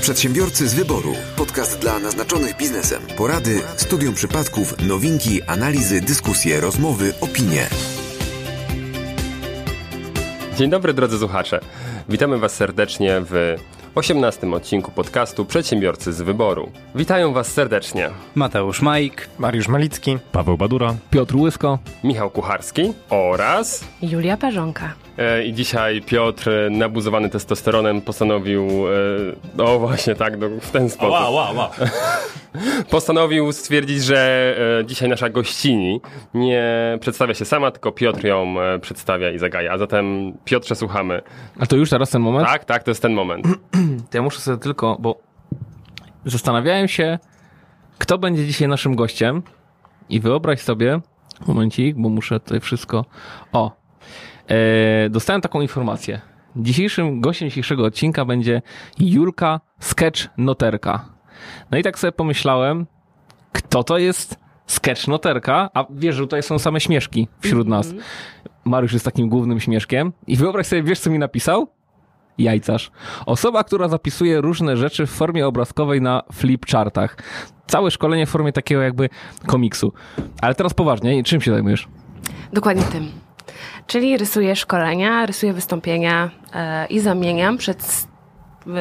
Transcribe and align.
Przedsiębiorcy 0.00 0.68
z 0.68 0.74
wyboru. 0.74 1.14
Podcast 1.36 1.78
dla 1.78 1.98
naznaczonych 1.98 2.56
biznesem. 2.56 3.02
Porady, 3.16 3.60
studium 3.76 4.14
przypadków, 4.14 4.74
nowinki, 4.88 5.42
analizy, 5.42 6.00
dyskusje, 6.00 6.60
rozmowy, 6.60 7.12
opinie. 7.20 7.66
Dzień 10.56 10.70
dobry 10.70 10.94
drodzy 10.94 11.18
słuchacze. 11.18 11.60
Witamy 12.08 12.38
Was 12.38 12.52
serdecznie 12.54 13.20
w 13.20 13.56
18 13.94 14.50
odcinku 14.50 14.90
podcastu 14.90 15.44
Przedsiębiorcy 15.44 16.12
z 16.12 16.22
wyboru. 16.22 16.70
Witają 16.94 17.32
Was 17.32 17.46
serdecznie 17.52 18.10
Mateusz 18.34 18.82
Majk, 18.82 19.28
Mariusz 19.38 19.68
Malicki, 19.68 20.18
Paweł 20.32 20.56
Badura, 20.56 20.94
Piotr 21.10 21.36
Łysko, 21.36 21.78
Michał 22.04 22.30
Kucharski 22.30 22.92
oraz 23.10 23.84
Julia 24.02 24.36
Parzonka. 24.36 24.94
E, 25.18 25.44
I 25.44 25.52
dzisiaj 25.52 26.02
Piotr, 26.02 26.50
e, 26.50 26.70
nabuzowany 26.70 27.28
testosteronem, 27.28 28.00
postanowił. 28.02 28.62
E, 28.88 28.92
no 29.54 29.78
właśnie, 29.78 30.14
tak, 30.14 30.38
w 30.38 30.70
ten 30.70 30.90
sposób. 30.90 31.12
Ła, 31.12 31.30
ła, 31.30 31.50
ła. 31.52 31.70
Postanowił 32.90 33.52
stwierdzić, 33.52 34.02
że 34.04 34.56
dzisiaj 34.86 35.08
nasza 35.08 35.28
gościni 35.28 36.00
nie 36.34 36.64
przedstawia 37.00 37.34
się 37.34 37.44
sama, 37.44 37.70
tylko 37.70 37.92
Piotr 37.92 38.24
ją 38.24 38.54
przedstawia 38.80 39.30
i 39.30 39.38
zagaja. 39.38 39.72
A 39.72 39.78
zatem, 39.78 40.32
Piotrze, 40.44 40.74
słuchamy. 40.74 41.22
a 41.60 41.66
to 41.66 41.76
już 41.76 41.90
teraz 41.90 42.10
ten 42.10 42.22
moment? 42.22 42.46
Tak, 42.48 42.64
tak, 42.64 42.82
to 42.82 42.90
jest 42.90 43.02
ten 43.02 43.12
moment. 43.12 43.46
To 44.10 44.18
ja 44.18 44.22
muszę 44.22 44.40
sobie 44.40 44.58
tylko, 44.58 44.96
bo 45.00 45.20
zastanawiałem 46.24 46.88
się, 46.88 47.18
kto 47.98 48.18
będzie 48.18 48.46
dzisiaj 48.46 48.68
naszym 48.68 48.96
gościem 48.96 49.42
i 50.08 50.20
wyobraź 50.20 50.60
sobie, 50.60 51.00
momencik, 51.46 51.96
bo 51.96 52.08
muszę 52.08 52.40
tutaj 52.40 52.60
wszystko, 52.60 53.04
o, 53.52 53.79
dostałem 55.10 55.40
taką 55.40 55.60
informację. 55.60 56.20
Dzisiejszym 56.56 57.20
gościem 57.20 57.48
dzisiejszego 57.48 57.84
odcinka 57.84 58.24
będzie 58.24 58.62
Julka 58.98 59.60
Sketch 59.80 60.28
Noterka. 60.38 61.04
No 61.70 61.78
i 61.78 61.82
tak 61.82 61.98
sobie 61.98 62.12
pomyślałem, 62.12 62.86
kto 63.52 63.84
to 63.84 63.98
jest 63.98 64.38
Sketch 64.66 65.08
Noterka, 65.08 65.70
a 65.74 65.84
wiesz, 65.90 66.14
że 66.14 66.22
tutaj 66.22 66.42
są 66.42 66.58
same 66.58 66.80
śmieszki 66.80 67.28
wśród 67.40 67.68
nas. 67.68 67.94
Mariusz 68.64 68.92
jest 68.92 69.04
takim 69.04 69.28
głównym 69.28 69.60
śmieszkiem 69.60 70.12
i 70.26 70.36
wyobraź 70.36 70.66
sobie, 70.66 70.82
wiesz 70.82 71.00
co 71.00 71.10
mi 71.10 71.18
napisał? 71.18 71.68
Jajcarz. 72.38 72.90
Osoba, 73.26 73.64
która 73.64 73.88
zapisuje 73.88 74.40
różne 74.40 74.76
rzeczy 74.76 75.06
w 75.06 75.10
formie 75.10 75.46
obrazkowej 75.46 76.00
na 76.00 76.22
flipchartach. 76.32 77.16
Całe 77.66 77.90
szkolenie 77.90 78.26
w 78.26 78.30
formie 78.30 78.52
takiego 78.52 78.82
jakby 78.82 79.08
komiksu. 79.46 79.92
Ale 80.40 80.54
teraz 80.54 80.74
poważnie, 80.74 81.24
czym 81.24 81.40
się 81.40 81.50
zajmujesz? 81.50 81.88
Dokładnie 82.52 82.82
tym. 82.82 83.08
Czyli 83.86 84.16
rysuję 84.16 84.56
szkolenia, 84.56 85.26
rysuję 85.26 85.52
wystąpienia 85.52 86.30
e, 86.54 86.86
i 86.86 87.00
zamieniam 87.00 87.58
przed, 87.58 88.06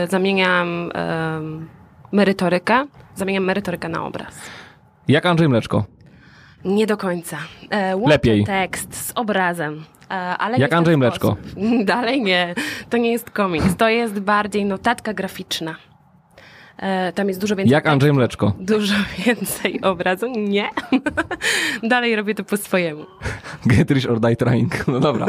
zamieniam 0.10 0.92
e, 0.96 1.42
merytorykę, 2.12 2.88
zamieniam 3.16 3.44
merytorykę 3.44 3.90
na 3.90 4.06
obraz. 4.06 4.36
Jak 5.08 5.26
Andrzej 5.26 5.50
Mleczko. 5.50 5.84
Nie 6.66 6.88
do 6.88 6.98
końca. 6.98 7.38
E, 7.70 7.96
Lepiej. 7.96 8.46
tekst 8.46 9.08
z 9.08 9.12
obrazem. 9.16 9.84
E, 10.10 10.14
ale 10.14 10.58
Jak 10.58 10.74
Andrzej 10.74 10.98
Mleczko. 10.98 11.36
Dalej 11.84 12.22
nie. 12.22 12.56
To 12.90 12.98
nie 12.98 13.12
jest 13.12 13.30
komiks. 13.30 13.76
To 13.76 13.90
jest 13.90 14.20
bardziej 14.20 14.66
notatka 14.66 15.14
graficzna. 15.14 15.76
E, 16.80 17.14
tam 17.14 17.28
jest 17.28 17.42
dużo 17.42 17.56
więcej 17.56 17.72
Jak 17.74 17.88
Andrzej 17.88 18.14
Mleczko. 18.14 18.54
Dużo 18.60 18.96
więcej 19.26 19.82
obrazu? 19.82 20.28
Nie. 20.38 20.70
Dalej 21.84 22.16
robię 22.16 22.36
to 22.36 22.44
po 22.44 22.58
swojemu. 22.58 23.06
Get 23.66 23.92
rich 23.92 24.10
or 24.12 24.20
die 24.20 24.36
trying. 24.36 24.88
No 24.88 25.00
dobra. 25.00 25.26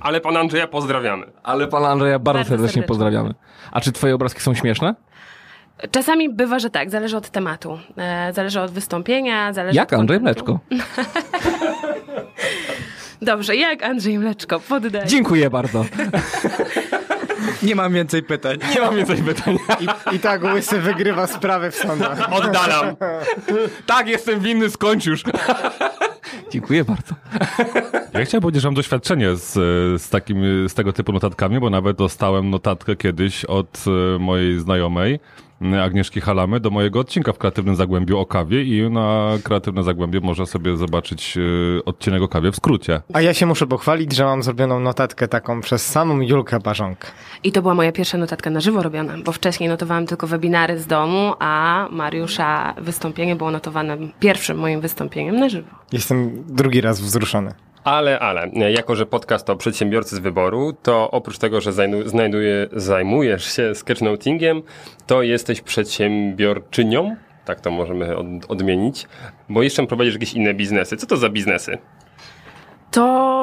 Ale 0.00 0.20
pana 0.20 0.40
Andrzeja 0.40 0.66
pozdrawiamy. 0.66 1.26
Ale 1.42 1.66
pana 1.68 1.88
Andrzeja 1.88 2.18
bardzo, 2.18 2.38
Bardzo 2.38 2.48
serdecznie 2.48 2.68
serdecznie. 2.68 2.82
pozdrawiamy. 2.88 3.34
A 3.72 3.80
czy 3.80 3.92
twoje 3.92 4.14
obrazki 4.14 4.40
są 4.40 4.54
śmieszne? 4.54 4.94
Czasami 5.90 6.28
bywa, 6.28 6.58
że 6.58 6.70
tak, 6.70 6.90
zależy 6.90 7.16
od 7.16 7.30
tematu. 7.30 7.78
E, 7.96 8.32
zależy 8.32 8.60
od 8.60 8.70
wystąpienia, 8.70 9.52
zależy 9.52 9.76
Jak 9.76 9.92
od 9.92 10.00
Andrzej. 10.00 10.20
Mleczko. 10.20 10.58
Dobrze, 13.22 13.56
jak 13.56 13.82
Andrzej 13.82 14.18
Mleczko, 14.18 14.60
poddaję. 14.60 15.06
Dziękuję 15.06 15.50
bardzo. 15.50 15.84
Nie 17.62 17.74
mam 17.74 17.92
więcej 17.92 18.22
pytań. 18.22 18.58
Nie 18.74 18.80
mam 18.80 18.96
więcej 18.96 19.22
pytań. 19.22 19.58
I, 19.80 20.16
i 20.16 20.18
tak 20.18 20.44
Łysy 20.44 20.80
wygrywa 20.80 21.26
sprawę 21.26 21.70
w 21.70 21.74
sądach. 21.74 22.32
Oddalam. 22.32 22.96
tak, 23.86 24.08
jestem 24.08 24.40
winny, 24.40 24.70
skończ 24.70 25.06
już. 25.06 25.22
Dziękuję 26.50 26.84
bardzo. 26.84 27.14
Ja 28.12 28.24
chciałem 28.24 28.42
powiedzieć, 28.42 28.62
że 28.62 28.68
mam 28.68 28.74
doświadczenie 28.74 29.36
z, 29.36 29.52
z, 30.02 30.08
takim, 30.08 30.68
z 30.68 30.74
tego 30.74 30.92
typu 30.92 31.12
notatkami, 31.12 31.60
bo 31.60 31.70
nawet 31.70 31.96
dostałem 31.96 32.50
notatkę 32.50 32.96
kiedyś 32.96 33.44
od 33.44 33.84
e, 33.86 34.18
mojej 34.18 34.60
znajomej, 34.60 35.20
Agnieszki 35.84 36.20
Halamy, 36.20 36.60
do 36.60 36.70
mojego 36.70 37.00
odcinka 37.00 37.32
w 37.32 37.38
Kreatywnym 37.38 37.76
Zagłębiu 37.76 38.18
o 38.18 38.26
kawie 38.26 38.62
i 38.62 38.90
na 38.90 39.30
Kreatywne 39.44 39.82
Zagłębie 39.82 40.20
można 40.20 40.46
sobie 40.46 40.76
zobaczyć 40.76 41.38
e, 41.38 41.84
odcinek 41.84 42.22
o 42.22 42.28
kawie 42.28 42.52
w 42.52 42.56
skrócie. 42.56 43.00
A 43.12 43.20
ja 43.20 43.34
się 43.34 43.46
muszę 43.46 43.66
pochwalić, 43.66 44.14
że 44.14 44.24
mam 44.24 44.42
zrobioną 44.42 44.80
notatkę 44.80 45.28
taką 45.28 45.60
przez 45.60 45.86
samą 45.86 46.20
Julkę 46.20 46.60
Barzonkę. 46.60 47.08
I 47.44 47.52
to 47.52 47.62
była 47.62 47.74
moja 47.74 47.92
pierwsza 47.92 48.18
notatka 48.18 48.50
na 48.50 48.60
żywo 48.60 48.82
robiona, 48.82 49.14
bo 49.24 49.32
wcześniej 49.32 49.68
notowałam 49.68 50.06
tylko 50.06 50.26
webinary 50.26 50.78
z 50.78 50.86
domu, 50.86 51.34
a 51.38 51.88
Mariusza 51.90 52.74
wystąpienie 52.78 53.36
było 53.36 53.50
notowane 53.50 53.96
pierwszym 54.20 54.58
moim 54.58 54.80
wystąpieniem 54.80 55.36
na 55.36 55.48
żywo. 55.48 55.68
Jestem 55.92 56.44
drugi 56.48 56.80
raz 56.80 57.00
wzruszony. 57.00 57.54
Ale, 57.86 58.18
ale, 58.18 58.50
jako 58.72 58.96
że 58.96 59.06
podcast 59.06 59.46
to 59.46 59.56
przedsiębiorcy 59.56 60.16
z 60.16 60.18
wyboru, 60.18 60.72
to 60.82 61.10
oprócz 61.10 61.38
tego, 61.38 61.60
że 61.60 61.72
znajduje, 62.06 62.68
zajmujesz 62.72 63.56
się 63.56 63.74
sketchnotingiem, 63.74 64.62
to 65.06 65.22
jesteś 65.22 65.60
przedsiębiorczynią, 65.60 67.16
tak 67.44 67.60
to 67.60 67.70
możemy 67.70 68.16
od, 68.16 68.26
odmienić, 68.48 69.06
bo 69.48 69.62
jeszcze 69.62 69.86
prowadzisz 69.86 70.14
jakieś 70.14 70.34
inne 70.34 70.54
biznesy. 70.54 70.96
Co 70.96 71.06
to 71.06 71.16
za 71.16 71.28
biznesy? 71.28 71.78
To 72.90 73.35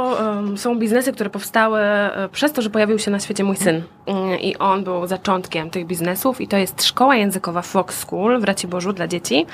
są 0.56 0.80
biznesy, 0.80 1.14
które 1.14 1.30
powstały 1.30 1.80
e, 1.80 2.30
przez 2.32 2.52
to, 2.52 2.62
że 2.62 2.70
pojawił 2.70 3.00
się 3.00 3.12
na 3.12 3.20
świecie 3.20 3.44
mój 3.44 3.56
syn. 3.56 3.82
Mm, 4.06 4.40
I 4.40 4.58
on 4.58 4.84
był 4.84 5.08
zaczątkiem 5.08 5.70
tych 5.70 5.86
biznesów 5.86 6.42
i 6.42 6.48
to 6.48 6.58
jest 6.58 6.84
szkoła 6.84 7.16
językowa 7.16 7.62
Fox 7.62 8.00
School 8.00 8.40
w 8.40 8.44
Raciborzu 8.44 8.94
dla 8.94 9.08
dzieci. 9.08 9.46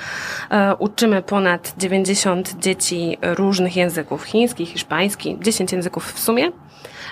E, 0.50 0.76
uczymy 0.76 1.22
ponad 1.22 1.74
90 1.78 2.54
dzieci 2.58 3.18
różnych 3.22 3.76
języków. 3.76 4.24
Chiński, 4.24 4.66
hiszpański, 4.66 5.38
10 5.40 5.72
języków 5.72 6.12
w 6.12 6.20
sumie. 6.20 6.52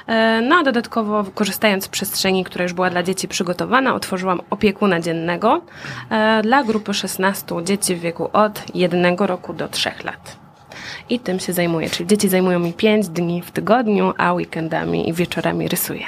E, 0.06 0.40
No 0.42 0.56
a 0.56 0.62
dodatkowo 0.62 1.24
korzystając 1.34 1.84
z 1.84 1.88
przestrzeni, 1.88 2.44
która 2.44 2.62
już 2.62 2.72
była 2.72 2.90
dla 2.90 3.02
dzieci 3.02 3.28
przygotowana, 3.28 3.94
otworzyłam 3.94 4.40
opiekuna 4.50 5.00
dziennego 5.00 5.60
dla 6.42 6.64
grupy 6.64 6.94
16 6.94 7.64
dzieci 7.64 7.94
w 7.94 8.00
wieku 8.00 8.30
od 8.32 8.62
1 8.74 9.16
roku 9.18 9.52
do 9.52 9.68
3 9.68 9.90
lat. 10.04 10.47
I 11.10 11.20
tym 11.20 11.40
się 11.40 11.52
zajmuję, 11.52 11.90
czyli 11.90 12.06
dzieci 12.06 12.28
zajmują 12.28 12.58
mi 12.58 12.72
5 12.72 13.08
dni 13.08 13.42
w 13.42 13.50
tygodniu, 13.50 14.12
a 14.18 14.32
weekendami 14.32 15.08
i 15.08 15.12
wieczorami 15.12 15.68
rysuję. 15.68 16.04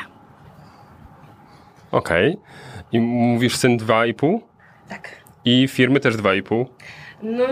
Okej. 1.93 2.39
I 2.93 3.01
mówisz 3.01 3.57
syn 3.57 3.79
2,5? 3.79 4.39
Tak. 4.89 5.09
I 5.45 5.69
firmy 5.69 6.01
też 6.01 6.17
2,5? 6.17 6.67
No, 7.23 7.45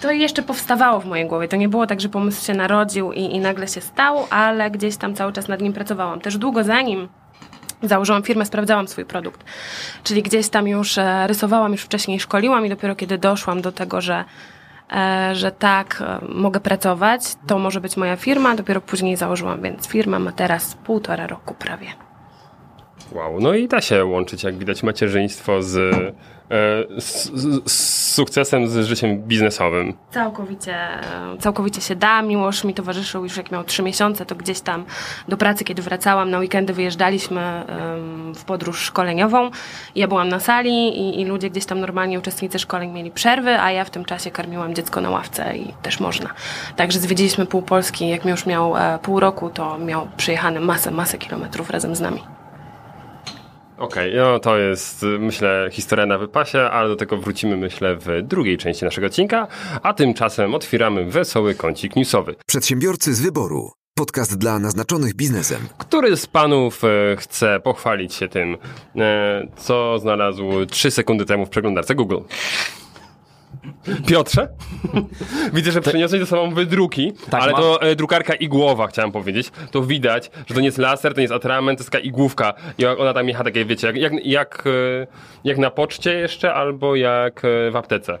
to 0.00 0.10
jeszcze 0.10 0.42
powstawało 0.42 1.00
w 1.00 1.06
mojej 1.06 1.26
głowie. 1.26 1.48
To 1.48 1.56
nie 1.56 1.68
było 1.68 1.86
tak, 1.86 2.00
że 2.00 2.08
pomysł 2.08 2.46
się 2.46 2.54
narodził 2.54 3.12
i, 3.12 3.20
i 3.20 3.40
nagle 3.40 3.68
się 3.68 3.80
stał, 3.80 4.26
ale 4.30 4.70
gdzieś 4.70 4.96
tam 4.96 5.14
cały 5.14 5.32
czas 5.32 5.48
nad 5.48 5.60
nim 5.60 5.72
pracowałam. 5.72 6.20
Też 6.20 6.38
długo 6.38 6.64
zanim 6.64 7.08
założyłam 7.82 8.22
firmę, 8.22 8.46
sprawdzałam 8.46 8.88
swój 8.88 9.04
produkt. 9.04 9.44
Czyli 10.04 10.22
gdzieś 10.22 10.48
tam 10.48 10.68
już 10.68 10.98
e, 10.98 11.26
rysowałam, 11.26 11.72
już 11.72 11.82
wcześniej 11.82 12.20
szkoliłam 12.20 12.66
i 12.66 12.68
dopiero 12.68 12.96
kiedy 12.96 13.18
doszłam 13.18 13.62
do 13.62 13.72
tego, 13.72 14.00
że, 14.00 14.24
że 15.32 15.52
tak, 15.52 16.02
e, 16.06 16.18
mogę 16.28 16.60
pracować, 16.60 17.22
to 17.46 17.58
może 17.58 17.80
być 17.80 17.96
moja 17.96 18.16
firma, 18.16 18.54
dopiero 18.54 18.80
później 18.80 19.16
założyłam, 19.16 19.62
więc 19.62 19.88
firma 19.88 20.18
ma 20.18 20.32
teraz 20.32 20.74
półtora 20.74 21.26
roku 21.26 21.54
prawie. 21.54 22.09
Wow, 23.12 23.40
no 23.40 23.54
i 23.54 23.68
da 23.68 23.80
się 23.80 24.04
łączyć, 24.04 24.44
jak 24.44 24.58
widać, 24.58 24.82
macierzyństwo 24.82 25.62
z, 25.62 25.76
e, 25.76 27.00
z, 27.00 27.32
z, 27.32 27.70
z 27.70 28.00
sukcesem, 28.14 28.68
z 28.68 28.86
życiem 28.86 29.22
biznesowym. 29.22 29.94
Całkowicie, 30.10 30.76
całkowicie 31.38 31.80
się 31.80 31.96
da. 31.96 32.22
Miłosz 32.22 32.64
mi 32.64 32.74
towarzyszył 32.74 33.24
już 33.24 33.36
jak 33.36 33.50
miał 33.50 33.64
trzy 33.64 33.82
miesiące, 33.82 34.26
to 34.26 34.34
gdzieś 34.34 34.60
tam 34.60 34.84
do 35.28 35.36
pracy, 35.36 35.64
kiedy 35.64 35.82
wracałam 35.82 36.30
na 36.30 36.38
weekendy, 36.38 36.72
wyjeżdżaliśmy 36.72 37.64
w 38.34 38.44
podróż 38.44 38.80
szkoleniową. 38.80 39.50
Ja 39.94 40.08
byłam 40.08 40.28
na 40.28 40.40
sali 40.40 40.98
i, 40.98 41.20
i 41.20 41.24
ludzie 41.24 41.50
gdzieś 41.50 41.64
tam 41.64 41.80
normalnie, 41.80 42.18
uczestnicy 42.18 42.58
szkoleń 42.58 42.90
mieli 42.90 43.10
przerwy, 43.10 43.60
a 43.60 43.70
ja 43.70 43.84
w 43.84 43.90
tym 43.90 44.04
czasie 44.04 44.30
karmiłam 44.30 44.74
dziecko 44.74 45.00
na 45.00 45.10
ławce 45.10 45.56
i 45.56 45.72
też 45.82 46.00
można. 46.00 46.30
Także 46.76 46.98
zwiedziliśmy 46.98 47.46
pół 47.46 47.62
Polski. 47.62 48.08
Jak 48.08 48.24
mi 48.24 48.30
już 48.30 48.46
miał 48.46 48.76
e, 48.76 48.98
pół 49.02 49.20
roku, 49.20 49.50
to 49.50 49.78
miał 49.78 50.08
przejechane 50.16 50.60
masę, 50.60 50.90
masę 50.90 51.18
kilometrów 51.18 51.70
razem 51.70 51.96
z 51.96 52.00
nami. 52.00 52.39
Okej, 53.80 54.12
no 54.16 54.38
to 54.38 54.58
jest, 54.58 55.06
myślę, 55.18 55.68
historia 55.72 56.06
na 56.06 56.18
wypasie, 56.18 56.60
ale 56.60 56.88
do 56.88 56.96
tego 56.96 57.16
wrócimy, 57.16 57.56
myślę, 57.56 57.96
w 57.96 58.22
drugiej 58.22 58.58
części 58.58 58.84
naszego 58.84 59.06
odcinka, 59.06 59.46
a 59.82 59.94
tymczasem 59.94 60.54
otwieramy 60.54 61.04
wesoły 61.04 61.54
kącik 61.54 61.96
newsowy. 61.96 62.34
Przedsiębiorcy 62.46 63.14
z 63.14 63.20
wyboru. 63.20 63.70
Podcast 63.94 64.38
dla 64.38 64.58
naznaczonych 64.58 65.14
biznesem. 65.14 65.58
Który 65.78 66.16
z 66.16 66.26
panów 66.26 66.84
e, 66.84 67.16
chce 67.16 67.60
pochwalić 67.60 68.14
się 68.14 68.28
tym, 68.28 68.56
e, 68.96 69.46
co 69.56 69.98
znalazł 69.98 70.66
3 70.70 70.90
sekundy 70.90 71.24
temu 71.24 71.46
w 71.46 71.50
przeglądarce 71.50 71.94
Google? 71.94 72.18
Piotrze? 74.06 74.48
Widzę, 75.52 75.72
że 75.72 75.80
przyniosłeś 75.80 76.20
ze 76.20 76.26
sobą 76.26 76.54
wydruki, 76.54 77.12
Tak, 77.30 77.42
ale 77.42 77.52
mam. 77.52 77.60
to 77.62 77.82
e, 77.82 77.96
drukarka 77.96 78.34
igłowa, 78.34 78.86
chciałem 78.86 79.12
powiedzieć. 79.12 79.50
To 79.70 79.82
widać, 79.82 80.30
że 80.46 80.54
to 80.54 80.60
nie 80.60 80.66
jest 80.66 80.78
laser, 80.78 81.14
to 81.14 81.18
nie 81.20 81.24
jest 81.24 81.34
atrament, 81.34 81.78
to 81.78 81.82
jest 81.82 81.90
taka 81.90 82.04
igłówka. 82.04 82.54
I 82.78 82.86
ona 82.86 83.14
tam 83.14 83.28
jecha 83.28 83.44
takie, 83.44 83.64
wiecie, 83.64 83.86
jak, 83.86 83.96
jak, 83.96 84.12
jak, 84.26 84.64
e, 84.66 85.06
jak 85.44 85.58
na 85.58 85.70
poczcie 85.70 86.12
jeszcze, 86.14 86.54
albo 86.54 86.96
jak 86.96 87.44
e, 87.44 87.70
w 87.70 87.76
aptece. 87.76 88.18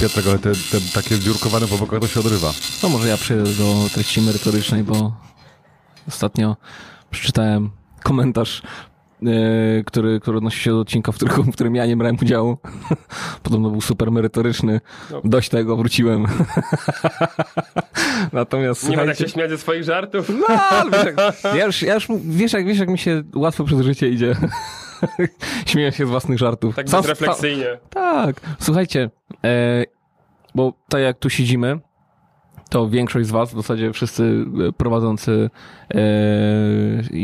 Piotrek, 0.00 0.26
ale 0.26 0.38
te, 0.38 0.52
te 0.52 0.80
takie 0.94 1.18
dziurkowane 1.18 1.66
po 1.66 1.78
bokach 1.78 2.00
to 2.00 2.06
się 2.06 2.20
odrywa. 2.20 2.52
No 2.82 2.88
może 2.88 3.08
ja 3.08 3.16
przejdę 3.16 3.44
do 3.44 3.74
treści 3.94 4.20
merytorycznej, 4.20 4.84
bo 4.84 5.12
ostatnio 6.08 6.56
przeczytałem 7.10 7.70
komentarz, 8.02 8.62
który, 9.86 10.20
który 10.20 10.38
odnosi 10.38 10.60
się 10.60 10.70
do 10.70 10.80
odcinka, 10.80 11.12
w 11.12 11.16
którym, 11.16 11.42
w 11.42 11.52
którym 11.52 11.74
ja 11.74 11.86
nie 11.86 11.96
brałem 11.96 12.16
udziału. 12.22 12.58
Podobno 13.42 13.70
był 13.70 13.80
super 13.80 14.12
merytoryczny. 14.12 14.80
Dość 15.24 15.48
tego, 15.48 15.76
wróciłem. 15.76 16.26
Natomiast 18.32 18.88
Nie 18.88 18.96
ma 18.96 18.96
tak 18.96 19.04
słuchajcie, 19.16 19.24
się 19.24 19.30
śmiać 19.30 19.50
ze 19.50 19.58
swoich 19.58 19.84
żartów? 19.84 20.28
no, 20.28 20.46
ale 20.46 20.90
wiesz, 20.90 21.04
jak, 21.04 21.54
ja 21.54 21.66
już, 21.66 21.82
ja 21.82 21.94
już 21.94 22.08
wiesz, 22.24 22.52
jak, 22.52 22.66
wiesz, 22.66 22.78
jak 22.78 22.88
mi 22.88 22.98
się 22.98 23.22
łatwo 23.34 23.64
przez 23.64 23.80
życie 23.80 24.08
idzie. 24.08 24.36
Śmieję 25.66 25.92
się 25.92 26.06
z 26.06 26.10
własnych 26.10 26.38
żartów. 26.38 26.76
Tak 26.76 26.88
Sam- 26.88 27.00
bezrefleksyjnie. 27.00 27.66
tak, 27.90 28.40
słuchajcie, 28.60 29.10
e, 29.44 29.84
bo 30.54 30.72
tak 30.88 31.00
jak 31.00 31.18
tu 31.18 31.30
siedzimy, 31.30 31.78
to 32.68 32.88
większość 32.88 33.26
z 33.26 33.30
was, 33.30 33.52
w 33.52 33.56
zasadzie 33.56 33.92
wszyscy 33.92 34.44
e, 34.68 34.72
prowadzący 34.72 35.50
e, 35.94 35.98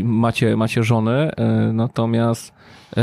macie, 0.04 0.56
macie 0.56 0.82
żony, 0.82 1.12
e, 1.12 1.72
natomiast 1.72 2.54
e, 2.96 3.02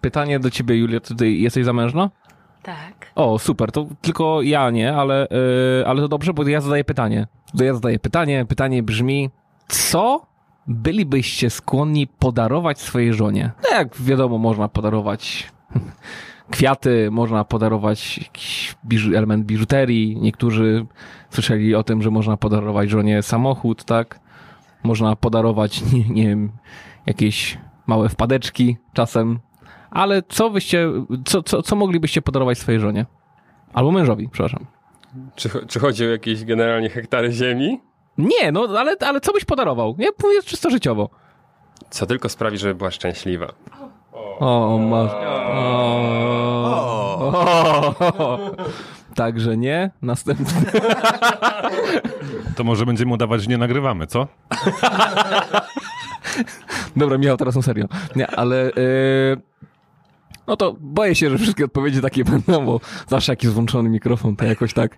pytanie 0.00 0.40
do 0.40 0.50
ciebie, 0.50 0.76
Julia, 0.76 1.00
ty 1.00 1.30
jesteś 1.30 1.64
zamężna? 1.64 2.10
Tak. 2.62 3.10
O, 3.14 3.38
super, 3.38 3.72
to 3.72 3.86
tylko 4.00 4.42
ja 4.42 4.70
nie, 4.70 4.94
ale, 4.94 5.28
e, 5.80 5.86
ale 5.86 6.00
to 6.00 6.08
dobrze, 6.08 6.34
bo 6.34 6.48
ja 6.48 6.60
zadaję 6.60 6.84
pytanie. 6.84 7.26
To 7.58 7.64
ja 7.64 7.74
zadaję 7.74 7.98
pytanie, 7.98 8.44
pytanie 8.48 8.82
brzmi, 8.82 9.30
co 9.68 10.26
bylibyście 10.66 11.50
skłonni 11.50 12.06
podarować 12.06 12.80
swojej 12.80 13.14
żonie? 13.14 13.50
No 13.62 13.78
jak 13.78 13.96
wiadomo, 13.96 14.38
można 14.38 14.68
podarować 14.68 15.52
kwiaty, 16.52 17.08
można 17.10 17.44
podarować 17.44 18.18
jakiś 18.18 18.74
biżu, 18.84 19.16
element 19.16 19.46
biżuterii. 19.46 20.16
Niektórzy 20.20 20.86
słyszeli 21.30 21.74
o 21.74 21.82
tym, 21.82 22.02
że 22.02 22.10
można 22.10 22.36
podarować 22.36 22.90
żonie 22.90 23.22
samochód, 23.22 23.84
tak? 23.84 24.20
Można 24.82 25.16
podarować, 25.16 25.82
nie, 25.92 26.08
nie 26.08 26.28
wiem, 26.28 26.52
jakieś 27.06 27.58
małe 27.86 28.08
wpadeczki 28.08 28.76
czasem. 28.92 29.38
Ale 29.90 30.22
co 30.28 30.50
byście, 30.50 30.88
co, 31.24 31.42
co, 31.42 31.62
co 31.62 31.76
moglibyście 31.76 32.22
podarować 32.22 32.58
swojej 32.58 32.80
żonie? 32.80 33.06
Albo 33.72 33.90
mężowi, 33.92 34.28
przepraszam. 34.28 34.66
Czy, 35.34 35.50
czy 35.68 35.80
chodzi 35.80 36.06
o 36.06 36.08
jakieś 36.08 36.44
generalnie 36.44 36.88
hektary 36.88 37.32
ziemi? 37.32 37.80
Nie, 38.18 38.52
no 38.52 38.68
ale, 38.78 38.96
ale 39.00 39.20
co 39.20 39.32
byś 39.32 39.44
podarował? 39.44 39.94
Nie, 39.98 40.08
mówię 40.22 40.42
czysto 40.42 40.70
życiowo. 40.70 41.10
Co 41.90 42.06
tylko 42.06 42.28
sprawi, 42.28 42.58
żeby 42.58 42.74
była 42.74 42.90
szczęśliwa. 42.90 43.52
O, 44.40 44.78
masz. 44.78 45.12
O. 45.12 46.31
O. 47.22 48.38
Także 49.14 49.56
nie. 49.56 49.90
Następny. 50.02 50.46
To 52.56 52.64
może 52.64 52.86
będziemy 52.86 53.12
udawać, 53.12 53.42
że 53.42 53.50
nie 53.50 53.58
nagrywamy, 53.58 54.06
co? 54.06 54.26
Dobra, 56.96 57.18
Michał, 57.18 57.36
teraz 57.36 57.56
na 57.56 57.62
serio. 57.62 57.86
Nie, 58.16 58.30
ale... 58.30 58.70
Yy... 58.76 59.40
No 60.46 60.56
to 60.56 60.76
boję 60.80 61.14
się, 61.14 61.30
że 61.30 61.38
wszystkie 61.38 61.64
odpowiedzi 61.64 62.00
takie 62.00 62.24
będą, 62.24 62.66
bo 62.66 62.80
zawsze 63.08 63.32
jak 63.32 63.42
jest 63.42 63.54
włączony 63.54 63.88
mikrofon, 63.88 64.36
to 64.36 64.44
jakoś 64.44 64.74
tak 64.74 64.96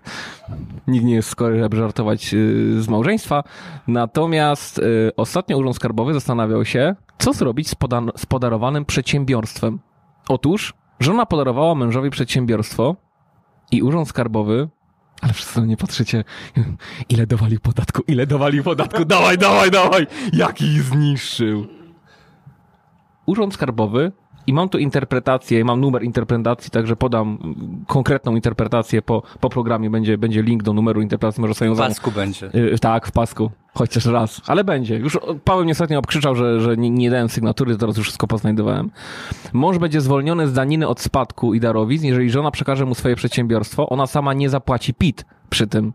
nikt 0.87 1.05
nie 1.05 1.15
jest 1.15 1.29
skory, 1.29 1.59
żeby 1.59 1.77
żartować 1.77 2.33
yy, 2.33 2.81
z 2.81 2.87
małżeństwa. 2.87 3.43
Natomiast 3.87 4.77
yy, 4.77 5.11
ostatnio 5.17 5.57
Urząd 5.57 5.75
Skarbowy 5.75 6.13
zastanawiał 6.13 6.65
się, 6.65 6.95
co 7.19 7.33
zrobić 7.33 7.69
z, 7.69 7.75
poda- 7.75 8.17
z 8.17 8.25
podarowanym 8.25 8.85
przedsiębiorstwem. 8.85 9.79
Otóż 10.27 10.73
żona 10.99 11.25
podarowała 11.25 11.75
mężowi 11.75 12.09
przedsiębiorstwo 12.09 12.95
i 13.71 13.81
Urząd 13.81 14.09
Skarbowy 14.09 14.69
ale 15.21 15.33
wszyscy 15.33 15.59
na 15.59 15.65
nie 15.65 15.77
patrzycie. 15.77 16.23
Ile 17.09 17.27
dowalił 17.27 17.59
podatku? 17.59 18.01
Ile 18.07 18.27
dowalił 18.27 18.63
podatku? 18.63 19.05
Dawaj, 19.05 19.37
dawaj, 19.37 19.71
dawaj! 19.71 20.07
Jaki 20.33 20.79
zniszczył? 20.79 21.67
Urząd 23.25 23.53
Skarbowy 23.53 24.11
i 24.47 24.53
mam 24.53 24.69
tu 24.69 24.77
interpretację, 24.77 25.65
mam 25.65 25.81
numer 25.81 26.03
interpretacji, 26.03 26.71
także 26.71 26.95
podam 26.95 27.37
konkretną 27.87 28.35
interpretację 28.35 29.01
po, 29.01 29.23
po 29.39 29.49
programie. 29.49 29.89
Będzie, 29.89 30.17
będzie 30.17 30.41
link 30.43 30.63
do 30.63 30.73
numeru 30.73 31.01
interpretacji, 31.01 31.41
może 31.41 31.53
sobie 31.53 31.71
W 31.71 31.75
zam- 31.75 31.87
pasku 31.87 32.11
będzie. 32.11 32.49
Y, 32.55 32.79
tak, 32.79 33.07
w 33.07 33.11
pasku. 33.11 33.51
Chociaż 33.73 34.05
raz. 34.05 34.41
Ale 34.47 34.63
będzie. 34.63 34.95
Już 34.97 35.17
Paweł 35.43 35.63
mnie 35.63 35.71
ostatnio 35.71 35.99
obkrzyczał, 35.99 36.35
że, 36.35 36.61
że 36.61 36.77
nie, 36.77 36.89
nie 36.89 37.09
dałem 37.09 37.29
sygnatury, 37.29 37.77
teraz 37.77 37.97
już 37.97 38.05
wszystko 38.05 38.27
poznajdowałem. 38.27 38.91
Mąż 39.53 39.77
będzie 39.77 40.01
zwolniony 40.01 40.47
z 40.47 40.53
daniny 40.53 40.87
od 40.87 40.99
spadku 41.01 41.53
i 41.53 41.59
darowizn, 41.59 42.05
jeżeli 42.05 42.29
żona 42.29 42.51
przekaże 42.51 42.85
mu 42.85 42.95
swoje 42.95 43.15
przedsiębiorstwo, 43.15 43.89
ona 43.89 44.07
sama 44.07 44.33
nie 44.33 44.49
zapłaci 44.49 44.93
PIT 44.93 45.25
przy 45.49 45.67
tym. 45.67 45.93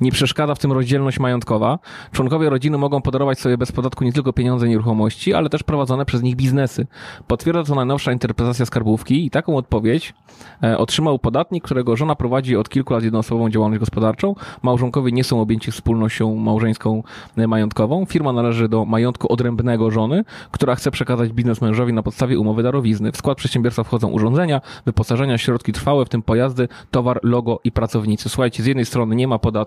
Nie 0.00 0.12
przeszkadza 0.12 0.54
w 0.54 0.58
tym 0.58 0.72
rozdzielność 0.72 1.18
majątkowa. 1.18 1.78
Członkowie 2.12 2.50
rodziny 2.50 2.78
mogą 2.78 3.02
podarować 3.02 3.40
sobie 3.40 3.58
bez 3.58 3.72
podatku 3.72 4.04
nie 4.04 4.12
tylko 4.12 4.32
pieniądze 4.32 4.66
i 4.66 4.70
nieruchomości, 4.70 5.34
ale 5.34 5.48
też 5.48 5.62
prowadzone 5.62 6.04
przez 6.04 6.22
nich 6.22 6.36
biznesy. 6.36 6.86
Potwierdza 7.26 7.64
to 7.64 7.74
najnowsza 7.74 8.12
interpretacja 8.12 8.66
skarbówki 8.66 9.26
i 9.26 9.30
taką 9.30 9.56
odpowiedź 9.56 10.14
e, 10.62 10.78
otrzymał 10.78 11.18
podatnik, 11.18 11.64
którego 11.64 11.96
żona 11.96 12.14
prowadzi 12.14 12.56
od 12.56 12.68
kilku 12.68 12.94
lat 12.94 13.02
jednoosobową 13.02 13.50
działalność 13.50 13.80
gospodarczą. 13.80 14.34
Małżonkowie 14.62 15.12
nie 15.12 15.24
są 15.24 15.40
objęci 15.40 15.72
wspólnością 15.72 16.34
małżeńską 16.34 17.02
e, 17.36 17.46
majątkową. 17.46 18.06
Firma 18.06 18.32
należy 18.32 18.68
do 18.68 18.84
majątku 18.84 19.32
odrębnego 19.32 19.90
żony, 19.90 20.24
która 20.50 20.74
chce 20.74 20.90
przekazać 20.90 21.32
biznes 21.32 21.60
mężowi 21.60 21.92
na 21.92 22.02
podstawie 22.02 22.38
umowy 22.38 22.62
darowizny. 22.62 23.12
W 23.12 23.16
skład 23.16 23.38
przedsiębiorstwa 23.38 23.84
wchodzą 23.84 24.08
urządzenia, 24.08 24.60
wyposażenia, 24.86 25.38
środki 25.38 25.72
trwałe, 25.72 26.04
w 26.04 26.08
tym 26.08 26.22
pojazdy, 26.22 26.68
towar, 26.90 27.20
logo 27.22 27.60
i 27.64 27.72
pracownicy. 27.72 28.28
Słuchajcie, 28.28 28.62
z 28.62 28.66
jednej 28.66 28.86
strony 28.86 29.16
nie 29.16 29.28
ma 29.28 29.38
podatku 29.38 29.57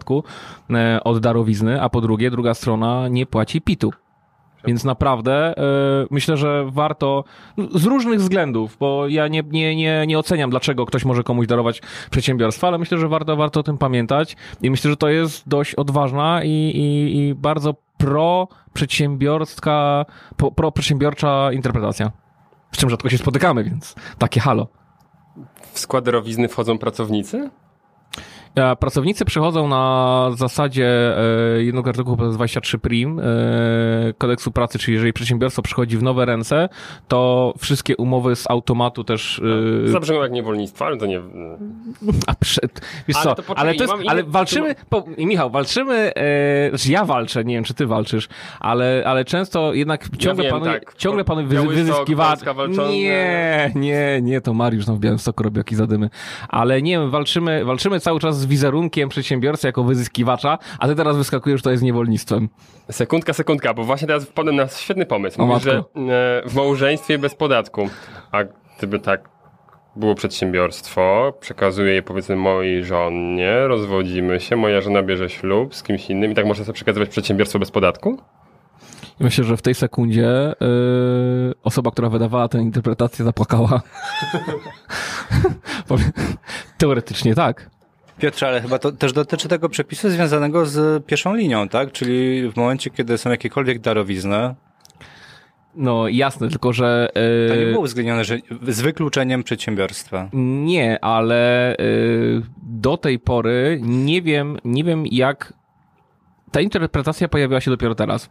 e, 0.69 0.99
od 1.03 1.19
darowizny, 1.19 1.81
a 1.81 1.89
po 1.89 2.01
drugie, 2.01 2.31
druga 2.31 2.53
strona 2.53 3.07
nie 3.07 3.25
płaci 3.25 3.61
PIT-u. 3.61 3.91
Więc 4.65 4.83
naprawdę 4.83 5.57
e, 5.57 5.63
myślę, 6.11 6.37
że 6.37 6.65
warto 6.69 7.23
z 7.75 7.85
różnych 7.85 8.19
względów, 8.19 8.77
bo 8.79 9.07
ja 9.07 9.27
nie, 9.27 9.43
nie, 9.51 9.75
nie, 9.75 10.07
nie 10.07 10.19
oceniam, 10.19 10.49
dlaczego 10.49 10.85
ktoś 10.85 11.05
może 11.05 11.23
komuś 11.23 11.47
darować 11.47 11.81
przedsiębiorstwa, 12.11 12.67
ale 12.67 12.77
myślę, 12.77 12.97
że 12.97 13.07
warto, 13.07 13.35
warto 13.35 13.59
o 13.59 13.63
tym 13.63 13.77
pamiętać 13.77 14.35
i 14.61 14.71
myślę, 14.71 14.91
że 14.91 14.97
to 14.97 15.09
jest 15.09 15.49
dość 15.49 15.75
odważna 15.75 16.43
i, 16.43 16.49
i, 16.49 17.17
i 17.17 17.35
bardzo 17.35 17.75
pro-przedsiębiorska, 17.97 20.05
pro- 20.37 20.51
pro-przedsiębiorcza 20.51 21.51
interpretacja. 21.51 22.11
Z 22.71 22.77
czym 22.77 22.89
rzadko 22.89 23.09
się 23.09 23.17
spotykamy, 23.17 23.63
więc 23.63 23.95
takie 24.17 24.39
halo. 24.39 24.67
W 25.73 25.79
skład 25.79 26.05
darowizny 26.05 26.47
wchodzą 26.47 26.77
pracownicy? 26.77 27.49
E, 28.55 28.75
Pracownicy 28.75 29.25
przychodzą 29.25 29.67
na 29.67 30.27
zasadzie 30.35 31.17
e, 31.57 31.63
jednego 31.63 31.89
artykułu 31.89 32.17
to 32.17 32.25
jest 32.25 32.37
23 32.37 32.79
prim 32.79 33.19
e, 33.19 33.23
kodeksu 34.17 34.51
pracy, 34.51 34.79
czyli 34.79 34.93
jeżeli 34.93 35.13
przedsiębiorstwo 35.13 35.61
przychodzi 35.61 35.97
w 35.97 36.03
nowe 36.03 36.25
ręce, 36.25 36.69
to 37.07 37.53
wszystkie 37.57 37.97
umowy 37.97 38.35
z 38.35 38.49
automatu 38.49 39.03
też... 39.03 39.41
e, 39.85 39.87
Zabrzmią 39.87 40.21
jak 40.21 40.31
niewolnictwo, 40.31 40.85
ale 40.85 40.97
to 40.97 41.05
nie... 41.05 41.21
A 42.27 42.35
przed, 42.35 42.81
wiesz 43.07 43.17
Ale 43.17 43.23
co, 43.23 43.35
to 43.35 43.43
poczekaj, 43.43 43.69
ale 43.69 43.75
to 43.75 43.83
jest, 43.83 44.09
ale 44.09 44.23
walczymy, 44.23 44.75
po, 44.89 45.03
Michał, 45.17 45.49
walczymy, 45.49 46.13
e, 46.15 46.69
znaczy 46.69 46.91
ja 46.91 47.05
walczę, 47.05 47.43
nie 47.43 47.55
wiem 47.55 47.63
czy 47.63 47.73
ty 47.73 47.87
walczysz, 47.87 48.27
ale, 48.59 49.03
ale 49.05 49.25
często 49.25 49.73
jednak 49.73 50.17
ciągle 50.17 50.43
wiem, 50.43 50.53
panuje, 50.53 50.79
tak. 50.79 50.95
ciągle 50.95 51.23
panuje 51.23 51.47
wy, 51.47 51.55
Białystok, 51.55 51.75
wyzyskiwacz. 51.77 52.29
Polska 52.29 52.53
walcząca. 52.53 52.91
Nie, 52.91 53.71
nie, 53.75 54.19
nie, 54.21 54.41
to 54.41 54.53
Mariusz 54.53 54.85
tam 54.85 54.95
w 54.95 54.99
Białymstoku 54.99 55.43
robi 55.43 55.57
jakieś 55.57 55.77
zadymy. 55.77 56.09
Ale 56.49 56.81
nie 56.81 56.91
wiem, 56.91 57.09
walczymy, 57.09 57.65
walczymy 57.65 57.99
cały 57.99 58.19
czas 58.19 58.40
z 58.41 58.45
wizerunkiem 58.45 59.09
przedsiębiorcy 59.09 59.67
jako 59.67 59.83
wyzyskiwacza, 59.83 60.57
a 60.79 60.87
ty 60.87 60.95
teraz 60.95 61.17
wyskakujesz, 61.17 61.61
to 61.61 61.71
jest 61.71 61.83
niewolnictwem. 61.83 62.49
Sekundka, 62.91 63.33
sekundka, 63.33 63.73
bo 63.73 63.83
właśnie 63.83 64.07
teraz 64.07 64.25
wpadłem 64.25 64.55
na 64.55 64.67
świetny 64.67 65.05
pomysł. 65.05 65.45
Mówisz, 65.45 65.63
że 65.63 65.77
e, 65.77 65.83
w 66.45 66.55
małżeństwie 66.55 67.17
bez 67.17 67.35
podatku. 67.35 67.89
A 68.31 68.37
gdyby 68.77 68.99
tak 68.99 69.29
było 69.95 70.15
przedsiębiorstwo, 70.15 71.33
przekazuję 71.39 71.93
je 71.93 72.01
powiedzmy 72.01 72.35
mojej 72.35 72.83
żonie, 72.83 73.67
rozwodzimy 73.67 74.39
się, 74.39 74.55
moja 74.55 74.81
żona 74.81 75.03
bierze 75.03 75.29
ślub 75.29 75.75
z 75.75 75.83
kimś 75.83 76.09
innym 76.09 76.31
i 76.31 76.35
tak 76.35 76.45
można 76.45 76.65
sobie 76.65 76.75
przekazywać 76.75 77.09
przedsiębiorstwo 77.09 77.59
bez 77.59 77.71
podatku? 77.71 78.17
Myślę, 79.19 79.43
że 79.43 79.57
w 79.57 79.61
tej 79.61 79.75
sekundzie 79.75 80.55
yy, 80.61 81.53
osoba, 81.63 81.91
która 81.91 82.09
wydawała 82.09 82.47
tę 82.47 82.57
interpretację 82.57 83.25
zapłakała. 83.25 83.81
Teoretycznie 86.77 87.35
tak. 87.35 87.69
Piotrze, 88.21 88.47
ale 88.47 88.61
chyba 88.61 88.79
to 88.79 88.91
też 88.91 89.13
dotyczy 89.13 89.47
tego 89.47 89.69
przepisu 89.69 90.09
związanego 90.09 90.65
z 90.65 91.05
pierwszą 91.05 91.35
linią, 91.35 91.69
tak? 91.69 91.91
Czyli 91.91 92.49
w 92.51 92.55
momencie, 92.55 92.89
kiedy 92.89 93.17
są 93.17 93.29
jakiekolwiek 93.29 93.79
darowizny, 93.79 94.55
No 95.75 96.07
jasne, 96.07 96.49
tylko 96.49 96.73
że... 96.73 97.09
to 97.49 97.55
nie 97.55 97.65
było 97.65 97.79
uwzględnione, 97.79 98.23
że 98.23 98.37
z 98.67 98.81
wykluczeniem 98.81 99.43
przedsiębiorstwa. 99.43 100.29
Nie, 100.33 101.03
ale 101.03 101.73
y, 101.79 102.41
do 102.63 102.97
tej 102.97 103.19
pory 103.19 103.79
nie 103.83 104.21
wiem, 104.21 104.57
nie 104.65 104.83
wiem 104.83 105.03
jak 105.11 105.53
ta 106.51 106.61
interpretacja 106.61 107.27
pojawiła 107.27 107.61
się 107.61 107.71
dopiero 107.71 107.95
teraz. 107.95 108.29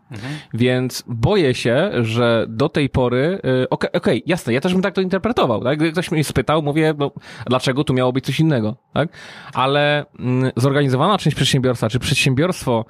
Więc 0.55 1.05
boję 1.07 1.55
się, 1.55 1.91
że 2.03 2.47
do 2.49 2.69
tej 2.69 2.89
pory. 2.89 3.41
y, 3.63 3.69
Okej, 3.69 3.91
okej, 3.93 4.23
jasne, 4.27 4.53
ja 4.53 4.61
też 4.61 4.73
bym 4.73 4.83
tak 4.83 4.95
to 4.95 5.01
interpretował. 5.01 5.65
Tak? 5.65 5.79
Gdy 5.79 5.93
ktoś 5.93 6.11
mnie 6.11 6.25
spytał, 6.25 6.63
mówię, 6.63 6.95
no, 6.99 7.11
dlaczego 7.47 7.85
tu 7.85 7.95
miało 7.95 8.13
być 8.13 8.25
coś 8.25 8.41
innego. 8.41 8.77
Tak? 8.93 9.09
Ale 9.55 10.07
mm, 10.19 10.51
zorganizowana 10.57 11.19
część 11.19 11.37
przedsiębiorstwa, 11.37 11.89
czy 11.89 11.99
przedsiębiorstwo. 11.99 12.85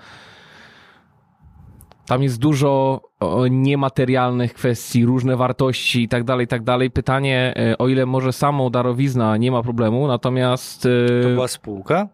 Tam 2.07 2.23
jest 2.23 2.39
dużo 2.39 3.01
niematerialnych 3.51 4.55
kwestii, 4.55 5.05
różne 5.05 5.37
wartości 5.37 6.03
i 6.03 6.09
tak 6.09 6.25
dalej, 6.25 6.45
i 6.45 6.49
tak 6.49 6.63
dalej. 6.63 6.91
Pytanie, 6.91 7.55
e, 7.57 7.79
o 7.79 7.89
ile 7.89 8.07
może 8.07 8.33
samą 8.33 8.71
darowizna 8.71 9.37
nie 9.37 9.51
ma 9.53 9.63
problemu, 9.63 10.07
natomiast... 10.09 10.87
e, 10.87 11.23
To 11.23 11.29
była 11.29 11.49
spółka? 11.49 12.09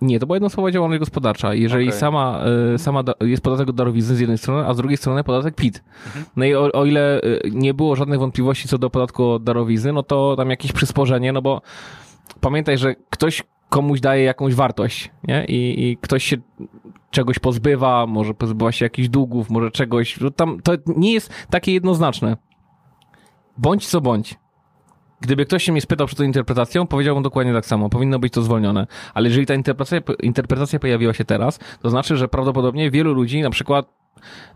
Nie, 0.00 0.20
to 0.20 0.26
była 0.26 0.36
jednostkowa 0.36 0.70
działalność 0.70 1.00
gospodarcza. 1.00 1.54
Jeżeli 1.54 1.88
Okej. 1.88 2.00
sama, 2.00 2.40
e, 2.74 2.78
sama 2.78 3.02
da, 3.02 3.14
jest 3.20 3.42
podatek 3.42 3.68
od 3.68 3.76
darowizny 3.76 4.16
z 4.16 4.20
jednej 4.20 4.38
strony, 4.38 4.66
a 4.66 4.74
z 4.74 4.76
drugiej 4.76 4.96
strony 4.96 5.24
podatek 5.24 5.54
PIT. 5.54 5.84
No 6.36 6.44
i 6.44 6.54
o, 6.54 6.72
o 6.72 6.84
ile 6.84 7.20
e, 7.20 7.40
nie 7.50 7.74
było 7.74 7.96
żadnych 7.96 8.18
wątpliwości 8.18 8.68
co 8.68 8.78
do 8.78 8.90
podatku 8.90 9.30
od 9.30 9.44
darowizny, 9.44 9.92
no 9.92 10.02
to 10.02 10.36
tam 10.36 10.50
jakieś 10.50 10.72
przysporzenie, 10.72 11.32
no 11.32 11.42
bo 11.42 11.62
pamiętaj, 12.40 12.78
że 12.78 12.94
ktoś 13.10 13.42
komuś 13.68 14.00
daje 14.00 14.24
jakąś 14.24 14.54
wartość, 14.54 15.10
nie? 15.28 15.44
I, 15.44 15.88
i 15.88 15.96
ktoś 15.96 16.24
się 16.24 16.36
czegoś 17.10 17.38
pozbywa, 17.38 18.06
może 18.06 18.34
pozbywa 18.34 18.72
się 18.72 18.84
jakichś 18.84 19.08
długów, 19.08 19.50
może 19.50 19.70
czegoś, 19.70 20.20
no 20.20 20.30
tam 20.30 20.60
to 20.62 20.72
nie 20.86 21.12
jest 21.12 21.32
takie 21.50 21.72
jednoznaczne. 21.72 22.36
Bądź 23.58 23.86
co 23.86 24.00
bądź. 24.00 24.38
Gdyby 25.24 25.46
ktoś 25.46 25.64
się 25.64 25.72
mnie 25.72 25.80
spytał 25.80 26.06
przed 26.06 26.18
tą 26.18 26.24
interpretacją, 26.24 26.86
powiedziałbym 26.86 27.22
dokładnie 27.22 27.52
tak 27.52 27.66
samo. 27.66 27.88
Powinno 27.88 28.18
być 28.18 28.32
to 28.32 28.42
zwolnione. 28.42 28.86
Ale 29.14 29.28
jeżeli 29.28 29.46
ta 29.46 29.54
interpretacja, 29.54 30.14
interpretacja 30.22 30.78
pojawiła 30.78 31.14
się 31.14 31.24
teraz, 31.24 31.58
to 31.82 31.90
znaczy, 31.90 32.16
że 32.16 32.28
prawdopodobnie 32.28 32.90
wielu 32.90 33.14
ludzi 33.14 33.42
na 33.42 33.50
przykład 33.50 33.86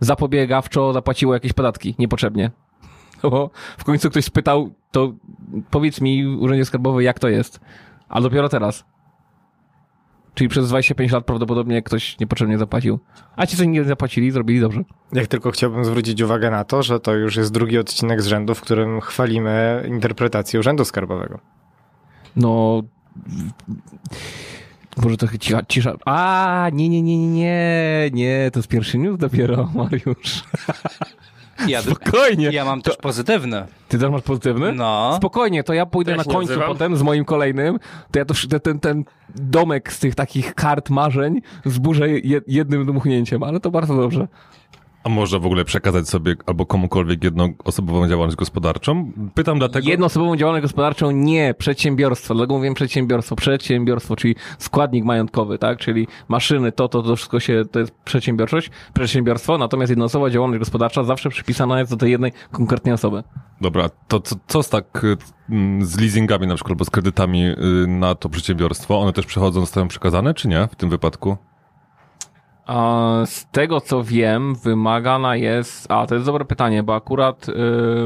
zapobiegawczo 0.01 0.93
zapłaciło 0.93 1.35
jakieś 1.35 1.53
podatki 1.53 1.95
niepotrzebnie. 1.99 2.51
No 3.23 3.31
Bo 3.33 3.51
w 3.79 3.85
końcu 3.85 4.11
ktoś 4.11 4.25
spytał, 4.25 4.71
to 4.91 5.13
powiedz 5.71 6.01
mi, 6.01 6.27
Urzędzie 6.27 6.65
Skarbowy, 6.65 7.03
jak 7.03 7.19
to 7.19 7.29
jest. 7.29 7.61
A 8.09 8.21
dopiero 8.21 8.49
teraz. 8.49 8.85
Czyli 10.39 10.49
przez 10.49 10.69
25 10.69 11.13
lat 11.13 11.25
prawdopodobnie 11.25 11.83
ktoś 11.83 12.19
niepotrzebnie 12.19 12.59
zapłacił. 12.59 12.99
A 13.37 13.47
ci, 13.47 13.57
co 13.57 13.65
nie 13.65 13.85
zapłacili, 13.85 14.31
zrobili 14.31 14.61
dobrze. 14.61 14.85
Jak 15.13 15.27
tylko 15.27 15.51
chciałbym 15.51 15.85
zwrócić 15.85 16.23
uwagę 16.23 16.51
na 16.51 16.65
to, 16.65 16.83
że 16.83 17.01
to 17.01 17.15
już 17.15 17.37
jest 17.37 17.53
drugi 17.53 17.79
odcinek 17.79 18.23
z 18.23 18.27
rzędu, 18.27 18.55
w 18.55 18.61
którym 18.61 19.01
chwalimy 19.01 19.85
interpretację 19.89 20.61
Urzędu 20.61 20.85
Skarbowego. 20.85 21.39
No. 22.37 22.83
Może 24.97 25.17
trochę 25.17 25.39
cisza. 25.39 25.63
cisza. 25.69 25.95
A, 26.05 26.71
nie, 26.73 26.89
nie, 26.89 27.03
nie, 27.03 27.19
nie, 27.19 27.29
nie, 27.29 28.11
nie, 28.13 28.51
to 28.53 28.59
jest 28.59 28.69
pierwszy 28.69 28.99
news 28.99 29.19
dopiero, 29.19 29.71
Mariusz. 29.75 30.45
Ja, 31.67 31.83
Spokojnie. 31.83 32.51
ja 32.53 32.65
mam 32.65 32.83
też 32.83 32.97
pozytywne. 32.97 33.67
Ty 33.89 33.99
też 33.99 34.11
masz 34.11 34.23
pozytywny? 34.23 34.73
No. 34.73 35.15
Spokojnie, 35.17 35.65
to 35.65 35.73
ja 35.75 35.87
pójdę 35.87 36.11
Jak 36.11 36.19
na 36.19 36.25
końcu 36.33 36.53
nazywam? 36.53 36.69
potem 36.69 36.97
z 36.97 37.03
moim 37.03 37.25
kolejnym, 37.25 37.79
to 38.11 38.19
ja 38.19 38.25
to, 38.25 38.35
ten, 38.51 38.61
ten, 38.61 38.81
ten 38.81 39.05
domek 39.37 39.93
z 39.93 39.99
tych 39.99 40.15
takich 40.15 40.55
kart 40.55 40.91
marzeń 40.91 41.41
zburzę 41.65 42.09
je, 42.11 42.41
jednym 42.47 42.87
dmuchnięciem, 42.87 43.43
ale 43.43 43.61
to 43.61 43.71
bardzo 43.71 43.97
dobrze. 43.97 44.29
A 45.09 45.11
można 45.11 45.39
w 45.39 45.47
ogóle 45.47 45.65
przekazać 45.65 46.09
sobie 46.09 46.37
albo 46.47 46.67
komukolwiek 46.67 47.25
jednoosobową 47.25 48.09
działalność 48.09 48.37
gospodarczą? 48.37 49.13
Pytam 49.35 49.59
dlatego... 49.59 49.89
Jednoosobową 49.89 50.37
działalność 50.37 50.63
gospodarczą 50.63 51.11
nie, 51.11 51.55
przedsiębiorstwo, 51.55 52.35
dlatego 52.35 52.57
mówię 52.57 52.75
przedsiębiorstwo, 52.75 53.37
przedsiębiorstwo, 53.37 54.17
czyli 54.17 54.35
składnik 54.59 55.05
majątkowy, 55.05 55.59
tak, 55.59 55.79
czyli 55.79 56.07
maszyny, 56.29 56.73
to, 56.73 56.89
to, 56.89 57.03
to 57.03 57.17
wszystko 57.17 57.41
się, 57.41 57.63
to 57.71 57.81
jest 57.81 57.93
przedsiębiorczość, 58.05 58.71
przedsiębiorstwo, 58.95 59.59
natomiast 59.59 59.91
jednoosobowa 59.91 60.31
działalność 60.31 60.59
gospodarcza 60.59 61.05
zawsze 61.05 61.31
przypisana 61.31 61.79
jest 61.79 61.91
do 61.91 61.97
tej 61.97 62.11
jednej 62.11 62.33
konkretnej 62.53 62.95
osoby. 62.95 63.23
Dobra, 63.61 63.89
to 64.09 64.21
co, 64.21 64.37
co 64.47 64.63
z 64.63 64.69
tak 64.69 65.07
mm, 65.51 65.87
z 65.87 66.01
leasingami 66.01 66.47
na 66.47 66.55
przykład, 66.55 66.71
albo 66.71 66.85
z 66.85 66.91
kredytami 66.91 67.45
y, 67.45 67.87
na 67.87 68.15
to 68.15 68.29
przedsiębiorstwo? 68.29 69.01
One 69.01 69.13
też 69.13 69.27
przychodzą, 69.27 69.61
zostają 69.61 69.89
przekazane, 69.89 70.35
czy 70.35 70.49
nie 70.49 70.69
w 70.73 70.77
tym 70.77 70.91
wypadku? 70.91 71.37
Z 73.27 73.47
tego 73.53 73.81
co 73.81 74.05
wiem, 74.05 74.55
wymagana 74.55 75.37
jest. 75.37 75.93
A 75.93 76.07
to 76.07 76.15
jest 76.15 76.27
dobre 76.27 76.45
pytanie, 76.45 76.83
bo 76.83 76.95
akurat 76.95 77.49
y, 77.49 77.53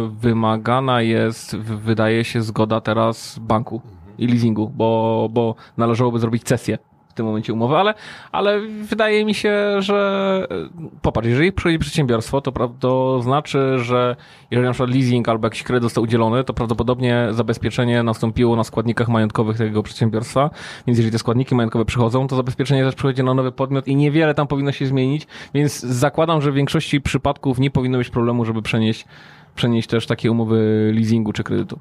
wymagana 0.09 1.03
jest, 1.03 1.57
wydaje 1.57 2.25
się, 2.25 2.43
zgoda 2.43 2.81
teraz 2.81 3.39
banku 3.39 3.81
i 4.19 4.27
leasingu, 4.27 4.69
bo, 4.69 5.29
bo 5.33 5.55
należałoby 5.77 6.19
zrobić 6.19 6.43
cesję 6.43 6.79
w 7.13 7.15
tym 7.15 7.27
momencie 7.27 7.53
umowy, 7.53 7.77
ale, 7.77 7.95
ale 8.33 8.61
wydaje 8.61 9.25
mi 9.25 9.35
się, 9.35 9.83
że 9.83 10.47
y, 10.53 11.01
popatrz, 11.03 11.29
jeżeli 11.29 11.53
przychodzi 11.53 11.79
przedsiębiorstwo, 11.79 12.41
to, 12.41 12.53
to 12.81 13.23
znaczy, 13.23 13.79
że 13.79 14.17
jeżeli 14.51 14.67
na 14.67 14.73
przykład 14.73 14.91
leasing 14.91 15.29
albo 15.29 15.47
jakiś 15.47 15.63
kredyt 15.63 15.83
został 15.83 16.05
udzielony, 16.05 16.45
to 16.45 16.55
prawdopodobnie 16.55 17.29
zabezpieczenie 17.31 18.03
nastąpiło 18.03 18.57
na 18.57 18.65
składnikach 18.65 19.09
majątkowych 19.09 19.59
tego 19.59 19.83
przedsiębiorstwa, 19.83 20.51
więc 20.87 20.99
jeżeli 20.99 21.13
te 21.13 21.19
składniki 21.19 21.55
majątkowe 21.55 21.85
przychodzą, 21.85 22.27
to 22.27 22.37
zabezpieczenie 22.37 22.85
też 22.85 22.95
przychodzi 22.95 23.25
na 23.25 23.35
nowy 23.35 23.53
podmiot 23.53 23.89
i 23.89 23.97
niewiele 23.97 24.35
tam 24.35 24.47
powinno 24.47 24.73
się 24.73 24.87
zmienić, 24.87 25.27
więc 25.55 25.81
zakładam, 25.81 26.43
że 26.43 26.53
w 26.53 26.55
większości 26.55 27.01
przypadków 27.01 27.59
nie 27.59 27.71
powinno 27.71 27.99
być 27.99 28.11
problemu, 28.11 28.45
żeby 28.45 28.63
przenieść, 28.63 29.05
przenieść 29.55 29.89
też 29.89 30.07
takie 30.07 30.31
umowy 30.31 30.91
leasingu 30.95 31.33
czy 31.33 31.45
kredytu. 31.45 31.79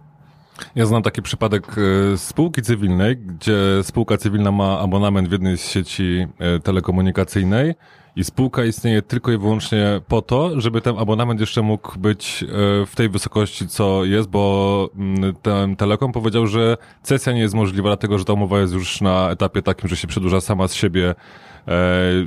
Ja 0.75 0.85
znam 0.85 1.03
taki 1.03 1.21
przypadek 1.21 1.75
e, 2.13 2.17
spółki 2.17 2.61
cywilnej, 2.61 3.17
gdzie 3.17 3.55
spółka 3.83 4.17
cywilna 4.17 4.51
ma 4.51 4.79
abonament 4.79 5.29
w 5.29 5.31
jednej 5.31 5.57
z 5.57 5.69
sieci 5.69 6.27
e, 6.39 6.59
telekomunikacyjnej 6.59 7.73
i 8.15 8.23
spółka 8.23 8.63
istnieje 8.63 9.01
tylko 9.01 9.31
i 9.31 9.37
wyłącznie 9.37 10.01
po 10.07 10.21
to, 10.21 10.61
żeby 10.61 10.81
ten 10.81 10.99
abonament 10.99 11.39
jeszcze 11.39 11.61
mógł 11.61 11.99
być 11.99 12.43
e, 12.43 12.47
w 12.85 12.95
tej 12.95 13.09
wysokości, 13.09 13.67
co 13.67 14.05
jest, 14.05 14.29
bo 14.29 14.89
mm, 14.95 15.35
ten 15.41 15.75
telekom 15.75 16.11
powiedział, 16.11 16.47
że 16.47 16.77
cesja 17.03 17.33
nie 17.33 17.41
jest 17.41 17.53
możliwa, 17.53 17.89
dlatego 17.89 18.17
że 18.17 18.25
ta 18.25 18.33
umowa 18.33 18.59
jest 18.59 18.73
już 18.73 19.01
na 19.01 19.29
etapie 19.29 19.61
takim, 19.61 19.89
że 19.89 19.95
się 19.95 20.07
przedłuża 20.07 20.41
sama 20.41 20.67
z 20.67 20.73
siebie 20.73 21.15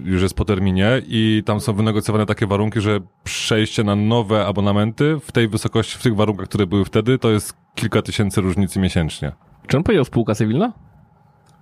już 0.05 0.23
jest 0.23 0.35
po 0.35 0.45
terminie 0.45 1.03
i 1.07 1.43
tam 1.47 1.61
są 1.61 1.73
wynegocjowane 1.73 2.27
takie 2.27 2.47
warunki, 2.47 2.81
że 2.81 3.01
przejście 3.25 3.85
na 3.85 3.97
nowe 3.97 4.47
abonamenty 4.47 5.17
w 5.25 5.33
tej 5.33 5.49
wysokości, 5.49 5.99
w 5.99 6.03
tych 6.03 6.17
warunkach, 6.17 6.49
które 6.49 6.67
były 6.67 6.85
wtedy, 6.85 7.19
to 7.19 7.31
jest 7.31 7.57
kilka 7.75 8.03
tysięcy 8.03 8.41
różnicy 8.41 8.79
miesięcznie. 8.81 9.33
Czy 9.67 9.77
on 9.77 9.83
powiedział 9.83 10.05
spółka 10.05 10.35
cywilna? 10.35 10.73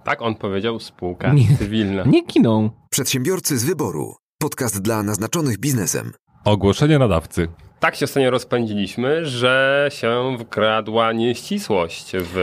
Tak 0.05 0.23
on 0.23 0.35
powiedział, 0.35 0.81
spółka 0.81 1.33
Nie. 1.33 1.57
cywilna. 1.59 2.02
Nie 2.07 2.23
kiną. 2.26 2.71
Przedsiębiorcy 2.91 3.59
z 3.59 3.64
wyboru. 3.64 4.14
Podcast 4.38 4.83
dla 4.83 5.02
naznaczonych 5.02 5.59
biznesem. 5.59 6.12
Ogłoszenie 6.45 6.99
nadawcy. 6.99 7.49
Tak 7.81 7.97
się 7.97 8.05
ostatnio 8.05 8.31
rozpędziliśmy, 8.31 9.26
że 9.26 9.88
się 9.93 10.37
wkradła 10.41 11.12
nieścisłość 11.12 12.12
w 12.14 12.37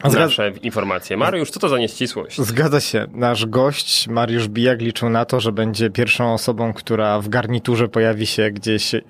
Zgad- 0.00 0.20
nasze 0.20 0.52
informacje. 0.62 1.16
Mariusz, 1.16 1.50
co 1.50 1.60
to 1.60 1.68
za 1.68 1.78
nieścisłość? 1.78 2.40
Zgadza 2.40 2.80
się. 2.80 3.06
Nasz 3.12 3.46
gość, 3.46 4.08
Mariusz 4.08 4.48
Bijak, 4.48 4.80
liczył 4.80 5.08
na 5.08 5.24
to, 5.24 5.40
że 5.40 5.52
będzie 5.52 5.90
pierwszą 5.90 6.34
osobą, 6.34 6.72
która 6.72 7.20
w 7.20 7.28
garniturze 7.28 7.88
pojawi 7.88 8.26
się 8.26 8.50
gdzieś 8.50 8.94
em, 8.94 9.02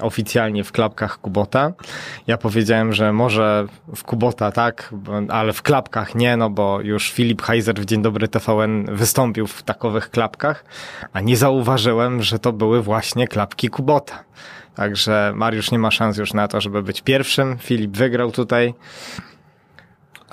oficjalnie 0.00 0.64
w 0.64 0.72
klapkach 0.72 1.20
Kubota. 1.20 1.72
Ja 2.26 2.36
powiedziałem, 2.36 2.92
że 2.92 3.12
może 3.12 3.66
w 3.96 4.04
Kubota 4.04 4.52
tak, 4.52 4.94
ale 5.28 5.52
w 5.52 5.62
klapkach 5.62 6.14
nie, 6.14 6.36
no 6.36 6.50
bo 6.50 6.80
już 6.80 7.10
Filip 7.12 7.42
Heiser 7.42 7.74
w 7.74 7.84
Dzień 7.84 8.02
Dobry 8.02 8.28
TVN 8.28 8.86
wystąpił 8.92 9.46
w 9.46 9.62
takowych 9.62 10.10
klapkach, 10.10 10.64
a 11.12 11.20
nie 11.20 11.36
zauważyłem, 11.36 12.22
że 12.22 12.38
to 12.38 12.52
były 12.52 12.82
właśnie 12.82 13.28
klapki 13.28 13.68
Kubota. 13.68 14.24
Także 14.74 15.32
Mariusz 15.34 15.70
nie 15.70 15.78
ma 15.78 15.90
szans 15.90 16.16
już 16.18 16.32
na 16.32 16.48
to, 16.48 16.60
żeby 16.60 16.82
być 16.82 17.00
pierwszym. 17.02 17.58
Filip 17.58 17.96
wygrał 17.96 18.32
tutaj. 18.32 18.74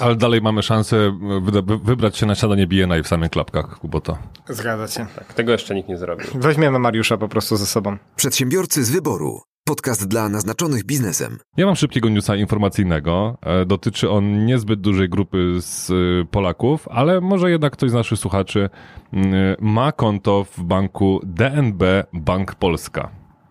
Ale 0.01 0.15
dalej 0.15 0.41
mamy 0.41 0.63
szansę 0.63 1.17
wy- 1.41 1.77
wybrać 1.83 2.17
się 2.17 2.25
na 2.25 2.35
śniadanie 2.35 2.67
BNI 2.67 3.03
w 3.03 3.07
samych 3.07 3.29
klapkach 3.31 3.79
Kubota. 3.79 4.17
Zgadza 4.49 4.87
się. 4.87 5.05
Tak, 5.15 5.33
tego 5.33 5.51
jeszcze 5.51 5.75
nikt 5.75 5.89
nie 5.89 5.97
zrobił. 5.97 6.27
Weźmiemy 6.35 6.79
Mariusza 6.79 7.17
po 7.17 7.27
prostu 7.27 7.57
ze 7.57 7.65
sobą. 7.65 7.97
Przedsiębiorcy 8.15 8.83
z 8.83 8.91
wyboru. 8.91 9.41
Podcast 9.65 10.07
dla 10.07 10.29
naznaczonych 10.29 10.83
biznesem. 10.85 11.37
Ja 11.57 11.65
mam 11.65 11.75
szybkiego 11.75 12.09
newsa 12.09 12.35
informacyjnego. 12.35 13.37
E, 13.41 13.65
Dotyczy 13.65 14.09
on 14.09 14.45
niezbyt 14.45 14.81
dużej 14.81 15.09
grupy 15.09 15.55
z 15.61 15.89
y, 15.89 16.25
Polaków, 16.31 16.87
ale 16.87 17.21
może 17.21 17.51
jednak 17.51 17.73
ktoś 17.73 17.89
z 17.89 17.93
naszych 17.93 18.19
słuchaczy 18.19 18.69
y, 19.13 19.17
ma 19.59 19.91
konto 19.91 20.43
w 20.57 20.63
banku 20.63 21.19
DNB 21.23 21.83
Bank 22.13 22.55
Polska. 22.55 23.09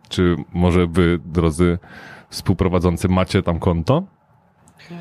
Czy 0.09 0.37
może 0.52 0.87
wy, 0.87 1.19
drodzy 1.25 1.78
współprowadzący, 2.30 3.09
macie 3.09 3.42
tam 3.42 3.59
konto? 3.59 4.02
Nie, 4.90 4.97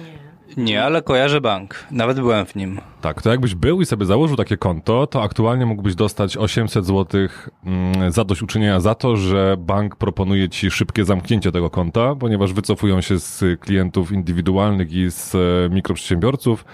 ale 0.83 1.01
kojarzę 1.01 1.41
bank. 1.41 1.85
Nawet 1.91 2.19
byłem 2.19 2.45
w 2.45 2.55
nim. 2.55 2.79
Tak, 3.01 3.21
to 3.21 3.29
jakbyś 3.29 3.55
był 3.55 3.81
i 3.81 3.85
sobie 3.85 4.05
założył 4.05 4.37
takie 4.37 4.57
konto, 4.57 5.07
to 5.07 5.23
aktualnie 5.23 5.65
mógłbyś 5.65 5.95
dostać 5.95 6.37
800 6.37 6.85
zł 6.85 7.21
mm, 7.65 8.11
zadośćuczynienia 8.11 8.79
za 8.79 8.95
to, 8.95 9.17
że 9.17 9.55
bank 9.57 9.95
proponuje 9.95 10.49
ci 10.49 10.71
szybkie 10.71 11.05
zamknięcie 11.05 11.51
tego 11.51 11.69
konta, 11.69 12.15
ponieważ 12.15 12.53
wycofują 12.53 13.01
się 13.01 13.19
z 13.19 13.59
klientów 13.59 14.11
indywidualnych 14.11 14.93
i 14.93 15.11
z 15.11 15.35
e, 15.35 15.39
mikroprzedsiębiorców, 15.69 16.65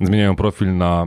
zmieniają 0.00 0.36
profil 0.36 0.76
na 0.76 1.06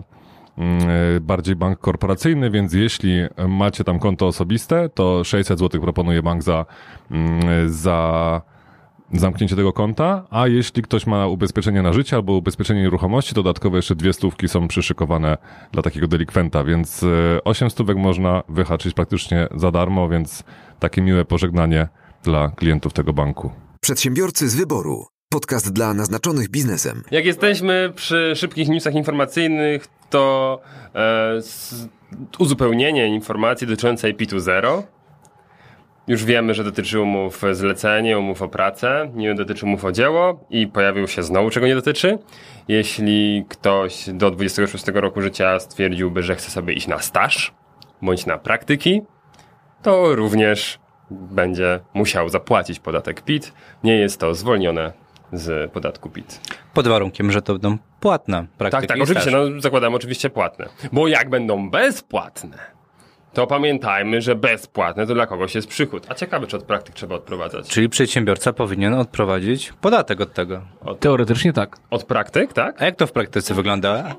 mm, 0.58 0.80
e, 0.90 1.20
bardziej 1.20 1.56
bank 1.56 1.80
korporacyjny, 1.80 2.50
więc 2.50 2.74
jeśli 2.74 3.12
macie 3.48 3.84
tam 3.84 4.00
konto 4.00 4.28
osobiste, 4.28 4.90
to 4.90 5.24
600 5.24 5.60
zł 5.60 5.82
proponuje 5.82 6.24
bank 6.24 6.44
za, 6.44 6.66
mm, 7.12 7.70
za 7.70 8.42
zamknięcie 9.14 9.56
tego 9.56 9.74
konta, 9.74 10.28
a 10.30 10.48
jeśli 10.48 10.84
ktoś 10.84 11.08
ma 11.08 11.28
ubezpieczenie 11.28 11.82
na 11.82 11.94
życie 11.94 12.16
albo 12.16 12.34
ubezpieczenie 12.34 12.82
nieruchomości, 12.82 13.36
dodatkowo 13.36 13.76
jeszcze 13.76 13.96
dwie 13.96 14.14
stówki 14.14 14.48
są 14.48 14.68
przyszykowane 14.68 15.38
dla 15.72 15.82
takiego 15.82 16.08
delikwenta, 16.08 16.64
więc 16.64 17.04
e, 17.04 17.44
osiem 17.44 17.70
stówek 17.70 17.98
można 17.98 18.44
wyhaczyć 18.50 18.94
praktycznie 18.94 19.48
za 19.56 19.72
darmo, 19.72 20.10
więc 20.10 20.44
takie 20.80 21.02
miłe 21.02 21.26
pożegnanie 21.26 21.88
dla 22.24 22.50
klientów 22.50 22.94
tego 22.94 23.14
banku. 23.14 23.52
Przedsiębiorcy 23.82 24.50
z 24.50 24.56
wyboru. 24.56 25.06
Podcast 25.30 25.74
dla 25.74 25.94
naznaczonych 25.94 26.50
biznesem. 26.50 27.04
Jak 27.12 27.26
jesteśmy 27.26 27.92
przy 27.96 28.34
szybkich 28.36 28.70
newsach 28.70 28.96
informacyjnych, 28.96 29.88
to 30.10 30.60
e, 30.96 31.42
uzupełnienie 32.40 33.08
informacji 33.08 33.68
dotyczącej 33.68 34.16
PIT-0. 34.16 34.84
Już 36.08 36.26
wiemy, 36.26 36.54
że 36.54 36.64
dotyczy 36.64 37.00
umów 37.00 37.42
zlecenie, 37.52 38.20
umów 38.20 38.42
o 38.42 38.48
pracę, 38.48 39.12
nie 39.14 39.36
dotyczy 39.36 39.66
umów 39.66 39.86
o 39.86 39.92
dzieło 39.92 40.46
i 40.50 40.68
pojawił 40.68 41.08
się 41.08 41.24
znowu, 41.24 41.50
czego 41.50 41.68
nie 41.68 41.76
dotyczy. 41.76 42.18
Jeśli 42.68 43.46
ktoś 43.50 44.10
do 44.10 44.32
26 44.32 44.88
roku 44.88 45.22
życia 45.22 45.60
stwierdziłby, 45.60 46.24
że 46.24 46.36
chce 46.36 46.52
sobie 46.52 46.74
iść 46.74 46.88
na 46.88 47.00
staż 47.00 47.54
bądź 48.02 48.26
na 48.26 48.38
praktyki, 48.38 49.02
to 49.82 50.16
również 50.16 50.80
będzie 51.12 51.80
musiał 51.94 52.30
zapłacić 52.30 52.80
podatek 52.80 53.22
PIT. 53.22 53.54
Nie 53.84 53.98
jest 53.98 54.20
to 54.20 54.36
zwolnione 54.36 54.94
z 55.34 55.72
podatku 55.72 56.10
PIT. 56.10 56.42
Pod 56.74 56.88
warunkiem, 56.88 57.32
że 57.32 57.42
to 57.42 57.54
będą 57.54 57.78
płatne 58.00 58.46
praktyki. 58.58 58.88
Tak, 58.88 58.98
tak, 58.98 59.04
oczywiście, 59.04 59.32
no 59.32 59.62
zakładam 59.62 59.94
oczywiście 59.94 60.30
płatne. 60.30 60.70
Bo 60.92 61.08
jak 61.08 61.30
będą 61.30 61.70
bezpłatne, 61.70 62.58
to 63.36 63.48
pamiętajmy, 63.48 64.22
że 64.22 64.36
bezpłatne 64.36 65.08
to 65.08 65.14
dla 65.14 65.28
kogoś 65.28 65.56
jest 65.56 65.68
przychód. 65.68 66.06
A 66.10 66.14
ciekawe, 66.14 66.48
czy 66.48 66.58
od 66.58 66.64
praktyk 66.64 66.96
trzeba 66.96 67.16
odprowadzać. 67.16 67.68
Czyli 67.70 67.90
przedsiębiorca 67.90 68.54
powinien 68.54 68.94
odprowadzić 68.94 69.74
podatek 69.82 70.22
od 70.22 70.34
tego. 70.34 70.62
Teoretycznie 71.00 71.54
tak. 71.54 71.78
Od 71.90 72.04
praktyk, 72.04 72.54
tak? 72.54 72.82
A 72.82 72.86
jak 72.86 72.96
to 72.96 73.08
w 73.08 73.12
praktyce 73.12 73.54
wygląda? 73.54 74.16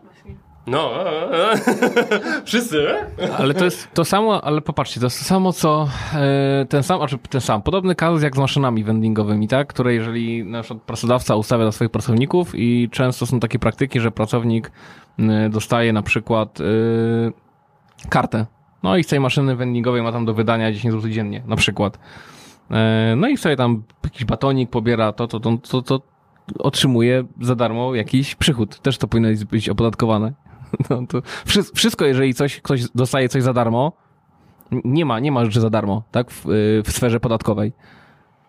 No, 0.67 1.11
e, 1.11 1.53
e. 1.53 1.57
wszyscy? 2.47 2.87
Ale 3.39 3.55
to 3.55 3.65
jest 3.65 3.95
to 3.95 4.05
samo, 4.05 4.45
ale 4.45 4.61
popatrzcie, 4.61 5.01
to 5.01 5.07
jest 5.07 5.19
to 5.19 5.25
samo, 5.25 5.53
co 5.53 5.89
e, 6.15 6.67
ten 6.69 6.83
sam, 6.83 6.99
znaczy 6.99 7.19
ten 7.31 7.41
sam, 7.41 7.63
podobny 7.63 7.95
kazus 7.95 8.23
jak 8.23 8.37
z 8.37 8.39
maszynami 8.39 8.85
vendingowymi, 8.85 9.49
tak? 9.49 9.69
Które 9.69 9.95
jeżeli 9.95 10.45
na 10.45 10.63
przykład 10.63 10.83
pracodawca 10.83 11.37
ustawia 11.37 11.65
dla 11.65 11.73
swoich 11.73 11.91
pracowników 11.91 12.53
i 12.55 12.89
często 12.93 13.27
są 13.27 13.41
takie 13.41 13.59
praktyki, 13.59 14.01
że 14.01 14.11
pracownik 14.11 14.71
e, 15.19 15.49
dostaje 15.49 15.93
na 15.93 16.03
przykład 16.03 16.59
e, 16.61 16.65
kartę. 18.09 18.47
No 18.87 18.97
i 18.97 19.05
z 19.05 19.07
tej 19.07 19.21
maszyny 19.21 19.57
vendingowej 19.57 20.03
ma 20.03 20.13
tam 20.13 20.25
do 20.25 20.35
wydania 20.35 20.73
10 20.73 20.95
zł 20.95 21.11
dziennie, 21.11 21.43
na 21.47 21.57
przykład. 21.57 21.99
E, 22.71 23.15
no 23.17 23.29
i 23.29 23.37
sobie 23.37 23.57
tam 23.57 23.83
jakiś 24.05 24.25
batonik 24.25 24.71
pobiera, 24.71 25.13
to, 25.13 25.27
to, 25.27 25.41
to, 25.41 25.59
to, 25.59 25.83
to 25.83 26.03
otrzymuje 26.59 27.25
za 27.41 27.55
darmo 27.55 27.95
jakiś 27.95 28.35
przychód. 28.35 28.81
Też 28.81 28.99
to 28.99 29.09
powinno 29.09 29.29
być 29.51 29.69
opodatkowane. 29.69 30.33
No 30.91 31.07
to 31.07 31.23
wszy- 31.45 31.75
wszystko, 31.75 32.05
jeżeli 32.05 32.35
coś, 32.35 32.61
ktoś 32.61 32.91
dostaje 32.91 33.29
coś 33.29 33.43
za 33.43 33.53
darmo, 33.53 33.93
nie 34.85 35.05
ma, 35.05 35.21
nie 35.21 35.33
ma 35.33 35.45
rzeczy 35.45 35.61
za 35.61 35.71
darmo, 35.71 36.03
tak, 36.11 36.31
w, 36.31 36.51
y, 36.51 36.83
w 36.85 36.91
sferze 36.91 37.21
podatkowej. 37.21 37.73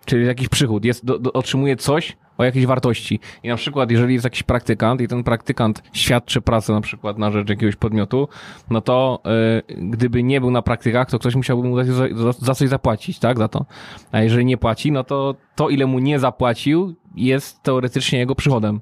Czyli 0.08 0.26
jakiś 0.26 0.50
przychód, 0.50 0.86
jest, 0.86 1.06
do, 1.06 1.20
do, 1.20 1.34
otrzymuje 1.34 1.76
coś 1.76 2.18
o 2.38 2.44
jakiejś 2.44 2.66
wartości. 2.66 3.20
I 3.44 3.48
na 3.48 3.56
przykład, 3.56 3.92
jeżeli 3.92 4.14
jest 4.14 4.24
jakiś 4.24 4.44
praktykant 4.44 5.02
i 5.02 5.08
ten 5.08 5.24
praktykant 5.24 5.84
świadczy 5.94 6.42
pracę 6.42 6.74
na 6.74 6.82
przykład 6.82 7.18
na 7.18 7.32
rzecz 7.32 7.50
jakiegoś 7.50 7.76
podmiotu, 7.76 8.28
no 8.70 8.82
to 8.82 9.22
y, 9.70 9.76
gdyby 9.78 10.24
nie 10.24 10.42
był 10.42 10.52
na 10.52 10.62
praktykach, 10.62 11.10
to 11.10 11.20
ktoś 11.20 11.36
musiałby 11.36 11.68
mu 11.68 11.78
za, 11.78 11.84
za, 11.94 12.32
za 12.32 12.56
coś 12.56 12.70
zapłacić, 12.70 13.20
tak, 13.20 13.38
za 13.38 13.48
to. 13.48 13.66
A 14.12 14.22
jeżeli 14.22 14.46
nie 14.46 14.58
płaci, 14.58 14.92
no 14.92 15.04
to 15.04 15.36
to, 15.56 15.70
ile 15.70 15.86
mu 15.86 16.00
nie 16.00 16.20
zapłacił, 16.20 16.96
jest 17.16 17.64
teoretycznie 17.64 18.20
jego 18.20 18.36
przychodem 18.36 18.82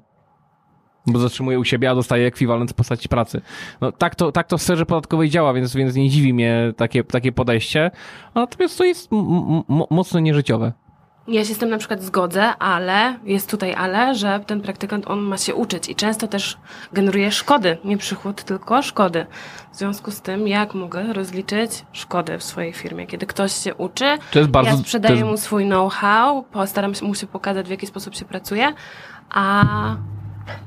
bo 1.06 1.18
zatrzymuje 1.18 1.58
u 1.58 1.64
siebie, 1.64 1.90
a 1.90 1.94
dostaje 1.94 2.26
ekwiwalent 2.26 2.70
w 2.70 2.74
postaci 2.74 3.08
pracy. 3.08 3.40
No 3.80 3.92
tak 3.92 4.14
to, 4.14 4.32
tak 4.32 4.46
to 4.46 4.58
w 4.58 4.62
sferze 4.62 4.86
podatkowej 4.86 5.30
działa, 5.30 5.52
więc, 5.52 5.76
więc 5.76 5.94
nie 5.94 6.10
dziwi 6.10 6.34
mnie 6.34 6.72
takie, 6.76 7.04
takie 7.04 7.32
podejście. 7.32 7.90
Natomiast 8.34 8.78
to 8.78 8.84
jest 8.84 9.10
mocno 9.90 10.20
nieżyciowe. 10.20 10.72
Ja 11.28 11.44
się 11.44 11.54
z 11.54 11.58
tym 11.58 11.68
na 11.70 11.78
przykład 11.78 12.02
zgodzę, 12.02 12.42
ale 12.58 13.18
jest 13.24 13.50
tutaj 13.50 13.74
ale, 13.74 14.14
że 14.14 14.40
ten 14.46 14.60
praktykant 14.60 15.10
on 15.10 15.18
ma 15.20 15.36
się 15.38 15.54
uczyć 15.54 15.88
i 15.88 15.94
często 15.94 16.28
też 16.28 16.58
generuje 16.92 17.32
szkody, 17.32 17.78
nie 17.84 17.96
przychód, 17.98 18.44
tylko 18.44 18.82
szkody. 18.82 19.26
W 19.72 19.76
związku 19.76 20.10
z 20.10 20.20
tym, 20.20 20.48
jak 20.48 20.74
mogę 20.74 21.12
rozliczyć 21.12 21.70
szkody 21.92 22.38
w 22.38 22.42
swojej 22.44 22.72
firmie? 22.72 23.06
Kiedy 23.06 23.26
ktoś 23.26 23.52
się 23.52 23.74
uczy, 23.74 24.04
To 24.32 24.38
jest 24.38 24.50
bardzo- 24.50 24.70
ja 24.70 24.76
sprzedaję 24.76 25.14
to 25.14 25.18
jest- 25.18 25.30
mu 25.30 25.36
swój 25.36 25.64
know-how, 25.64 26.42
postaram 26.42 26.94
się 26.94 27.04
mu 27.06 27.14
się 27.14 27.26
pokazać, 27.26 27.66
w 27.66 27.70
jaki 27.70 27.86
sposób 27.86 28.14
się 28.14 28.24
pracuje, 28.24 28.72
a, 29.30 29.64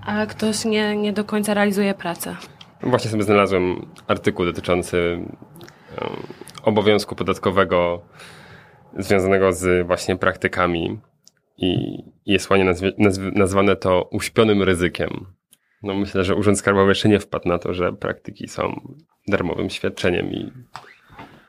a 0.06 0.26
ktoś 0.26 0.66
nie, 0.66 0.98
nie 0.98 1.14
do 1.14 1.24
końca 1.24 1.54
realizuje 1.54 1.94
pracę. 1.94 2.36
Właśnie 2.84 3.12
sobie 3.12 3.24
znalazłem 3.24 3.86
artykuł 4.08 4.46
dotyczący 4.46 4.98
em, 6.02 6.10
obowiązku 6.64 7.16
podatkowego 7.16 8.02
związanego 8.98 9.54
z 9.54 9.88
właśnie 9.88 10.16
praktykami 10.16 11.00
i 11.58 11.98
jest 12.26 12.50
ładnie 12.50 12.66
nazwie, 12.66 12.92
nazw, 12.98 13.22
nazwane 13.36 13.76
to 13.76 14.08
uśpionym 14.12 14.64
ryzykiem. 14.64 15.26
No 15.84 15.94
myślę, 15.96 16.24
że 16.24 16.36
Urząd 16.36 16.60
Skarbowy 16.60 16.92
jeszcze 16.92 17.10
nie 17.10 17.20
wpadł 17.20 17.48
na 17.50 17.58
to, 17.60 17.74
że 17.74 17.94
praktyki 17.94 18.48
są 18.48 18.82
darmowym 19.28 19.70
świadczeniem 19.70 20.32
i 20.32 20.52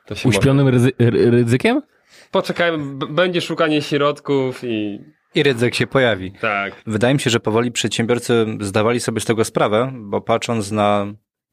to 0.07 0.15
się 0.15 0.29
Uśpionym 0.29 0.67
ryzy- 0.67 0.93
ry- 0.99 1.31
ryzykiem? 1.31 1.75
Może... 1.75 1.87
Poczekajmy, 2.31 2.95
b- 2.97 3.07
będzie 3.07 3.41
szukanie 3.41 3.83
środków 3.83 4.65
i 4.65 5.01
I 5.35 5.43
ryzyk 5.43 5.75
się 5.75 5.87
pojawi. 5.87 6.33
tak. 6.41 6.73
Wydaje 6.87 7.15
mi 7.15 7.21
się, 7.21 7.31
że 7.31 7.41
powoli 7.41 7.73
przedsiębiorcy 7.73 8.47
zdawali 8.61 9.01
sobie 9.01 9.21
z 9.21 9.25
tego 9.25 9.45
sprawę, 9.45 9.93
bo 9.95 10.21
patrząc 10.21 10.71
na 10.71 11.07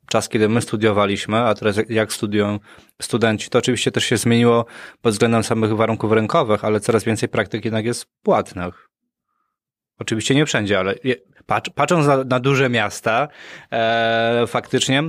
czas, 0.10 0.30
kiedy 0.30 0.50
my 0.50 0.62
studiowaliśmy, 0.62 1.38
a 1.38 1.54
teraz 1.54 1.80
jak- 1.90 2.14
studiują 2.14 2.60
studenci, 3.02 3.50
to 3.50 3.60
oczywiście 3.60 3.92
też 3.92 4.06
się 4.06 4.18
zmieniło 4.18 4.66
pod 5.02 5.14
względem 5.14 5.44
samych 5.44 5.76
warunków 5.76 6.12
rynkowych, 6.12 6.66
ale 6.66 6.80
coraz 6.80 7.04
więcej 7.04 7.30
praktyk 7.30 7.66
jednak 7.66 7.86
jest 7.86 8.06
płatnych. 8.24 8.90
Oczywiście 10.00 10.36
nie 10.36 10.46
wszędzie, 10.46 10.80
ale 10.80 10.96
patrząc 11.76 12.08
na, 12.08 12.24
na 12.24 12.40
duże 12.40 12.70
miasta, 12.70 13.28
e, 13.72 14.44
faktycznie 14.48 15.04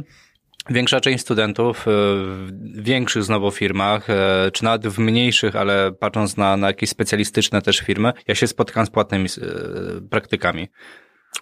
większa 0.71 1.01
część 1.01 1.25
studentów 1.25 1.79
e, 1.79 1.83
w 1.91 2.51
większych 2.75 3.23
znowu 3.23 3.51
firmach, 3.51 4.11
e, 4.11 4.51
czy 4.53 4.65
nawet 4.65 4.87
w 4.87 4.99
mniejszych, 4.99 5.57
ale 5.57 5.93
patrząc 5.93 6.37
na, 6.37 6.57
na 6.57 6.67
jakieś 6.67 6.91
specjalistyczne 6.91 7.63
też 7.63 7.79
firmy, 7.79 8.13
ja 8.29 8.35
się 8.35 8.47
spotkam 8.47 8.87
z 8.87 8.91
płatnymi 8.91 9.27
e, 9.27 10.01
praktykami. 10.11 10.69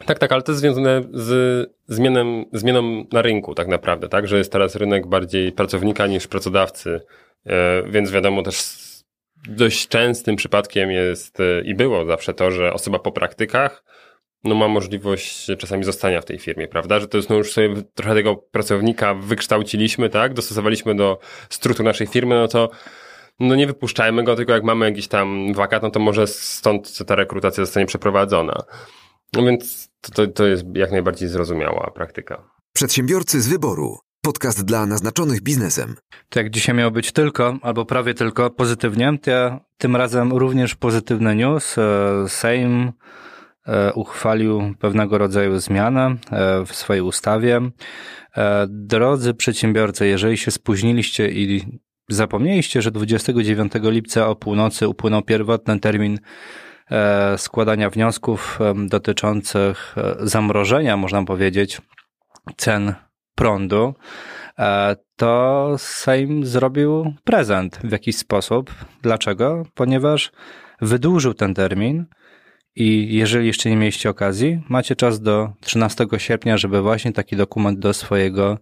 Tak, 0.06 0.18
tak, 0.18 0.32
ale 0.32 0.42
to 0.42 0.52
jest 0.52 0.60
związane 0.60 1.02
z 1.12 1.70
zmianą, 1.88 2.44
zmianą 2.52 3.04
na 3.12 3.22
rynku 3.22 3.54
tak 3.54 3.68
naprawdę, 3.68 4.08
tak, 4.08 4.28
że 4.28 4.38
jest 4.38 4.52
teraz 4.52 4.76
rynek 4.76 5.06
bardziej 5.06 5.52
pracownika 5.52 6.06
niż 6.06 6.26
pracodawcy, 6.26 7.00
e, 7.46 7.82
więc 7.82 8.10
wiadomo 8.10 8.42
też 8.42 8.86
dość 9.48 9.88
częstym 9.88 10.36
przypadkiem 10.36 10.90
jest 10.90 11.40
e, 11.40 11.60
i 11.60 11.74
było 11.74 12.04
zawsze 12.06 12.34
to, 12.34 12.50
że 12.50 12.72
osoba 12.72 12.98
po 12.98 13.12
praktykach 13.12 13.84
no 14.44 14.54
ma 14.54 14.68
możliwość 14.68 15.46
czasami 15.58 15.84
zostania 15.84 16.20
w 16.20 16.24
tej 16.24 16.38
firmie, 16.38 16.68
prawda, 16.68 17.00
że 17.00 17.08
to 17.08 17.16
jest 17.16 17.30
no 17.30 17.36
już 17.36 17.52
sobie 17.52 17.82
trochę 17.94 18.14
tego 18.14 18.36
pracownika 18.36 19.14
wykształciliśmy, 19.14 20.10
tak, 20.10 20.34
dostosowaliśmy 20.34 20.94
do 20.94 21.18
struktur 21.50 21.84
naszej 21.84 22.06
firmy, 22.06 22.34
no 22.34 22.48
to 22.48 22.70
no 23.40 23.54
nie 23.54 23.66
wypuszczajmy 23.66 24.24
go, 24.24 24.36
tylko 24.36 24.52
jak 24.52 24.64
mamy 24.64 24.86
jakiś 24.86 25.08
tam 25.08 25.54
wakat, 25.54 25.82
no 25.82 25.90
to 25.90 26.00
może 26.00 26.26
stąd 26.26 27.06
ta 27.06 27.14
rekrutacja 27.14 27.64
zostanie 27.64 27.86
przeprowadzona. 27.86 28.62
No 29.32 29.42
więc 29.42 29.88
to, 30.00 30.12
to, 30.12 30.26
to 30.26 30.46
jest 30.46 30.64
jak 30.74 30.90
najbardziej 30.90 31.28
zrozumiała 31.28 31.90
praktyka. 31.94 32.50
Przedsiębiorcy 32.72 33.40
z 33.40 33.48
wyboru. 33.48 33.98
Podcast 34.22 34.64
dla 34.64 34.86
naznaczonych 34.86 35.42
biznesem. 35.42 35.96
To 36.28 36.38
jak 36.38 36.50
dzisiaj 36.50 36.74
miało 36.74 36.90
być 36.90 37.12
tylko, 37.12 37.58
albo 37.62 37.84
prawie 37.84 38.14
tylko 38.14 38.50
pozytywnie, 38.50 39.18
to 39.22 39.30
ja 39.30 39.60
tym 39.78 39.96
razem 39.96 40.32
również 40.32 40.74
pozytywny 40.74 41.34
news. 41.34 41.78
E, 41.78 42.28
Sejm 42.28 42.92
e, 43.66 43.92
uchwalił 43.92 44.74
pewnego 44.78 45.18
rodzaju 45.18 45.58
zmianę 45.58 46.16
e, 46.30 46.64
w 46.66 46.74
swojej 46.74 47.02
ustawie. 47.02 47.60
Drodzy 48.68 49.34
przedsiębiorcy, 49.34 50.06
jeżeli 50.06 50.38
się 50.38 50.50
spóźniliście 50.50 51.30
i 51.30 51.62
zapomnieliście, 52.08 52.82
że 52.82 52.90
29 52.90 53.72
lipca 53.82 54.28
o 54.28 54.36
północy 54.36 54.88
upłynął 54.88 55.22
pierwotny 55.22 55.80
termin 55.80 56.18
składania 57.36 57.90
wniosków 57.90 58.58
dotyczących 58.76 59.94
e, 59.98 60.16
zamrożenia, 60.20 60.96
można 60.96 61.24
powiedzieć, 61.24 61.80
cen 62.56 62.94
prądu, 63.34 63.94
e, 64.58 64.96
to 65.16 65.74
Sejm 65.78 66.46
zrobił 66.46 67.14
prezent 67.24 67.78
w 67.84 67.92
jakiś 67.92 68.16
sposób. 68.16 68.74
Dlaczego? 69.02 69.66
Ponieważ 69.74 70.32
wydłużył 70.80 71.34
ten 71.34 71.54
termin 71.54 72.06
i 72.76 73.16
jeżeli 73.16 73.46
jeszcze 73.46 73.70
nie 73.70 73.76
mieliście 73.76 74.10
okazji, 74.10 74.60
macie 74.68 74.96
czas 74.96 75.20
do 75.20 75.52
13 75.60 76.06
sierpnia, 76.18 76.58
żeby 76.58 76.82
właśnie 76.82 77.12
taki 77.12 77.36
dokument 77.36 77.78
do 77.78 77.94
swojego, 77.94 78.58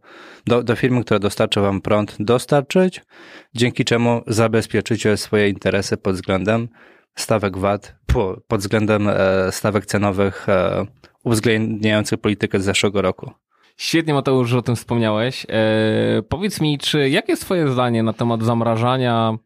do, 0.46 0.62
do 0.62 0.76
firmy, 0.76 1.04
która 1.04 1.20
dostarcza 1.20 1.60
wam 1.60 1.80
prąd, 1.80 2.16
dostarczyć, 2.18 3.02
dzięki 3.54 3.84
czemu 3.84 4.22
zabezpieczycie 4.26 5.16
swoje 5.16 5.48
interesy 5.48 5.96
pod 5.96 6.14
względem 6.14 6.68
stawek 7.16 7.58
VAT, 7.58 7.94
po- 8.14 8.40
pod 8.48 8.60
względem 8.60 9.08
e, 9.08 9.52
stawek 9.52 9.86
cenowych 9.86 10.48
e, 10.48 10.86
uwzględniających 11.24 12.20
politykę 12.20 12.60
z 12.60 12.64
zeszłego 12.64 13.02
roku. 13.02 13.30
Świetnie, 13.76 14.14
Mateusz, 14.14 14.48
że 14.48 14.58
o 14.58 14.62
tym 14.62 14.76
wspomniałeś. 14.76 15.46
E, 15.48 16.22
powiedz 16.28 16.60
mi, 16.60 16.78
czy 16.78 17.08
jakie 17.08 17.32
jest 17.32 17.42
twoje 17.42 17.68
zdanie 17.68 18.02
na 18.02 18.12
temat 18.12 18.42
zamrażania 18.42 19.36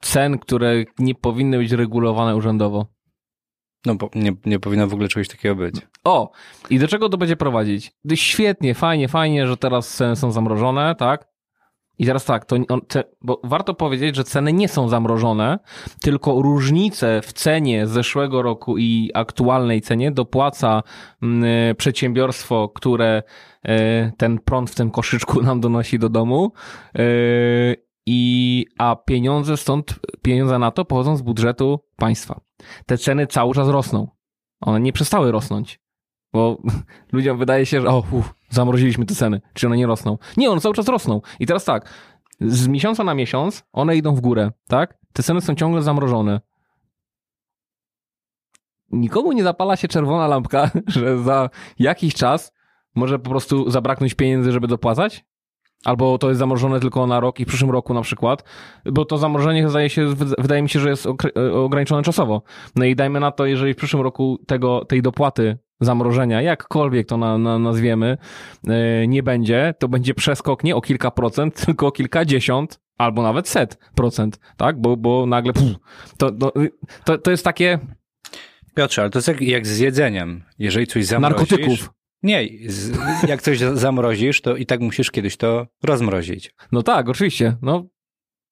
cen, 0.00 0.38
które 0.38 0.84
nie 0.98 1.14
powinny 1.14 1.58
być 1.58 1.72
regulowane 1.72 2.36
urzędowo? 2.36 2.86
No 3.86 3.94
bo 3.94 4.10
nie, 4.14 4.32
nie 4.46 4.58
powinno 4.58 4.86
w 4.86 4.92
ogóle 4.94 5.08
czegoś 5.08 5.28
takiego 5.28 5.54
być. 5.54 5.74
O, 6.04 6.30
i 6.70 6.78
do 6.78 6.88
czego 6.88 7.08
to 7.08 7.18
będzie 7.18 7.36
prowadzić? 7.36 7.92
Świetnie, 8.14 8.74
fajnie, 8.74 9.08
fajnie, 9.08 9.46
że 9.46 9.56
teraz 9.56 9.94
ceny 9.96 10.16
są 10.16 10.32
zamrożone, 10.32 10.94
tak? 10.94 11.28
I 11.98 12.06
teraz 12.06 12.24
tak, 12.24 12.44
to 12.44 12.56
bo 13.22 13.40
warto 13.44 13.74
powiedzieć, 13.74 14.16
że 14.16 14.24
ceny 14.24 14.52
nie 14.52 14.68
są 14.68 14.88
zamrożone, 14.88 15.58
tylko 16.00 16.42
różnice 16.42 17.20
w 17.22 17.32
cenie 17.32 17.86
zeszłego 17.86 18.42
roku 18.42 18.78
i 18.78 19.10
aktualnej 19.14 19.80
cenie 19.80 20.10
dopłaca 20.10 20.82
mm, 21.22 21.76
przedsiębiorstwo, 21.76 22.68
które 22.68 23.22
e, 23.62 24.12
ten 24.16 24.38
prąd 24.38 24.70
w 24.70 24.74
tym 24.74 24.90
koszyczku 24.90 25.42
nam 25.48 25.60
donosi 25.60 25.98
do 25.98 26.08
domu. 26.08 26.52
e, 26.94 27.02
I, 28.06 28.66
a 28.78 28.96
pieniądze 28.96 29.56
stąd, 29.56 29.94
pieniądze 30.22 30.58
na 30.58 30.70
to 30.70 30.84
pochodzą 30.84 31.16
z 31.16 31.22
budżetu 31.22 31.80
państwa. 31.96 32.40
Te 32.86 32.98
ceny 32.98 33.26
cały 33.26 33.54
czas 33.54 33.68
rosną. 33.68 34.08
One 34.60 34.80
nie 34.80 34.92
przestały 34.92 35.32
rosnąć. 35.32 35.80
Bo 36.32 36.62
ludziom 37.12 37.38
wydaje 37.38 37.66
się, 37.66 37.80
że 37.80 37.88
o, 37.88 38.04
uf, 38.12 38.34
zamroziliśmy 38.50 39.06
te 39.06 39.14
ceny. 39.14 39.40
Czy 39.54 39.66
one 39.66 39.76
nie 39.76 39.86
rosną? 39.86 40.18
Nie, 40.36 40.50
one 40.50 40.60
cały 40.60 40.74
czas 40.74 40.88
rosną. 40.88 41.20
I 41.40 41.46
teraz 41.46 41.64
tak, 41.64 41.88
z 42.40 42.68
miesiąca 42.68 43.04
na 43.04 43.14
miesiąc 43.14 43.64
one 43.72 43.96
idą 43.96 44.14
w 44.14 44.20
górę, 44.20 44.52
tak? 44.68 44.98
Te 45.12 45.22
ceny 45.22 45.40
są 45.40 45.54
ciągle 45.54 45.82
zamrożone. 45.82 46.40
Nikomu 48.90 49.32
nie 49.32 49.42
zapala 49.42 49.76
się 49.76 49.88
czerwona 49.88 50.26
lampka, 50.26 50.70
że 50.86 51.22
za 51.22 51.50
jakiś 51.78 52.14
czas 52.14 52.52
może 52.94 53.18
po 53.18 53.30
prostu 53.30 53.70
zabraknąć 53.70 54.14
pieniędzy, 54.14 54.52
żeby 54.52 54.66
dopłacać? 54.66 55.24
Albo 55.84 56.18
to 56.18 56.28
jest 56.28 56.38
zamrożone 56.38 56.80
tylko 56.80 57.06
na 57.06 57.20
rok 57.20 57.40
i 57.40 57.44
w 57.44 57.48
przyszłym 57.48 57.70
roku 57.70 57.94
na 57.94 58.02
przykład, 58.02 58.44
bo 58.84 59.04
to 59.04 59.18
zamrożenie 59.18 59.68
zdaje 59.68 59.90
się, 59.90 60.14
wydaje 60.38 60.62
mi 60.62 60.68
się, 60.68 60.80
że 60.80 60.88
jest 60.88 61.06
okre- 61.06 61.54
ograniczone 61.54 62.02
czasowo. 62.02 62.42
No 62.76 62.84
i 62.84 62.96
dajmy 62.96 63.20
na 63.20 63.30
to, 63.30 63.46
jeżeli 63.46 63.74
w 63.74 63.76
przyszłym 63.76 64.02
roku 64.02 64.38
tego, 64.46 64.84
tej 64.84 65.02
dopłaty 65.02 65.58
zamrożenia, 65.80 66.42
jakkolwiek 66.42 67.06
to 67.06 67.16
na, 67.16 67.38
na, 67.38 67.58
nazwiemy, 67.58 68.18
yy, 68.64 69.08
nie 69.08 69.22
będzie, 69.22 69.74
to 69.78 69.88
będzie 69.88 70.14
przeskok 70.14 70.64
nie 70.64 70.76
o 70.76 70.80
kilka 70.80 71.10
procent, 71.10 71.54
tylko 71.66 71.86
o 71.86 71.92
kilkadziesiąt 71.92 72.80
albo 72.98 73.22
nawet 73.22 73.48
set 73.48 73.78
procent, 73.94 74.38
tak? 74.56 74.80
Bo, 74.80 74.96
bo 74.96 75.26
nagle 75.26 75.52
pff, 75.52 75.74
to, 76.18 76.30
to, 76.30 76.52
to, 77.04 77.18
to 77.18 77.30
jest 77.30 77.44
takie 77.44 77.78
Piotrze, 78.78 79.02
ale 79.02 79.10
to 79.10 79.18
jest 79.18 79.28
jak, 79.28 79.40
jak 79.40 79.66
z 79.66 79.78
jedzeniem. 79.78 80.44
Jeżeli 80.58 80.86
coś 80.86 81.06
zamrozisz... 81.06 81.50
narkotyków. 81.50 81.90
Nie, 82.22 82.48
z, 82.66 82.98
jak 83.28 83.42
coś 83.42 83.58
zamrozisz, 83.58 84.40
to 84.40 84.56
i 84.56 84.66
tak 84.66 84.80
musisz 84.80 85.10
kiedyś 85.10 85.36
to 85.36 85.66
rozmrozić. 85.82 86.54
No 86.72 86.82
tak, 86.82 87.08
oczywiście. 87.08 87.56
No 87.62 87.88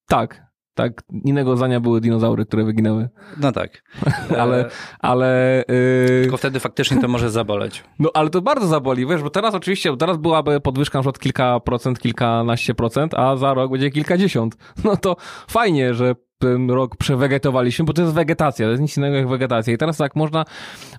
tak. 0.08 0.45
Tak, 0.76 1.02
innego 1.24 1.56
zdania 1.56 1.80
były 1.80 2.00
dinozaury, 2.00 2.46
które 2.46 2.64
wyginęły. 2.64 3.08
No 3.40 3.52
tak. 3.52 3.82
Ale, 4.40 4.68
ale 4.98 5.64
yy, 5.68 6.20
Tylko 6.22 6.36
wtedy 6.36 6.60
faktycznie 6.60 7.00
to 7.00 7.08
może 7.08 7.30
zaboleć. 7.30 7.84
No 7.98 8.10
ale 8.14 8.30
to 8.30 8.42
bardzo 8.42 8.66
zaboli, 8.66 9.06
wiesz, 9.06 9.22
bo 9.22 9.30
teraz 9.30 9.54
oczywiście, 9.54 9.90
bo 9.90 9.96
teraz 9.96 10.16
byłaby 10.16 10.60
podwyżka 10.60 10.98
na 10.98 11.02
przykład 11.02 11.18
kilka 11.18 11.60
procent, 11.60 11.98
kilkanaście 11.98 12.74
procent, 12.74 13.14
a 13.14 13.36
za 13.36 13.54
rok 13.54 13.70
będzie 13.70 13.90
kilkadziesiąt. 13.90 14.56
No 14.84 14.96
to 14.96 15.16
fajnie, 15.48 15.94
że 15.94 16.14
ten 16.38 16.70
rok 16.70 16.96
przewegetowaliśmy, 16.96 17.84
bo 17.84 17.92
to 17.92 18.02
jest 18.02 18.14
wegetacja, 18.14 18.66
to 18.66 18.70
jest 18.70 18.82
nic 18.82 18.96
innego 18.96 19.16
jak 19.16 19.28
wegetacja. 19.28 19.74
I 19.74 19.78
teraz 19.78 19.96
tak 19.96 20.16
można, 20.16 20.44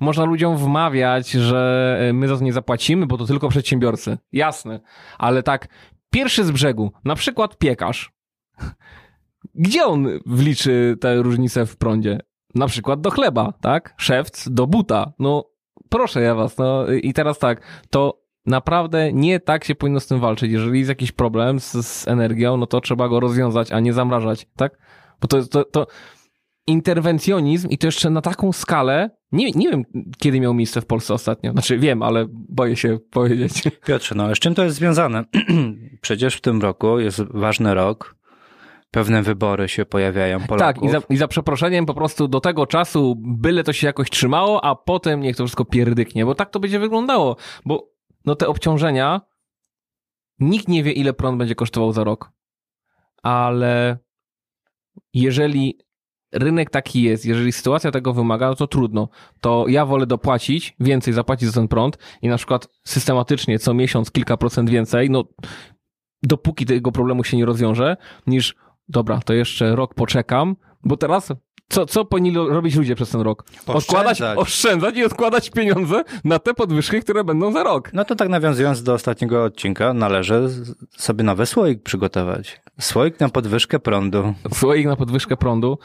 można 0.02 0.26
ludziom 0.26 0.58
wmawiać, 0.58 1.32
że 1.32 1.98
e, 2.10 2.14
my 2.14 2.28
za 2.28 2.38
to 2.38 2.44
nie 2.44 2.54
zapłacimy, 2.54 3.06
bo 3.06 3.18
to 3.18 3.26
tylko 3.26 3.50
przedsiębiorcy. 3.50 4.18
Jasne, 4.32 4.80
ale 5.18 5.44
tak, 5.44 5.68
pierwszy 6.10 6.44
z 6.44 6.52
brzegu, 6.52 6.92
na 7.06 7.16
przykład 7.16 7.58
piekarz. 7.58 8.12
Gdzie 9.58 9.86
on 9.86 10.08
wliczy 10.26 10.98
tę 11.02 11.16
różnicę 11.16 11.66
w 11.66 11.78
prądzie? 11.78 12.20
Na 12.56 12.68
przykład 12.68 13.02
do 13.02 13.10
chleba, 13.10 13.54
tak? 13.62 13.94
Szewc 13.98 14.50
do 14.50 14.68
buta. 14.68 15.14
No 15.20 15.44
proszę 15.90 16.22
ja 16.22 16.36
was, 16.36 16.58
no 16.58 16.88
i 16.88 17.14
teraz 17.14 17.40
tak, 17.40 17.62
to 17.90 18.22
naprawdę 18.46 19.14
nie 19.14 19.40
tak 19.40 19.64
się 19.64 19.76
powinno 19.76 20.00
z 20.00 20.08
tym 20.08 20.20
walczyć. 20.20 20.52
Jeżeli 20.52 20.80
jest 20.80 20.90
jakiś 20.90 21.12
problem 21.12 21.60
z, 21.60 21.86
z 21.86 22.08
energią, 22.08 22.58
no 22.58 22.68
to 22.68 22.82
trzeba 22.82 23.10
go 23.10 23.20
rozwiązać, 23.20 23.72
a 23.72 23.80
nie 23.80 23.94
zamrażać, 23.94 24.48
tak? 24.56 24.78
Bo 25.22 25.28
to, 25.28 25.46
to, 25.46 25.64
to 25.64 25.88
interwencjonizm 26.68 27.70
i 27.70 27.78
to 27.78 27.88
jeszcze 27.88 28.10
na 28.10 28.22
taką 28.22 28.52
skalę, 28.52 29.10
nie, 29.32 29.52
nie 29.52 29.70
wiem 29.70 29.84
kiedy 30.18 30.40
miał 30.40 30.54
miejsce 30.54 30.82
w 30.82 30.86
Polsce 30.86 31.14
ostatnio. 31.14 31.52
Znaczy 31.52 31.78
wiem, 31.78 32.04
ale 32.04 32.26
boję 32.30 32.76
się 32.76 33.00
powiedzieć. 33.12 33.64
Piotrze, 33.86 34.16
no 34.16 34.36
z 34.36 34.40
czym 34.40 34.56
to 34.56 34.64
jest 34.64 34.76
związane? 34.76 35.24
Przecież 36.02 36.36
w 36.36 36.42
tym 36.42 36.62
roku 36.62 37.00
jest 37.00 37.22
ważny 37.22 37.74
rok. 37.74 38.17
Pewne 38.92 39.24
wybory 39.24 39.68
się 39.68 39.86
pojawiają 39.86 40.40
Polaków. 40.48 40.82
Tak, 40.82 40.90
i 40.90 40.90
za, 40.90 41.02
i 41.10 41.18
za 41.18 41.28
przeproszeniem 41.28 41.86
po 41.86 41.94
prostu 41.94 42.28
do 42.28 42.40
tego 42.40 42.68
czasu 42.68 43.16
byle 43.18 43.64
to 43.64 43.74
się 43.74 43.88
jakoś 43.88 44.10
trzymało, 44.10 44.66
a 44.66 44.76
potem 44.76 45.22
niech 45.22 45.36
to 45.36 45.44
wszystko 45.44 45.66
pierdyknie, 45.66 46.26
bo 46.26 46.36
tak 46.36 46.50
to 46.50 46.60
będzie 46.60 46.80
wyglądało. 46.80 47.36
Bo 47.66 47.92
no 48.26 48.36
te 48.36 48.48
obciążenia, 48.48 49.22
nikt 50.40 50.68
nie 50.68 50.84
wie 50.84 50.92
ile 50.92 51.14
prąd 51.14 51.38
będzie 51.38 51.56
kosztował 51.56 51.92
za 51.92 52.04
rok. 52.04 52.32
Ale 53.24 53.98
jeżeli 55.14 55.80
rynek 56.34 56.70
taki 56.70 57.02
jest, 57.02 57.26
jeżeli 57.26 57.52
sytuacja 57.52 57.92
tego 57.92 58.14
wymaga, 58.14 58.48
no 58.48 58.56
to 58.56 58.68
trudno. 58.68 59.10
To 59.42 59.66
ja 59.68 59.86
wolę 59.86 60.06
dopłacić, 60.06 60.76
więcej 60.80 61.14
zapłacić 61.14 61.50
za 61.50 61.54
ten 61.54 61.68
prąd 61.68 61.98
i 62.22 62.28
na 62.28 62.38
przykład 62.38 62.68
systematycznie 62.84 63.60
co 63.60 63.74
miesiąc 63.74 64.12
kilka 64.12 64.38
procent 64.38 64.70
więcej, 64.70 65.10
no 65.10 65.24
dopóki 66.24 66.66
tego 66.66 66.92
problemu 66.92 67.24
się 67.24 67.38
nie 67.38 67.46
rozwiąże, 67.46 67.98
niż 68.28 68.56
dobra, 68.90 69.20
to 69.26 69.34
jeszcze 69.34 69.76
rok 69.76 69.94
poczekam, 69.94 70.56
bo 70.84 70.98
teraz 70.98 71.34
co, 71.70 71.86
co 71.86 72.06
powinni 72.06 72.34
robić 72.36 72.76
ludzie 72.76 72.96
przez 72.96 73.10
ten 73.10 73.22
rok? 73.22 73.44
Odkładać, 73.68 74.12
Oszczędzać. 74.12 74.38
oszczędzać 74.38 74.98
i 74.98 75.04
odkładać 75.04 75.50
pieniądze 75.50 76.04
na 76.24 76.40
te 76.40 76.54
podwyżki, 76.54 77.02
które 77.02 77.24
będą 77.24 77.52
za 77.52 77.64
rok. 77.64 77.94
No 77.94 78.06
to 78.06 78.16
tak 78.16 78.30
nawiązując 78.30 78.84
do 78.84 78.94
ostatniego 78.94 79.44
odcinka, 79.44 79.94
należy 79.94 80.50
sobie 80.98 81.24
nowy 81.24 81.46
słoik 81.46 81.84
przygotować. 81.84 82.62
Słoik 82.80 83.20
na 83.20 83.30
podwyżkę 83.30 83.80
prądu. 83.80 84.34
Słoik 84.54 84.86
na 84.86 84.96
podwyżkę 84.96 85.38
prądu. 85.38 85.78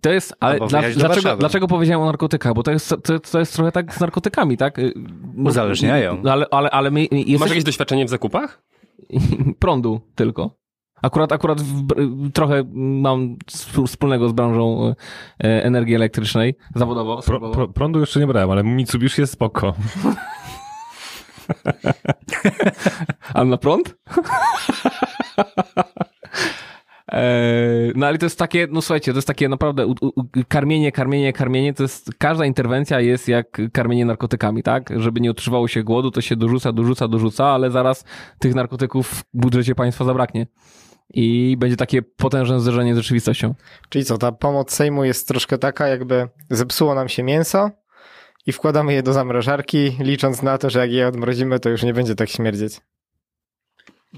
To 0.00 0.10
jest, 0.10 0.34
ale 0.40 0.58
dla, 0.58 0.68
dlaczego, 0.68 1.08
Warszawy. 1.08 1.40
dlaczego 1.40 1.66
powiedziałem 1.68 2.02
o 2.02 2.06
narkotykach? 2.06 2.54
Bo 2.54 2.62
to 2.62 2.70
jest, 2.70 2.88
to, 2.88 3.18
to 3.18 3.38
jest 3.38 3.54
trochę 3.54 3.72
tak 3.72 3.94
z 3.94 4.00
narkotykami, 4.00 4.56
tak? 4.56 4.78
Y, 4.78 4.92
no, 5.34 5.50
Uzależniają. 5.50 6.22
Ale, 6.30 6.46
ale, 6.50 6.70
ale 6.70 6.90
my 6.90 7.00
Masz 7.00 7.18
jesteśmy 7.18 7.48
jakieś 7.48 7.64
doświadczenie 7.64 8.04
w 8.06 8.08
zakupach? 8.08 8.62
prądu 9.58 10.00
tylko. 10.14 10.63
Akurat, 11.04 11.32
akurat 11.32 11.60
w, 11.62 11.86
trochę 12.32 12.64
mam 12.74 13.36
sp- 13.60 13.86
wspólnego 13.86 14.28
z 14.28 14.32
branżą 14.32 14.94
e, 15.44 15.64
energii 15.64 15.94
elektrycznej 15.94 16.54
zawodowo. 16.74 17.22
Pro, 17.22 17.50
pro, 17.50 17.68
prądu 17.68 18.00
jeszcze 18.00 18.20
nie 18.20 18.26
brałem, 18.26 18.50
ale 18.50 18.64
Mitsubishi 18.64 19.20
jest 19.20 19.32
spoko. 19.32 19.74
A 23.34 23.44
na 23.44 23.56
prąd? 23.56 23.96
Eee, 27.08 27.92
No 27.96 28.06
ale 28.06 28.18
to 28.18 28.26
jest 28.26 28.38
takie, 28.38 28.68
no 28.70 28.82
słuchajcie, 28.82 29.12
to 29.12 29.18
jest 29.18 29.28
takie 29.28 29.48
naprawdę 29.48 29.86
u, 29.86 29.90
u- 30.00 30.22
karmienie, 30.48 30.92
karmienie, 30.92 31.32
karmienie, 31.32 31.74
to 31.74 31.82
jest, 31.82 32.10
każda 32.18 32.46
interwencja 32.46 33.00
jest 33.00 33.28
jak 33.28 33.60
karmienie 33.72 34.04
narkotykami, 34.04 34.62
tak? 34.62 34.90
Żeby 35.00 35.20
nie 35.20 35.30
utrzymywało 35.30 35.68
się 35.68 35.82
głodu, 35.82 36.10
to 36.10 36.20
się 36.20 36.36
dorzuca, 36.36 36.72
dorzuca, 36.72 37.08
dorzuca, 37.08 37.46
ale 37.46 37.70
zaraz 37.70 38.04
tych 38.38 38.54
narkotyków 38.54 39.08
w 39.10 39.24
budżecie 39.34 39.74
państwa 39.74 40.04
zabraknie. 40.04 40.46
I 41.10 41.56
będzie 41.58 41.76
takie 41.76 42.02
potężne 42.02 42.60
zderzenie 42.60 42.94
z 42.94 42.98
rzeczywistością. 42.98 43.54
Czyli 43.88 44.04
co, 44.04 44.18
ta 44.18 44.32
pomoc 44.32 44.72
Sejmu 44.72 45.04
jest 45.04 45.28
troszkę 45.28 45.58
taka, 45.58 45.88
jakby 45.88 46.28
zepsuło 46.50 46.94
nam 46.94 47.08
się 47.08 47.22
mięso 47.22 47.70
i 48.46 48.52
wkładamy 48.52 48.92
je 48.92 49.02
do 49.02 49.12
zamrażarki, 49.12 49.96
licząc 50.00 50.42
na 50.42 50.58
to, 50.58 50.70
że 50.70 50.78
jak 50.78 50.92
je 50.92 51.08
odmrozimy, 51.08 51.60
to 51.60 51.68
już 51.68 51.82
nie 51.82 51.94
będzie 51.94 52.14
tak 52.14 52.28
śmierdzieć. 52.28 52.80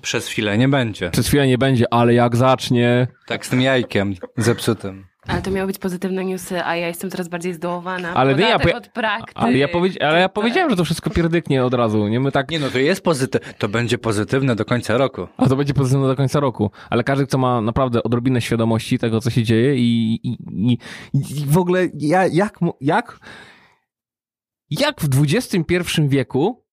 Przez 0.02 0.28
chwilę 0.28 0.58
nie 0.58 0.68
będzie. 0.68 1.10
Przez 1.10 1.28
chwilę 1.28 1.46
nie 1.46 1.58
będzie, 1.58 1.84
ale 1.90 2.14
jak 2.14 2.36
zacznie, 2.36 3.06
Tak 3.26 3.46
z 3.46 3.48
tym 3.48 3.60
jajkiem 3.60 4.14
zepsutym. 4.36 5.06
Ale 5.28 5.42
to 5.42 5.50
miały 5.50 5.66
być 5.66 5.78
pozytywne 5.78 6.24
newsy, 6.24 6.64
a 6.64 6.76
ja 6.76 6.88
jestem 6.88 7.10
coraz 7.10 7.28
bardziej 7.28 7.54
zdołowana. 7.54 8.14
Ale 8.14 8.34
nie, 8.34 8.48
ja 8.48 8.58
powie- 8.58 8.76
od 8.76 8.88
praktyk. 8.88 9.32
Ale 9.34 9.58
ja, 9.58 9.68
powiedz, 9.68 9.94
ale 10.00 10.20
ja 10.20 10.28
powiedziałem, 10.28 10.70
że 10.70 10.76
to 10.76 10.84
wszystko 10.84 11.10
pierdyknie 11.10 11.64
od 11.64 11.74
razu. 11.74 12.08
Nie 12.08 12.20
my 12.20 12.32
tak. 12.32 12.50
Nie 12.50 12.58
no, 12.58 12.70
to 12.70 12.78
jest 12.78 13.04
pozytywne, 13.04 13.54
to 13.54 13.68
będzie 13.68 13.98
pozytywne 13.98 14.56
do 14.56 14.64
końca 14.64 14.96
roku. 14.98 15.26
A 15.36 15.48
to 15.48 15.56
będzie 15.56 15.74
pozytywne 15.74 16.06
do 16.06 16.16
końca 16.16 16.40
roku. 16.40 16.70
Ale 16.90 17.04
każdy, 17.04 17.26
kto 17.26 17.38
ma 17.38 17.60
naprawdę 17.60 18.02
odrobinę 18.02 18.40
świadomości 18.40 18.98
tego, 18.98 19.20
co 19.20 19.30
się 19.30 19.42
dzieje 19.42 19.76
i, 19.76 20.20
i, 20.22 20.36
i, 20.72 20.78
i 21.14 21.46
w 21.46 21.58
ogóle 21.58 21.88
ja, 21.98 22.26
jak, 22.26 22.58
jak, 22.80 23.18
jak 24.70 25.00
w 25.00 25.22
XXI 25.22 25.62
wieku 26.08 26.64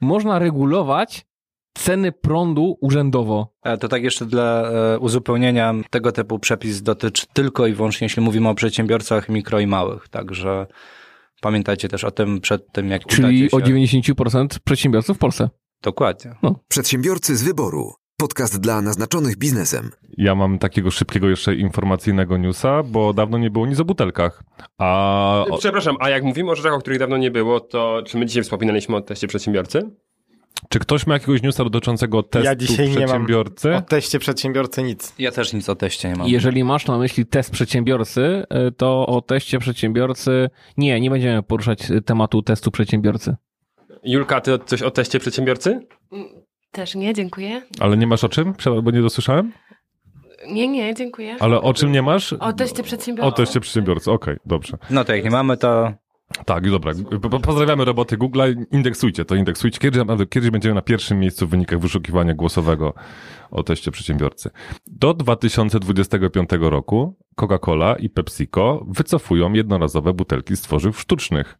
można 0.00 0.38
regulować 0.38 1.26
ceny 1.74 2.12
prądu 2.12 2.76
urzędowo? 2.80 3.54
E, 3.62 3.78
To 3.78 3.88
tak 3.88 4.02
jeszcze 4.02 4.26
dla 4.26 4.70
e, 4.70 4.98
uzupełnienia, 4.98 5.74
tego 5.90 6.12
typu 6.12 6.38
przepis 6.38 6.82
dotyczy 6.82 7.26
tylko 7.32 7.66
i 7.66 7.72
wyłącznie, 7.72 8.04
jeśli 8.04 8.22
mówimy 8.22 8.48
o 8.48 8.54
przedsiębiorcach 8.54 9.28
mikro 9.28 9.60
i 9.60 9.66
małych, 9.66 10.08
także 10.08 10.66
pamiętajcie 11.40 11.88
też 11.88 12.04
o 12.04 12.10
tym 12.10 12.40
przed 12.40 12.72
tym, 12.72 12.88
jak 12.90 13.04
Czyli 13.06 13.48
udacie 13.48 13.56
o 13.56 13.60
się. 13.60 14.12
90% 14.14 14.46
przedsiębiorców 14.64 15.16
w 15.16 15.20
Polsce. 15.20 15.48
Dokładnie. 15.82 16.34
Przedsiębiorcy 16.68 17.36
z 17.36 17.42
wyboru. 17.42 17.92
Podcast 18.16 18.60
dla 18.60 18.82
naznaczonych 18.82 19.36
biznesem. 19.38 19.90
Ja 20.16 20.34
mam 20.34 20.58
takiego 20.58 20.90
szybkiego 20.90 21.28
jeszcze 21.28 21.54
informacyjnego 21.54 22.36
newsa, 22.36 22.82
bo 22.82 23.12
dawno 23.14 23.38
nie 23.38 23.50
było 23.50 23.66
nic 23.66 23.80
o 23.80 23.84
butelkach. 23.84 24.42
A 24.78 25.44
Przepraszam, 25.58 25.96
a 26.00 26.10
jak 26.10 26.22
mówimy 26.24 26.50
o 26.50 26.54
rzeczach, 26.54 26.74
o 26.74 26.78
których 26.78 26.98
dawno 26.98 27.16
nie 27.16 27.30
było, 27.30 27.60
to 27.60 28.02
czy 28.06 28.18
my 28.18 28.26
dzisiaj 28.26 28.42
wspominaliśmy 28.42 28.96
o 28.96 29.00
teście 29.00 29.26
przedsiębiorcy? 29.28 29.90
Czy 30.68 30.78
ktoś 30.78 31.06
ma 31.06 31.14
jakiegoś 31.14 31.42
newsa 31.42 31.64
dotyczącego 31.64 32.22
testu 32.22 32.44
Ja 32.46 32.56
dzisiaj 32.56 32.88
nie 32.88 32.94
mam 32.94 33.06
przedsiębiorcy? 33.06 33.74
o 33.74 33.80
teście 33.82 34.18
przedsiębiorcy 34.18 34.82
nic. 34.82 35.14
Ja 35.18 35.30
też 35.32 35.52
nic 35.52 35.68
o 35.68 35.74
teście 35.76 36.08
nie 36.08 36.16
mam. 36.16 36.28
Jeżeli 36.28 36.64
masz 36.64 36.86
na 36.86 36.98
myśli 36.98 37.26
test 37.26 37.50
przedsiębiorcy, 37.50 38.44
y, 38.68 38.72
to 38.72 39.06
o 39.06 39.20
teście 39.20 39.58
przedsiębiorcy 39.58 40.50
nie, 40.76 41.00
nie 41.00 41.10
będziemy 41.10 41.42
poruszać 41.42 41.78
tematu 42.06 42.42
testu 42.42 42.70
przedsiębiorcy. 42.70 43.36
Julka, 44.04 44.40
ty 44.40 44.58
coś 44.66 44.82
o 44.82 44.90
teście 44.90 45.20
przedsiębiorcy? 45.20 45.86
Też 46.70 46.94
nie, 46.94 47.14
dziękuję. 47.14 47.62
Ale 47.80 47.96
nie 47.96 48.06
masz 48.06 48.24
o 48.24 48.28
czym? 48.28 48.54
Bo 48.82 48.90
nie 48.90 49.02
dosłyszałem? 49.02 49.52
Nie, 50.46 50.68
nie, 50.68 50.94
dziękuję. 50.94 51.36
Ale 51.40 51.60
o 51.60 51.74
czym 51.74 51.92
nie 51.92 52.02
masz? 52.02 52.32
O 52.32 52.52
teście 52.52 52.82
przedsiębiorcy. 52.82 53.28
O 53.28 53.32
teście 53.32 53.60
przedsiębiorcy, 53.60 54.10
okej, 54.10 54.36
dobrze. 54.46 54.78
No 54.90 55.04
to 55.04 55.14
jak 55.14 55.24
nie 55.24 55.30
mamy, 55.30 55.56
to 55.56 55.92
Tak, 56.46 56.70
dobra. 56.70 56.92
Po- 57.22 57.30
po- 57.30 57.40
Pozdrawiamy 57.40 57.84
roboty 57.84 58.16
Google'a. 58.18 58.64
Indeksujcie 58.72 59.24
to, 59.24 59.34
indeksujcie. 59.34 59.78
Kiedyś, 59.78 60.02
kiedyś 60.30 60.50
będziemy 60.50 60.74
na 60.74 60.82
pierwszym 60.82 61.18
miejscu 61.20 61.46
w 61.46 61.50
wynikach 61.50 61.78
wyszukiwania 61.80 62.34
głosowego 62.34 62.94
o 63.50 63.62
teście 63.62 63.90
przedsiębiorcy. 63.90 64.50
Do 64.86 65.14
2025 65.14 66.50
roku 66.60 67.16
Coca-Cola 67.36 67.96
i 67.98 68.10
PepsiCo 68.10 68.84
wycofują 68.88 69.52
jednorazowe 69.52 70.12
butelki 70.12 70.56
z 70.56 70.60
tworzyw 70.62 71.00
sztucznych. 71.00 71.58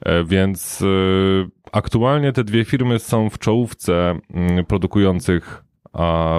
E, 0.00 0.24
Więc 0.24 0.82
y, 0.82 1.50
aktualnie 1.72 2.32
te 2.32 2.44
dwie 2.44 2.64
firmy 2.64 2.98
są 2.98 3.30
w 3.30 3.38
czołówce 3.38 4.18
mm, 4.34 4.66
produkujących, 4.66 5.64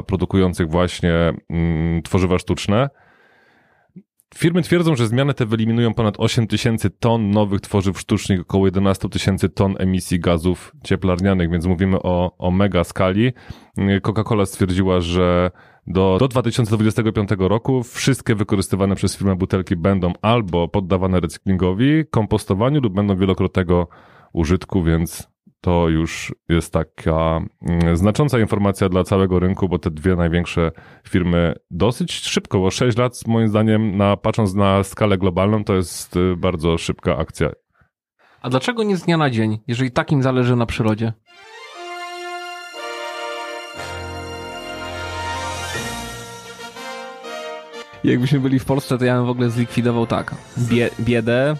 produkujących 0.07 0.69
właśnie 0.69 1.13
mm, 1.49 2.01
tworzywa 2.01 2.39
sztuczne. 2.39 2.89
Firmy 4.35 4.61
twierdzą, 4.61 4.95
że 4.95 5.07
zmiany 5.07 5.33
te 5.33 5.45
wyeliminują 5.45 5.93
ponad 5.93 6.15
8 6.17 6.47
tysięcy 6.47 6.89
ton 6.89 7.31
nowych 7.31 7.61
tworzyw 7.61 7.99
sztucznych, 7.99 8.41
około 8.41 8.65
11 8.65 9.09
tysięcy 9.09 9.49
ton 9.49 9.75
emisji 9.79 10.19
gazów 10.19 10.75
cieplarnianych, 10.83 11.51
więc 11.51 11.65
mówimy 11.65 12.01
o, 12.01 12.37
o 12.37 12.51
mega 12.51 12.83
skali. 12.83 13.33
Coca-Cola 14.01 14.45
stwierdziła, 14.45 15.01
że 15.01 15.51
do, 15.87 16.17
do 16.19 16.27
2025 16.27 17.29
roku 17.37 17.83
wszystkie 17.83 18.35
wykorzystywane 18.35 18.95
przez 18.95 19.17
firmę 19.17 19.35
butelki 19.35 19.75
będą 19.75 20.13
albo 20.21 20.67
poddawane 20.67 21.19
recyklingowi, 21.19 22.03
kompostowaniu 22.11 22.81
lub 22.81 22.93
będą 22.93 23.15
wielokrotnego 23.15 23.87
użytku, 24.33 24.83
więc 24.83 25.30
to 25.61 25.89
już 25.89 26.35
jest 26.49 26.73
taka 26.73 27.41
mm, 27.61 27.97
znacząca 27.97 28.39
informacja 28.39 28.89
dla 28.89 29.03
całego 29.03 29.39
rynku, 29.39 29.69
bo 29.69 29.79
te 29.79 29.91
dwie 29.91 30.15
największe 30.15 30.71
firmy 31.07 31.53
dosyć 31.71 32.13
szybko, 32.13 32.59
bo 32.59 32.71
6 32.71 32.97
lat 32.97 33.27
moim 33.27 33.47
zdaniem, 33.47 33.97
na, 33.97 34.17
patrząc 34.17 34.53
na 34.53 34.83
skalę 34.83 35.17
globalną, 35.17 35.63
to 35.63 35.75
jest 35.75 36.15
y, 36.15 36.35
bardzo 36.37 36.77
szybka 36.77 37.17
akcja. 37.17 37.49
A 38.41 38.49
dlaczego 38.49 38.83
nie 38.83 38.97
z 38.97 39.03
dnia 39.03 39.17
na 39.17 39.29
dzień, 39.29 39.59
jeżeli 39.67 39.91
tak 39.91 40.11
im 40.11 40.23
zależy 40.23 40.55
na 40.55 40.65
przyrodzie? 40.65 41.13
Jakbyśmy 48.03 48.39
byli 48.39 48.59
w 48.59 48.65
Polsce, 48.65 48.97
to 48.97 49.05
ja 49.05 49.17
bym 49.17 49.25
w 49.25 49.29
ogóle 49.29 49.49
zlikwidował 49.49 50.07
tak. 50.07 50.35
Bie, 50.57 50.89
biedę, 50.99 51.55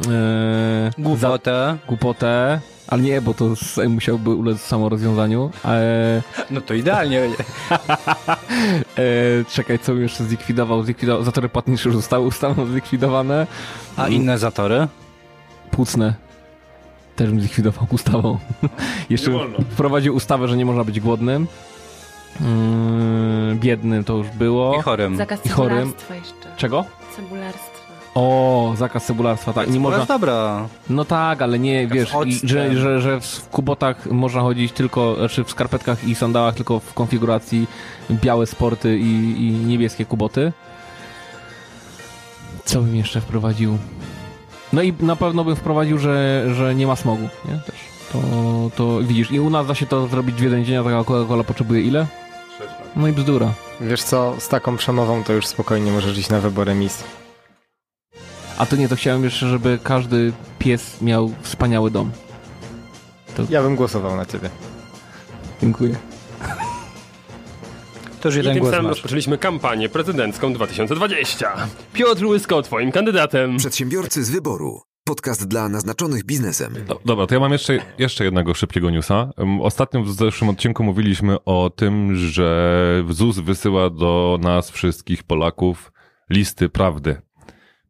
yy, 0.00 0.06
za, 0.06 1.28
głupotę, 1.28 1.78
głupotę, 1.88 2.60
ale 2.92 3.02
nie, 3.02 3.20
bo 3.20 3.34
to 3.34 3.54
musiałby 3.88 4.30
ulec 4.30 4.60
samorozwiązaniu. 4.60 5.50
E, 5.64 6.22
no 6.50 6.60
to 6.60 6.74
idealnie. 6.74 7.20
e, 8.98 9.04
czekaj, 9.48 9.78
co 9.78 9.92
bym 9.92 10.02
jeszcze 10.02 10.24
zlikwidował? 10.24 10.82
Zlikwidował 10.82 11.24
zatory 11.24 11.48
płatnicze 11.48 11.88
już 11.88 11.96
zostały 11.96 12.26
ustawą 12.26 12.66
zlikwidowane. 12.66 13.46
A 13.96 14.08
inne 14.08 14.38
zatory? 14.38 14.88
Płucne. 15.70 16.14
Też 17.16 17.30
bym 17.30 17.40
zlikwidował 17.40 17.86
ustawą. 17.90 18.38
Jeszcze 19.10 19.30
wprowadził 19.70 20.14
ustawę, 20.14 20.48
że 20.48 20.56
nie 20.56 20.64
można 20.64 20.84
być 20.84 21.00
głodnym. 21.00 21.46
Yy, 22.40 23.54
biednym 23.54 24.04
to 24.04 24.16
już 24.16 24.28
było. 24.28 24.78
I 24.78 24.82
chorym. 24.82 25.16
Zakaz 25.16 25.46
I 25.46 25.48
chorym. 25.48 25.92
jeszcze. 26.10 26.56
Czego? 26.56 26.84
Cebularstwa. 27.16 27.71
O, 28.14 28.74
zakaz 28.76 29.04
cebularstwa, 29.06 29.52
tak. 29.52 29.68
Nie 29.68 29.74
To 29.74 29.80
można. 29.80 29.96
jest 29.98 30.08
dobra. 30.08 30.68
No 30.90 31.04
tak, 31.04 31.42
ale 31.42 31.58
nie, 31.58 31.86
wiesz, 31.86 32.12
i, 32.26 32.48
że, 32.48 32.76
że, 32.76 33.00
że 33.00 33.20
w 33.20 33.48
kubotach 33.48 34.06
można 34.06 34.40
chodzić 34.40 34.72
tylko, 34.72 35.14
znaczy 35.18 35.44
w 35.44 35.50
skarpetkach 35.50 36.04
i 36.04 36.14
sandałach 36.14 36.54
tylko 36.54 36.80
w 36.80 36.94
konfiguracji 36.94 37.66
białe 38.10 38.46
sporty 38.46 38.98
i, 38.98 39.46
i 39.46 39.50
niebieskie 39.50 40.04
kuboty. 40.04 40.52
Co 42.64 42.80
bym 42.80 42.96
jeszcze 42.96 43.20
wprowadził? 43.20 43.78
No 44.72 44.82
i 44.82 44.94
na 45.00 45.16
pewno 45.16 45.44
bym 45.44 45.56
wprowadził, 45.56 45.98
że, 45.98 46.44
że 46.54 46.74
nie 46.74 46.86
ma 46.86 46.96
smogu, 46.96 47.28
nie? 47.48 47.58
Też. 47.66 47.74
To, 48.12 48.20
to 48.76 48.98
widzisz, 49.02 49.30
i 49.30 49.40
u 49.40 49.50
nas 49.50 49.66
da 49.66 49.74
się 49.74 49.86
to 49.86 50.06
zrobić 50.06 50.36
w 50.36 50.42
jeden 50.42 50.64
dzień, 50.64 50.76
a 50.76 50.84
taka 50.84 51.00
Coca-Cola 51.02 51.44
potrzebuje 51.44 51.80
ile? 51.82 52.06
No 52.96 53.08
i 53.08 53.12
bzdura. 53.12 53.52
Wiesz 53.80 54.02
co, 54.02 54.34
z 54.38 54.48
taką 54.48 54.76
przemową 54.76 55.24
to 55.24 55.32
już 55.32 55.46
spokojnie 55.46 55.92
możesz 55.92 56.18
iść 56.18 56.28
na 56.28 56.40
wybory 56.40 56.74
mis. 56.74 57.04
A 58.58 58.66
to 58.66 58.76
nie, 58.76 58.88
to 58.88 58.96
chciałem 58.96 59.24
jeszcze, 59.24 59.48
żeby 59.48 59.78
każdy 59.82 60.32
pies 60.58 61.02
miał 61.02 61.32
wspaniały 61.42 61.90
dom. 61.90 62.10
Ja 63.50 63.62
bym 63.62 63.76
głosował 63.76 64.16
na 64.16 64.26
ciebie. 64.26 64.50
Dziękuję. 65.60 65.96
To 68.20 68.28
już 68.28 68.34
I 68.34 68.38
jeden 68.38 68.54
tym 68.54 68.60
głos 68.60 68.70
samym 68.70 68.84
masz. 68.86 68.90
rozpoczęliśmy 68.96 69.38
kampanię 69.38 69.88
prezydencką 69.88 70.52
2020. 70.52 71.68
Piotr 71.92 72.24
Łysko, 72.26 72.62
twoim 72.62 72.92
kandydatem. 72.92 73.56
Przedsiębiorcy 73.56 74.24
z 74.24 74.30
wyboru. 74.30 74.80
Podcast 75.04 75.48
dla 75.48 75.68
naznaczonych 75.68 76.24
biznesem. 76.24 76.74
Do, 76.86 77.00
dobra, 77.04 77.26
to 77.26 77.34
ja 77.34 77.40
mam 77.40 77.52
jeszcze, 77.52 77.78
jeszcze 77.98 78.24
jednego 78.24 78.54
szybkiego 78.54 78.90
newsa. 78.90 79.30
Ostatnio 79.62 80.02
w 80.02 80.12
zeszłym 80.12 80.50
odcinku 80.50 80.84
mówiliśmy 80.84 81.44
o 81.44 81.70
tym, 81.76 82.16
że 82.16 83.04
ZUS 83.10 83.38
wysyła 83.38 83.90
do 83.90 84.38
nas 84.42 84.70
wszystkich 84.70 85.22
Polaków 85.22 85.92
listy 86.30 86.68
prawdy. 86.68 87.22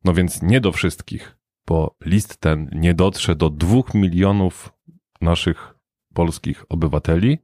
No 0.04 0.14
więc 0.14 0.42
nie 0.42 0.60
do 0.60 0.72
wszystkich, 0.72 1.36
bo 1.66 1.96
list 2.04 2.36
ten 2.36 2.70
nie 2.72 2.94
dotrze 2.94 3.34
do 3.34 3.50
dwóch 3.50 3.94
milionów 3.94 4.72
naszych 5.20 5.74
polskich 6.14 6.64
obywateli. 6.68 7.38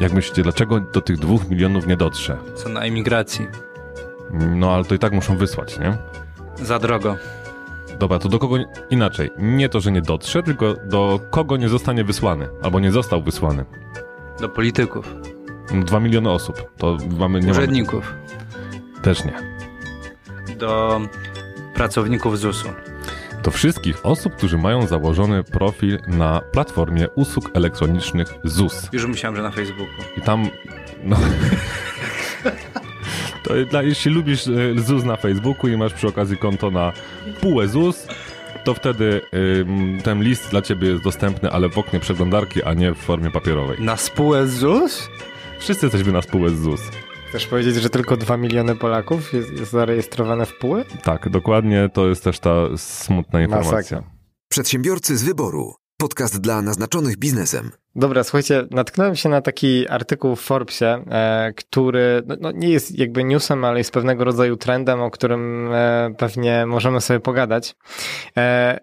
Jak 0.00 0.12
myślicie, 0.12 0.42
dlaczego 0.42 0.80
do 0.80 1.00
tych 1.00 1.18
dwóch 1.18 1.50
milionów 1.50 1.86
nie 1.86 1.96
dotrze? 1.96 2.36
Co 2.54 2.68
na 2.68 2.80
emigracji. 2.80 3.46
No 4.56 4.74
ale 4.74 4.84
to 4.84 4.94
i 4.94 4.98
tak 4.98 5.12
muszą 5.12 5.36
wysłać, 5.36 5.78
nie? 5.78 5.96
Za 6.56 6.78
drogo. 6.78 7.16
Dobra, 7.98 8.18
to 8.18 8.28
do 8.28 8.38
kogo 8.38 8.56
inaczej? 8.90 9.30
Nie 9.38 9.68
to, 9.68 9.80
że 9.80 9.92
nie 9.92 10.02
dotrze, 10.02 10.42
tylko 10.42 10.74
do 10.74 11.20
kogo 11.30 11.56
nie 11.56 11.68
zostanie 11.68 12.04
wysłany, 12.04 12.48
albo 12.62 12.80
nie 12.80 12.92
został 12.92 13.22
wysłany. 13.22 13.64
Do 14.40 14.48
polityków, 14.48 15.14
Dwa 15.84 16.00
miliony 16.00 16.30
osób. 16.30 16.72
To 16.76 16.96
mamy 17.18 17.40
nie 17.40 17.50
urzędników, 17.50 18.14
Mamy, 18.14 19.02
też 19.02 19.24
nie. 19.24 19.53
Do 20.54 21.00
pracowników 21.74 22.38
ZUS-u. 22.38 22.68
Do 23.42 23.50
wszystkich 23.50 24.06
osób, 24.06 24.36
którzy 24.36 24.58
mają 24.58 24.86
założony 24.86 25.44
profil 25.44 25.98
na 26.06 26.40
platformie 26.40 27.08
usług 27.08 27.50
elektronicznych 27.54 28.34
ZUS. 28.44 28.88
Już 28.92 29.06
myślałem, 29.06 29.36
że 29.36 29.42
na 29.42 29.50
Facebooku. 29.50 29.94
I 30.16 30.20
tam, 30.20 30.48
no... 31.04 31.16
To 33.42 33.54
dla, 33.70 33.82
jeśli 33.82 34.12
lubisz 34.12 34.48
e, 34.48 34.80
ZUS 34.80 35.04
na 35.04 35.16
Facebooku 35.16 35.68
i 35.68 35.76
masz 35.76 35.94
przy 35.94 36.08
okazji 36.08 36.36
konto 36.36 36.70
na 36.70 36.92
PUE 37.40 37.68
ZUS, 37.68 38.06
to 38.64 38.74
wtedy 38.74 39.20
ym, 39.60 39.98
ten 40.02 40.22
list 40.22 40.50
dla 40.50 40.62
ciebie 40.62 40.88
jest 40.88 41.04
dostępny, 41.04 41.50
ale 41.50 41.68
w 41.68 41.78
oknie 41.78 42.00
przeglądarki, 42.00 42.62
a 42.62 42.74
nie 42.74 42.94
w 42.94 42.98
formie 42.98 43.30
papierowej. 43.30 43.80
Na 43.80 43.96
spółę 43.96 44.46
ZUS? 44.46 45.08
Wszyscy 45.58 45.86
jesteśmy 45.86 46.12
na 46.12 46.22
spółę 46.22 46.50
ZUS. 46.50 46.80
Chcesz 47.34 47.46
powiedzieć, 47.46 47.74
że 47.74 47.90
tylko 47.90 48.16
2 48.16 48.36
miliony 48.36 48.76
Polaków 48.76 49.32
jest, 49.32 49.52
jest 49.52 49.72
zarejestrowane 49.72 50.46
w 50.46 50.58
PUE? 50.58 50.84
Tak, 51.02 51.28
dokładnie, 51.28 51.90
to 51.92 52.08
jest 52.08 52.24
też 52.24 52.38
ta 52.38 52.76
smutna 52.76 53.42
informacja. 53.42 53.96
Masakra. 53.96 54.02
Przedsiębiorcy 54.48 55.16
z 55.16 55.22
wyboru. 55.22 55.74
Podcast 55.98 56.40
dla 56.40 56.62
naznaczonych 56.62 57.16
biznesem. 57.16 57.70
Dobra, 57.94 58.24
słuchajcie, 58.24 58.66
natknąłem 58.70 59.16
się 59.16 59.28
na 59.28 59.40
taki 59.40 59.88
artykuł 59.88 60.36
w 60.36 60.40
Forbesie, 60.40 61.04
e, 61.10 61.52
który 61.56 62.22
no, 62.26 62.36
no, 62.40 62.52
nie 62.52 62.68
jest 62.68 62.98
jakby 62.98 63.24
newsem, 63.24 63.64
ale 63.64 63.78
jest 63.78 63.92
pewnego 63.92 64.24
rodzaju 64.24 64.56
trendem, 64.56 65.00
o 65.00 65.10
którym 65.10 65.72
e, 65.72 66.14
pewnie 66.18 66.66
możemy 66.66 67.00
sobie 67.00 67.20
pogadać. 67.20 67.76
E, 68.36 68.78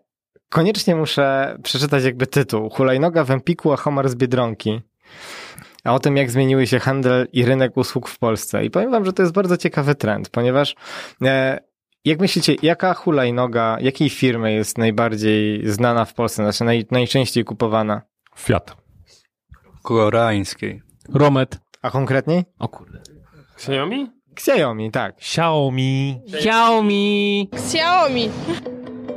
koniecznie 0.49 0.95
muszę 0.95 1.57
przeczytać 1.63 2.03
jakby 2.03 2.27
tytuł. 2.27 2.69
Hulajnoga 2.69 3.23
w 3.23 3.31
Empiku, 3.31 3.73
a 3.73 3.77
homar 3.77 4.09
z 4.09 4.15
Biedronki. 4.15 4.81
A 5.83 5.93
o 5.93 5.99
tym, 5.99 6.17
jak 6.17 6.31
zmieniły 6.31 6.67
się 6.67 6.79
handel 6.79 7.27
i 7.33 7.45
rynek 7.45 7.77
usług 7.77 8.09
w 8.09 8.19
Polsce. 8.19 8.65
I 8.65 8.69
powiem 8.69 8.91
wam, 8.91 9.05
że 9.05 9.13
to 9.13 9.21
jest 9.21 9.33
bardzo 9.33 9.57
ciekawy 9.57 9.95
trend, 9.95 10.29
ponieważ 10.29 10.75
e, 11.21 11.59
jak 12.05 12.19
myślicie, 12.19 12.55
jaka 12.61 12.93
hulajnoga, 12.93 13.77
jakiej 13.79 14.09
firmy 14.09 14.53
jest 14.53 14.77
najbardziej 14.77 15.71
znana 15.71 16.05
w 16.05 16.13
Polsce, 16.13 16.43
znaczy 16.43 16.63
naj, 16.63 16.85
najczęściej 16.91 17.43
kupowana? 17.43 18.01
Fiat. 18.37 18.75
Koreańskiej. 19.83 20.81
Romet. 21.13 21.59
A 21.81 21.91
konkretniej? 21.91 22.43
O 22.59 22.67
kurde. 22.67 22.99
Xiaomi? 23.55 24.11
Xiaomi, 24.35 24.91
tak. 24.91 25.15
Xiaomi. 25.17 26.21
Xiaomi. 26.33 27.49
Xiaomi. 27.53 28.29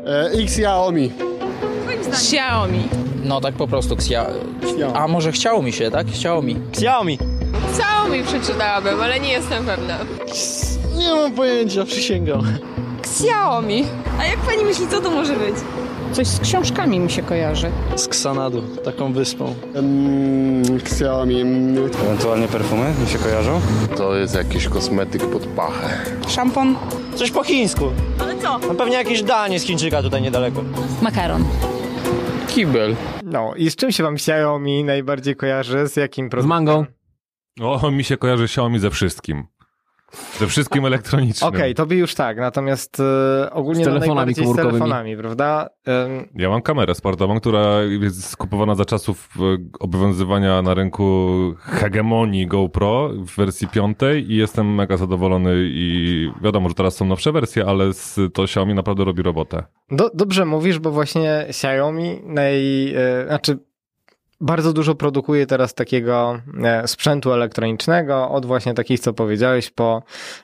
E, 0.07 0.42
Xiaomi. 0.42 1.12
Xiaomi. 2.11 2.88
No 3.24 3.40
tak 3.40 3.54
po 3.54 3.66
prostu. 3.68 3.94
Xia... 3.94 4.26
A 4.94 5.08
może 5.08 5.32
chciało 5.32 5.62
mi 5.62 5.72
się, 5.72 5.90
tak? 5.90 6.06
Chciało 6.06 6.42
mi. 6.42 6.56
Xiaomi. 6.72 7.18
Xiaomi 7.70 8.22
przeczytałabym, 8.22 9.00
ale 9.00 9.20
nie 9.20 9.32
jestem 9.32 9.64
pewna. 9.64 9.98
Nie 10.98 11.14
mam 11.14 11.32
pojęcia, 11.32 11.84
przysięgam. 11.84 12.42
Xiaomi. 13.00 13.84
A 14.20 14.24
jak 14.24 14.38
pani 14.38 14.64
myśli, 14.64 14.88
co 14.90 15.00
to 15.00 15.10
może 15.10 15.37
być? 15.37 15.54
Coś 16.12 16.26
z 16.26 16.40
książkami 16.40 17.00
mi 17.00 17.10
się 17.10 17.22
kojarzy. 17.22 17.70
Z 17.96 18.08
Ksanadu, 18.08 18.62
taką 18.62 19.12
wyspą. 19.12 19.54
Mm, 19.74 20.76
Xiaomi. 20.76 21.40
Ewentualnie 22.04 22.48
perfumy 22.48 22.94
mi 23.04 23.08
się 23.08 23.18
kojarzą? 23.18 23.60
To 23.96 24.14
jest 24.16 24.34
jakiś 24.34 24.68
kosmetyk 24.68 25.26
pod 25.26 25.46
pachę. 25.46 25.88
Szampon. 26.28 26.76
Coś 27.14 27.30
po 27.30 27.44
chińsku. 27.44 27.84
Ale 28.20 28.38
co? 28.38 28.58
No 28.58 28.74
pewnie 28.74 28.96
jakieś 28.96 29.22
danie 29.22 29.60
z 29.60 29.62
Chińczyka 29.62 30.02
tutaj 30.02 30.22
niedaleko. 30.22 30.62
Makaron. 31.02 31.44
Kibel. 32.54 32.96
No 33.24 33.54
i 33.56 33.70
z 33.70 33.76
czym 33.76 33.92
się 33.92 34.02
wam 34.02 34.14
Xiaomi 34.14 34.84
najbardziej 34.84 35.36
kojarzy? 35.36 35.88
Z 35.88 35.96
jakim 35.96 36.26
Z 36.26 36.30
produktem? 36.30 36.48
mangą. 36.48 36.86
O, 37.60 37.90
mi 37.90 38.04
się 38.04 38.16
kojarzy 38.16 38.44
Xiaomi 38.44 38.78
ze 38.78 38.90
wszystkim. 38.90 39.46
Ze 40.38 40.46
wszystkim 40.46 40.86
elektronicznym. 40.86 41.48
Okej, 41.48 41.74
tobie 41.74 41.96
już 41.96 42.14
tak, 42.14 42.36
natomiast 42.36 43.00
e, 43.00 43.50
ogólnie 43.50 43.84
Z 43.84 43.86
no 43.86 43.92
telefonami 43.92 44.16
najbardziej 44.16 44.46
z 44.46 44.56
telefonami, 44.56 45.16
prawda? 45.16 45.68
Ja 46.34 46.48
mam 46.48 46.62
kamerę 46.62 46.94
sportową, 46.94 47.40
która 47.40 47.82
jest 47.82 48.28
skupowana 48.28 48.74
za 48.74 48.84
czasów 48.84 49.28
e, 49.38 49.40
obowiązywania 49.80 50.62
na 50.62 50.74
rynku 50.74 51.54
hegemonii 51.58 52.46
GoPro 52.46 53.08
w 53.08 53.36
wersji 53.36 53.68
piątej 53.68 54.32
i 54.32 54.36
jestem 54.36 54.74
mega 54.74 54.96
zadowolony 54.96 55.54
i 55.56 56.30
wiadomo, 56.42 56.68
że 56.68 56.74
teraz 56.74 56.96
są 56.96 57.04
nowsze 57.04 57.32
wersje, 57.32 57.66
ale 57.66 57.92
z, 57.92 58.20
to 58.34 58.44
Xiaomi 58.44 58.74
naprawdę 58.74 59.04
robi 59.04 59.22
robotę. 59.22 59.64
Do, 59.90 60.10
dobrze 60.14 60.44
mówisz, 60.44 60.78
bo 60.78 60.90
właśnie 60.90 61.46
Xiaomi 61.48 62.20
naj, 62.24 62.88
e, 62.94 63.26
znaczy 63.26 63.58
bardzo 64.44 64.72
dużo 64.72 64.94
produkuje 64.94 65.46
teraz 65.46 65.74
takiego 65.74 66.40
e, 66.64 66.88
sprzętu 66.88 67.33
elektronicznego, 67.33 68.30
od 68.30 68.46
właśnie 68.46 68.74
takich, 68.74 69.00
co 69.00 69.12
powiedziałeś, 69.12 69.70
po 69.70 70.02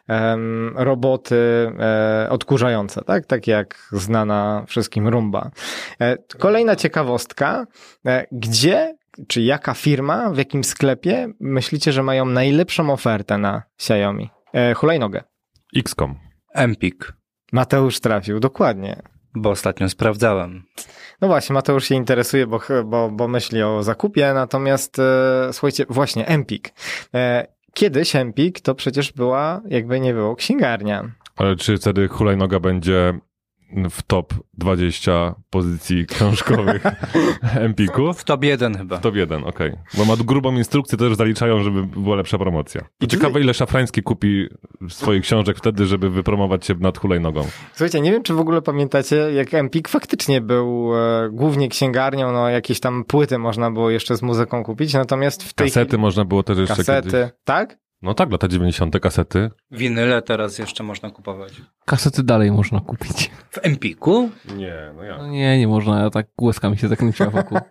em, 0.09 0.75
roboty 0.77 1.73
e, 1.79 2.27
odkurzające, 2.31 3.03
tak? 3.03 3.27
Takie 3.27 3.53
jak 3.53 3.89
znana 3.93 4.65
wszystkim 4.67 5.09
Rumba. 5.09 5.51
E, 6.01 6.17
kolejna 6.39 6.77
ciekawostka, 6.77 7.67
e, 8.07 8.27
gdzie 8.33 8.97
czy 9.29 9.43
jaka 9.43 9.75
firma, 9.75 10.31
w 10.31 10.39
jakim 10.39 10.65
sklepie 10.65 11.29
myślicie, 11.41 11.93
że 11.93 12.03
mają 12.03 12.27
najlepszą 12.27 12.93
ofertę 12.93 13.39
na 13.39 13.63
Xiaomi? 13.77 14.31
E, 14.55 14.75
hulajnogę. 14.75 15.23
XCOM. 15.77 16.15
Empik, 16.55 17.13
Mateusz 17.53 18.01
trafił, 18.01 18.41
dokładnie. 18.41 19.03
Bo 19.35 19.51
ostatnio 19.51 19.89
sprawdzałem. 19.89 20.63
No 21.21 21.29
właśnie, 21.29 21.55
Mateusz 21.55 21.85
się 21.85 21.95
interesuje, 21.95 22.47
bo, 22.47 22.61
bo, 22.85 23.11
bo 23.11 23.29
myśli 23.29 23.63
o 23.63 23.83
zakupie, 23.83 24.33
natomiast 24.35 24.99
e, 24.99 25.53
słuchajcie, 25.53 25.85
właśnie 25.89 26.27
Empik. 26.27 26.73
E, 27.15 27.47
kiedyś 27.75 28.17
Empik 28.17 28.61
to 28.61 28.75
przecież 28.75 29.13
była, 29.13 29.61
jakby 29.69 30.01
nie 30.01 30.15
było, 30.15 30.37
księgarnia. 30.37 31.11
Ale 31.37 31.57
czy 31.57 31.77
wtedy 31.77 32.09
hulajnoga 32.09 32.61
będzie 32.61 33.19
w 33.91 34.03
top 34.03 34.35
20 34.59 35.35
pozycji 35.51 36.07
książkowych 36.13 36.83
Empiku? 37.67 38.13
W 38.13 38.25
top 38.25 38.45
1 38.45 38.79
chyba. 38.79 38.99
Top 38.99 39.17
1, 39.17 39.45
okej. 39.45 39.73
Bo 39.95 40.05
ma 40.05 40.17
grubą 40.17 40.53
instrukcję, 40.53 40.99
to 40.99 41.09
też 41.09 41.17
zaliczają, 41.17 41.63
żeby 41.63 41.87
była 41.87 42.17
lepsza 42.17 42.39
promocja. 42.39 42.85
I 43.01 43.09
ciekawe, 43.09 43.41
ile 43.41 43.55
Szafrański 43.55 44.03
kupi 44.03 44.47
swoich 44.89 45.23
książek 45.23 45.57
wtedy, 45.57 45.87
żeby 45.87 46.11
wypromować 46.11 46.67
się 46.67 46.75
nad 46.75 46.99
hulajnogą. 46.99 47.47
Słuchajcie, 47.73 48.01
nie 48.01 48.13
wiem, 48.13 48.23
czy 48.23 48.35
w 48.35 48.41
ogóle 48.41 48.63
pamiętacie, 48.63 49.17
jak 49.17 49.55
Empik 49.55 49.89
faktycznie 49.89 50.41
był 50.41 50.91
e, 50.97 51.29
głównie 51.33 51.69
księgarnią, 51.69 52.33
no 52.33 52.49
jakieś 52.49 52.81
tam 52.81 53.05
płyty 53.05 53.39
można 53.39 53.71
było 53.71 53.91
jeszcze 53.91 54.17
z 54.17 54.23
muzyką 54.23 54.65
kupić, 54.65 54.95
natomiast 54.95 55.43
w 55.43 55.55
tej 55.55 55.67
Kasety 55.67 55.99
można 55.99 56.25
było 56.25 56.43
też 56.43 56.55
chwili... 56.57 56.69
jeszcze 56.69 56.85
Kasety, 56.85 57.11
kiedyś. 57.11 57.31
tak? 57.45 57.79
No 58.03 58.15
tak, 58.15 58.33
lata 58.33 58.49
90. 58.49 59.01
kasety. 59.01 59.51
Winyle 59.71 60.23
teraz 60.23 60.59
jeszcze 60.59 60.83
można 60.83 61.11
kupować. 61.11 61.53
Kasety 61.85 62.23
dalej 62.23 62.53
można 62.53 62.81
kupić. 62.81 63.31
W 63.51 63.59
Empiku? 63.63 64.31
Nie, 64.57 64.93
no 64.97 65.03
ja. 65.03 65.19
No 65.19 65.27
nie, 65.27 65.59
nie 65.59 65.69
można. 65.69 66.01
Ja 66.03 66.11
tak 66.11 66.27
łezka 66.43 66.71
mi 66.71 66.79
się 66.79 66.89
zakręciła 66.89 67.31
wokół. 67.31 67.59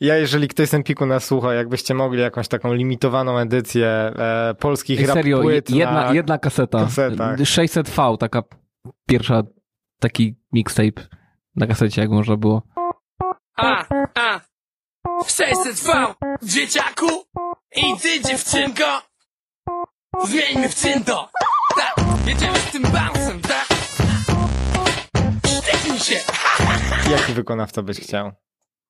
Ja, 0.00 0.16
jeżeli 0.16 0.48
ktoś 0.48 0.68
z 0.68 0.74
Empiku 0.74 1.06
nas 1.06 1.24
słucha, 1.24 1.54
jakbyście 1.54 1.94
mogli 1.94 2.20
jakąś 2.20 2.48
taką 2.48 2.72
limitowaną 2.74 3.38
edycję 3.38 3.86
e, 3.86 4.54
polskich 4.58 5.00
Ej, 5.00 5.06
rap 5.06 5.14
serio, 5.14 5.40
płyt 5.40 5.70
jedna, 5.70 6.04
na... 6.04 6.14
jedna 6.14 6.38
kaseta. 6.38 6.78
kasetach. 6.78 7.38
600V, 7.38 8.18
taka 8.18 8.42
pierwsza, 9.08 9.42
taki 10.00 10.36
mixtape 10.52 11.02
na 11.56 11.66
kasecie, 11.66 12.00
jak 12.02 12.10
można 12.10 12.36
było. 12.36 12.62
A, 13.56 13.84
a, 14.14 14.40
600V, 15.24 16.14
dzieciaku 16.42 17.06
i 17.76 17.98
ty 18.02 18.20
dziewczynko, 18.28 18.84
zmieńmy 20.20 20.68
w 20.68 20.74
czynto. 20.74 21.28
Tak, 21.76 22.04
jedziemy 22.26 22.58
z 22.58 22.70
tym 22.72 22.82
bouncem, 22.82 23.40
tak? 23.40 23.66
Sztyknij 25.46 25.98
się. 25.98 26.14
Jaki 27.10 27.32
wykonawca 27.32 27.82
byś 27.82 28.00
chciał? 28.00 28.32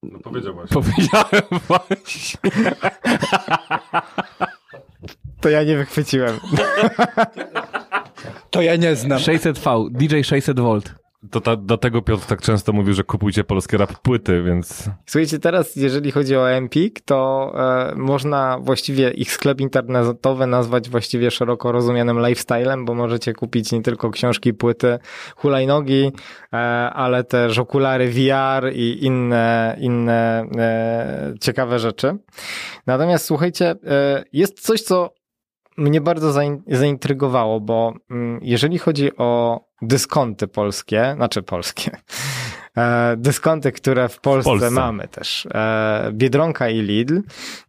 No, 0.03 0.19
powiedział 0.19 0.55
właśnie. 0.55 0.83
Powiedziałem 0.83 1.43
właśnie. 1.69 2.41
To 5.41 5.49
ja 5.49 5.63
nie 5.65 5.77
wychwyciłem. 5.77 6.41
To 8.51 8.63
ja 8.63 8.77
nie 8.77 8.97
znam. 8.97 9.19
600V, 9.19 9.91
DJ 9.91 10.15
600V. 10.17 10.81
To 11.31 11.41
ta, 11.41 11.57
dlatego 11.57 12.03
Piotr 12.03 12.27
tak 12.27 12.43
często 12.43 12.73
mówi, 12.73 12.95
że 12.95 13.05
kupujcie 13.05 13.45
polskie 13.45 13.77
rap 13.77 13.99
płyty, 13.99 14.43
więc 14.43 14.91
Słuchajcie, 15.07 15.39
teraz 15.39 15.77
jeżeli 15.77 16.11
chodzi 16.11 16.37
o 16.37 16.51
Empik, 16.51 17.01
to 17.01 17.53
e, 17.91 17.95
można 17.97 18.59
właściwie 18.59 19.11
ich 19.11 19.33
sklep 19.33 19.61
internetowy 19.61 20.47
nazwać 20.47 20.89
właściwie 20.89 21.31
szeroko 21.31 21.73
rozumianym 21.73 22.27
lifestylem, 22.27 22.85
bo 22.85 22.95
możecie 22.95 23.33
kupić 23.33 23.73
nie 23.73 23.83
tylko 23.83 24.11
książki, 24.11 24.55
płyty, 24.55 24.99
hulajnogi, 25.37 26.13
e, 26.53 26.57
ale 26.91 27.25
też 27.25 27.59
okulary 27.59 28.11
VR 28.11 28.73
i 28.73 29.05
inne, 29.05 29.77
inne 29.81 30.47
e, 30.57 31.35
ciekawe 31.41 31.79
rzeczy. 31.79 32.17
Natomiast 32.87 33.25
słuchajcie, 33.25 33.75
e, 33.87 34.25
jest 34.33 34.61
coś, 34.61 34.83
co 34.83 35.22
mnie 35.77 36.01
bardzo 36.01 36.31
zain- 36.33 36.63
zaintrygowało, 36.67 37.61
bo 37.61 37.95
mm, 38.11 38.39
jeżeli 38.43 38.79
chodzi 38.79 39.17
o 39.17 39.61
dyskonty 39.83 40.49
polskie, 40.49 41.13
znaczy 41.17 41.43
polskie, 41.43 41.97
e, 42.77 43.15
dyskonty, 43.17 43.73
które 43.73 44.09
w 44.09 44.21
Polsce, 44.21 44.51
Polsce. 44.51 44.71
mamy 44.71 45.09
też, 45.09 45.47
e, 45.55 46.11
Biedronka 46.13 46.69
i 46.69 46.83
Lidl, 46.83 47.21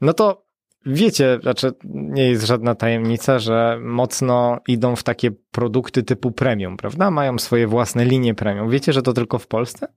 no 0.01 0.13
to 0.13 0.43
wiecie, 0.85 1.39
znaczy 1.41 1.71
nie 1.83 2.29
jest 2.29 2.45
żadna 2.45 2.75
tajemnica, 2.75 3.39
że 3.39 3.79
mocno 3.81 4.59
idą 4.67 4.95
w 4.95 5.03
takie 5.03 5.31
produkty 5.51 6.03
typu 6.03 6.31
premium, 6.31 6.77
prawda? 6.77 7.11
Mają 7.11 7.39
swoje 7.39 7.67
własne 7.67 8.05
linie 8.05 8.33
premium. 8.35 8.69
Wiecie, 8.69 8.93
że 8.93 9.01
to 9.01 9.13
tylko 9.13 9.39
w 9.39 9.47
Polsce? 9.47 9.87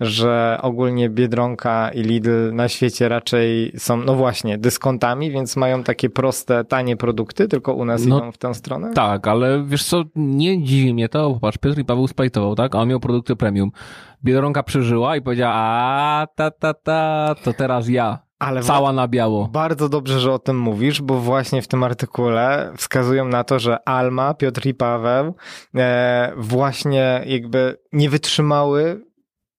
Że 0.00 0.58
ogólnie 0.62 1.10
Biedronka 1.10 1.90
i 1.90 2.02
Lidl 2.02 2.52
na 2.52 2.68
świecie 2.68 3.08
raczej 3.08 3.72
są, 3.76 3.96
no 3.96 4.14
właśnie, 4.14 4.58
dyskontami, 4.58 5.30
więc 5.30 5.56
mają 5.56 5.82
takie 5.82 6.10
proste, 6.10 6.64
tanie 6.64 6.96
produkty, 6.96 7.48
tylko 7.48 7.74
u 7.74 7.84
nas 7.84 8.06
No, 8.06 8.18
idą 8.18 8.32
w 8.32 8.38
tę 8.38 8.54
stronę? 8.54 8.92
Tak, 8.94 9.28
ale 9.28 9.64
wiesz 9.66 9.84
co, 9.84 10.02
nie 10.16 10.62
dziwi 10.64 10.94
mnie 10.94 11.08
to, 11.08 11.30
popatrz, 11.34 11.58
Piotr 11.58 11.78
i 11.78 11.84
Paweł 11.84 12.08
splajtował, 12.08 12.54
tak? 12.54 12.74
A 12.74 12.78
on 12.78 12.88
miał 12.88 13.00
produkty 13.00 13.36
premium. 13.36 13.70
Biedronka 14.24 14.62
przeżyła 14.62 15.16
i 15.16 15.22
powiedziała, 15.22 15.54
a 15.54 16.26
ta, 16.34 16.50
ta, 16.50 16.74
ta, 16.74 17.34
to 17.44 17.52
teraz 17.52 17.88
ja. 17.88 18.18
Ale 18.38 18.62
Cała 18.62 18.92
na 18.92 19.08
biało. 19.08 19.48
Bardzo 19.52 19.88
dobrze, 19.88 20.20
że 20.20 20.32
o 20.32 20.38
tym 20.38 20.58
mówisz, 20.58 21.02
bo 21.02 21.14
właśnie 21.14 21.62
w 21.62 21.68
tym 21.68 21.82
artykule 21.82 22.72
wskazują 22.76 23.24
na 23.24 23.44
to, 23.44 23.58
że 23.58 23.88
Alma, 23.88 24.34
Piotr 24.34 24.66
i 24.66 24.74
Paweł 24.74 25.34
e, 25.74 26.32
właśnie 26.36 27.22
jakby 27.26 27.76
nie 27.92 28.10
wytrzymały 28.10 29.04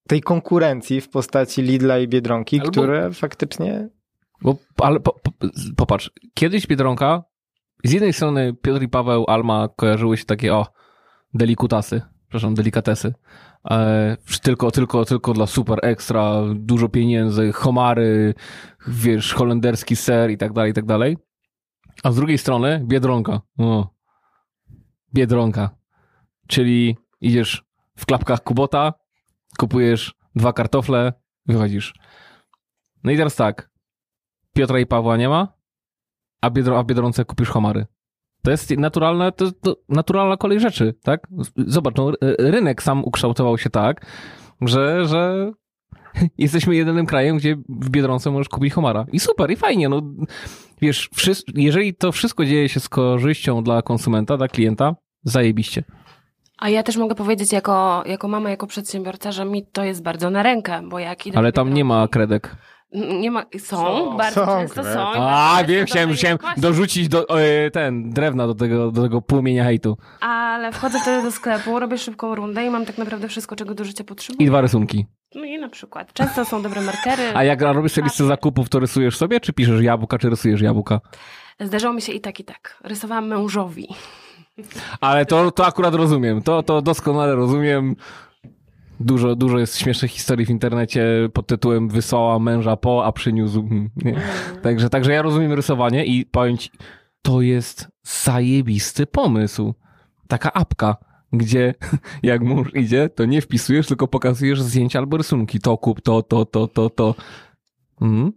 tej 0.08 0.22
konkurencji 0.22 1.02
w 1.02 1.10
postaci 1.10 1.62
Lidla 1.62 2.00
i 2.00 2.08
Biedronki, 2.08 2.60
Albo- 2.60 2.72
które 2.72 3.12
faktycznie... 3.14 3.90
Bo, 4.42 4.56
ale 4.80 5.00
po, 5.00 5.14
po, 5.14 5.32
popatrz, 5.78 6.12
kiedyś 6.34 6.68
Biedronka, 6.68 7.24
z 7.84 7.92
jednej 7.92 8.14
strony 8.14 8.54
Piotr 8.54 8.82
i 8.82 8.90
Paweł, 8.90 9.26
Alma 9.28 9.70
kojarzyły 9.76 10.18
się 10.18 10.26
takie, 10.26 10.54
o, 10.54 10.68
delikutasy, 11.34 12.02
przepraszam, 12.22 12.54
delikatesy. 12.54 13.14
E, 13.70 14.18
tylko, 14.42 14.72
tylko, 14.72 15.06
tylko 15.06 15.34
dla 15.34 15.48
super 15.48 15.80
ekstra, 15.82 16.42
dużo 16.56 16.90
pieniędzy, 16.90 17.52
homary, 17.52 18.34
wiesz, 18.88 19.34
holenderski 19.34 19.96
ser 19.96 20.32
i 20.32 20.38
tak 20.38 20.54
dalej, 20.54 20.72
i 20.72 20.74
tak 20.74 20.86
dalej. 20.86 21.18
A 22.04 22.12
z 22.12 22.16
drugiej 22.16 22.38
strony 22.38 22.84
Biedronka. 22.88 23.42
O. 23.58 23.88
Biedronka. 25.14 25.70
Czyli 26.48 26.98
idziesz 27.22 27.64
w 27.98 28.06
klapkach 28.06 28.44
Kubota, 28.44 28.94
kupujesz 29.62 30.14
dwa 30.36 30.54
kartofle, 30.54 31.14
wychodzisz. 31.46 31.94
No 33.04 33.12
i 33.12 33.18
teraz 33.18 33.36
tak. 33.36 33.70
Piotra 34.54 34.80
i 34.80 34.86
Pawła 34.86 35.18
nie 35.18 35.30
ma, 35.30 35.54
a, 36.42 36.50
Biedro, 36.50 36.80
a 36.80 36.84
w 36.84 36.86
Biedronce 36.86 37.26
kupisz 37.26 37.50
homary. 37.50 37.86
To 38.44 38.52
jest 38.52 38.72
naturalne, 38.78 39.32
to, 39.32 39.52
to 39.52 39.76
naturalna 39.90 40.38
kolej 40.38 40.60
rzeczy, 40.60 40.94
tak? 41.04 41.28
Zobacz, 41.58 41.96
no, 41.96 42.12
ry- 42.12 42.36
rynek 42.40 42.84
sam 42.84 43.04
ukształtował 43.04 43.58
się 43.58 43.70
tak, 43.70 44.06
że, 44.62 45.08
że 45.08 45.52
jesteśmy 46.38 46.76
jedynym 46.76 47.06
krajem, 47.06 47.38
gdzie 47.38 47.56
w 47.70 47.90
Biedronce 47.90 48.32
możesz 48.32 48.50
kupić 48.50 48.74
homara. 48.74 49.06
I 49.12 49.20
super, 49.20 49.52
i 49.52 49.56
fajnie, 49.56 49.90
no. 49.90 50.02
Wiesz, 50.82 51.10
jeżeli 51.56 51.94
to 51.94 52.12
wszystko 52.12 52.46
dzieje 52.46 52.70
się 52.70 52.80
z 52.80 52.90
korzyścią 52.90 53.64
dla 53.64 53.82
konsumenta, 53.82 54.38
dla 54.38 54.48
klienta, 54.48 54.96
zajebiście. 55.24 55.84
A 56.62 56.70
ja 56.70 56.84
też 56.84 56.98
mogę 56.98 57.16
powiedzieć 57.16 57.52
jako, 57.52 58.04
jako 58.06 58.28
mama, 58.28 58.50
jako 58.50 58.68
przedsiębiorca, 58.68 59.32
że 59.32 59.46
mi 59.46 59.66
to 59.66 59.84
jest 59.84 60.04
bardzo 60.04 60.30
na 60.30 60.44
rękę, 60.44 60.82
bo 60.90 61.00
jak 61.00 61.28
idę 61.28 61.38
Ale 61.38 61.52
tam 61.52 61.74
nie 61.74 61.86
ma 61.86 62.08
kredek. 62.08 62.56
Nie 62.94 63.32
ma, 63.32 63.46
są, 63.60 64.18
bardzo 64.18 64.46
są 64.46 64.52
często 64.52 64.84
są. 64.84 65.00
A, 65.16 65.64
wiem, 65.68 65.86
chciałem, 65.86 66.14
chciałem 66.14 66.38
dorzucić 66.58 67.08
do, 67.08 67.40
e, 67.40 67.72
ten, 67.72 68.10
drewna 68.10 68.48
do 68.48 68.56
tego, 68.56 68.92
do 68.92 69.02
tego 69.02 69.22
płomienia 69.22 69.64
hejtu. 69.64 69.98
Ale 70.20 70.72
wchodzę 70.72 71.00
wtedy 71.00 71.24
do 71.24 71.32
sklepu, 71.32 71.80
robię 71.80 71.98
szybką 71.98 72.36
rundę 72.36 72.66
i 72.66 72.70
mam 72.70 72.86
tak 72.86 72.98
naprawdę 72.98 73.28
wszystko, 73.28 73.56
czego 73.56 73.76
do 73.76 73.84
życia 73.84 74.04
potrzebuję. 74.04 74.46
I 74.46 74.50
dwa 74.50 74.62
rysunki. 74.62 75.06
No 75.36 75.44
i 75.44 75.60
na 75.60 75.70
przykład. 75.70 76.14
Często 76.14 76.46
są 76.46 76.62
dobre 76.62 76.82
markery. 76.82 77.24
A 77.34 77.44
jak 77.44 77.62
robisz 77.62 77.92
sobie 77.92 78.06
listę 78.06 78.26
zakupów, 78.26 78.70
to 78.70 78.80
rysujesz 78.80 79.18
sobie, 79.18 79.40
czy 79.40 79.54
piszesz 79.54 79.82
jabłka, 79.82 80.18
czy 80.18 80.30
rysujesz 80.30 80.62
jabłka? 80.62 81.02
Zdarzało 81.60 81.94
mi 81.94 82.02
się 82.02 82.14
i 82.14 82.22
tak, 82.22 82.40
i 82.40 82.44
tak. 82.44 82.78
Rysowałam 82.84 83.28
mężowi. 83.28 83.88
Ale 85.02 85.26
to, 85.26 85.52
to 85.52 85.66
akurat 85.66 85.96
rozumiem. 85.96 86.42
To, 86.42 86.64
to 86.64 86.82
doskonale 86.82 87.36
rozumiem. 87.36 87.96
Dużo, 89.00 89.36
dużo 89.36 89.60
jest 89.60 89.78
śmiesznych 89.78 90.12
historii 90.12 90.46
w 90.46 90.50
internecie 90.50 91.06
pod 91.34 91.48
tytułem 91.48 91.90
wysłała 91.90 92.40
męża 92.40 92.78
po, 92.78 93.06
a 93.06 93.12
przyniósł. 93.12 93.68
hmm, 93.68 93.90
Nie? 93.96 94.16
Także, 94.62 94.90
także 94.90 95.12
ja 95.12 95.22
rozumiem 95.22 95.54
rysowanie 95.54 96.06
i 96.06 96.26
ci, 96.58 96.70
to 97.22 97.42
jest 97.42 97.88
zajebisty 98.04 99.06
pomysł. 99.08 99.74
Taka 100.28 100.54
apka, 100.54 100.96
gdzie 101.34 101.74
jak 102.24 102.42
mąż 102.42 102.76
idzie, 102.76 103.10
to 103.10 103.26
nie 103.26 103.42
wpisujesz, 103.42 103.88
tylko 103.88 104.08
pokazujesz 104.08 104.62
zdjęcia 104.62 105.00
albo 105.00 105.18
rysunki. 105.18 105.60
To 105.60 105.78
kup, 105.78 106.02
to, 106.02 106.24
to, 106.24 106.46
to, 106.46 106.68
to, 106.68 106.90
to. 106.90 107.16
Mhm. 108.02 108.32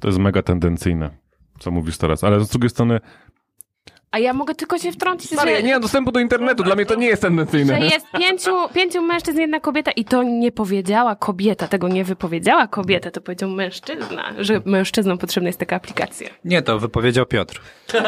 To 0.00 0.08
jest 0.08 0.18
mega 0.18 0.42
tendencyjne, 0.42 1.10
co 1.58 1.70
mówisz 1.70 1.98
teraz. 1.98 2.24
Ale 2.24 2.44
z 2.44 2.48
drugiej 2.48 2.70
strony, 2.70 3.00
A 4.12 4.18
ja 4.18 4.32
mogę 4.32 4.54
tylko 4.54 4.78
się 4.78 4.92
wtrącić, 4.92 5.32
Maria, 5.32 5.56
że, 5.56 5.62
nie 5.62 5.72
mam 5.72 5.82
dostępu 5.82 6.12
do 6.12 6.20
internetu, 6.20 6.62
dla 6.62 6.74
mnie 6.74 6.86
to 6.86 6.94
nie 6.94 7.06
jest 7.06 7.22
tendencyjne. 7.22 7.80
że 7.80 7.86
jest 7.86 8.06
pięciu, 8.18 8.50
pięciu 8.74 9.02
mężczyzn, 9.02 9.40
jedna 9.40 9.60
kobieta 9.60 9.90
i 9.90 10.04
to 10.04 10.22
nie 10.22 10.52
powiedziała 10.52 11.16
kobieta, 11.16 11.68
tego 11.68 11.88
nie 11.88 12.04
wypowiedziała 12.04 12.66
kobieta, 12.66 13.10
to 13.10 13.20
powiedział 13.20 13.50
mężczyzna, 13.50 14.32
że 14.38 14.60
mężczyznom 14.64 15.18
potrzebna 15.18 15.48
jest 15.48 15.58
taka 15.58 15.76
aplikacja. 15.76 16.28
Nie, 16.44 16.62
to 16.62 16.78
wypowiedział 16.78 17.26
Piotr. 17.26 17.60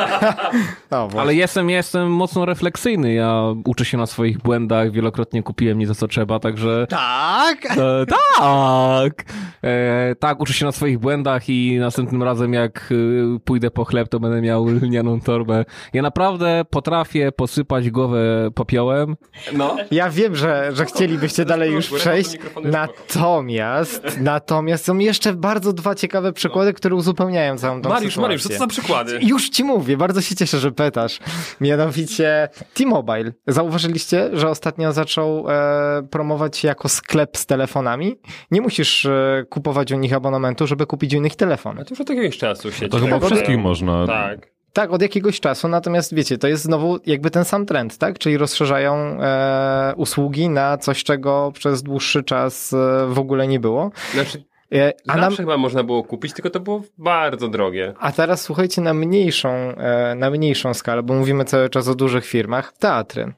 No. 0.91 1.09
Ale 1.19 1.35
jestem, 1.35 1.71
jestem 1.71 2.11
mocno 2.13 2.45
refleksyjny. 2.45 3.15
Ja 3.15 3.43
uczę 3.65 3.85
się 3.85 3.99
na 3.99 4.07
swoich 4.07 4.39
błędach, 4.39 4.91
wielokrotnie 4.91 5.43
kupiłem 5.43 5.79
nie 5.79 5.87
za 5.87 5.95
co 5.95 6.09
trzeba, 6.09 6.39
także. 6.39 6.87
Tak! 6.91 7.67
E, 7.71 8.07
tak! 8.39 9.25
E, 9.65 10.15
tak, 10.15 10.41
uczę 10.41 10.53
się 10.53 10.67
na 10.67 10.73
swoich 10.73 10.99
błędach 10.99 11.49
i 11.49 11.79
następnym 11.81 12.23
razem, 12.23 12.53
jak 12.53 12.89
y, 12.93 13.25
pójdę 13.45 13.71
po 13.71 13.85
chleb, 13.85 14.09
to 14.09 14.21
będę 14.21 14.43
miał 14.43 14.67
lnianą 14.67 15.21
torbę. 15.21 15.65
Ja 15.93 16.03
naprawdę 16.03 16.65
potrafię 16.71 17.33
posypać 17.33 17.91
głowę 17.91 18.51
popiołem. 18.55 19.17
No. 19.53 19.77
Ja 19.91 20.11
wiem, 20.11 20.37
że, 20.37 20.71
że 20.75 20.85
chcielibyście 20.85 21.45
dalej 21.45 21.73
już 21.73 21.91
przejść, 21.91 22.39
natomiast, 22.65 24.21
natomiast 24.21 24.85
są 24.85 24.99
jeszcze 24.99 25.33
bardzo 25.33 25.73
dwa 25.73 25.95
ciekawe 25.95 26.33
przykłady, 26.33 26.73
które 26.73 26.95
uzupełniają 26.95 27.59
całą 27.59 27.83
tą 27.83 27.89
Mariusz, 27.89 28.13
sytuację. 28.15 28.23
Mariusz, 28.23 28.43
co 28.43 28.49
to 28.49 28.59
za 28.59 28.67
przykłady? 28.67 29.19
Już 29.23 29.49
ci 29.49 29.65
mówię, 29.65 29.97
bardzo 29.97 30.21
się 30.21 30.35
cieszę, 30.35 30.59
że 30.59 30.73
pytasz. 30.73 31.19
Mianowicie 31.61 32.49
T-Mobile. 32.75 33.33
Zauważyliście, 33.47 34.31
że 34.33 34.49
ostatnio 34.49 34.93
zaczął 34.93 35.51
e, 35.51 36.03
promować 36.11 36.57
się 36.57 36.69
jako 36.69 36.89
sklep 36.89 37.37
z 37.37 37.47
telefonami? 37.47 38.17
Nie 38.51 38.61
musisz 38.61 39.07
e, 39.07 39.45
kupować 39.51 39.93
u 39.93 39.99
nich 39.99 40.13
abonamentu, 40.13 40.67
żeby 40.67 40.87
kupić 40.87 41.15
u 41.15 41.21
nich 41.21 41.37
telefon. 41.37 41.79
A 41.79 41.85
to 41.85 41.91
już 41.91 42.01
od 42.01 42.11
jakiegoś 42.11 42.39
czasu 42.39 42.73
się 42.73 42.89
to 42.89 42.99
chyba 42.99 43.21
wszystkich 43.21 43.59
można. 43.59 44.07
Tak. 44.07 44.53
Tak, 44.73 44.93
od 44.93 45.03
jakiegoś 45.03 45.41
czasu, 45.41 45.69
natomiast 45.69 46.15
wiecie, 46.15 46.39
to 46.39 46.49
jest 46.49 46.63
znowu 46.63 46.99
jakby 47.07 47.31
ten 47.31 47.45
sam 47.45 47.67
trend, 47.67 47.99
tak? 47.99 48.19
Czyli 48.19 48.37
rozszerzają 48.37 48.95
e, 48.97 49.95
usługi 49.97 50.49
na 50.49 50.79
coś, 50.79 51.05
czego 51.05 51.53
przez 51.55 51.83
dłuższy 51.83 52.23
czas 52.23 52.73
e, 52.73 53.07
w 53.09 53.19
ogóle 53.19 53.47
nie 53.47 53.61
było. 53.61 53.91
Znaczy, 54.15 54.45
E, 54.75 54.93
a, 55.09 55.17
nam, 55.17 55.37
chyba 55.37 55.57
można 55.57 55.83
było 55.85 56.05
kupić, 56.05 56.33
tylko 56.33 56.51
to 56.51 56.61
było 56.61 56.83
bardzo 56.99 57.49
drogie. 57.49 57.95
a 58.01 58.13
teraz 58.13 58.43
słuchajcie 58.43 58.81
na 58.81 58.95
mniejszą, 58.95 59.49
e, 59.49 60.15
na 60.15 60.31
mniejszą 60.31 60.75
skalę, 60.75 61.03
bo 61.03 61.15
mówimy 61.15 61.45
cały 61.45 61.69
czas 61.69 61.89
o 61.89 61.95
dużych 61.95 62.27
firmach, 62.27 62.73
teatry. 62.73 63.33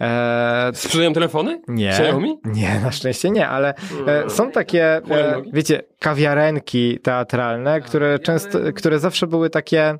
E, 0.00 0.70
Sprzedają 0.74 1.12
telefony? 1.12 1.60
Nie, 1.68 1.88
Xiaomi? 1.90 2.38
nie, 2.44 2.80
na 2.80 2.92
szczęście 2.92 3.30
nie, 3.30 3.48
ale 3.48 3.74
e, 4.06 4.30
są 4.30 4.50
takie, 4.50 4.84
e, 4.84 5.42
wiecie, 5.52 5.82
kawiarenki 5.98 6.98
teatralne, 7.02 7.80
które 7.80 8.18
często, 8.18 8.58
które 8.76 8.98
zawsze 8.98 9.26
były 9.26 9.50
takie, 9.50 9.98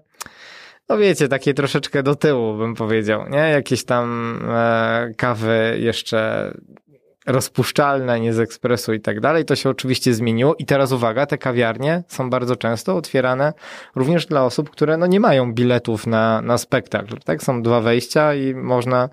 no 0.88 0.98
wiecie, 0.98 1.28
takie 1.28 1.54
troszeczkę 1.54 2.02
do 2.02 2.14
tyłu, 2.14 2.56
bym 2.56 2.74
powiedział, 2.74 3.28
nie? 3.28 3.38
Jakieś 3.38 3.84
tam 3.84 4.38
e, 4.48 5.14
kawy 5.16 5.76
jeszcze 5.80 6.52
rozpuszczalne, 7.28 8.20
nie 8.20 8.32
z 8.32 8.40
ekspresu 8.40 8.92
i 8.92 9.00
tak 9.00 9.20
dalej. 9.20 9.44
To 9.44 9.56
się 9.56 9.70
oczywiście 9.70 10.14
zmieniło 10.14 10.54
i 10.58 10.64
teraz 10.64 10.92
uwaga, 10.92 11.26
te 11.26 11.38
kawiarnie 11.38 12.02
są 12.08 12.30
bardzo 12.30 12.56
często 12.56 12.96
otwierane 12.96 13.52
również 13.96 14.26
dla 14.26 14.44
osób, 14.44 14.70
które 14.70 14.96
no 14.96 15.06
nie 15.06 15.20
mają 15.20 15.52
biletów 15.54 16.06
na, 16.06 16.42
na 16.42 16.58
spektakl, 16.58 17.16
tak? 17.24 17.42
Są 17.42 17.62
dwa 17.62 17.80
wejścia 17.80 18.34
i 18.34 18.54
można 18.54 19.08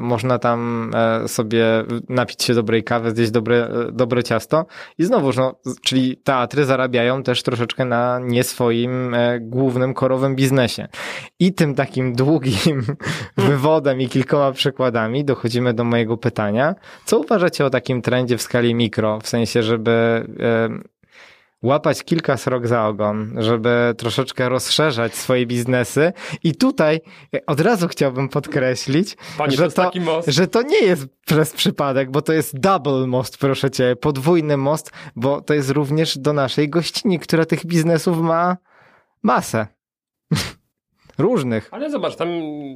można 0.00 0.38
tam 0.38 0.90
e, 0.94 1.28
sobie 1.28 1.64
napić 2.08 2.42
się 2.42 2.54
dobrej 2.54 2.84
kawy, 2.84 3.10
zjeść 3.10 3.30
dobre, 3.30 3.66
e, 3.66 3.92
dobre 3.92 4.22
ciasto. 4.22 4.66
I 4.98 5.04
znowuż, 5.04 5.36
no, 5.36 5.54
czyli 5.82 6.16
teatry 6.16 6.64
zarabiają 6.64 7.22
też 7.22 7.42
troszeczkę 7.42 7.84
na 7.84 8.20
nie 8.22 8.44
swoim 8.44 9.14
e, 9.14 9.40
głównym, 9.40 9.94
korowym 9.94 10.36
biznesie. 10.36 10.88
I 11.38 11.54
tym 11.54 11.74
takim 11.74 12.14
długim 12.14 12.82
wywodem 13.36 14.00
i 14.00 14.08
kilkoma 14.08 14.52
przykładami 14.52 15.24
dochodzimy 15.24 15.74
do 15.74 15.84
mojego 15.84 16.16
pytania. 16.16 16.74
Co 17.04 17.18
uważacie 17.18 17.66
o 17.66 17.70
takim 17.70 18.02
trendzie 18.02 18.38
w 18.38 18.42
skali 18.42 18.74
mikro? 18.74 19.20
W 19.20 19.28
sensie, 19.28 19.62
żeby 19.62 20.26
e, 20.40 20.93
łapać 21.64 22.04
kilka 22.04 22.36
srok 22.36 22.66
za 22.66 22.86
ogon, 22.86 23.34
żeby 23.38 23.94
troszeczkę 23.98 24.48
rozszerzać 24.48 25.14
swoje 25.14 25.46
biznesy. 25.46 26.12
I 26.44 26.54
tutaj 26.54 27.00
e, 27.34 27.46
od 27.46 27.60
razu 27.60 27.88
chciałbym 27.88 28.28
podkreślić, 28.28 29.16
Panie, 29.38 29.56
że, 29.56 29.70
to, 29.70 29.84
taki 29.84 30.00
most. 30.00 30.28
że 30.28 30.46
to 30.46 30.62
nie 30.62 30.78
jest 30.78 31.06
przez 31.26 31.52
przypadek, 31.52 32.10
bo 32.10 32.22
to 32.22 32.32
jest 32.32 32.60
double 32.60 33.06
most, 33.06 33.38
proszę 33.38 33.70
cię, 33.70 33.96
podwójny 33.96 34.56
most, 34.56 34.90
bo 35.16 35.40
to 35.40 35.54
jest 35.54 35.70
również 35.70 36.18
do 36.18 36.32
naszej 36.32 36.68
gościni, 36.68 37.18
która 37.18 37.44
tych 37.44 37.66
biznesów 37.66 38.18
ma 38.18 38.56
masę. 39.22 39.66
Różnych. 41.18 41.68
Ale 41.70 41.90
zobacz, 41.90 42.16
tam 42.16 42.28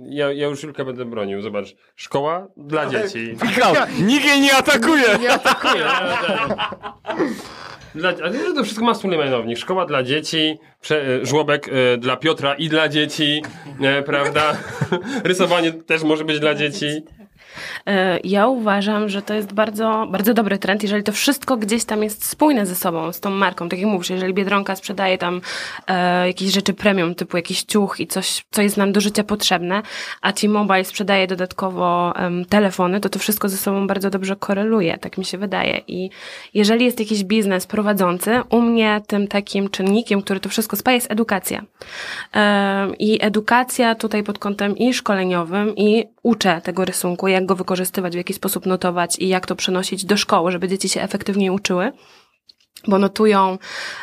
ja, 0.09 0.33
ja 0.33 0.49
już 0.49 0.63
Julkę 0.63 0.85
będę 0.85 1.05
bronił. 1.05 1.43
Zobacz, 1.43 1.77
szkoła 1.97 2.49
dla 2.57 2.87
dzieci. 2.87 3.37
Michał, 3.43 3.75
nikt 4.01 4.25
jej 4.25 4.41
nie 4.41 4.57
atakuje! 4.57 5.19
Nie 5.21 5.33
atakuję. 5.33 5.85
Dla, 7.95 8.13
ale 8.25 8.55
to 8.55 8.65
wszystko 8.65 8.85
ma 8.85 8.95
wspólny 8.95 9.17
mianownik. 9.19 9.59
Szkoła 9.59 9.87
dla 9.87 10.03
dzieci, 10.03 10.59
prze, 10.81 11.03
e, 11.03 11.27
żłobek 11.27 11.69
e, 11.69 11.99
dla 11.99 12.17
Piotra 12.17 12.55
i 12.55 12.69
dla 12.69 12.89
dzieci, 12.89 13.43
e, 13.81 14.03
prawda? 14.03 14.57
Rysowanie 15.25 15.73
też 15.73 16.03
może 16.03 16.25
być 16.25 16.41
dla 16.41 16.55
dzieci. 16.55 16.87
E, 17.87 18.19
Ja 18.25 18.47
uważam, 18.47 19.09
że 19.09 19.23
to 19.23 19.35
jest 19.35 19.53
bardzo, 19.53 20.07
bardzo 20.11 20.35
dobry 20.35 20.59
trend, 20.59 20.83
jeżeli 20.83 21.03
to 21.03 21.13
wszystko 21.13 21.57
gdzieś 21.57 21.85
tam 21.85 22.03
jest 22.03 22.25
spójne 22.25 22.67
ze 22.67 22.75
sobą, 22.75 23.13
z 23.13 23.21
tą 23.21 23.31
marką. 23.31 23.69
Tak 23.69 23.79
jak 23.79 23.89
mówisz, 23.89 24.11
jeżeli 24.11 24.35
Biedronka 24.35 24.77
sprzedaje 24.77 25.19
tam 25.19 25.41
e, 25.87 26.27
jakieś 26.27 26.53
rzeczy 26.53 26.75
premium, 26.75 27.15
typu 27.15 27.37
jakiś 27.37 27.63
ciuch 27.63 28.01
i 28.01 28.07
coś, 28.07 28.45
co 28.51 28.63
jest 28.63 28.77
nam 28.77 28.93
do 28.93 29.01
życia 29.01 29.25
potrzebne, 29.25 29.83
a 30.23 30.33
T-Mobile 30.33 30.85
sprzedaje 30.85 31.27
dodatkowo 31.27 32.15
telefony, 32.49 33.01
to 33.01 33.09
to 33.09 33.19
wszystko 33.19 33.49
ze 33.49 33.57
sobą 33.57 33.87
bardzo 33.87 34.11
dobrze 34.11 34.37
koreluje, 34.37 34.99
tak 34.99 35.19
mi 35.19 35.25
się 35.25 35.39
wydaje. 35.39 35.81
I 35.87 36.11
jeżeli 36.55 36.85
jest 36.85 37.01
jakiś 37.01 37.25
biznes 37.25 37.67
prowadzący, 37.67 38.41
u 38.51 38.61
mnie 38.61 39.01
tym 39.07 39.29
takim 39.29 39.71
czynnikiem, 39.71 40.23
który 40.23 40.41
to 40.41 40.49
wszystko 40.49 40.77
spaja, 40.77 40.95
jest 40.95 41.11
edukacja. 41.11 41.63
Em, 42.33 42.99
I 42.99 43.19
edukacja 43.25 43.95
tutaj 43.95 44.23
pod 44.23 44.39
kątem 44.39 44.77
i 44.77 44.95
szkoleniowym, 44.95 45.77
i 45.77 46.05
uczę 46.23 46.61
tego 46.65 46.85
rysunku, 46.85 47.29
jak 47.29 47.47
go 47.49 47.57
wykorzystywać, 47.57 48.15
w 48.15 48.17
jaki 48.17 48.35
sposób 48.35 48.67
notować 48.67 49.19
i 49.19 49.29
jak 49.29 49.47
to 49.47 49.57
przenosić 49.57 50.05
do 50.05 50.17
szkoły, 50.17 50.53
żeby 50.53 50.69
dzieci 50.69 50.89
się 50.89 51.03
efektywniej 51.03 51.51
uczyły 51.51 51.93
bo 52.87 52.99
notują, 52.99 53.59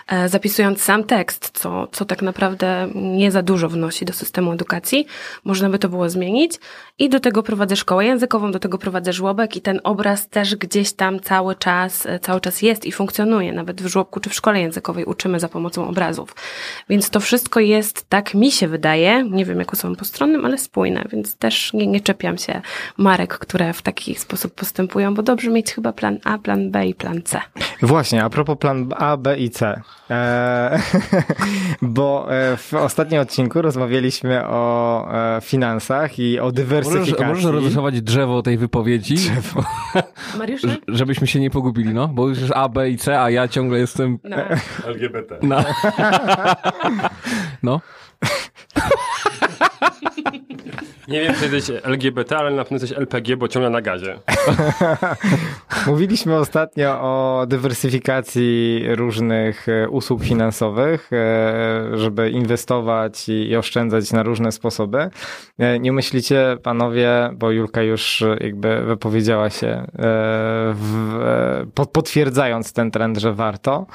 e, 0.07 0.29
zapisując 0.29 0.81
sam 0.81 1.03
tekst, 1.03 1.51
co, 1.53 1.87
co 1.91 2.05
tak 2.05 2.21
naprawdę 2.21 2.89
nie 2.95 3.31
za 3.31 3.41
dużo 3.41 3.69
wnosi 3.69 4.05
do 4.05 4.13
systemu 4.13 4.51
edukacji. 4.51 5.07
Można 5.43 5.69
by 5.69 5.79
to 5.79 5.89
było 5.89 6.09
zmienić. 6.09 6.59
I 6.99 7.09
do 7.09 7.19
tego 7.19 7.43
prowadzę 7.43 7.75
szkołę 7.75 8.05
językową, 8.05 8.51
do 8.51 8.59
tego 8.59 8.77
prowadzę 8.77 9.13
żłobek 9.13 9.55
i 9.55 9.61
ten 9.61 9.79
obraz 9.83 10.27
też 10.29 10.55
gdzieś 10.55 10.93
tam 10.93 11.19
cały 11.19 11.55
czas, 11.55 12.05
e, 12.05 12.19
cały 12.19 12.41
czas 12.41 12.61
jest 12.61 12.85
i 12.85 12.91
funkcjonuje. 12.91 13.53
Nawet 13.53 13.81
w 13.81 13.87
żłobku 13.87 14.19
czy 14.19 14.29
w 14.29 14.33
szkole 14.33 14.61
językowej 14.61 15.05
uczymy 15.05 15.39
za 15.39 15.49
pomocą 15.49 15.87
obrazów. 15.87 16.35
Więc 16.89 17.09
to 17.09 17.19
wszystko 17.19 17.59
jest, 17.59 18.09
tak 18.09 18.33
mi 18.33 18.51
się 18.51 18.67
wydaje, 18.67 19.23
nie 19.23 19.45
wiem 19.45 19.59
jak 19.59 19.73
osobom 19.73 19.95
postronnym, 19.95 20.45
ale 20.45 20.57
spójne, 20.57 21.03
więc 21.11 21.35
też 21.35 21.73
nie, 21.73 21.87
nie 21.87 22.01
czepiam 22.01 22.37
się 22.37 22.61
marek, 22.97 23.37
które 23.37 23.73
w 23.73 23.81
taki 23.81 24.15
sposób 24.15 24.53
postępują, 24.53 25.13
bo 25.13 25.23
dobrze 25.23 25.51
mieć 25.51 25.73
chyba 25.73 25.93
plan 25.93 26.17
A, 26.23 26.37
plan 26.37 26.71
B 26.71 26.87
i 26.87 26.95
plan 26.95 27.21
C. 27.23 27.41
Właśnie, 27.81 28.23
a 28.23 28.29
propos 28.29 28.57
plan 28.65 28.89
A, 28.97 29.17
B 29.17 29.37
i 29.37 29.49
C. 29.49 29.81
E, 30.09 30.79
bo 31.81 32.27
e, 32.33 32.57
w 32.57 32.73
ostatnim 32.73 33.21
odcinku 33.21 33.61
rozmawialiśmy 33.61 34.47
o 34.47 35.07
e, 35.37 35.41
finansach 35.41 36.19
i 36.19 36.39
o 36.39 36.51
dywersyfikacji. 36.51 37.13
Możesz, 37.13 37.27
możesz 37.27 37.45
rozrysować 37.45 38.01
drzewo 38.01 38.41
tej 38.41 38.57
wypowiedzi? 38.57 39.15
Drzewo. 39.15 39.63
Mariusz? 40.39 40.61
Żebyśmy 40.87 41.27
się 41.27 41.39
nie 41.39 41.49
pogubili, 41.49 41.93
no. 41.93 42.07
Bo 42.07 42.27
już 42.27 42.39
jest 42.39 42.53
A, 42.55 42.69
B 42.69 42.89
i 42.89 42.97
C, 42.97 43.21
a 43.21 43.29
ja 43.29 43.47
ciągle 43.47 43.79
jestem... 43.79 44.19
No. 44.23 44.37
LGBT. 44.87 45.37
No. 45.41 45.63
no. 47.63 47.81
Nie 51.07 51.21
wiem, 51.21 51.33
czy 51.39 51.55
jesteś 51.55 51.81
LGBT, 51.83 52.37
ale 52.37 52.51
na 52.51 52.63
pewno 52.63 52.75
jesteś 52.75 52.97
LPG, 52.97 53.37
bo 53.37 53.47
ciągle 53.47 53.69
na 53.69 53.81
gazie. 53.81 54.19
Mówiliśmy 55.87 56.35
ostatnio 56.35 57.01
o 57.01 57.45
dywersyfikacji 57.47 58.83
różnych 58.87 59.69
e, 59.69 59.89
usług 59.89 60.23
finansowych, 60.23 61.09
e, 61.13 61.97
żeby 61.97 62.29
inwestować 62.29 63.29
i 63.29 63.55
oszczędzać 63.55 64.11
na 64.11 64.23
różne 64.23 64.51
sposoby. 64.51 65.09
E, 65.59 65.79
Nie 65.79 65.91
myślicie, 65.91 66.57
panowie, 66.63 67.29
bo 67.33 67.51
Julka 67.51 67.81
już 67.81 68.23
jakby 68.41 68.81
wypowiedziała 68.81 69.49
się, 69.49 69.85
w, 70.73 71.85
potwierdzając 71.93 72.73
ten 72.73 72.91
trend, 72.91 73.17
że 73.17 73.33
warto, 73.33 73.85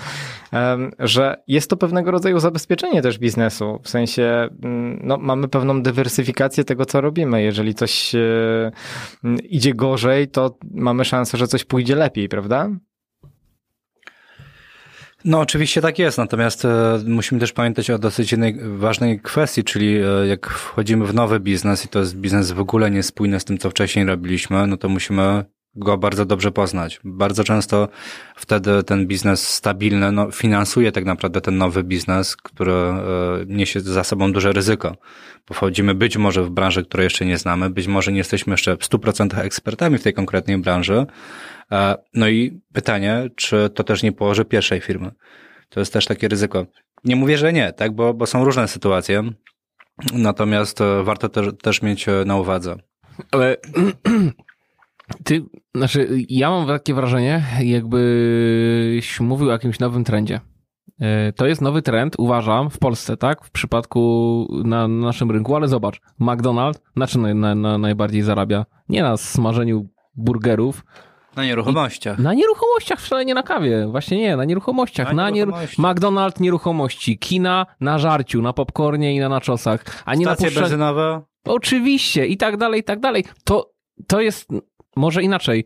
że 0.99 1.37
jest 1.49 1.71
to 1.71 1.77
pewnego 1.77 2.11
rodzaju 2.11 2.39
zabezpieczenie 2.41 3.03
też 3.03 3.19
biznesu. 3.19 3.81
W 3.83 3.89
sensie, 3.89 4.49
mm, 4.63 5.01
no, 5.03 5.17
mamy 5.17 5.49
pewną 5.49 5.83
dywersyfikację 5.83 6.65
tego, 6.71 6.85
co 6.87 7.01
robimy. 7.01 7.43
Jeżeli 7.43 7.75
coś 7.75 8.15
e, 8.15 8.71
idzie 9.49 9.75
gorzej, 9.75 10.29
to 10.29 10.59
mamy 10.71 11.05
szansę, 11.05 11.39
że 11.39 11.49
coś 11.49 11.65
pójdzie 11.65 11.97
lepiej, 11.97 12.29
prawda? 12.29 12.69
No, 15.25 15.41
oczywiście 15.41 15.81
tak 15.81 15.99
jest, 15.99 16.19
natomiast 16.19 16.65
e, 16.65 16.99
musimy 17.07 17.41
też 17.41 17.53
pamiętać 17.53 17.91
o 17.91 17.99
dosyć 17.99 18.33
jednej 18.33 18.59
ważnej 18.77 19.21
kwestii, 19.21 19.65
czyli 19.65 19.97
e, 19.97 20.27
jak 20.27 20.47
wchodzimy 20.47 21.07
w 21.07 21.15
nowy 21.15 21.41
biznes 21.41 21.85
i 21.85 21.89
to 21.89 21.99
jest 21.99 22.17
biznes 22.17 22.53
w 22.53 22.61
ogóle 22.61 22.91
niespójny 22.91 23.41
z 23.41 23.45
tym, 23.45 23.59
co 23.59 23.71
wcześniej 23.71 24.05
robiliśmy, 24.05 24.67
no 24.67 24.77
to 24.77 24.89
musimy 24.89 25.45
go 25.75 25.99
bardzo 25.99 26.25
dobrze 26.25 26.53
poznać. 26.53 27.01
Bardzo 27.05 27.45
często 27.45 27.89
wtedy 28.37 28.83
ten 28.83 29.07
biznes 29.07 29.49
stabilny 29.49 30.13
no, 30.13 30.31
finansuje 30.31 30.93
tak 30.93 31.05
naprawdę 31.05 31.41
ten 31.41 31.57
nowy 31.59 31.85
biznes, 31.85 32.37
który 32.37 32.73
e, 32.73 33.03
niesie 33.47 33.81
za 33.81 34.05
sobą 34.05 34.33
duże 34.33 34.53
ryzyko. 34.53 34.97
Bo 35.49 35.55
wchodzimy 35.55 35.95
być 35.95 36.17
może 36.17 36.43
w 36.43 36.51
branżę, 36.51 36.83
której 36.83 37.05
jeszcze 37.05 37.27
nie 37.27 37.39
znamy, 37.39 37.71
być 37.71 37.87
może 37.87 38.13
nie 38.13 38.19
jesteśmy 38.19 38.53
jeszcze 38.53 38.77
w 38.77 38.81
100% 38.81 39.39
ekspertami 39.39 39.99
w 39.99 40.03
tej 40.03 40.15
konkretnej 40.15 40.59
branży. 40.59 41.07
E, 41.73 41.97
No 42.15 42.29
i 42.29 42.61
pytanie, 42.73 43.31
czy 43.37 43.71
to 43.75 43.85
też 43.85 44.03
nie 44.03 44.13
położy 44.13 44.45
pierwszej 44.45 44.81
firmy? 44.81 45.11
To 45.69 45.81
jest 45.81 45.93
też 45.93 46.07
takie 46.07 46.29
ryzyko. 46.29 46.67
Nie 47.05 47.17
mówię, 47.17 47.39
że 47.39 47.53
nie, 47.53 47.73
tak, 47.73 47.93
bo, 47.93 48.15
bo 48.15 48.27
są 48.27 48.45
różne 48.45 48.69
sytuacje. 48.69 49.23
Natomiast 50.13 50.81
e, 50.81 51.05
warto 51.05 51.29
też, 51.29 51.47
też 51.63 51.83
mieć 51.83 52.07
na 52.27 52.37
uwadze. 52.37 52.77
Ale 53.31 53.57
ty, 55.25 55.43
znaczy, 55.75 56.09
ja 56.29 56.51
mam 56.51 56.67
takie 56.67 56.95
wrażenie, 56.95 57.43
jakbyś 57.63 59.21
mówił 59.21 59.49
o 59.49 59.53
jakimś 59.53 59.79
nowym 59.79 60.05
trendzie. 60.05 60.41
E, 61.01 61.33
To 61.33 61.47
jest 61.47 61.61
nowy 61.61 61.83
trend, 61.83 62.15
uważam, 62.19 62.71
w 62.71 62.79
Polsce, 62.79 63.17
tak? 63.17 63.45
W 63.45 63.51
przypadku 63.51 64.47
na 64.65 64.89
naszym 64.89 65.31
rynku, 65.31 65.57
ale 65.57 65.69
zobacz, 65.69 66.01
McDonald's 66.21 66.79
na 66.97 67.07
czym 67.07 67.41
na, 67.41 67.55
na, 67.55 67.79
najbardziej 67.79 68.23
zarabia? 68.23 68.67
Nie 68.89 69.03
na 69.03 69.17
smażeniu 69.17 69.87
burgerów. 70.15 70.85
Na 71.37 71.45
nieruchomościach. 71.45 72.19
Na 72.19 72.35
nieruchomościach, 72.35 73.01
wcale 73.01 73.25
nie 73.25 73.35
na 73.35 73.43
kawie. 73.43 73.87
Właśnie 73.91 74.19
nie, 74.19 74.37
na 74.37 74.45
nieruchomościach. 74.45 75.09
Na 75.09 75.15
Na, 75.23 75.31
nieruchomości. 75.31 75.77
nieru- 75.83 75.95
McDonald's 75.95 76.41
nieruchomości, 76.41 77.19
kina 77.19 77.67
na 77.81 77.99
żarciu, 77.99 78.43
na 78.43 78.53
popcornie 78.53 79.15
i 79.15 79.19
na 79.19 79.29
naczosach. 79.29 79.85
A 80.05 80.15
nie 80.15 80.25
Stacje 80.25 80.47
na 80.47 80.51
puszcza- 80.51 80.61
benzynowe? 80.61 81.23
Oczywiście 81.45 82.27
i 82.27 82.37
tak 82.37 82.57
dalej, 82.57 82.81
i 82.81 82.85
tak 82.85 83.01
dalej. 83.01 83.25
To, 83.45 83.71
to 84.07 84.21
jest, 84.21 84.49
może 84.97 85.23
inaczej, 85.23 85.65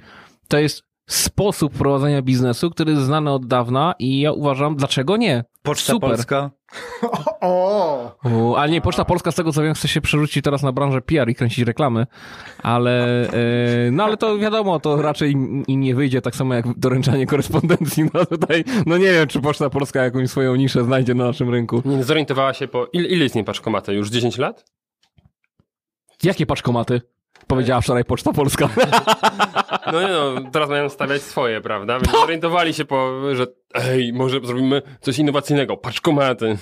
to 0.48 0.58
jest 0.58 0.82
sposób 1.06 1.72
prowadzenia 1.72 2.22
biznesu, 2.22 2.70
który 2.70 2.92
jest 2.92 3.04
znany 3.04 3.30
od 3.30 3.46
dawna 3.46 3.94
i 3.98 4.20
ja 4.20 4.32
uważam, 4.32 4.76
dlaczego 4.76 5.16
nie? 5.16 5.44
Poczta 5.62 5.92
Super. 5.92 6.10
Polska? 6.10 6.50
O! 7.40 8.16
O, 8.24 8.56
ale 8.56 8.72
nie, 8.72 8.80
Poczta 8.80 9.04
Polska 9.04 9.30
z 9.30 9.34
tego 9.34 9.52
co 9.52 9.62
wiem 9.62 9.74
chce 9.74 9.88
się 9.88 10.00
przerzucić 10.00 10.44
teraz 10.44 10.62
na 10.62 10.72
branżę 10.72 11.00
PR 11.00 11.28
i 11.28 11.34
kręcić 11.34 11.64
reklamy, 11.64 12.06
ale 12.62 13.22
e, 13.28 13.90
no 13.90 14.04
ale 14.04 14.16
to 14.16 14.38
wiadomo, 14.38 14.80
to 14.80 15.02
raczej 15.02 15.32
im 15.32 15.64
im 15.68 15.80
nie 15.80 15.94
wyjdzie, 15.94 16.22
tak 16.22 16.36
samo 16.36 16.54
jak 16.54 16.78
doręczanie 16.78 17.26
korespondencji, 17.26 18.04
no 18.14 18.26
tutaj, 18.26 18.64
no 18.86 18.98
nie 18.98 19.12
wiem, 19.12 19.28
czy 19.28 19.40
Poczta 19.40 19.70
Polska 19.70 20.04
jakąś 20.04 20.30
swoją 20.30 20.56
niszę 20.56 20.84
znajdzie 20.84 21.14
na 21.14 21.24
naszym 21.24 21.50
rynku. 21.50 21.82
Nie 21.84 22.04
zorientowała 22.04 22.54
się 22.54 22.68
po... 22.68 22.88
Ile, 22.92 23.08
ile 23.08 23.24
istnieje 23.24 23.44
paczkomaty? 23.44 23.94
Już 23.94 24.10
10 24.10 24.38
lat? 24.38 24.64
Jakie 26.22 26.46
paczkomaty? 26.46 27.00
Powiedziała 27.46 27.80
wczoraj 27.80 28.04
Poczta 28.04 28.32
Polska. 28.32 28.68
No 29.92 30.00
nie 30.00 30.08
no, 30.08 30.50
teraz 30.52 30.68
mają 30.68 30.88
stawiać 30.88 31.22
swoje, 31.22 31.60
prawda? 31.60 31.98
Więc 31.98 32.12
zorientowali 32.12 32.74
się 32.74 32.84
po, 32.84 33.20
że 33.34 33.46
ej, 33.74 34.12
może 34.12 34.40
zrobimy 34.44 34.82
coś 35.00 35.18
innowacyjnego, 35.18 35.76
paczkomaty. 35.76 36.56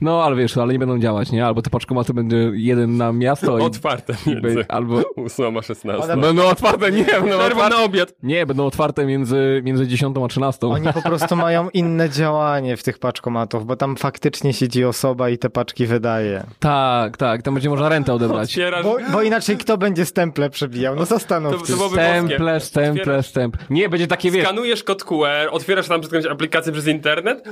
No, 0.00 0.24
ale 0.24 0.36
wiesz, 0.36 0.56
ale 0.56 0.72
nie 0.72 0.78
będą 0.78 0.98
działać, 0.98 1.32
nie? 1.32 1.46
Albo 1.46 1.62
te 1.62 1.70
paczkomaty 1.70 2.14
będzie 2.14 2.50
jeden 2.54 2.96
na 2.96 3.12
miasto 3.12 3.58
i... 3.58 3.62
Otwarte 3.62 4.14
między 4.26 4.64
Albo... 4.68 5.02
8 5.16 5.56
a 5.56 5.62
16. 5.62 6.16
Będą 6.16 6.48
otwarte, 6.48 6.90
nie, 6.90 7.04
będą 7.04 7.38
otwarte... 7.38 7.76
na 7.76 7.82
obiad. 7.82 8.12
Nie, 8.22 8.46
będą 8.46 8.66
otwarte 8.66 9.06
między, 9.06 9.60
między 9.64 9.86
10 9.86 10.16
a 10.24 10.28
13. 10.28 10.66
Oni 10.66 10.92
po 10.92 11.02
prostu 11.02 11.36
mają 11.46 11.70
inne 11.70 12.10
działanie 12.10 12.76
w 12.76 12.82
tych 12.82 12.98
paczkomatach, 12.98 13.64
bo 13.64 13.76
tam 13.76 13.96
faktycznie 13.96 14.52
siedzi 14.52 14.84
osoba 14.84 15.30
i 15.30 15.38
te 15.38 15.50
paczki 15.50 15.86
wydaje. 15.86 16.44
Tak, 16.58 17.16
tak, 17.16 17.42
tam 17.42 17.54
będzie 17.54 17.70
można 17.70 17.88
rentę 17.88 18.14
odebrać. 18.14 18.58
Bo, 18.82 18.96
bo 19.12 19.22
inaczej 19.22 19.56
kto 19.56 19.78
będzie 19.78 20.04
stemple 20.04 20.50
przebijał? 20.50 20.96
No 21.00 21.06
zastanów 21.06 21.66
się. 21.68 21.74
Stemple, 21.90 22.60
stemple, 22.60 23.22
stemple. 23.22 23.64
Nie, 23.70 23.88
będzie 23.88 24.06
takie, 24.06 24.30
wiesz... 24.30 24.44
Skanujesz 24.44 24.84
kod 24.84 25.04
QR, 25.04 25.48
otwierasz 25.50 25.88
tam 25.88 26.02
jakąś 26.02 26.26
aplikację 26.26 26.72
przez 26.72 26.86
internet, 26.86 27.44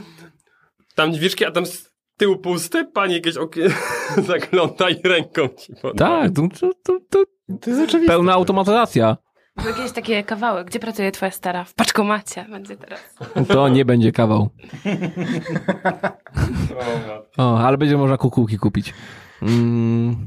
tam 0.94 1.12
drzwiczki, 1.12 1.44
a 1.44 1.50
tam 1.50 1.66
z 1.66 1.92
tyłu 2.16 2.36
pusty, 2.36 2.84
pani 2.84 3.14
jakieś 3.14 3.36
okien 3.36 3.72
zagląda 4.28 4.90
i 4.90 5.02
ręką 5.08 5.48
ci 5.48 5.72
poda. 5.82 6.08
Tak, 6.08 6.30
to, 6.34 6.42
to, 6.60 6.70
to, 6.84 6.98
to 7.10 7.24
To 7.60 7.70
jest 7.70 7.82
oczywiste. 7.82 8.12
pełna 8.12 8.32
automatyzacja. 8.32 9.16
Były 9.56 9.70
Jakieś 9.70 9.92
takie 9.92 10.24
kawały. 10.24 10.64
Gdzie 10.64 10.78
pracuje 10.80 11.12
twoja 11.12 11.30
stara? 11.30 11.64
W 11.64 11.74
paczkomacie 11.74 12.46
będzie 12.50 12.76
teraz. 12.76 13.14
To 13.48 13.68
nie 13.68 13.84
będzie 13.84 14.12
kawał. 14.12 14.48
O, 17.36 17.58
ale 17.58 17.78
będzie 17.78 17.96
można 17.96 18.16
kukułki 18.16 18.58
kupić. 18.58 18.94
Mm, 19.42 20.26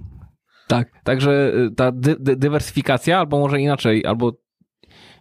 tak, 0.72 0.92
także 1.04 1.54
y, 1.56 1.72
ta 1.76 1.92
dy, 1.92 2.16
dy, 2.20 2.36
dywersyfikacja, 2.36 3.20
albo 3.20 3.40
może 3.40 3.62
inaczej, 3.62 4.06
albo 4.06 4.34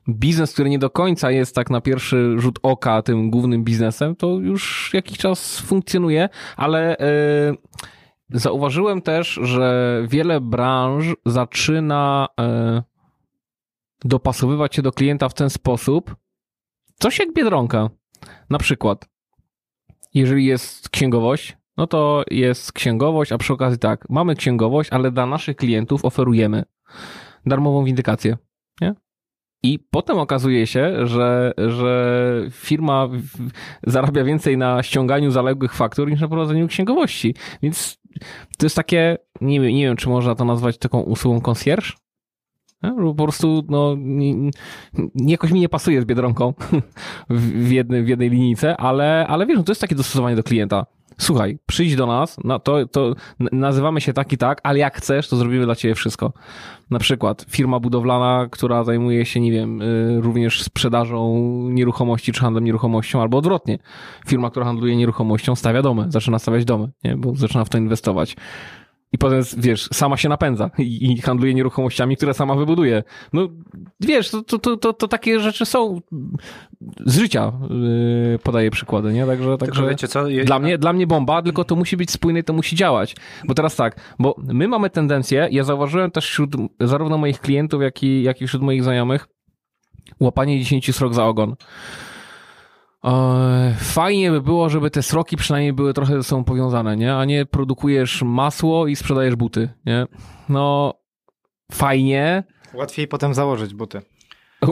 biznes, 0.09 0.53
który 0.53 0.71
nie 0.71 0.79
do 0.79 0.91
końca 0.91 1.31
jest 1.31 1.55
tak 1.55 1.71
na 1.71 1.81
pierwszy 1.81 2.35
rzut 2.39 2.59
oka 2.63 3.03
tym 3.03 3.31
głównym 3.31 3.65
biznesem, 3.65 4.17
to 4.17 4.27
już 4.29 4.91
jakiś 4.95 5.19
czas 5.19 5.61
funkcjonuje, 5.61 6.29
ale 6.57 6.97
y, 6.97 7.57
zauważyłem 8.31 9.03
też, 9.03 9.41
że 9.43 10.03
wiele 10.09 10.41
branż 10.41 11.07
zaczyna 11.27 12.29
e, 12.41 12.83
dopasowywać 14.05 14.75
się 14.75 14.83
do 14.83 14.93
klienta 14.93 15.29
w 15.29 15.35
ten 15.35 15.51
sposób, 15.51 16.17
coś 16.99 17.19
jak 17.19 17.33
Biedronka. 17.33 17.91
Na 18.51 18.59
przykład, 18.59 19.09
jeżeli 20.15 20.47
jest 20.47 20.89
księgowość, 20.89 21.57
no 21.77 21.87
to 21.87 22.23
jest 22.31 22.73
księgowość, 22.73 23.33
a 23.33 23.39
przy 23.39 23.53
okazji 23.53 23.79
tak, 23.79 24.07
mamy 24.11 24.35
księgowość, 24.35 24.91
ale 24.93 25.11
dla 25.11 25.27
naszych 25.27 25.57
klientów 25.57 26.05
oferujemy 26.05 26.63
darmową 27.47 27.85
windykację. 27.85 28.37
Nie? 28.81 28.95
I 29.63 29.79
potem 29.91 30.19
okazuje 30.19 30.67
się, 30.67 31.07
że, 31.07 31.53
że 31.69 32.45
firma 32.51 33.09
zarabia 33.87 34.25
więcej 34.25 34.57
na 34.57 34.83
ściąganiu 34.83 35.31
zaległych 35.31 35.75
faktur 35.75 36.11
niż 36.11 36.21
na 36.21 36.29
prowadzeniu 36.29 36.69
księgowości. 36.69 37.35
Więc 37.63 37.99
to 38.59 38.67
jest 38.67 38.77
takie, 38.77 39.19
nie 39.41 39.61
wiem, 39.61 39.75
nie 39.75 39.85
wiem 39.85 39.97
czy 39.97 40.09
można 40.09 40.35
to 40.35 40.45
nazwać 40.45 40.79
taką 40.79 41.01
usługą 41.01 41.41
concierge? 41.41 41.93
Po 43.17 43.25
prostu, 43.25 43.63
no, 43.69 43.95
nie, 43.99 44.35
nie- 44.35 44.51
jakoś 45.15 45.51
mi 45.53 45.61
nie 45.61 45.69
pasuje 45.69 46.03
z 46.03 46.05
Biedronką 46.05 46.55
w, 47.31 47.41
w 47.41 47.71
jednej 48.09 48.31
linijce, 48.31 48.77
ale, 48.77 49.27
ale 49.27 49.47
wiesz, 49.47 49.57
no 49.59 49.63
to 49.65 49.73
jest 49.73 49.81
takie 49.81 49.95
dostosowanie 49.95 50.37
do 50.37 50.43
klienta. 50.43 50.87
Słuchaj, 51.21 51.59
przyjdź 51.67 51.97
do 51.97 52.07
nas, 52.07 52.37
no 52.45 52.59
to, 52.59 52.87
to 52.87 53.15
nazywamy 53.53 54.01
się 54.01 54.13
tak 54.13 54.33
i 54.33 54.39
tak, 54.39 54.61
ale 54.63 54.79
jak 54.79 54.97
chcesz, 54.97 55.29
to 55.29 55.37
zrobimy 55.37 55.65
dla 55.65 55.75
ciebie 55.75 55.95
wszystko. 55.95 56.33
Na 56.91 56.99
przykład 56.99 57.47
firma 57.49 57.81
budowlana, 57.81 58.47
która 58.51 58.85
zajmuje 58.85 59.27
się, 59.27 59.41
nie 59.41 59.53
wiem, 59.53 59.83
y, 59.83 60.21
również 60.21 60.63
sprzedażą 60.63 61.39
nieruchomości 61.71 62.33
czy 62.33 62.41
handlem 62.41 62.65
nieruchomością, 62.65 63.21
albo 63.21 63.39
odwrotnie. 63.39 63.79
Firma, 64.27 64.51
która 64.51 64.67
handluje 64.67 64.97
nieruchomością, 64.97 65.57
stawia 65.57 65.83
domy, 65.83 66.07
zaczyna 66.09 66.39
stawiać 66.39 66.65
domy, 66.65 66.91
nie? 67.05 67.17
bo 67.17 67.37
zaczyna 67.37 67.65
w 67.65 67.69
to 67.69 67.79
inwestować. 67.79 68.37
I 69.13 69.19
potem, 69.19 69.43
wiesz, 69.57 69.89
sama 69.93 70.17
się 70.17 70.29
napędza 70.29 70.71
i, 70.79 71.13
i 71.13 71.21
handluje 71.21 71.55
nieruchomościami, 71.55 72.17
które 72.17 72.35
sama 72.35 72.55
wybuduje. 72.55 73.03
No, 73.33 73.49
wiesz, 74.01 74.31
to, 74.31 74.43
to, 74.43 74.77
to, 74.77 74.93
to, 74.93 75.09
takie 75.09 75.41
rzeczy 75.41 75.67
są 75.67 76.01
z 77.07 77.19
życia, 77.19 77.53
yy, 78.33 78.39
podaję 78.39 78.71
przykłady, 78.71 79.13
nie? 79.13 79.27
Także, 79.27 79.59
także 79.59 79.89
wiecie 79.89 80.09
co, 80.09 80.29
je- 80.29 80.45
dla, 80.45 80.59
mnie, 80.59 80.79
dla 80.79 80.93
mnie 80.93 81.07
bomba, 81.07 81.43
tylko 81.43 81.65
to 81.65 81.77
musi 81.77 81.97
być 81.97 82.11
spójne 82.11 82.41
i 82.41 82.45
to 82.45 82.53
musi 82.53 82.77
działać. 82.77 83.17
Bo 83.45 83.55
teraz 83.55 83.77
tak, 83.77 84.15
bo 84.19 84.35
my 84.39 84.69
mamy 84.69 84.91
tendencję, 84.91 85.49
ja 85.51 85.65
zauważyłem 85.65 86.11
też 86.11 86.27
wśród 86.27 86.51
zarówno 86.81 87.19
moich 87.19 87.41
klientów, 87.41 87.83
jak 87.83 88.03
i, 88.03 88.23
jak 88.23 88.43
i 88.43 88.47
wśród 88.47 88.63
moich 88.63 88.83
znajomych, 88.85 89.29
łapanie 90.21 90.59
10 90.59 90.95
srok 90.97 91.15
za 91.15 91.25
ogon. 91.25 91.57
E, 93.05 93.75
Fajnie 93.79 94.31
by 94.31 94.41
było, 94.41 94.69
żeby 94.69 94.91
te 94.91 95.03
sroki 95.03 95.37
przynajmniej 95.37 95.73
były 95.73 95.95
trochę 95.95 96.17
ze 96.17 96.25
sobą 96.25 96.45
powiązane, 96.45 96.97
nie? 96.97 97.17
A 97.17 97.25
nie 97.25 97.47
produkujesz 97.47 98.23
masło 98.23 98.87
i 98.87 98.97
sprzedajesz 98.97 99.37
buty, 99.37 99.69
nie? 99.87 100.07
No, 100.49 100.95
fajnie. 101.73 102.45
Łatwiej 102.75 103.09
potem 103.09 103.35
założyć 103.35 103.75
buty. 103.75 104.03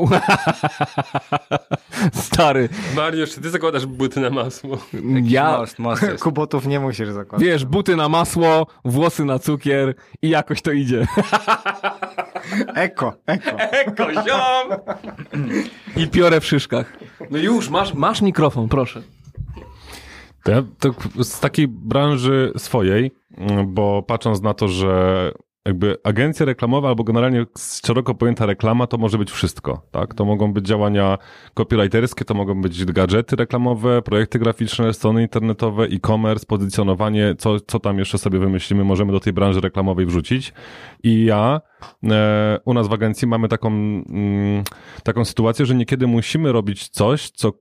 Stary. 2.13 2.69
Mariusz, 2.97 3.35
ty 3.35 3.51
zakładasz 3.51 3.87
buty 3.87 4.21
na 4.21 4.31
masło? 4.31 4.79
Ja, 5.23 5.65
Most. 5.79 6.03
Kubotów 6.21 6.67
nie 6.67 6.81
musisz 6.81 7.09
zakładać. 7.09 7.47
wiesz, 7.47 7.65
buty 7.65 7.97
na 7.97 8.09
masło, 8.09 8.67
włosy 8.85 9.25
na 9.25 9.39
cukier 9.39 9.95
i 10.23 10.29
jakoś 10.29 10.63
to 10.63 10.73
idzie. 10.73 11.07
Eko, 12.75 13.15
eko. 13.27 13.51
Eko, 13.59 14.13
ziom! 14.13 14.79
I 15.97 16.09
piorę 16.09 16.41
w 16.41 16.45
szyszkach. 16.47 16.93
No 17.31 17.39
już, 17.39 17.71
masz, 17.71 17.95
masz 17.95 18.23
mikrofon, 18.23 18.69
proszę. 18.69 19.03
To 20.45 20.51
ja 20.53 20.63
tak 20.79 20.93
z 21.25 21.41
takiej 21.41 21.69
branży 21.69 22.53
swojej, 22.57 23.11
bo 23.67 24.03
patrząc 24.03 24.43
na 24.43 24.55
to, 24.55 24.69
że 24.69 25.33
jakby 25.69 25.97
agencja 26.05 26.47
reklamowa 26.47 26.89
albo 26.89 27.05
generalnie 27.05 27.47
szeroko 27.85 28.15
pojęta 28.15 28.47
reklama 28.47 28.87
to 28.87 28.99
może 28.99 29.19
być 29.19 29.31
wszystko, 29.31 29.83
tak? 29.91 30.15
To 30.15 30.25
mogą 30.25 30.53
być 30.53 30.67
działania 30.67 31.19
copywriterskie, 31.55 32.25
to 32.25 32.35
mogą 32.35 32.61
być 32.61 32.85
gadżety 32.85 33.37
reklamowe, 33.37 34.03
projekty 34.03 34.39
graficzne, 34.39 34.93
strony 34.93 35.23
internetowe, 35.23 35.85
e-commerce, 35.85 36.47
pozycjonowanie, 36.47 37.35
co, 37.39 37.61
co 37.61 37.81
tam 37.81 37.99
jeszcze 37.99 38.19
sobie 38.19 38.39
wymyślimy, 38.39 38.85
możemy 38.85 39.13
do 39.13 39.21
tej 39.21 39.33
branży 39.33 39.61
reklamowej 39.61 40.07
wrzucić. 40.07 40.53
I 41.03 41.25
ja 41.25 41.61
e, 42.11 42.59
u 42.65 42.75
nas 42.75 42.89
w 42.89 42.93
agencji 42.93 43.29
mamy 43.29 43.49
taką, 43.49 43.69
mm, 43.69 44.65
taką 45.03 45.25
sytuację, 45.25 45.67
że 45.67 45.75
niekiedy 45.75 46.07
musimy 46.07 46.53
robić 46.53 46.89
coś, 46.89 47.31
co 47.31 47.53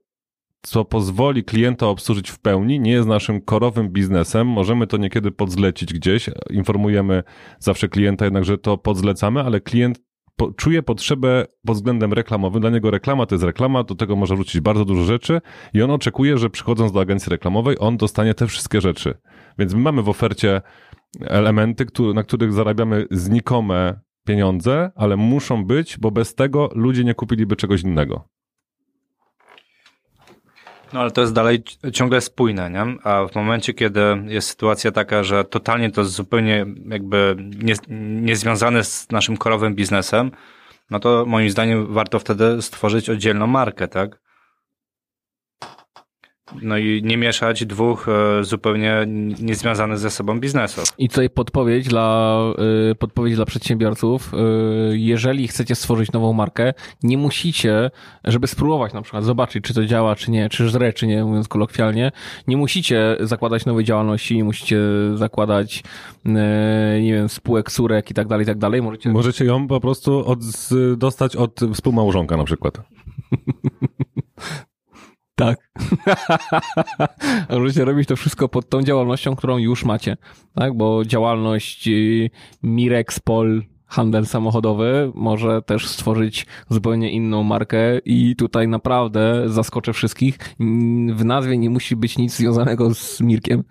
co 0.61 0.85
pozwoli 0.85 1.43
klienta 1.43 1.87
obsłużyć 1.87 2.29
w 2.29 2.39
pełni, 2.39 2.79
nie 2.79 2.91
jest 2.91 3.07
naszym 3.07 3.41
korowym 3.41 3.89
biznesem. 3.89 4.47
Możemy 4.47 4.87
to 4.87 4.97
niekiedy 4.97 5.31
podzlecić 5.31 5.93
gdzieś, 5.93 6.29
informujemy 6.49 7.23
zawsze 7.59 7.89
klienta 7.89 8.25
jednak, 8.25 8.45
że 8.45 8.57
to 8.57 8.77
podzlecamy, 8.77 9.41
ale 9.41 9.61
klient 9.61 9.99
po, 10.35 10.51
czuje 10.51 10.83
potrzebę 10.83 11.45
pod 11.65 11.75
względem 11.75 12.13
reklamowym. 12.13 12.61
Dla 12.61 12.69
niego 12.69 12.91
reklama 12.91 13.25
to 13.25 13.35
jest 13.35 13.45
reklama, 13.45 13.83
do 13.83 13.95
tego 13.95 14.15
może 14.15 14.35
wrócić 14.35 14.61
bardzo 14.61 14.85
dużo 14.85 15.03
rzeczy 15.03 15.41
i 15.73 15.81
on 15.81 15.91
oczekuje, 15.91 16.37
że 16.37 16.49
przychodząc 16.49 16.91
do 16.91 16.99
agencji 16.99 17.29
reklamowej, 17.29 17.75
on 17.79 17.97
dostanie 17.97 18.33
te 18.33 18.47
wszystkie 18.47 18.81
rzeczy. 18.81 19.17
Więc 19.59 19.73
my 19.73 19.79
mamy 19.79 20.01
w 20.01 20.09
ofercie 20.09 20.61
elementy, 21.21 21.85
który, 21.85 22.13
na 22.13 22.23
których 22.23 22.53
zarabiamy 22.53 23.05
znikome 23.11 23.99
pieniądze, 24.27 24.91
ale 24.95 25.17
muszą 25.17 25.65
być, 25.65 25.97
bo 25.97 26.11
bez 26.11 26.35
tego 26.35 26.69
ludzie 26.75 27.03
nie 27.03 27.13
kupiliby 27.13 27.55
czegoś 27.55 27.81
innego. 27.81 28.36
No 30.93 30.99
ale 30.99 31.11
to 31.11 31.21
jest 31.21 31.33
dalej 31.33 31.63
ci- 31.63 31.91
ciągle 31.91 32.21
spójne, 32.21 32.69
nie? 32.69 33.03
A 33.03 33.27
w 33.27 33.35
momencie, 33.35 33.73
kiedy 33.73 34.01
jest 34.27 34.49
sytuacja 34.49 34.91
taka, 34.91 35.23
że 35.23 35.43
totalnie 35.43 35.91
to 35.91 36.01
jest 36.01 36.13
zupełnie 36.13 36.65
jakby 36.85 37.35
nie, 37.39 37.73
niezwiązane 38.21 38.83
z 38.83 39.11
naszym 39.11 39.37
korowym 39.37 39.75
biznesem, 39.75 40.31
no 40.89 40.99
to 40.99 41.25
moim 41.27 41.49
zdaniem 41.49 41.93
warto 41.93 42.19
wtedy 42.19 42.61
stworzyć 42.61 43.09
oddzielną 43.09 43.47
markę, 43.47 43.87
tak? 43.87 44.26
No 46.61 46.77
i 46.77 47.01
nie 47.03 47.17
mieszać 47.17 47.65
dwóch 47.65 48.07
e, 48.09 48.43
zupełnie 48.43 49.05
niezwiązanych 49.41 49.97
ze 49.97 50.11
sobą 50.11 50.39
biznesów. 50.39 50.85
I 50.97 51.09
tutaj 51.09 51.29
podpowiedź 51.29 51.87
dla, 51.87 52.37
y, 52.91 52.95
podpowiedź 52.95 53.35
dla 53.35 53.45
przedsiębiorców. 53.45 54.33
Y, 54.33 54.97
Jeżeli 54.97 55.47
chcecie 55.47 55.75
stworzyć 55.75 56.11
nową 56.11 56.33
markę, 56.33 56.73
nie 57.03 57.17
musicie, 57.17 57.91
żeby 58.23 58.47
spróbować 58.47 58.93
na 58.93 59.01
przykład, 59.01 59.23
zobaczyć, 59.23 59.63
czy 59.63 59.73
to 59.73 59.85
działa, 59.85 60.15
czy 60.15 60.31
nie, 60.31 60.49
czy 60.49 60.69
żre, 60.69 60.93
czy 60.93 61.07
nie, 61.07 61.25
mówiąc 61.25 61.47
kolokwialnie, 61.47 62.11
nie 62.47 62.57
musicie 62.57 63.17
zakładać 63.19 63.65
nowej 63.65 63.85
działalności, 63.85 64.37
nie 64.37 64.43
musicie 64.43 64.79
zakładać, 65.15 65.83
nie 67.01 67.13
wiem, 67.13 67.29
spółek, 67.29 67.71
surek 67.71 68.11
i 68.11 68.13
tak 68.13 68.27
dalej, 68.27 68.43
i 68.43 68.47
tak 68.47 68.57
dalej. 68.57 68.81
Możecie... 68.81 69.09
Możecie 69.09 69.45
ją 69.45 69.67
po 69.67 69.79
prostu 69.79 70.25
od, 70.25 70.39
dostać 70.97 71.35
od 71.35 71.59
współmałżonka 71.73 72.37
na 72.37 72.43
przykład. 72.43 72.77
Tak. 75.37 75.69
A 77.49 77.55
Możecie 77.59 77.85
robić 77.85 78.07
to 78.07 78.15
wszystko 78.15 78.49
pod 78.49 78.69
tą 78.69 78.83
działalnością, 78.83 79.35
którą 79.35 79.57
już 79.57 79.85
macie, 79.85 80.17
tak? 80.55 80.73
Bo 80.73 81.05
działalność 81.05 81.87
y, 81.87 82.29
Mirexpol, 82.63 83.63
handel 83.85 84.25
samochodowy, 84.25 85.11
może 85.15 85.61
też 85.61 85.87
stworzyć 85.87 86.45
zupełnie 86.69 87.11
inną 87.11 87.43
markę 87.43 87.99
i 88.05 88.35
tutaj 88.35 88.67
naprawdę 88.67 89.43
zaskoczę 89.47 89.93
wszystkich. 89.93 90.37
W 91.13 91.25
nazwie 91.25 91.57
nie 91.57 91.69
musi 91.69 91.95
być 91.95 92.17
nic 92.17 92.35
związanego 92.35 92.93
z 92.93 93.21
Mirkiem. 93.21 93.63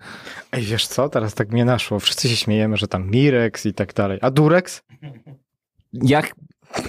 Ej, 0.51 0.63
wiesz 0.63 0.87
co? 0.87 1.09
Teraz 1.09 1.33
tak 1.33 1.51
mnie 1.51 1.65
naszło. 1.65 1.99
Wszyscy 1.99 2.29
się 2.29 2.35
śmiejemy, 2.35 2.77
że 2.77 2.87
tam 2.87 3.09
Mirex 3.11 3.65
i 3.65 3.73
tak 3.73 3.93
dalej. 3.93 4.19
A 4.21 4.31
Durex? 4.31 4.83
Jak... 5.93 6.35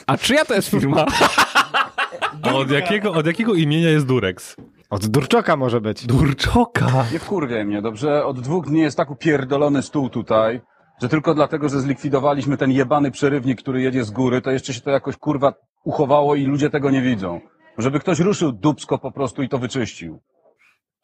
A 0.06 0.18
czyja 0.18 0.44
to 0.44 0.54
jest 0.54 0.68
firma? 0.68 1.06
A 2.42 2.54
od 2.54 2.70
jakiego, 2.70 3.12
od 3.12 3.26
jakiego 3.26 3.54
imienia 3.54 3.90
jest 3.90 4.06
Durex? 4.06 4.56
Od 4.90 5.06
Durczoka 5.06 5.56
może 5.56 5.80
być. 5.80 6.06
Durczoka! 6.06 7.06
Nie 7.12 7.18
wkurwiaj 7.18 7.64
mnie, 7.64 7.82
dobrze? 7.82 8.26
Od 8.26 8.40
dwóch 8.40 8.66
dni 8.66 8.80
jest 8.80 8.96
tak 8.96 9.10
upierdolony 9.10 9.82
stół 9.82 10.08
tutaj, 10.10 10.60
że 11.02 11.08
tylko 11.08 11.34
dlatego, 11.34 11.68
że 11.68 11.80
zlikwidowaliśmy 11.80 12.56
ten 12.56 12.70
jebany 12.70 13.10
przerywnik, 13.10 13.62
który 13.62 13.82
jedzie 13.82 14.04
z 14.04 14.10
góry, 14.10 14.40
to 14.40 14.50
jeszcze 14.50 14.74
się 14.74 14.80
to 14.80 14.90
jakoś 14.90 15.16
kurwa 15.16 15.54
uchowało 15.84 16.34
i 16.34 16.44
ludzie 16.44 16.70
tego 16.70 16.90
nie 16.90 17.02
widzą. 17.02 17.40
Żeby 17.78 18.00
ktoś 18.00 18.18
ruszył 18.18 18.52
dubsko 18.52 18.98
po 18.98 19.12
prostu 19.12 19.42
i 19.42 19.48
to 19.48 19.58
wyczyścił. 19.58 20.20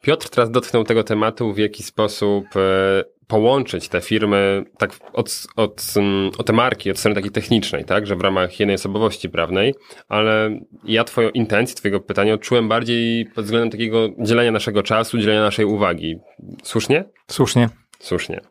Piotr 0.01 0.29
teraz 0.29 0.51
dotknął 0.51 0.83
tego 0.83 1.03
tematu, 1.03 1.53
w 1.53 1.57
jaki 1.57 1.83
sposób 1.83 2.45
e, 2.55 3.03
połączyć 3.27 3.89
te 3.89 4.01
firmy 4.01 4.65
tak 4.77 4.91
od, 5.13 5.47
od, 5.55 5.93
mm, 5.95 6.31
od 6.37 6.45
te 6.45 6.53
marki, 6.53 6.91
od 6.91 6.99
strony 6.99 7.15
takiej 7.15 7.31
technicznej, 7.31 7.85
tak, 7.85 8.07
że 8.07 8.15
w 8.15 8.21
ramach 8.21 8.59
jednej 8.59 8.75
osobowości 8.75 9.29
prawnej, 9.29 9.73
ale 10.07 10.59
ja 10.83 11.03
twoją 11.03 11.29
intencję, 11.29 11.75
twojego 11.75 11.99
pytania 11.99 12.33
odczułem 12.33 12.67
bardziej 12.67 13.25
pod 13.25 13.45
względem 13.45 13.69
takiego 13.69 14.09
dzielenia 14.19 14.51
naszego 14.51 14.83
czasu, 14.83 15.17
dzielenia 15.17 15.41
naszej 15.41 15.65
uwagi. 15.65 16.15
Słusznie? 16.63 17.03
Słusznie. 17.27 17.69
Słusznie. 17.99 18.41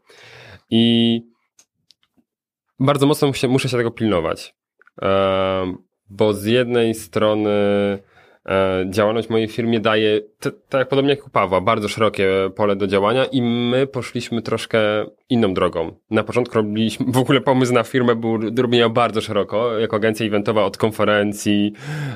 I 0.70 1.20
bardzo 2.81 3.07
mocno 3.07 3.29
muszę, 3.29 3.49
muszę 3.49 3.68
się 3.68 3.77
tego 3.77 3.91
pilnować, 3.91 4.55
bo 6.11 6.33
z 6.35 6.45
jednej 6.45 6.95
strony 6.95 7.51
działalność 8.90 9.28
w 9.28 9.30
mojej 9.30 9.49
firmie 9.49 9.80
daje, 9.80 10.20
tak 10.68 10.88
podobnie 10.88 11.11
jak 11.11 11.26
u 11.26 11.30
Pawła, 11.30 11.61
bardzo 11.61 11.88
szerokie 11.88 12.28
pole 12.57 12.76
do 12.76 12.86
działania 12.86 13.24
i 13.24 13.42
my 13.42 13.86
poszliśmy 13.86 14.42
troszkę 14.42 14.78
inną 15.28 15.55
drogą. 15.55 15.97
Na 16.11 16.24
początku 16.24 16.55
robiliśmy, 16.55 17.07
w 17.12 17.18
ogóle 17.18 17.40
pomysł 17.40 17.72
na 17.72 17.82
firmę 17.82 18.14
był 18.14 18.51
do 18.51 18.62
robienia 18.62 18.88
bardzo 18.88 19.20
szeroko, 19.20 19.78
jako 19.78 19.97
agencja 19.97 20.26
eventowa 20.26 20.64
od 20.64 20.76
konferencji, 20.76 21.72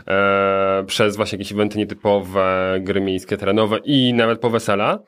e, 0.08 0.84
przez 0.86 1.16
właśnie 1.16 1.38
jakieś 1.38 1.52
eventy 1.52 1.78
nietypowe, 1.78 2.78
gry 2.80 3.00
miejskie, 3.00 3.36
terenowe 3.36 3.78
i 3.84 4.14
nawet 4.14 4.40
po 4.40 4.50
wesela. 4.50 4.98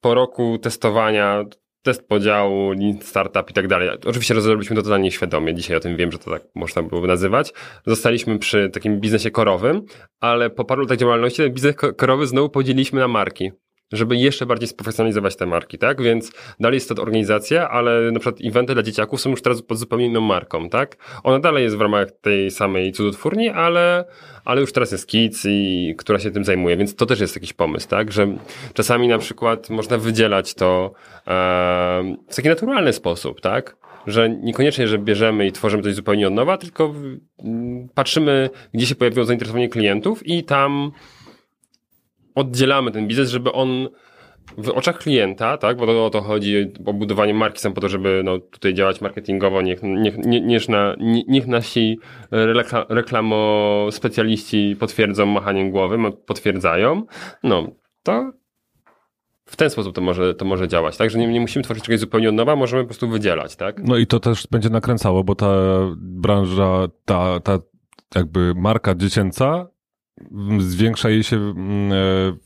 Po 0.00 0.14
roku 0.14 0.58
testowania 0.58 1.44
test 1.82 2.08
podziału, 2.08 2.72
startup 3.00 3.50
i 3.50 3.52
tak 3.52 3.68
dalej. 3.68 3.90
Oczywiście 4.06 4.34
rozrobiliśmy 4.34 4.76
to 4.76 4.82
totalnie 4.82 5.10
świadomie. 5.10 5.54
Dzisiaj 5.54 5.76
o 5.76 5.80
tym 5.80 5.96
wiem, 5.96 6.12
że 6.12 6.18
to 6.18 6.30
tak 6.30 6.42
można 6.54 6.82
byłoby 6.82 7.08
nazywać. 7.08 7.52
Zostaliśmy 7.86 8.38
przy 8.38 8.70
takim 8.70 9.00
biznesie 9.00 9.30
korowym, 9.30 9.82
ale 10.20 10.50
po 10.50 10.64
paru 10.64 10.82
latach 10.82 10.98
działalności 10.98 11.42
ten 11.42 11.52
biznes 11.52 11.76
ko- 11.76 11.94
korowy 11.94 12.26
znowu 12.26 12.48
podzieliliśmy 12.48 13.00
na 13.00 13.08
marki. 13.08 13.50
Żeby 13.92 14.16
jeszcze 14.16 14.46
bardziej 14.46 14.68
sprofesjonalizować 14.68 15.36
te 15.36 15.46
marki, 15.46 15.78
tak? 15.78 16.02
Więc 16.02 16.32
dalej 16.60 16.76
jest 16.76 16.88
to 16.88 17.02
organizacja, 17.02 17.70
ale 17.70 18.12
na 18.12 18.20
przykład 18.20 18.40
eventy 18.44 18.74
dla 18.74 18.82
dzieciaków 18.82 19.20
są 19.20 19.30
już 19.30 19.42
teraz 19.42 19.62
pod 19.62 19.78
zupełnie 19.78 20.06
inną 20.06 20.20
marką, 20.20 20.68
tak? 20.68 20.96
Ona 21.22 21.38
dalej 21.38 21.64
jest 21.64 21.76
w 21.76 21.80
ramach 21.80 22.08
tej 22.20 22.50
samej 22.50 22.92
cudotwórni, 22.92 23.48
ale, 23.48 24.04
ale 24.44 24.60
już 24.60 24.72
teraz 24.72 24.92
jest 24.92 25.06
Kids 25.06 25.46
i 25.48 25.94
która 25.98 26.18
się 26.18 26.30
tym 26.30 26.44
zajmuje, 26.44 26.76
więc 26.76 26.94
to 26.94 27.06
też 27.06 27.20
jest 27.20 27.34
jakiś 27.34 27.52
pomysł, 27.52 27.88
tak? 27.88 28.12
Że 28.12 28.36
czasami 28.74 29.08
na 29.08 29.18
przykład 29.18 29.70
można 29.70 29.98
wydzielać 29.98 30.54
to 30.54 30.92
e, 31.26 32.16
w 32.28 32.36
taki 32.36 32.48
naturalny 32.48 32.92
sposób, 32.92 33.40
tak? 33.40 33.76
Że 34.06 34.30
niekoniecznie, 34.30 34.88
że 34.88 34.98
bierzemy 34.98 35.46
i 35.46 35.52
tworzymy 35.52 35.82
coś 35.82 35.94
zupełnie 35.94 36.26
od 36.26 36.34
nowa, 36.34 36.58
tylko 36.58 36.94
patrzymy, 37.94 38.50
gdzie 38.74 38.86
się 38.86 38.94
pojawiło 38.94 39.24
zainteresowanie 39.24 39.68
klientów 39.68 40.26
i 40.26 40.44
tam 40.44 40.92
oddzielamy 42.34 42.90
ten 42.90 43.08
biznes, 43.08 43.30
żeby 43.30 43.52
on 43.52 43.88
w 44.58 44.68
oczach 44.68 44.98
klienta, 44.98 45.56
tak, 45.58 45.76
bo 45.76 46.06
o 46.06 46.10
to 46.10 46.20
chodzi, 46.20 46.72
o 46.86 46.92
budowanie 46.92 47.34
marki 47.34 47.60
są 47.60 47.72
po 47.72 47.80
to, 47.80 47.88
żeby 47.88 48.22
no, 48.24 48.38
tutaj 48.38 48.74
działać 48.74 49.00
marketingowo, 49.00 49.62
niech, 49.62 49.82
niech, 49.82 50.18
nie- 50.18 50.40
niech, 50.40 50.68
na, 50.68 50.94
nie- 50.98 51.24
niech 51.28 51.46
nasi 51.46 51.98
rekla, 52.30 52.86
reklamo 52.88 53.86
specjaliści 53.90 54.76
potwierdzą 54.80 55.26
machaniem 55.26 55.70
głowy, 55.70 55.98
potwierdzają, 56.26 57.02
no, 57.42 57.66
to 58.02 58.30
w 59.44 59.56
ten 59.56 59.70
sposób 59.70 59.94
to 59.94 60.00
może, 60.00 60.34
to 60.34 60.44
może 60.44 60.68
działać, 60.68 60.96
tak, 60.96 61.10
że 61.10 61.18
nie, 61.18 61.26
nie 61.28 61.40
musimy 61.40 61.62
tworzyć 61.62 61.84
czegoś 61.84 62.00
zupełnie 62.00 62.28
od 62.28 62.34
nowa, 62.34 62.56
możemy 62.56 62.82
po 62.82 62.86
prostu 62.88 63.08
wydzielać, 63.08 63.56
tak. 63.56 63.82
No 63.84 63.96
i 63.96 64.06
to 64.06 64.20
też 64.20 64.46
będzie 64.50 64.70
nakręcało, 64.70 65.24
bo 65.24 65.34
ta 65.34 65.48
branża, 65.96 66.88
ta, 67.04 67.40
ta 67.40 67.58
jakby 68.14 68.52
marka 68.56 68.94
dziecięca 68.94 69.66
zwiększa 70.58 71.10
jej 71.10 71.24
się 71.24 71.36
mm, 71.36 71.92
e, 71.92 71.96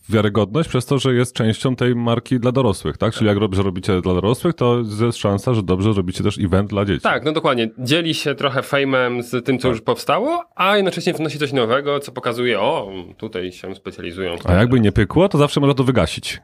wiarygodność 0.08 0.68
przez 0.68 0.86
to, 0.86 0.98
że 0.98 1.14
jest 1.14 1.34
częścią 1.34 1.76
tej 1.76 1.94
marki 1.94 2.40
dla 2.40 2.52
dorosłych, 2.52 2.98
tak? 2.98 3.14
Czyli 3.14 3.26
jak 3.26 3.40
dobrze 3.40 3.62
robicie 3.62 4.00
dla 4.00 4.14
dorosłych, 4.14 4.54
to 4.54 4.82
jest 5.04 5.18
szansa, 5.18 5.54
że 5.54 5.62
dobrze 5.62 5.92
robicie 5.92 6.24
też 6.24 6.38
event 6.38 6.70
dla 6.70 6.84
dzieci. 6.84 7.00
Tak, 7.00 7.24
no 7.24 7.32
dokładnie. 7.32 7.70
Dzieli 7.78 8.14
się 8.14 8.34
trochę 8.34 8.62
fejmem 8.62 9.22
z 9.22 9.44
tym, 9.44 9.58
co 9.58 9.68
już 9.68 9.80
powstało, 9.80 10.44
a 10.56 10.76
jednocześnie 10.76 11.12
wnosi 11.12 11.38
coś 11.38 11.52
nowego, 11.52 12.00
co 12.00 12.12
pokazuje, 12.12 12.60
o, 12.60 12.92
tutaj 13.16 13.52
się 13.52 13.74
specjalizują. 13.74 14.36
A 14.44 14.52
jakby 14.52 14.80
nie 14.80 14.92
pykło, 14.92 15.28
to 15.28 15.38
zawsze 15.38 15.60
można 15.60 15.74
to 15.74 15.84
wygasić. 15.84 16.40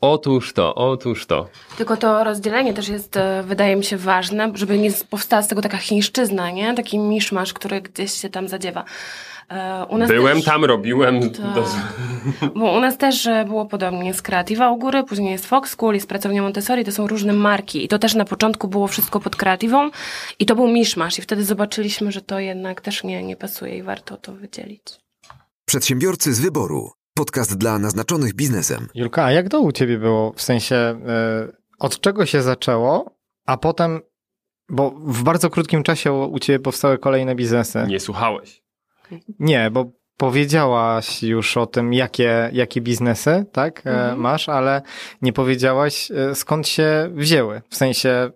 Otóż 0.00 0.52
to, 0.52 0.74
otóż 0.74 1.26
to. 1.26 1.48
Tylko 1.76 1.96
to 1.96 2.24
rozdzielenie 2.24 2.74
też 2.74 2.88
jest, 2.88 3.16
e, 3.16 3.42
wydaje 3.42 3.76
mi 3.76 3.84
się, 3.84 3.96
ważne, 3.96 4.52
żeby 4.54 4.78
nie 4.78 4.90
powstała 5.10 5.42
z 5.42 5.48
tego 5.48 5.62
taka 5.62 5.76
chińszczyzna, 5.76 6.50
nie? 6.50 6.74
Taki 6.74 6.98
miszmasz, 6.98 7.52
który 7.52 7.80
gdzieś 7.80 8.12
się 8.12 8.30
tam 8.30 8.48
zadziewa. 8.48 8.84
E, 9.50 9.86
U 9.88 9.98
nas 9.98 10.08
Byłem 10.08 10.36
też, 10.36 10.44
tam, 10.44 10.64
robiłem. 10.64 11.30
Tak. 11.30 11.54
Do... 11.54 11.64
Bo 12.60 12.72
u 12.72 12.80
nas 12.80 12.98
też 12.98 13.26
e, 13.26 13.44
było 13.44 13.66
podobnie. 13.66 14.08
Jest 14.08 14.22
Kreatywa 14.22 14.70
u 14.70 14.78
góry, 14.78 15.04
później 15.04 15.32
jest 15.32 15.46
Fox 15.46 15.70
School, 15.70 15.94
jest 15.94 16.08
Pracownia 16.08 16.42
Montessori, 16.42 16.84
to 16.84 16.92
są 16.92 17.06
różne 17.06 17.32
marki. 17.32 17.84
I 17.84 17.88
to 17.88 17.98
też 17.98 18.14
na 18.14 18.24
początku 18.24 18.68
było 18.68 18.88
wszystko 18.88 19.20
pod 19.20 19.36
kreatywą 19.36 19.90
i 20.38 20.46
to 20.46 20.54
był 20.54 20.68
miszmasz. 20.68 21.18
I 21.18 21.22
wtedy 21.22 21.44
zobaczyliśmy, 21.44 22.12
że 22.12 22.22
to 22.22 22.38
jednak 22.38 22.80
też 22.80 23.04
nie, 23.04 23.22
nie 23.22 23.36
pasuje 23.36 23.76
i 23.76 23.82
warto 23.82 24.16
to 24.16 24.32
wydzielić. 24.32 24.82
Przedsiębiorcy 25.64 26.34
z 26.34 26.40
wyboru. 26.40 26.90
Podcast 27.14 27.58
dla 27.58 27.78
naznaczonych 27.78 28.34
biznesem. 28.34 28.88
Julka, 28.94 29.24
a 29.24 29.32
jak 29.32 29.48
to 29.48 29.60
u 29.60 29.72
ciebie 29.72 29.98
było? 29.98 30.32
W 30.32 30.42
sensie, 30.42 30.76
e, 30.76 30.98
od 31.78 32.00
czego 32.00 32.26
się 32.26 32.42
zaczęło, 32.42 33.10
a 33.46 33.56
potem, 33.56 34.00
bo 34.68 34.90
w 34.90 35.22
bardzo 35.22 35.50
krótkim 35.50 35.82
czasie 35.82 36.12
u 36.12 36.38
ciebie 36.38 36.58
powstały 36.58 36.98
kolejne 36.98 37.34
biznesy. 37.34 37.84
Nie 37.88 38.00
słuchałeś. 38.00 38.62
Nie, 39.38 39.70
bo 39.70 39.90
powiedziałaś 40.16 41.22
już 41.22 41.56
o 41.56 41.66
tym, 41.66 41.92
jakie, 41.94 42.50
jakie 42.52 42.80
biznesy, 42.80 43.44
tak, 43.52 43.86
e, 43.86 43.90
Mhm. 43.90 44.20
masz, 44.20 44.48
ale 44.48 44.82
nie 45.22 45.32
powiedziałaś, 45.32 46.10
e, 46.10 46.34
skąd 46.34 46.68
się 46.68 47.10
wzięły. 47.14 47.62
W 47.70 47.76
sensie, 47.76 48.30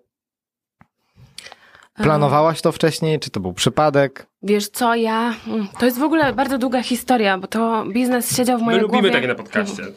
planowałaś 1.94 2.62
to 2.62 2.72
wcześniej, 2.72 3.20
czy 3.20 3.30
to 3.30 3.40
był 3.40 3.52
przypadek? 3.52 4.26
Wiesz 4.43 4.68
co, 4.68 4.95
ja... 4.95 5.34
mm, 5.47 5.68
To 5.78 5.84
jest 5.86 5.99
w 5.99 6.03
ogóle 6.03 6.32
bardzo 6.32 6.59
długa 6.59 6.82
historia, 6.82 7.38
bo 7.38 7.47
to 7.47 7.84
biznes 7.93 8.36
siedział 8.36 8.59
w 8.59 8.61
My 8.61 8.64
mojej 8.64 8.80
lubimy 8.80 9.01
głowie... 9.01 9.14
takie 9.14 9.28
na 9.28 9.34
podcaście. 9.34 9.82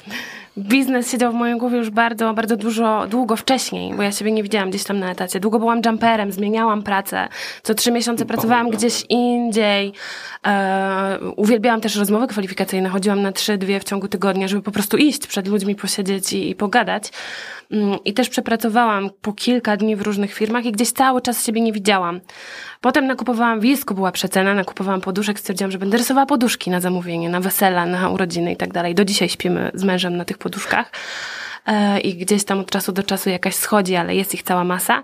Biznes 0.57 1.11
siedział 1.11 1.31
w 1.31 1.35
mojej 1.35 1.57
głowie 1.57 1.77
już 1.77 1.89
bardzo, 1.89 2.33
bardzo 2.33 2.57
dużo, 2.57 3.07
długo 3.07 3.35
wcześniej, 3.35 3.93
bo 3.93 4.03
ja 4.03 4.11
siebie 4.11 4.31
nie 4.31 4.43
widziałam 4.43 4.69
gdzieś 4.69 4.83
tam 4.83 4.99
na 4.99 5.11
etacie. 5.11 5.39
Długo 5.39 5.59
byłam 5.59 5.81
jumperem, 5.85 6.31
zmieniałam 6.31 6.83
pracę. 6.83 7.27
Co 7.63 7.73
trzy 7.73 7.91
miesiące 7.91 8.25
pracowałam 8.25 8.69
gdzieś 8.69 9.05
indziej. 9.09 9.93
E, 10.47 11.19
uwielbiałam 11.35 11.81
też 11.81 11.95
rozmowy 11.95 12.27
kwalifikacyjne. 12.27 12.89
Chodziłam 12.89 13.21
na 13.21 13.31
trzy, 13.31 13.57
dwie 13.57 13.79
w 13.79 13.83
ciągu 13.83 14.07
tygodnia, 14.07 14.47
żeby 14.47 14.61
po 14.61 14.71
prostu 14.71 14.97
iść 14.97 15.27
przed 15.27 15.47
ludźmi, 15.47 15.75
posiedzieć 15.75 16.33
i, 16.33 16.49
i 16.49 16.55
pogadać. 16.55 17.11
Mm, 17.71 17.97
I 18.05 18.13
też 18.13 18.29
przepracowałam 18.29 19.09
po 19.21 19.33
kilka 19.33 19.77
dni 19.77 19.95
w 19.95 20.01
różnych 20.01 20.33
firmach 20.33 20.65
i 20.65 20.71
gdzieś 20.71 20.91
cały 20.91 21.21
czas 21.21 21.45
siebie 21.45 21.61
nie 21.61 21.73
widziałam. 21.73 22.19
Potem 22.85 23.07
nakupowałam 23.07 23.59
wisko, 23.59 23.93
była 23.93 24.11
przecena, 24.11 24.53
nakupowałam 24.53 25.01
poduszek, 25.01 25.39
stwierdziłam, 25.39 25.71
że 25.71 25.77
będę 25.77 25.97
rysowała 25.97 26.25
poduszki 26.25 26.71
na 26.71 26.79
zamówienie, 26.81 27.29
na 27.29 27.39
wesela, 27.39 27.85
na 27.85 28.09
urodziny 28.09 28.51
i 28.53 28.55
tak 28.57 28.73
dalej. 28.73 28.95
Do 28.95 29.05
dzisiaj 29.05 29.29
śpimy 29.29 29.71
z 29.73 29.83
mężem 29.83 30.17
na 30.17 30.25
tych 30.25 30.37
poduszkach. 30.37 30.91
E, 31.65 31.99
I 31.99 32.15
gdzieś 32.15 32.43
tam 32.43 32.59
od 32.59 32.71
czasu 32.71 32.91
do 32.91 33.03
czasu 33.03 33.29
jakaś 33.29 33.55
schodzi, 33.55 33.95
ale 33.95 34.15
jest 34.15 34.33
ich 34.33 34.43
cała 34.43 34.63
masa. 34.63 35.03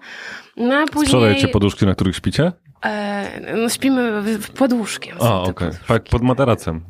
No 0.58 0.76
a 0.76 0.86
później... 0.86 1.06
Sprzedajecie 1.06 1.48
poduszki, 1.48 1.86
na 1.86 1.96
których 1.96 2.16
śpicie? 2.16 2.52
E, 2.86 3.56
no, 3.58 3.70
śpimy 3.70 4.22
w- 4.22 4.46
w- 4.46 4.52
pod 4.52 4.74
łóżkiem. 4.74 5.18
A, 5.22 5.42
okej. 5.42 5.70
Tak, 5.88 6.04
pod 6.04 6.22
materacem. 6.22 6.82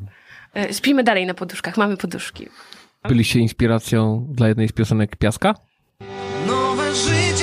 E, 0.56 0.74
śpimy 0.74 1.04
dalej 1.04 1.26
na 1.26 1.34
poduszkach, 1.34 1.76
mamy 1.76 1.96
poduszki. 1.96 2.48
Byliście 3.08 3.38
inspiracją 3.40 4.26
dla 4.30 4.48
jednej 4.48 4.68
z 4.68 4.72
piosenek 4.72 5.16
Piaska? 5.16 5.54
Nowe 6.46 6.94
życie 6.94 7.41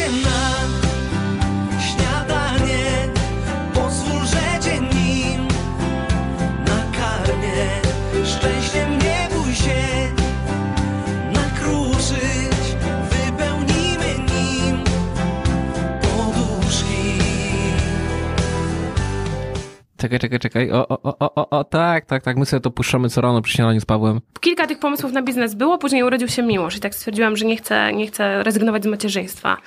Czekaj, 19.99 20.19
czekaj, 20.19 20.39
czekaj. 20.39 20.71
O, 20.71 20.87
o, 20.87 20.99
o, 21.03 21.35
o, 21.35 21.49
o, 21.49 21.63
tak, 21.63 22.05
tak, 22.05 22.23
tak. 22.23 22.37
My 22.37 22.45
sobie 22.45 22.61
to 22.61 22.71
puszczamy 22.71 23.09
co 23.09 23.21
rano 23.21 23.41
przy 23.41 23.53
śniadaniu 23.53 23.81
z 23.81 23.85
Pawłem. 23.85 24.21
Kilka 24.39 24.67
tych 24.67 24.79
pomysłów 24.79 25.11
na 25.11 25.21
biznes 25.21 25.55
było, 25.55 25.77
później 25.77 26.03
urodził 26.03 26.27
się 26.27 26.43
Miłosz 26.43 26.77
i 26.77 26.79
tak 26.79 26.95
stwierdziłam, 26.95 27.37
że 27.37 27.45
nie 27.45 27.57
chcę, 27.57 27.93
nie 27.93 28.07
chcę 28.07 28.43
rezygnować 28.43 28.83
z 28.83 28.87
macierzyństwa, 28.87 29.57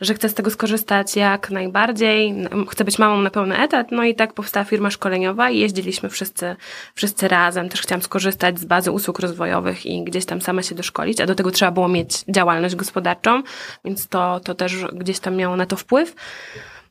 że 0.00 0.14
chcę 0.14 0.28
z 0.28 0.34
tego 0.34 0.50
skorzystać 0.50 1.16
jak 1.16 1.50
najbardziej, 1.50 2.34
chcę 2.70 2.84
być 2.84 2.98
mamą 2.98 3.22
na 3.22 3.30
pełny 3.30 3.58
etat, 3.58 3.86
no 3.90 4.04
i 4.04 4.14
tak 4.14 4.32
powstała 4.32 4.64
firma 4.64 4.90
szkoleniowa 4.90 5.50
i 5.50 5.58
jeździliśmy 5.58 6.08
wszyscy, 6.08 6.56
wszyscy 6.94 7.28
razem. 7.28 7.68
Też 7.68 7.82
chciałam 7.82 8.02
skorzystać 8.02 8.60
z 8.60 8.64
bazy 8.64 8.90
usług 8.90 9.18
rozwojowych 9.18 9.86
i 9.86 10.04
gdzieś 10.04 10.24
tam 10.24 10.40
sama 10.40 10.62
się 10.62 10.74
doszkolić, 10.74 11.20
a 11.20 11.26
do 11.26 11.34
tego 11.34 11.50
trzeba 11.50 11.70
było 11.70 11.88
mieć 11.88 12.24
działalność 12.28 12.74
gospodarczą, 12.74 13.42
więc 13.84 14.08
to, 14.08 14.40
to 14.40 14.54
też 14.54 14.84
gdzieś 14.92 15.20
tam 15.20 15.36
miało 15.36 15.56
na 15.56 15.66
to 15.66 15.76
wpływ. 15.76 16.14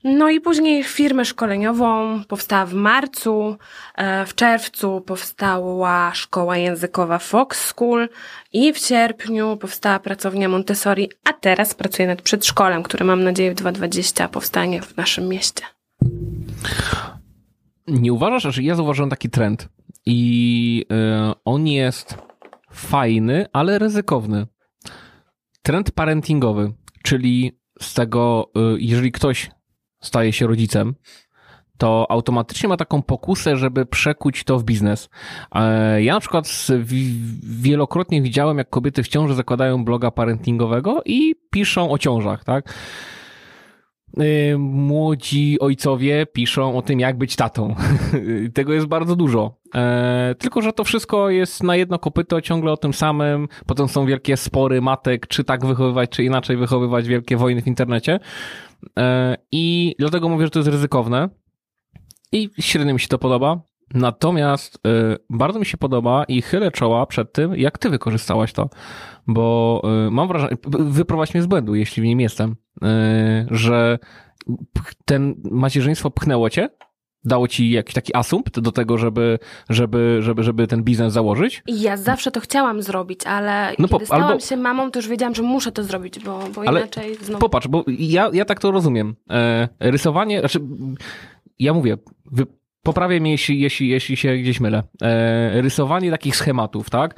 No 0.04 0.30
i 0.30 0.42
później 0.42 0.84
firmę 0.84 1.26
szkoleniową 1.26 2.24
powstała 2.24 2.66
w 2.66 2.74
marcu, 2.74 3.58
e, 3.96 4.26
w 4.26 4.36
czerwcu 4.36 5.02
powstała 5.02 6.14
szkoła 6.14 6.58
językowa 6.58 7.20
Fox 7.20 7.66
School 7.66 8.10
i 8.54 8.74
w 8.74 8.78
sierpniu 8.78 9.58
powstała 9.58 10.00
pracownia 10.00 10.50
Montessori, 10.50 11.10
a 11.24 11.34
teraz 11.34 11.74
pracuję 11.74 12.08
nad 12.08 12.22
przedszkolem, 12.22 12.84
które 12.84 13.06
mam 13.06 13.24
nadzieję 13.24 13.52
w 13.52 13.56
2020 13.56 14.28
powstanie 14.28 14.82
w 14.82 14.98
naszym 14.98 15.28
mieście. 15.28 15.64
Nie 17.88 18.14
uważasz, 18.14 18.56
że 18.56 18.64
ja 18.64 18.76
zauważyłem 18.76 19.10
taki 19.10 19.30
trend 19.30 19.70
i 20.06 20.86
y, 21.32 21.34
on 21.46 21.68
jest 21.68 22.18
fajny, 22.72 23.46
ale 23.54 23.80
ryzykowny. 23.80 24.48
Trend 25.62 25.92
parentingowy, 25.92 26.74
czyli 27.04 27.60
z 27.82 27.94
tego, 27.94 28.52
y, 28.76 28.78
jeżeli 28.80 29.12
ktoś 29.12 29.52
staje 30.02 30.34
się 30.34 30.48
rodzicem, 30.48 30.96
to 31.78 32.06
automatycznie 32.10 32.70
ma 32.70 32.78
taką 32.78 33.02
pokusę, 33.02 33.58
żeby 33.58 33.86
przekuć 33.86 34.44
to 34.44 34.60
w 34.60 34.64
biznes. 34.64 35.10
E, 35.56 36.04
Ja 36.04 36.14
na 36.14 36.20
przykład 36.20 36.68
wielokrotnie 37.44 38.22
widziałem, 38.22 38.58
jak 38.58 38.70
kobiety 38.70 39.04
w 39.04 39.08
ciąży 39.08 39.36
zakładają 39.36 39.86
bloga 39.86 40.12
parentingowego 40.12 41.02
i 41.06 41.36
piszą 41.52 41.92
o 41.92 41.98
ciążach, 41.98 42.44
tak? 42.44 42.74
Y, 44.20 44.58
Młodzi 44.58 45.60
ojcowie 45.60 46.26
piszą 46.26 46.78
o 46.78 46.82
tym, 46.82 47.00
jak 47.00 47.18
być 47.18 47.36
tatą. 47.36 47.76
Tego 48.54 48.74
jest 48.74 48.86
bardzo 48.86 49.16
dużo. 49.16 49.58
E, 49.76 50.36
tylko, 50.40 50.62
że 50.62 50.74
to 50.74 50.84
wszystko 50.84 51.30
jest 51.30 51.64
na 51.64 51.76
jedno 51.76 52.00
kopyto, 52.00 52.42
ciągle 52.42 52.72
o 52.72 52.78
tym 52.78 52.94
samym. 52.94 53.48
Potem 53.66 53.88
są 53.88 54.06
wielkie 54.06 54.38
spory 54.38 54.82
matek, 54.82 55.28
czy 55.28 55.44
tak 55.44 55.66
wychowywać, 55.66 56.10
czy 56.10 56.24
inaczej 56.24 56.58
wychowywać, 56.58 57.08
wielkie 57.08 57.38
wojny 57.38 57.62
w 57.62 57.68
internecie. 57.68 58.20
E, 59.00 59.38
I 59.52 59.96
dlatego 60.00 60.30
mówię, 60.30 60.46
że 60.46 60.50
to 60.50 60.60
jest 60.60 60.70
ryzykowne. 60.70 61.30
I 62.32 62.50
średnio 62.60 62.94
mi 62.94 63.00
się 63.00 63.08
to 63.08 63.18
podoba. 63.18 63.62
Natomiast 63.94 64.76
y, 64.76 65.18
bardzo 65.30 65.60
mi 65.60 65.66
się 65.66 65.78
podoba 65.78 66.24
i 66.24 66.42
chylę 66.42 66.72
czoła 66.72 67.06
przed 67.06 67.34
tym, 67.34 67.56
jak 67.56 67.78
ty 67.78 67.90
wykorzystałaś 67.90 68.54
to. 68.54 68.70
Bo 69.28 69.82
y, 70.08 70.12
mam 70.12 70.28
wrażenie, 70.28 70.58
wyprowadź 70.68 71.34
mnie 71.34 71.44
z 71.44 71.46
błędu, 71.46 71.76
jeśli 71.76 72.04
w 72.04 72.06
nim 72.06 72.20
jestem, 72.20 72.56
y, 72.84 72.88
że 73.52 74.00
ten 75.06 75.36
macierzyństwo 75.52 76.12
pchnęło 76.12 76.50
cię, 76.50 76.70
dało 77.24 77.48
ci 77.48 77.72
jakiś 77.72 77.94
taki 77.96 78.16
asumpt 78.16 78.60
do 78.60 78.72
tego, 78.72 78.98
żeby, 78.98 79.40
żeby, 79.70 80.18
żeby, 80.22 80.44
żeby 80.44 80.68
ten 80.68 80.84
biznes 80.84 81.14
założyć. 81.14 81.64
Ja 81.68 81.98
zawsze 81.98 82.32
to 82.32 82.40
chciałam 82.40 82.82
zrobić, 82.82 83.28
ale 83.28 83.74
No 83.80 83.88
po- 83.88 83.96
kiedy 83.96 84.06
stałam 84.06 84.24
albo- 84.24 84.40
się 84.40 84.58
mamą, 84.58 84.92
to 84.92 85.00
już 85.00 85.08
wiedziałam, 85.08 85.36
że 85.36 85.44
muszę 85.44 85.72
to 85.72 85.84
zrobić, 85.84 86.20
bo, 86.20 86.40
bo 86.56 86.62
Ale 86.66 86.80
inaczej 86.82 87.16
znowu... 87.16 87.40
Popatrz, 87.40 87.68
bo 87.68 87.84
ja, 87.88 88.30
ja 88.34 88.46
tak 88.46 88.60
to 88.60 88.72
rozumiem. 88.72 89.16
E, 89.30 89.68
rysowanie, 89.80 90.40
znaczy, 90.40 90.60
ja 91.60 91.74
mówię, 91.74 91.98
wy, 92.32 92.46
poprawię 92.84 93.22
mnie, 93.22 93.32
jeśli, 93.32 93.60
jeśli, 93.60 93.88
jeśli 93.88 94.18
się 94.18 94.38
gdzieś 94.38 94.60
mylę. 94.60 94.84
E, 95.02 95.62
rysowanie 95.62 96.12
takich 96.12 96.36
schematów, 96.36 96.90
tak? 96.90 97.16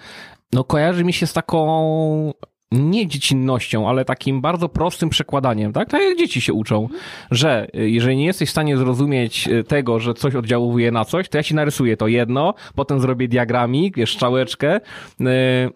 No 0.53 0.63
kojarzy 0.63 1.03
mi 1.03 1.13
się 1.13 1.27
z 1.27 1.33
taką 1.33 2.33
nie 2.71 3.07
dziecinnością, 3.07 3.89
ale 3.89 4.05
takim 4.05 4.41
bardzo 4.41 4.69
prostym 4.69 5.09
przekładaniem, 5.09 5.73
tak? 5.73 5.89
Tak 5.89 6.01
jak 6.01 6.17
dzieci 6.17 6.41
się 6.41 6.53
uczą, 6.53 6.89
że 7.31 7.67
jeżeli 7.73 8.17
nie 8.17 8.25
jesteś 8.25 8.49
w 8.49 8.51
stanie 8.51 8.77
zrozumieć 8.77 9.47
e, 9.47 9.63
tego, 9.63 9.99
że 9.99 10.13
coś 10.13 10.35
oddziałuje 10.35 10.91
na 10.91 11.05
coś, 11.05 11.29
to 11.29 11.37
ja 11.37 11.43
ci 11.43 11.55
narysuję 11.55 11.97
to 11.97 12.07
jedno, 12.07 12.53
potem 12.75 12.99
zrobię 12.99 13.27
diagramik, 13.27 13.97
wiesz, 13.97 14.13
strzałeczkę, 14.13 14.79
e, 15.21 15.69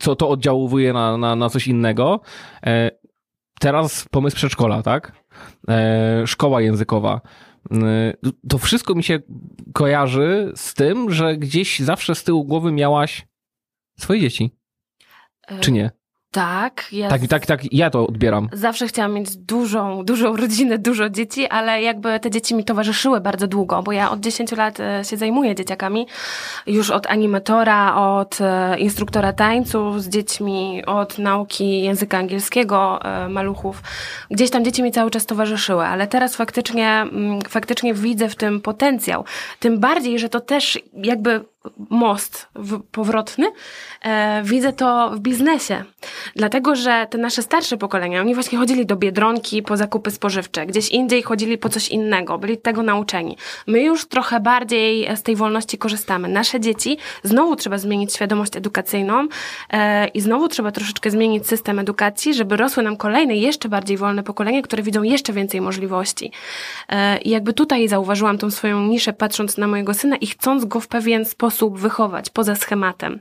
co 0.00 0.16
to 0.16 0.28
oddziałuje 0.28 0.92
na, 0.92 1.16
na, 1.16 1.36
na 1.36 1.48
coś 1.48 1.68
innego. 1.68 2.20
Teraz 3.60 4.08
pomysł 4.10 4.36
przedszkola, 4.36 4.82
tak? 4.82 5.12
Szkoła 6.26 6.60
językowa. 6.60 7.20
E, 7.72 8.12
To 8.48 8.58
wszystko 8.58 8.94
mi 8.94 9.02
się 9.04 9.18
kojarzy 9.72 10.52
z 10.56 10.74
tym, 10.74 11.10
że 11.12 11.36
gdzieś 11.36 11.80
zawsze 11.80 12.14
z 12.14 12.24
tyłu 12.24 12.44
głowy 12.44 12.72
miałaś 12.72 13.26
swoje 13.98 14.20
dzieci. 14.20 14.50
E, 15.48 15.60
Czy 15.60 15.72
nie? 15.72 15.90
Tak, 16.36 16.92
ja 16.92 17.08
Tak, 17.08 17.26
tak, 17.28 17.46
tak, 17.46 17.60
ja 17.72 17.90
to 17.90 18.06
odbieram. 18.06 18.48
Zawsze 18.52 18.86
chciałam 18.86 19.14
mieć 19.14 19.36
dużą, 19.36 20.04
dużą 20.04 20.36
rodzinę, 20.36 20.78
dużo 20.78 21.08
dzieci, 21.10 21.46
ale 21.46 21.82
jakby 21.82 22.20
te 22.20 22.30
dzieci 22.30 22.54
mi 22.54 22.64
towarzyszyły 22.64 23.20
bardzo 23.20 23.46
długo, 23.46 23.82
bo 23.82 23.92
ja 23.92 24.10
od 24.10 24.20
10 24.20 24.52
lat 24.52 24.80
e, 24.80 25.04
się 25.04 25.16
zajmuję 25.16 25.54
dzieciakami. 25.54 26.06
Już 26.66 26.90
od 26.90 27.06
animatora, 27.06 27.96
od 27.96 28.38
e, 28.40 28.78
instruktora 28.78 29.32
tańców 29.32 30.02
z 30.02 30.08
dziećmi, 30.08 30.82
od 30.86 31.18
nauki 31.18 31.82
języka 31.82 32.18
angielskiego 32.18 33.00
e, 33.04 33.28
maluchów. 33.28 33.82
Gdzieś 34.30 34.50
tam 34.50 34.64
dzieci 34.64 34.82
mi 34.82 34.92
cały 34.92 35.10
czas 35.10 35.26
towarzyszyły, 35.26 35.84
ale 35.84 36.06
teraz 36.06 36.36
faktycznie, 36.36 36.88
mm, 36.88 37.40
faktycznie 37.48 37.94
widzę 37.94 38.28
w 38.28 38.36
tym 38.36 38.60
potencjał. 38.60 39.24
Tym 39.60 39.78
bardziej, 39.78 40.18
że 40.18 40.28
to 40.28 40.40
też 40.40 40.78
jakby 41.02 41.44
most 41.90 42.48
powrotny, 42.92 43.46
e, 44.02 44.42
widzę 44.44 44.72
to 44.72 45.10
w 45.10 45.20
biznesie. 45.20 45.84
Dlatego, 46.36 46.76
że 46.76 47.06
te 47.10 47.18
nasze 47.18 47.42
starsze 47.42 47.76
pokolenia, 47.76 48.20
oni 48.20 48.34
właśnie 48.34 48.58
chodzili 48.58 48.86
do 48.86 48.96
Biedronki 48.96 49.62
po 49.62 49.76
zakupy 49.76 50.10
spożywcze, 50.10 50.66
gdzieś 50.66 50.88
indziej 50.88 51.22
chodzili 51.22 51.58
po 51.58 51.68
coś 51.68 51.88
innego, 51.88 52.38
byli 52.38 52.58
tego 52.58 52.82
nauczeni. 52.82 53.36
My 53.66 53.82
już 53.82 54.06
trochę 54.06 54.40
bardziej 54.40 55.16
z 55.16 55.22
tej 55.22 55.36
wolności 55.36 55.78
korzystamy. 55.78 56.28
Nasze 56.28 56.60
dzieci, 56.60 56.98
znowu 57.22 57.56
trzeba 57.56 57.78
zmienić 57.78 58.14
świadomość 58.14 58.56
edukacyjną 58.56 59.28
e, 59.70 60.08
i 60.08 60.20
znowu 60.20 60.48
trzeba 60.48 60.72
troszeczkę 60.72 61.10
zmienić 61.10 61.46
system 61.46 61.78
edukacji, 61.78 62.34
żeby 62.34 62.56
rosły 62.56 62.82
nam 62.82 62.96
kolejne, 62.96 63.36
jeszcze 63.36 63.68
bardziej 63.68 63.96
wolne 63.96 64.22
pokolenia, 64.22 64.62
które 64.62 64.82
widzą 64.82 65.02
jeszcze 65.02 65.32
więcej 65.32 65.60
możliwości. 65.60 66.32
E, 66.88 67.18
I 67.18 67.30
jakby 67.30 67.52
tutaj 67.52 67.88
zauważyłam 67.88 68.38
tą 68.38 68.50
swoją 68.50 68.80
niszę, 68.80 69.12
patrząc 69.12 69.58
na 69.58 69.66
mojego 69.66 69.94
syna 69.94 70.16
i 70.16 70.26
chcąc 70.26 70.64
go 70.64 70.80
w 70.80 70.88
pewien 70.88 71.24
sposób 71.24 71.55
wychować, 71.62 72.30
poza 72.30 72.54
schematem. 72.54 73.20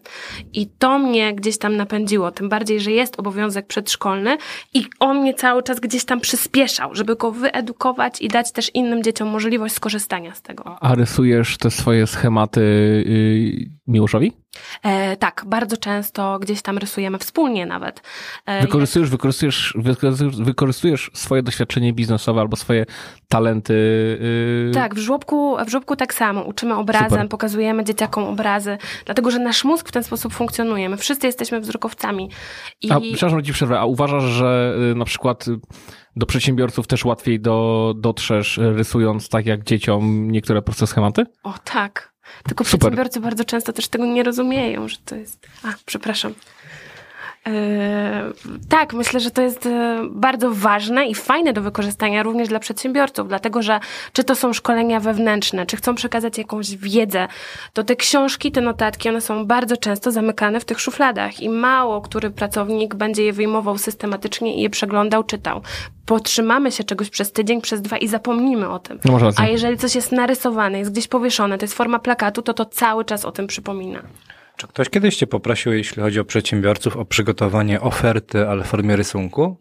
I 0.53 0.67
to 0.67 0.99
mnie 0.99 1.35
gdzieś 1.35 1.57
tam 1.57 1.75
napędziło, 1.75 2.31
tym 2.31 2.49
bardziej, 2.49 2.79
że 2.79 2.91
jest 2.91 3.19
obowiązek 3.19 3.67
przedszkolny 3.67 4.37
i 4.73 4.85
on 4.99 5.21
mnie 5.21 5.33
cały 5.33 5.63
czas 5.63 5.79
gdzieś 5.79 6.05
tam 6.05 6.19
przyspieszał, 6.19 6.95
żeby 6.95 7.15
go 7.15 7.31
wyedukować 7.31 8.21
i 8.21 8.27
dać 8.27 8.51
też 8.51 8.71
innym 8.73 9.03
dzieciom 9.03 9.27
możliwość 9.27 9.75
skorzystania 9.75 10.35
z 10.35 10.41
tego. 10.41 10.77
A 10.81 10.95
rysujesz 10.95 11.57
te 11.57 11.71
swoje 11.71 12.07
schematy 12.07 12.61
yy, 13.05 13.74
Miłoszowi? 13.87 14.33
E, 14.83 15.17
tak, 15.17 15.43
bardzo 15.47 15.77
często 15.77 16.39
gdzieś 16.39 16.61
tam 16.61 16.77
rysujemy 16.77 17.17
wspólnie 17.17 17.65
nawet. 17.65 18.01
E, 18.45 18.61
Wykorzystujesz, 18.61 19.09
wykorzystujesz, 19.09 19.73
wykorzystujesz, 19.77 20.35
wykorzystujesz 20.35 21.11
swoje 21.13 21.43
doświadczenie 21.43 21.93
biznesowe 21.93 22.41
albo 22.41 22.55
swoje 22.55 22.85
talenty. 23.27 23.73
Yy, 24.65 24.71
Tak, 24.73 24.95
w 24.95 24.97
żłobku, 24.97 25.55
w 25.65 25.69
żłobku 25.69 25.95
tak 25.95 26.13
samo. 26.13 26.41
Uczymy 26.41 26.75
obrazem, 26.75 27.09
Super. 27.09 27.29
pokazujemy 27.29 27.83
dzieciakom 27.83 28.23
obrazy, 28.23 28.77
dlatego 29.05 29.31
że 29.31 29.39
nasz 29.39 29.63
mózg 29.63 29.89
w 29.89 29.91
ten 29.91 30.03
sposób 30.03 30.33
funkcjonuje. 30.33 30.89
My 30.89 30.97
wszyscy 30.97 31.27
jesteśmy 31.27 31.59
wzrokowcami. 31.59 32.29
I 32.81 32.91
A, 32.91 32.99
przepraszam, 32.99 33.43
ci 33.43 33.53
przerwę. 33.53 33.79
A 33.79 33.85
uważasz, 33.85 34.23
że 34.23 34.75
y, 34.91 34.95
na 34.95 35.05
przykład 35.05 35.47
y, 35.47 35.59
do 36.15 36.25
przedsiębiorców 36.25 36.87
też 36.87 37.05
łatwiej 37.05 37.39
do, 37.39 37.93
dotrzesz 37.97 38.57
y, 38.57 38.73
rysując 38.73 39.29
tak 39.29 39.45
jak 39.45 39.63
dzieciom 39.63 40.31
niektóre 40.31 40.61
proste 40.61 40.87
schematy? 40.87 41.23
o 41.43 41.53
tak. 41.63 42.14
Tylko 42.43 42.63
Super. 42.63 42.79
przedsiębiorcy 42.79 43.19
bardzo 43.19 43.45
często 43.45 43.73
też 43.73 43.87
tego 43.87 44.05
nie 44.05 44.23
rozumieją, 44.23 44.87
że 44.87 44.97
to 45.05 45.15
jest. 45.15 45.47
A, 45.63 45.67
przepraszam. 45.85 46.33
E, 47.47 48.31
tak, 48.69 48.93
myślę, 48.93 49.19
że 49.19 49.31
to 49.31 49.41
jest 49.41 49.65
e, 49.65 49.99
bardzo 50.11 50.51
ważne 50.51 51.05
i 51.07 51.15
fajne 51.15 51.53
do 51.53 51.61
wykorzystania 51.61 52.23
również 52.23 52.49
dla 52.49 52.59
przedsiębiorców, 52.59 53.27
dlatego 53.27 53.61
że 53.61 53.79
czy 54.13 54.23
to 54.23 54.35
są 54.35 54.53
szkolenia 54.53 54.99
wewnętrzne, 54.99 55.65
czy 55.65 55.77
chcą 55.77 55.95
przekazać 55.95 56.37
jakąś 56.37 56.75
wiedzę, 56.75 57.27
to 57.73 57.83
te 57.83 57.95
książki, 57.95 58.51
te 58.51 58.61
notatki, 58.61 59.09
one 59.09 59.21
są 59.21 59.45
bardzo 59.45 59.77
często 59.77 60.11
zamykane 60.11 60.59
w 60.59 60.65
tych 60.65 60.79
szufladach 60.79 61.39
i 61.39 61.49
mało 61.49 62.01
który 62.01 62.29
pracownik 62.29 62.95
będzie 62.95 63.23
je 63.23 63.33
wyjmował 63.33 63.77
systematycznie 63.77 64.55
i 64.55 64.61
je 64.61 64.69
przeglądał, 64.69 65.23
czytał. 65.23 65.61
Potrzymamy 66.05 66.71
się 66.71 66.83
czegoś 66.83 67.09
przez 67.09 67.31
tydzień, 67.31 67.61
przez 67.61 67.81
dwa 67.81 67.97
i 67.97 68.07
zapomnimy 68.07 68.69
o 68.69 68.79
tym. 68.79 68.99
No. 69.05 69.17
A 69.37 69.47
jeżeli 69.47 69.77
coś 69.77 69.95
jest 69.95 70.11
narysowane, 70.11 70.79
jest 70.79 70.91
gdzieś 70.91 71.07
powieszone, 71.07 71.57
to 71.57 71.63
jest 71.63 71.73
forma 71.73 71.99
plakatu, 71.99 72.41
to 72.41 72.53
to 72.53 72.65
cały 72.65 73.05
czas 73.05 73.25
o 73.25 73.31
tym 73.31 73.47
przypomina. 73.47 74.01
Czy 74.57 74.67
ktoś 74.67 74.89
kiedyś 74.89 75.15
cię 75.15 75.27
poprosił, 75.27 75.73
jeśli 75.73 76.01
chodzi 76.01 76.19
o 76.19 76.25
przedsiębiorców, 76.25 76.97
o 76.97 77.05
przygotowanie 77.05 77.81
oferty, 77.81 78.49
ale 78.49 78.63
w 78.63 78.67
formie 78.67 78.95
rysunku? 78.95 79.57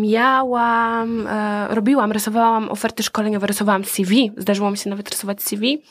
Miałam, 0.00 1.26
e, 1.26 1.68
robiłam, 1.74 2.12
rysowałam 2.12 2.68
oferty 2.68 3.02
szkoleniowe, 3.02 3.46
rysowałam 3.46 3.84
CV, 3.84 4.32
zdarzyło 4.36 4.70
mi 4.70 4.78
się 4.78 4.90
nawet 4.90 5.10
rysować 5.10 5.42
CV. 5.42 5.82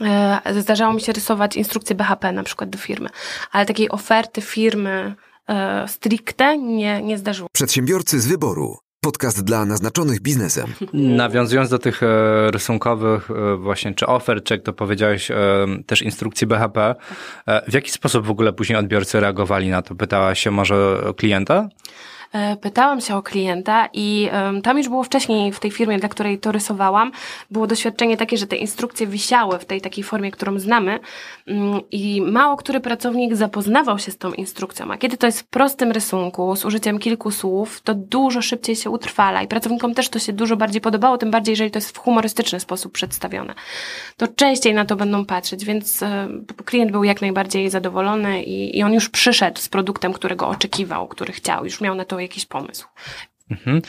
E, 0.00 0.40
Zdarzało 0.60 0.92
mi 0.92 1.00
się 1.00 1.12
rysować 1.12 1.56
instrukcje 1.56 1.96
BHP 1.96 2.32
na 2.32 2.42
przykład 2.42 2.70
do 2.70 2.78
firmy, 2.78 3.08
ale 3.52 3.66
takiej 3.66 3.90
oferty 3.90 4.40
firmy 4.40 5.14
e, 5.48 5.88
stricte 5.88 6.58
nie, 6.58 7.02
nie 7.02 7.18
zdarzyło. 7.18 7.48
Przedsiębiorcy 7.52 8.20
z 8.20 8.26
wyboru. 8.26 8.76
Podcast 9.04 9.44
dla 9.44 9.64
naznaczonych 9.64 10.20
biznesem. 10.20 10.66
Nawiązując 10.92 11.70
do 11.70 11.78
tych 11.78 12.02
e, 12.02 12.50
rysunkowych 12.50 13.30
e, 13.30 13.56
właśnie, 13.56 13.94
czy 13.94 14.06
ofert, 14.06 14.44
czy 14.44 14.54
jak 14.54 14.62
to 14.62 14.72
powiedziałeś, 14.72 15.30
e, 15.30 15.36
też 15.86 16.02
instrukcji 16.02 16.46
BHP, 16.46 16.94
e, 17.46 17.70
w 17.70 17.74
jaki 17.74 17.90
sposób 17.90 18.26
w 18.26 18.30
ogóle 18.30 18.52
później 18.52 18.78
odbiorcy 18.78 19.20
reagowali 19.20 19.68
na 19.68 19.82
to? 19.82 19.94
Pytała 19.94 20.34
się 20.34 20.50
może 20.50 21.02
klienta? 21.16 21.68
E, 22.32 22.56
Pytałam 22.56 23.00
się 23.00 23.16
o 23.16 23.22
klienta 23.22 23.88
i 23.92 24.30
tam 24.62 24.78
już 24.78 24.88
było 24.88 25.04
wcześniej 25.04 25.52
w 25.52 25.60
tej 25.60 25.70
firmie, 25.70 25.98
dla 25.98 26.08
której 26.08 26.38
to 26.38 26.52
rysowałam, 26.52 27.12
było 27.50 27.66
doświadczenie 27.66 28.16
takie, 28.16 28.36
że 28.36 28.46
te 28.46 28.56
instrukcje 28.56 29.06
wisiały 29.06 29.58
w 29.58 29.64
tej 29.64 29.80
takiej 29.80 30.04
formie, 30.04 30.30
którą 30.30 30.58
znamy 30.58 30.98
mm, 31.46 31.80
i 31.90 32.22
mało 32.22 32.56
który 32.56 32.80
pracownik 32.80 33.36
zapoznawał 33.36 33.98
się 33.98 34.10
z 34.10 34.18
tą 34.18 34.32
instrukcją, 34.32 34.92
a 34.92 34.96
kiedy 34.96 35.16
to 35.16 35.26
jest 35.26 35.40
w 35.40 35.44
prostym 35.44 35.92
rysunku, 35.92 36.56
z 36.56 36.64
użyciem 36.64 36.98
kilku 36.98 37.30
słów, 37.30 37.80
to 37.80 37.94
dużo 37.94 38.42
szybciej 38.42 38.76
się 38.76 38.90
utrwala 38.90 39.42
i 39.42 39.48
pracownikom 39.48 39.94
też 39.94 40.08
to 40.08 40.18
się 40.18 40.32
dużo 40.32 40.56
bardziej 40.56 40.80
podobało, 40.80 41.18
tym 41.18 41.30
bardziej, 41.30 41.52
jeżeli 41.52 41.70
to 41.70 41.78
jest 41.78 41.96
w 41.96 41.98
humorystyczny 41.98 42.60
sposób 42.60 42.92
przedstawione. 42.92 43.54
To 44.16 44.28
częściej 44.28 44.74
na 44.74 44.84
to 44.84 44.96
będą 44.96 45.24
patrzeć, 45.24 45.64
więc 45.64 46.02
e, 46.02 46.28
klient 46.64 46.92
był 46.92 47.04
jak 47.04 47.20
najbardziej 47.20 47.70
zadowolony 47.70 48.42
i, 48.42 48.78
i 48.78 48.82
on 48.82 48.92
już 48.92 49.08
przyszedł 49.08 49.60
z 49.60 49.68
produktem, 49.68 50.12
którego 50.12 50.48
oczekiwał, 50.48 51.08
który 51.08 51.32
chciał, 51.32 51.64
już 51.64 51.80
miał 51.80 51.94
na 51.94 52.04
to 52.04 52.21
jakiś 52.22 52.46
pomysł. 52.46 52.86
Mhm. 53.52 53.82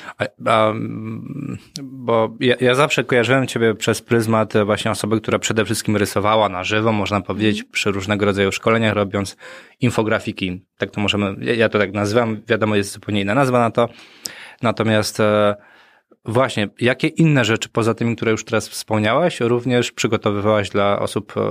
A, 0.45 0.69
mm, 0.69 1.57
bo 1.83 2.35
ja, 2.39 2.55
ja 2.61 2.75
zawsze 2.75 3.03
kojarzyłem 3.03 3.47
ciebie 3.47 3.75
przez 3.75 4.01
pryzmat 4.01 4.53
właśnie 4.65 4.91
osoby, 4.91 5.21
która 5.21 5.39
przede 5.39 5.65
wszystkim 5.65 5.97
rysowała 5.97 6.49
na 6.49 6.63
żywo, 6.63 6.91
można 6.91 7.21
powiedzieć, 7.21 7.63
przy 7.63 7.91
różnego 7.91 8.25
rodzaju 8.25 8.51
szkoleniach, 8.51 8.93
robiąc 8.93 9.37
infografiki. 9.81 10.65
Tak 10.77 10.91
to 10.91 11.01
możemy, 11.01 11.35
ja, 11.45 11.53
ja 11.53 11.69
to 11.69 11.79
tak 11.79 11.93
nazywam, 11.93 12.41
wiadomo, 12.47 12.75
jest 12.75 12.91
zupełnie 12.91 13.21
inna 13.21 13.35
nazwa 13.35 13.59
na 13.59 13.71
to. 13.71 13.89
Natomiast 14.61 15.19
e, 15.19 15.55
właśnie, 16.25 16.69
jakie 16.79 17.07
inne 17.07 17.45
rzeczy 17.45 17.69
poza 17.69 17.93
tymi, 17.93 18.15
które 18.15 18.31
już 18.31 18.45
teraz 18.45 18.69
wspomniałaś, 18.69 19.39
również 19.39 19.91
przygotowywałaś 19.91 20.69
dla 20.69 20.99
osób 20.99 21.33
e, 21.37 21.41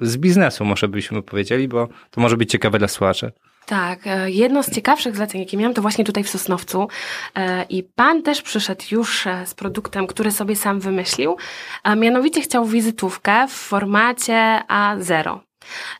z 0.00 0.16
biznesu, 0.16 0.64
może 0.64 0.88
byśmy 0.88 1.22
powiedzieli, 1.22 1.68
bo 1.68 1.88
to 2.10 2.20
może 2.20 2.36
być 2.36 2.50
ciekawe 2.50 2.78
dla 2.78 2.88
słuchaczy. 2.88 3.32
Tak, 3.66 4.06
e, 4.06 4.30
jedno 4.30 4.62
z 4.62 4.70
ciekawszych 4.70 5.16
zleceń, 5.16 5.40
jakie 5.40 5.56
miałam, 5.56 5.74
to 5.74 5.82
właśnie 5.82 6.04
tutaj 6.04 6.24
w 6.24 6.28
Sosnowcu. 6.30 6.88
E, 7.36 7.64
I 7.64 7.82
pan 7.82 8.22
też 8.22 8.42
przyszedł 8.42 8.82
już 8.90 9.26
e, 9.26 9.46
z 9.46 9.54
produktem, 9.54 10.06
który 10.06 10.30
sobie 10.30 10.56
sam 10.56 10.80
wymyślił, 10.80 11.36
a 11.82 11.94
mianowicie 11.94 12.40
chciał 12.40 12.66
wizytówkę 12.66 13.46
w 13.48 13.52
formacie 13.52 14.62
A0. 14.68 15.38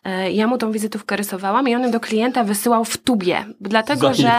E, 0.05 0.33
Ja 0.33 0.47
mu 0.47 0.59
tą 0.59 0.73
wizytówkę 0.73 1.17
rysowałam 1.17 1.69
i 1.69 1.75
on 1.75 1.91
do 1.91 2.01
klienta 2.01 2.45
wysyłał 2.45 2.85
w 2.85 2.97
tubie, 2.97 3.45
dlatego 3.61 4.15
że 4.15 4.33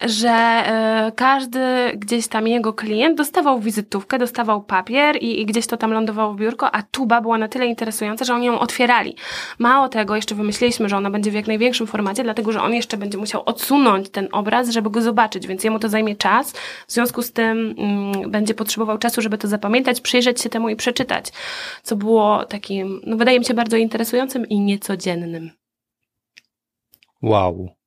że 0.00 0.28
e, 0.30 1.12
każdy 1.16 1.60
gdzieś 1.96 2.28
tam 2.28 2.48
jego 2.48 2.72
klient 2.72 3.18
dostawał 3.18 3.60
wizytówkę, 3.60 4.18
dostawał 4.18 4.62
papier 4.62 5.16
i, 5.16 5.40
i 5.40 5.46
gdzieś 5.46 5.66
to 5.66 5.76
tam 5.76 5.92
lądowało 5.92 6.34
w 6.34 6.36
biurko, 6.36 6.74
a 6.74 6.82
tuba 6.82 7.20
była 7.20 7.38
na 7.38 7.48
tyle 7.48 7.66
interesująca, 7.66 8.24
że 8.24 8.34
oni 8.34 8.46
ją 8.46 8.58
otwierali. 8.58 9.16
Mało 9.58 9.88
tego, 9.88 10.16
jeszcze 10.16 10.34
wymyśliliśmy, 10.34 10.88
że 10.88 10.96
ona 10.96 11.10
będzie 11.10 11.30
w 11.30 11.34
jak 11.34 11.46
największym 11.46 11.86
formacie, 11.86 12.22
dlatego 12.22 12.52
że 12.52 12.62
on 12.62 12.74
jeszcze 12.74 12.96
będzie 12.96 13.18
musiał 13.18 13.42
odsunąć 13.46 14.10
ten 14.10 14.28
obraz, 14.32 14.70
żeby 14.70 14.90
go 14.90 15.02
zobaczyć, 15.02 15.46
więc 15.46 15.64
jemu 15.64 15.78
to 15.78 15.88
zajmie 15.88 16.16
czas. 16.16 16.52
W 16.86 16.92
związku 16.92 17.22
z 17.22 17.32
tym 17.32 17.74
mm, 17.78 18.30
będzie 18.30 18.54
potrzebował 18.54 18.98
czasu, 18.98 19.22
żeby 19.22 19.38
to 19.38 19.48
zapamiętać, 19.48 20.00
przyjrzeć 20.00 20.40
się 20.40 20.48
temu 20.48 20.68
i 20.68 20.76
przeczytać, 20.76 21.26
co 21.82 21.96
było 21.96 22.44
takim, 22.44 23.00
no 23.06 23.16
wydaje 23.16 23.38
mi 23.38 23.44
się 23.44 23.54
bardzo 23.54 23.76
interesującym 23.76 24.46
i 24.48 24.60
niecodziennym. 24.60 25.50
Wow. 27.22 27.79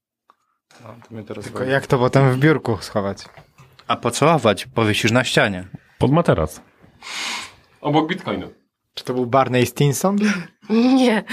No, 0.84 0.96
to 1.10 1.16
mnie 1.16 1.24
teraz 1.24 1.46
Tylko 1.46 1.64
jak 1.64 1.88
to 1.88 1.98
potem 1.98 2.32
w 2.32 2.38
biurku 2.38 2.78
schować? 2.82 3.18
A 3.88 3.96
pocałować, 3.96 4.66
powiesisz 4.66 5.12
na 5.12 5.24
ścianie. 5.24 5.68
Pod 5.98 6.12
materac. 6.12 6.62
Obok 7.82 8.08
bitcoinu. 8.10 8.50
Czy 8.94 9.04
to 9.04 9.14
był 9.14 9.26
Barney 9.26 9.66
Stinson? 9.66 10.18
Nie, 10.70 11.24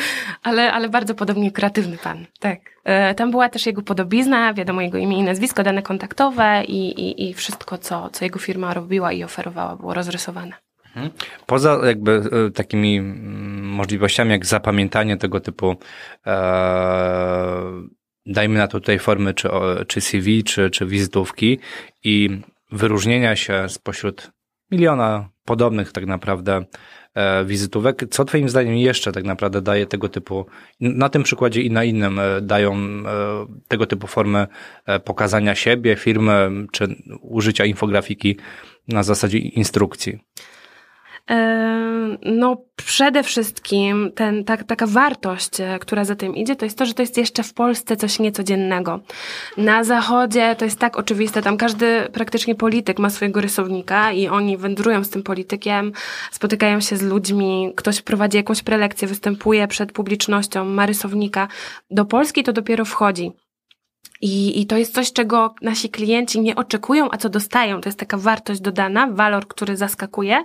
ale, 0.42 0.72
ale 0.72 0.88
bardzo 0.88 1.14
podobnie 1.14 1.52
kreatywny 1.52 1.98
pan, 1.98 2.26
tak. 2.40 2.58
E, 2.84 3.14
Tam 3.14 3.30
była 3.30 3.48
też 3.48 3.66
jego 3.66 3.82
podobizna, 3.82 4.54
wiadomo 4.54 4.80
jego 4.80 4.98
imię 4.98 5.18
i 5.18 5.22
nazwisko, 5.22 5.62
dane 5.62 5.82
kontaktowe 5.82 6.64
i, 6.64 7.00
i, 7.00 7.30
i 7.30 7.34
wszystko, 7.34 7.78
co, 7.78 8.10
co 8.10 8.24
jego 8.24 8.38
firma 8.38 8.74
robiła 8.74 9.12
i 9.12 9.24
oferowała, 9.24 9.76
było 9.76 9.94
rozrysowane. 9.94 10.52
Poza 11.46 11.78
jakby 11.86 12.22
e, 12.46 12.50
takimi 12.50 12.98
mm, 12.98 13.64
możliwościami 13.66 14.30
jak 14.30 14.46
zapamiętanie 14.46 15.16
tego 15.16 15.40
typu 15.40 15.76
e, 16.26 16.32
dajmy 18.30 18.58
na 18.58 18.68
to 18.68 18.80
tutaj 18.80 18.98
formy 18.98 19.34
czy, 19.34 19.48
czy 19.86 20.00
CV, 20.00 20.44
czy, 20.44 20.70
czy 20.70 20.86
wizytówki 20.86 21.58
i 22.04 22.40
wyróżnienia 22.72 23.36
się 23.36 23.68
spośród 23.68 24.30
miliona 24.70 25.28
podobnych 25.44 25.92
tak 25.92 26.06
naprawdę 26.06 26.64
e, 27.14 27.44
wizytówek. 27.44 28.04
Co 28.10 28.24
twoim 28.24 28.48
zdaniem 28.48 28.76
jeszcze 28.76 29.12
tak 29.12 29.24
naprawdę 29.24 29.62
daje 29.62 29.86
tego 29.86 30.08
typu, 30.08 30.46
na 30.80 31.08
tym 31.08 31.22
przykładzie 31.22 31.62
i 31.62 31.70
na 31.70 31.84
innym 31.84 32.18
e, 32.18 32.40
dają 32.40 32.74
e, 32.74 33.02
tego 33.68 33.86
typu 33.86 34.06
formy 34.06 34.46
pokazania 35.04 35.54
siebie, 35.54 35.96
firmy, 35.96 36.50
czy 36.72 36.96
użycia 37.20 37.64
infografiki 37.64 38.36
na 38.88 39.02
zasadzie 39.02 39.38
instrukcji? 39.38 40.18
No, 42.22 42.56
przede 42.76 43.22
wszystkim 43.22 44.12
ten, 44.14 44.44
tak, 44.44 44.64
taka 44.64 44.86
wartość, 44.86 45.60
e, 45.60 45.78
która 45.78 46.04
za 46.04 46.16
tym 46.16 46.36
idzie, 46.36 46.56
to 46.56 46.64
jest 46.66 46.78
to, 46.78 46.86
że 46.86 46.94
to 46.94 47.02
jest 47.02 47.16
jeszcze 47.16 47.42
w 47.42 47.54
Polsce 47.54 47.96
coś 47.96 48.18
niecodziennego. 48.18 49.00
Na 49.56 49.84
Zachodzie 49.84 50.56
to 50.58 50.64
jest 50.64 50.78
tak 50.78 50.96
oczywiste, 50.96 51.42
tam 51.42 51.56
każdy 51.56 52.08
praktycznie 52.12 52.54
polityk 52.54 52.98
ma 52.98 53.10
swojego 53.10 53.40
rysownika 53.40 54.12
i 54.12 54.28
oni 54.28 54.56
wędrują 54.56 55.04
z 55.04 55.10
tym 55.10 55.22
politykiem, 55.22 55.92
spotykają 56.30 56.80
się 56.80 56.96
z 56.96 57.02
ludźmi, 57.02 57.72
ktoś 57.76 58.02
prowadzi 58.02 58.36
jakąś 58.36 58.62
prelekcję, 58.62 59.08
występuje 59.08 59.68
przed 59.68 59.92
publicznością, 59.92 60.64
ma 60.64 60.86
rysownika. 60.86 61.48
Do 61.90 62.04
Polski 62.04 62.42
to 62.42 62.52
dopiero 62.52 62.84
wchodzi. 62.84 63.32
I, 64.20 64.60
I 64.60 64.66
to 64.66 64.76
jest 64.76 64.94
coś, 64.94 65.12
czego 65.12 65.54
nasi 65.62 65.90
klienci 65.90 66.40
nie 66.40 66.56
oczekują, 66.56 67.08
a 67.10 67.16
co 67.16 67.28
dostają. 67.28 67.80
To 67.80 67.88
jest 67.88 67.98
taka 67.98 68.16
wartość 68.16 68.60
dodana, 68.60 69.06
walor, 69.12 69.48
który 69.48 69.76
zaskakuje 69.76 70.44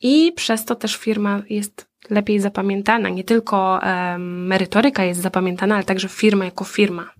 i 0.00 0.32
przez 0.36 0.64
to 0.64 0.74
też 0.74 0.96
firma 0.96 1.42
jest 1.50 1.86
lepiej 2.10 2.40
zapamiętana. 2.40 3.08
Nie 3.08 3.24
tylko 3.24 3.82
em, 3.82 4.46
merytoryka 4.46 5.04
jest 5.04 5.20
zapamiętana, 5.20 5.74
ale 5.74 5.84
także 5.84 6.08
firma 6.08 6.44
jako 6.44 6.64
firma, 6.64 7.10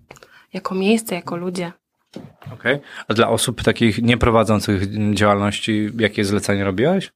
jako 0.53 0.75
miejsce, 0.75 1.15
jako 1.15 1.35
ludzie. 1.35 1.71
Okej. 2.53 2.79
A 3.07 3.13
dla 3.13 3.29
osób 3.29 3.63
takich 3.63 4.01
nieprowadzących 4.01 5.13
działalności, 5.13 5.89
jakie 5.97 6.25
zlecenie 6.25 6.63
robiłaś? 6.63 7.11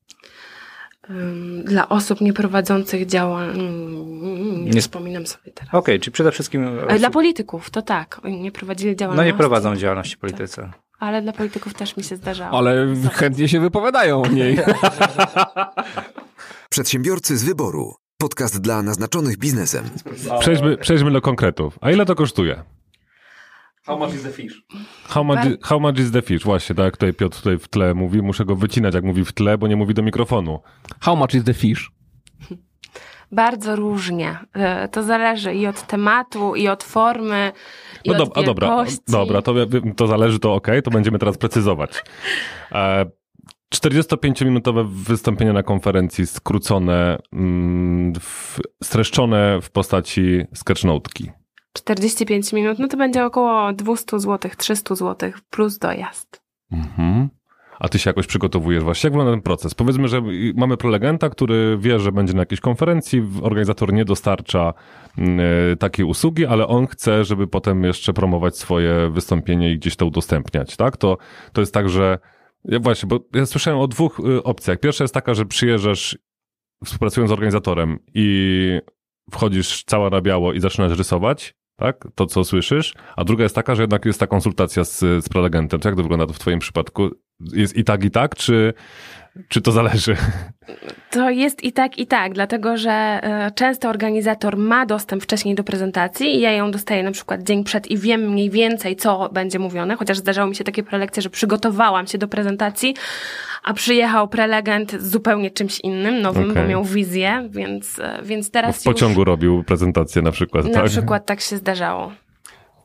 Dla 1.63 1.89
osób 1.89 2.21
nieprowadzących 2.21 3.05
działań, 3.05 3.49
mm, 3.49 4.65
nie 4.65 4.71
Nie- 4.71 4.81
wspominam 4.81 5.27
sobie 5.27 5.51
teraz. 5.51 5.73
Okej, 5.73 5.99
czyli 5.99 6.11
przede 6.11 6.31
wszystkim. 6.31 6.79
Osób, 6.87 6.97
Dla 6.99 7.09
polityków 7.09 7.69
to 7.69 7.81
tak, 7.81 8.21
oni 8.23 8.41
nie 8.41 8.51
prowadzili 8.51 8.91
no 8.91 8.95
działalności. 8.95 9.31
nie 9.31 9.37
prowadzą 9.37 9.75
działalności 9.75 10.15
w 10.15 10.19
polityce. 10.19 10.71
Ale 10.99 11.21
dla 11.21 11.33
polityków 11.33 11.73
też 11.73 11.97
mi 11.97 12.03
się 12.03 12.15
zdarzało. 12.15 12.57
Ale 12.57 12.87
chętnie 13.13 13.47
się 13.47 13.59
wypowiadają 13.59 14.21
o 14.21 14.27
niej. 14.27 14.57
Przedsiębiorcy 16.69 17.37
z 17.37 17.43
wyboru. 17.43 17.93
Podcast 18.17 18.61
dla 18.61 18.81
naznaczonych 18.83 19.37
biznesem. 19.37 19.89
Przejdźmy, 20.39 20.77
przejdźmy 20.77 21.11
do 21.11 21.21
konkretów. 21.21 21.77
A 21.81 21.91
ile 21.91 22.05
to 22.05 22.15
kosztuje? 22.15 22.63
How 23.85 23.99
much 23.99 24.13
is 24.15 24.23
the 24.23 24.31
fish? 24.31 24.61
How 25.09 25.23
much, 25.23 25.45
i- 25.45 25.57
how 25.63 25.79
much 25.79 25.99
is 25.99 26.11
the 26.11 26.21
fish? 26.21 26.43
Właśnie, 26.43 26.75
tak 26.75 26.85
jak 26.85 26.93
tutaj 26.97 27.13
Piotr 27.13 27.37
tutaj 27.37 27.57
w 27.57 27.67
tle 27.67 27.93
mówi. 27.93 28.21
Muszę 28.21 28.45
go 28.45 28.55
wycinać, 28.55 28.95
jak 28.95 29.03
mówi 29.03 29.25
w 29.25 29.31
tle, 29.33 29.57
bo 29.57 29.67
nie 29.67 29.75
mówi 29.75 29.93
do 29.93 30.01
mikrofonu. 30.03 30.59
How 30.99 31.15
much 31.15 31.33
is 31.33 31.43
the 31.43 31.53
fish? 31.53 31.91
Bardzo 33.31 33.75
różnie. 33.75 34.37
E, 34.53 34.87
To 34.87 35.03
zależy 35.03 35.53
i 35.53 35.67
od 35.67 35.87
tematu, 35.87 36.55
i 36.55 36.67
od 36.67 36.83
formy, 36.83 37.51
i 38.03 38.09
No 38.09 38.23
od 38.23 38.37
a 38.37 38.43
dobra, 38.43 38.67
dobra, 39.07 39.41
to, 39.41 39.53
to 39.95 40.07
zależy, 40.07 40.39
to 40.39 40.53
ok, 40.53 40.67
to 40.83 40.91
będziemy 40.91 41.19
teraz 41.19 41.37
precyzować. 41.37 42.03
E, 42.71 43.05
45-minutowe 43.75 44.87
wystąpienie 44.89 45.53
na 45.53 45.63
konferencji 45.63 46.27
skrócone, 46.27 47.17
mm, 47.33 48.13
w, 48.19 48.59
streszczone 48.83 49.59
w 49.61 49.69
postaci 49.71 50.41
sketchnotki. 50.53 51.31
45 51.73 52.53
minut, 52.53 52.79
no 52.79 52.87
to 52.87 52.97
będzie 52.97 53.25
około 53.25 53.73
200 53.73 54.19
zł, 54.19 54.51
300 54.57 54.95
zł 54.95 55.31
plus 55.49 55.77
dojazd. 55.77 56.41
Mhm. 56.71 57.29
A 57.79 57.89
ty 57.89 57.99
się 57.99 58.09
jakoś 58.09 58.27
przygotowujesz 58.27 58.83
właśnie? 58.83 59.07
Jak 59.07 59.13
wygląda 59.13 59.31
ten 59.31 59.41
proces? 59.41 59.73
Powiedzmy, 59.73 60.07
że 60.07 60.21
mamy 60.55 60.77
prelegenta, 60.77 61.29
który 61.29 61.77
wie, 61.81 61.99
że 61.99 62.11
będzie 62.11 62.33
na 62.33 62.39
jakiejś 62.39 62.61
konferencji, 62.61 63.23
organizator 63.41 63.93
nie 63.93 64.05
dostarcza 64.05 64.73
mm, 65.17 65.39
y, 65.39 65.77
takiej 65.77 66.05
usługi, 66.05 66.45
ale 66.45 66.67
on 66.67 66.87
chce, 66.87 67.23
żeby 67.23 67.47
potem 67.47 67.83
jeszcze 67.83 68.13
promować 68.13 68.57
swoje 68.57 69.09
wystąpienie 69.09 69.71
i 69.71 69.77
gdzieś 69.77 69.95
to 69.95 70.05
udostępniać, 70.05 70.75
tak? 70.75 70.97
To, 70.97 71.17
to 71.53 71.61
jest 71.61 71.73
tak, 71.73 71.89
że 71.89 72.19
ja 72.65 72.79
właśnie, 72.79 73.07
bo 73.07 73.19
ja 73.33 73.45
słyszałem 73.45 73.79
o 73.79 73.87
dwóch 73.87 74.19
y, 74.19 74.43
opcjach. 74.43 74.79
Pierwsza 74.79 75.03
jest 75.03 75.13
taka, 75.13 75.33
że 75.33 75.45
przyjeżdżasz 75.45 76.17
współpracując 76.85 77.29
z 77.29 77.33
organizatorem 77.33 77.99
i 78.13 78.79
wchodzisz 79.31 79.83
cała 79.83 80.09
na 80.09 80.21
biało 80.21 80.53
i 80.53 80.59
zaczynasz 80.59 80.97
rysować, 80.97 81.55
tak? 81.79 82.07
To, 82.15 82.25
co 82.25 82.43
słyszysz. 82.43 82.93
A 83.15 83.23
druga 83.23 83.43
jest 83.43 83.55
taka, 83.55 83.75
że 83.75 83.83
jednak 83.83 84.05
jest 84.05 84.19
ta 84.19 84.27
konsultacja 84.27 84.83
z, 84.83 84.99
z 84.99 85.29
prelegentem. 85.29 85.79
Jak 85.85 85.95
to 85.95 86.03
wygląda 86.03 86.27
to 86.27 86.33
w 86.33 86.39
twoim 86.39 86.59
przypadku? 86.59 87.09
Jest 87.53 87.77
i 87.77 87.83
tak, 87.83 88.03
i 88.03 88.11
tak, 88.11 88.35
czy, 88.35 88.73
czy 89.47 89.61
to 89.61 89.71
zależy? 89.71 90.15
To 91.09 91.29
jest 91.29 91.63
i 91.63 91.71
tak, 91.71 91.99
i 91.99 92.07
tak, 92.07 92.33
dlatego 92.33 92.77
że 92.77 92.91
e, 92.91 93.51
często 93.55 93.89
organizator 93.89 94.57
ma 94.57 94.85
dostęp 94.85 95.23
wcześniej 95.23 95.55
do 95.55 95.63
prezentacji 95.63 96.35
i 96.35 96.39
ja 96.39 96.51
ją 96.51 96.71
dostaję 96.71 97.03
na 97.03 97.11
przykład 97.11 97.43
dzień 97.43 97.63
przed 97.63 97.91
i 97.91 97.97
wiem 97.97 98.21
mniej 98.21 98.49
więcej, 98.49 98.95
co 98.95 99.29
będzie 99.33 99.59
mówione, 99.59 99.95
chociaż 99.95 100.17
zdarzało 100.17 100.49
mi 100.49 100.55
się 100.55 100.63
takie 100.63 100.83
prelekcje, 100.83 101.21
że 101.23 101.29
przygotowałam 101.29 102.07
się 102.07 102.17
do 102.17 102.27
prezentacji, 102.27 102.95
a 103.63 103.73
przyjechał 103.73 104.27
prelegent 104.27 104.91
z 104.91 105.11
zupełnie 105.11 105.51
czymś 105.51 105.79
innym, 105.79 106.21
nowym, 106.21 106.45
bo 106.45 106.51
Okej. 106.51 106.69
miał 106.69 106.83
wizję, 106.83 107.47
więc, 107.49 107.99
e, 107.99 108.19
więc 108.23 108.51
teraz 108.51 108.81
w 108.81 108.83
pociągu 108.83 109.23
robił 109.23 109.63
prezentację 109.63 110.21
na 110.21 110.31
przykład, 110.31 110.65
już 110.65 110.75
na 110.75 110.81
tak? 110.81 110.91
przykład 110.91 111.25
tak 111.25 111.41
się 111.41 111.57
zdarzało. 111.57 112.11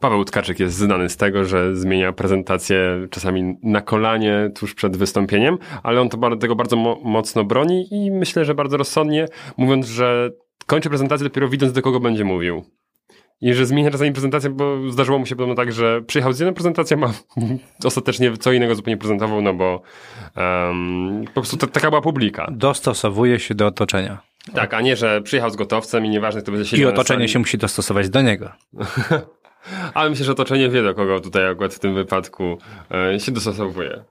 Paweł 0.05 0.25
Tkaczyk 0.25 0.61
jest 0.61 0.77
znany 0.77 1.09
z 1.09 1.17
tego, 1.17 1.45
że 1.45 1.77
zmienia 1.77 2.13
prezentację 2.13 3.07
czasami 3.11 3.57
na 3.63 3.81
kolanie 3.81 4.51
tuż 4.55 4.75
przed 4.75 4.97
wystąpieniem, 4.97 5.59
ale 5.83 6.01
on 6.01 6.09
to 6.09 6.37
tego 6.37 6.57
bardzo 6.57 6.77
mo- 6.77 7.01
mocno 7.05 7.45
broni 7.45 7.89
i 7.91 8.11
myślę, 8.11 8.45
że 8.45 8.55
bardzo 8.55 8.77
rozsądnie, 8.77 9.29
mówiąc, 9.57 9.87
że 9.87 10.31
kończy 10.67 10.89
prezentację 10.89 11.25
dopiero 11.25 11.49
widząc, 11.49 11.73
do 11.73 11.83
kogo 11.83 12.01
będzie 12.01 12.25
mówił. 12.25 12.65
i 13.41 13.55
że 13.55 13.67
zmienia 13.67 13.91
czasami 13.91 14.13
prezentację, 14.13 14.51
bo 14.51 14.91
zdarzyło 14.91 15.19
mu 15.19 15.27
się 15.27 15.37
podobno 15.37 15.55
tak, 15.55 15.73
że 15.73 16.03
przyjechał 16.03 16.33
z 16.33 16.41
jedną 16.41 16.55
prezentacją, 16.55 17.01
a 17.05 17.13
ostatecznie 17.89 18.37
co 18.37 18.53
innego 18.53 18.75
zupełnie 18.75 18.97
prezentował, 18.97 19.43
no 19.43 19.55
bo 19.55 19.83
um, 20.37 21.25
po 21.27 21.33
prostu 21.33 21.57
ta, 21.57 21.67
taka 21.67 21.91
była 21.91 22.03
publika. 22.03 22.49
Dostosowuje 22.51 23.39
się 23.39 23.55
do 23.55 23.67
otoczenia. 23.67 24.19
Tak, 24.55 24.75
a 24.75 24.81
nie, 24.81 24.97
że 24.97 25.23
przyjechał 25.23 25.51
z 25.51 25.57
gotowcem 25.57 26.07
i 26.07 26.09
nieważne, 26.09 26.43
kto 26.43 26.53
będzie 26.53 26.65
I 26.65 26.69
siedział 26.69 26.87
na 26.87 26.95
otoczenie 26.95 27.29
się 27.29 27.39
musi 27.39 27.59
dostosować 27.59 28.09
do 28.09 28.23
niego. 28.23 28.51
Ale 29.95 30.11
myślę, 30.11 30.25
że 30.25 30.33
otoczenie 30.33 30.69
wie, 30.69 30.83
do 30.83 30.95
kogo 30.95 31.21
tutaj 31.21 31.51
akurat 31.51 31.75
w 31.75 31.79
tym 31.79 31.95
wypadku 31.95 32.59
e, 33.15 33.21
się 33.21 33.33
dostosowuje. 33.33 34.05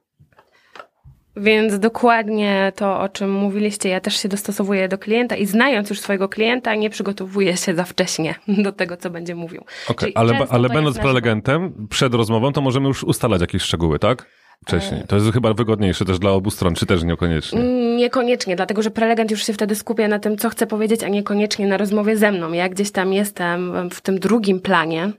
Więc 1.36 1.80
dokładnie 1.80 2.72
to, 2.76 3.00
o 3.00 3.10
czym 3.10 3.32
mówiliście, 3.32 3.90
ja 3.90 4.00
też 4.00 4.22
się 4.22 4.30
dostosowuję 4.30 4.88
do 4.88 4.98
klienta 4.98 5.36
i 5.36 5.46
znając 5.46 5.90
już 5.90 6.00
swojego 6.00 6.30
klienta, 6.30 6.76
nie 6.76 6.90
przygotowuję 6.90 7.58
się 7.58 7.76
za 7.76 7.84
wcześnie 7.84 8.36
do 8.48 8.72
tego, 8.72 8.98
co 8.98 9.10
będzie 9.10 9.36
mówił. 9.36 9.62
Okej, 9.88 9.96
Czyli 9.96 10.16
ale, 10.16 10.48
ale 10.50 10.70
będąc 10.70 11.00
prelegentem, 11.00 11.88
przed 11.90 12.14
rozmową, 12.14 12.54
to 12.54 12.62
możemy 12.62 12.88
już 12.88 13.04
ustalać 13.04 13.42
jakieś 13.42 13.62
szczegóły, 13.62 14.00
tak? 14.00 14.26
Wcześniej. 14.68 15.02
To 15.08 15.16
jest 15.16 15.32
chyba 15.34 15.54
wygodniejsze 15.54 16.06
też 16.06 16.20
dla 16.20 16.32
obu 16.32 16.52
stron, 16.52 16.76
czy 16.76 16.86
też 16.86 17.04
niekoniecznie. 17.04 17.60
Mm, 17.60 17.84
Niekoniecznie, 17.98 18.56
dlatego 18.56 18.82
że 18.82 18.92
prelegent 18.92 19.32
już 19.32 19.46
się 19.46 19.54
wtedy 19.54 19.76
skupia 19.76 20.08
na 20.08 20.20
tym, 20.20 20.38
co 20.38 20.50
chce 20.50 20.68
powiedzieć, 20.68 21.04
a 21.04 21.08
niekoniecznie 21.08 21.68
na 21.68 21.78
rozmowie 21.78 22.18
ze 22.18 22.32
mną. 22.32 22.54
Ja 22.54 22.70
gdzieś 22.70 22.92
tam 22.92 23.14
jestem 23.14 23.90
w 23.90 24.02
tym 24.02 24.20
drugim 24.20 24.60
planie, 24.60 25.12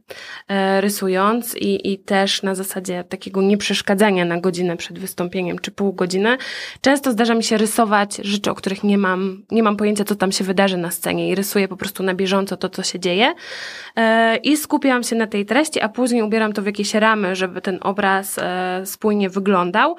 e, 0.48 0.80
rysując 0.80 1.56
i, 1.56 1.92
i 1.92 1.98
też 1.98 2.42
na 2.42 2.54
zasadzie 2.54 3.04
takiego 3.04 3.42
nieprzeszkadzania 3.42 4.24
na 4.24 4.40
godzinę 4.40 4.76
przed 4.76 4.98
wystąpieniem 4.98 5.58
czy 5.58 5.70
pół 5.70 5.92
godziny. 5.92 6.36
Często 6.80 7.12
zdarza 7.12 7.34
mi 7.34 7.42
się 7.44 7.56
rysować 7.56 8.16
rzeczy, 8.16 8.50
o 8.50 8.54
których 8.54 8.84
nie 8.84 8.98
mam, 8.98 9.42
nie 9.50 9.62
mam 9.62 9.76
pojęcia, 9.76 10.04
co 10.04 10.14
tam 10.14 10.32
się 10.32 10.44
wydarzy 10.44 10.76
na 10.76 10.90
scenie 10.90 11.28
i 11.28 11.34
rysuję 11.34 11.68
po 11.68 11.76
prostu 11.76 12.02
na 12.02 12.14
bieżąco 12.14 12.56
to, 12.56 12.68
co 12.68 12.82
się 12.82 13.00
dzieje 13.00 13.34
e, 13.96 14.36
i 14.36 14.56
skupiam 14.56 15.02
się 15.02 15.16
na 15.16 15.26
tej 15.26 15.46
treści, 15.46 15.80
a 15.80 15.88
później 15.88 16.22
ubieram 16.22 16.52
to 16.52 16.62
w 16.62 16.66
jakieś 16.66 16.94
ramy, 16.94 17.36
żeby 17.36 17.60
ten 17.60 17.78
obraz 17.80 18.38
e, 18.38 18.82
spójnie 18.84 19.30
wyglądał. 19.34 19.96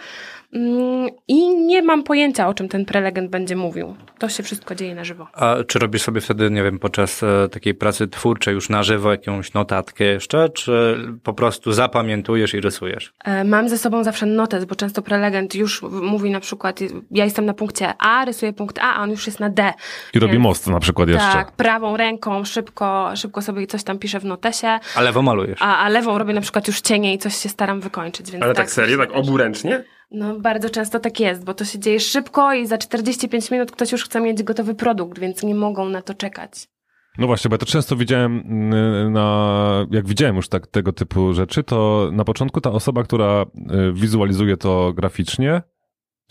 Mm, 0.56 1.10
I 1.28 1.50
nie 1.58 1.82
mam 1.82 2.04
pojęcia, 2.04 2.48
o 2.48 2.54
czym 2.54 2.70
ten 2.70 2.86
prelegent 2.86 3.30
będzie 3.30 3.56
mówił. 3.56 3.96
To 4.20 4.30
się 4.30 4.44
wszystko 4.44 4.76
dzieje 4.76 4.96
na 4.96 5.04
żywo. 5.04 5.28
A 5.34 5.56
czy 5.68 5.80
robisz 5.80 6.02
sobie 6.02 6.22
wtedy, 6.22 6.52
nie 6.52 6.64
wiem, 6.64 6.80
podczas 6.80 7.24
e, 7.24 7.50
takiej 7.52 7.74
pracy 7.74 8.08
twórczej 8.08 8.54
już 8.54 8.70
na 8.70 8.84
żywo 8.84 9.12
jakąś 9.12 9.54
notatkę 9.54 10.04
jeszcze, 10.04 10.50
czy 10.50 10.98
po 11.24 11.34
prostu 11.34 11.72
zapamiętujesz 11.72 12.54
i 12.54 12.62
rysujesz? 12.62 13.14
E, 13.26 13.44
Mam 13.44 13.70
ze 13.70 13.78
sobą 13.78 14.04
zawsze 14.04 14.26
notes, 14.26 14.66
bo 14.66 14.76
często 14.76 15.02
prelegent 15.02 15.56
już 15.56 15.82
mówi 15.82 16.32
na 16.32 16.40
przykład, 16.40 16.80
ja 17.12 17.26
jestem 17.26 17.46
na 17.46 17.54
punkcie 17.54 17.94
A, 18.00 18.26
rysuję 18.26 18.54
punkt 18.54 18.80
A, 18.80 18.96
a 18.96 19.02
on 19.04 19.12
już 19.12 19.28
jest 19.28 19.40
na 19.40 19.50
D. 19.50 19.74
I 20.14 20.20
robi 20.20 20.40
most 20.40 20.68
na 20.68 20.80
przykład 20.80 21.10
jeszcze. 21.10 21.32
Tak, 21.34 21.52
prawą 21.52 21.98
ręką 21.98 22.46
szybko, 22.46 23.12
szybko 23.16 23.42
sobie 23.42 23.68
coś 23.68 23.84
tam 23.84 24.00
piszę 24.00 24.20
w 24.20 24.26
notesie, 24.26 24.80
A 24.96 25.02
lewo 25.02 25.22
malujesz. 25.22 25.62
a, 25.62 25.78
a 25.78 25.90
lewą 25.90 26.18
robię 26.18 26.34
na 26.34 26.42
przykład 26.42 26.68
już 26.68 26.82
cienie 26.82 27.14
i 27.14 27.18
coś 27.18 27.36
się 27.36 27.50
staram 27.50 27.82
wykończyć. 27.82 28.32
Więc 28.32 28.44
Ale 28.44 28.54
tak 28.54 28.72
serio, 28.72 28.98
tak 28.98 29.10
oburęcznie? 29.14 29.84
No 30.12 30.40
bardzo 30.40 30.70
często 30.70 31.00
tak 31.00 31.20
jest, 31.20 31.46
bo 31.46 31.54
to 31.54 31.66
się 31.66 31.80
dzieje 31.80 32.00
szybko 32.00 32.54
i 32.54 32.68
za 32.68 32.78
45 32.78 33.52
minut 33.52 33.72
ktoś 33.72 33.92
już 33.92 34.06
chce 34.06 34.22
mieć 34.22 34.44
gotowy 34.44 34.76
produkt, 34.76 35.20
więc 35.20 35.44
nie 35.44 35.56
mogą 35.56 35.90
na 35.90 36.02
to 36.02 36.14
czekać. 36.14 36.68
No 37.18 37.28
właśnie, 37.28 37.50
bo 37.50 37.54
ja 37.54 37.58
to 37.58 37.66
często 37.66 37.96
widziałem 37.96 38.44
mm, 38.46 39.14
na, 39.14 39.88
jak 39.92 40.08
widziałem 40.08 40.36
już 40.36 40.50
tak 40.50 40.68
tego 40.68 40.94
typu 40.94 41.34
rzeczy, 41.34 41.64
to 41.64 42.10
na 42.14 42.24
początku 42.24 42.62
ta 42.62 42.72
osoba, 42.72 43.04
która 43.04 43.46
y, 43.90 43.94
wizualizuje 43.94 44.58
to 44.58 44.94
graficznie, 44.94 45.62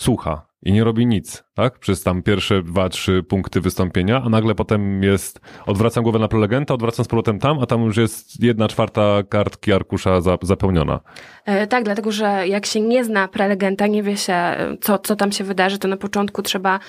słucha 0.01 0.47
i 0.65 0.73
nie 0.73 0.85
robi 0.85 1.07
nic, 1.07 1.45
tak? 1.55 1.79
Przez 1.79 2.03
tam 2.03 2.23
pierwsze 2.23 2.62
dwa, 2.62 2.89
trzy 2.89 3.23
punkty 3.23 3.61
wystąpienia, 3.61 4.23
a 4.25 4.29
nagle 4.29 4.55
potem 4.55 5.03
jest, 5.03 5.41
odwracam 5.67 6.03
głowę 6.03 6.19
na 6.19 6.29
prelegenta, 6.29 6.75
odwracam 6.75 7.05
z 7.05 7.09
powrotem 7.09 7.39
tam, 7.39 7.59
a 7.59 7.67
tam 7.67 7.83
już 7.83 7.97
jest 7.97 8.43
jedna 8.43 8.69
czwarta 8.69 9.23
kartki 9.29 9.73
arkusza 9.73 10.21
za, 10.21 10.39
zapełniona. 10.43 11.01
E, 11.45 11.67
tak, 11.67 11.85
dlatego 11.85 12.12
że 12.12 12.49
jak 12.49 12.67
się 12.67 12.81
nie 12.81 13.05
zna 13.05 13.29
prelegenta, 13.29 13.87
nie 13.87 14.03
wie 14.03 14.17
się, 14.17 14.35
co, 14.81 14.99
co 14.99 15.17
tam 15.17 15.33
się 15.33 15.45
wydarzy, 15.45 15.79
to 15.79 15.89
na 15.89 15.97
początku 15.97 16.43
trzeba, 16.43 16.81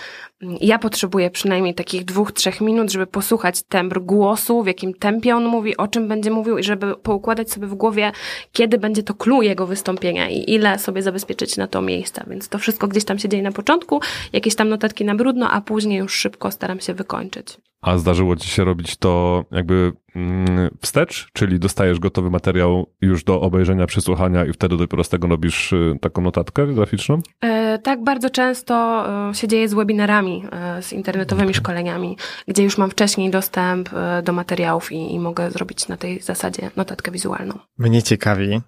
ja 0.41 0.79
potrzebuję 0.79 1.29
przynajmniej 1.29 1.73
takich 1.73 2.05
dwóch, 2.05 2.31
trzech 2.31 2.61
minut, 2.61 2.91
żeby 2.91 3.07
posłuchać 3.07 3.63
tembr 3.63 3.99
głosu, 3.99 4.63
w 4.63 4.67
jakim 4.67 4.93
tempie 4.93 5.35
on 5.35 5.45
mówi, 5.45 5.77
o 5.77 5.87
czym 5.87 6.07
będzie 6.07 6.31
mówił 6.31 6.57
i 6.57 6.63
żeby 6.63 6.95
poukładać 6.95 7.51
sobie 7.51 7.67
w 7.67 7.75
głowie, 7.75 8.11
kiedy 8.51 8.77
będzie 8.77 9.03
to 9.03 9.13
clue 9.13 9.41
jego 9.41 9.67
wystąpienia 9.67 10.29
i 10.29 10.51
ile 10.51 10.79
sobie 10.79 11.01
zabezpieczyć 11.01 11.57
na 11.57 11.67
to 11.67 11.81
miejsca. 11.81 12.25
Więc 12.27 12.49
to 12.49 12.57
wszystko 12.57 12.87
gdzieś 12.87 13.05
tam 13.05 13.19
się 13.19 13.29
dzieje 13.29 13.43
na 13.43 13.51
początku, 13.51 13.99
jakieś 14.33 14.55
tam 14.55 14.69
notatki 14.69 15.05
na 15.05 15.15
brudno, 15.15 15.51
a 15.51 15.61
później 15.61 15.99
już 15.99 16.13
szybko 16.13 16.51
staram 16.51 16.79
się 16.79 16.93
wykończyć. 16.93 17.57
A 17.81 17.97
zdarzyło 17.97 18.35
ci 18.35 18.49
się 18.49 18.63
robić 18.63 18.97
to 18.97 19.45
jakby 19.51 19.93
mm, 20.15 20.69
wstecz, 20.81 21.27
czyli 21.33 21.59
dostajesz 21.59 21.99
gotowy 21.99 22.29
materiał 22.29 22.87
już 23.01 23.23
do 23.23 23.41
obejrzenia, 23.41 23.85
przesłuchania 23.85 24.45
i 24.45 24.53
wtedy 24.53 24.77
dopiero 24.77 25.03
z 25.03 25.09
tego 25.09 25.27
robisz 25.27 25.73
y, 25.73 25.97
taką 26.01 26.21
notatkę 26.21 26.67
graficzną? 26.67 27.21
E, 27.41 27.79
Tak, 27.79 28.03
bardzo 28.03 28.29
często 28.29 29.05
e, 29.29 29.33
się 29.33 29.47
dzieje 29.47 29.69
z 29.69 29.73
webinarami, 29.73 30.45
e, 30.51 30.81
z 30.81 30.93
internetowymi 30.93 31.53
szkoleniami, 31.53 32.17
gdzie 32.47 32.63
już 32.63 32.77
mam 32.77 32.89
wcześniej 32.89 33.31
dostęp 33.31 33.89
do 34.23 34.33
materiałów 34.33 34.91
i, 34.91 35.13
i 35.13 35.19
mogę 35.19 35.51
zrobić 35.51 35.87
na 35.87 35.97
tej 35.97 36.21
zasadzie 36.21 36.69
notatkę 36.75 37.11
wizualną. 37.11 37.59
Mnie 37.77 38.03
ciekawi 38.03 38.61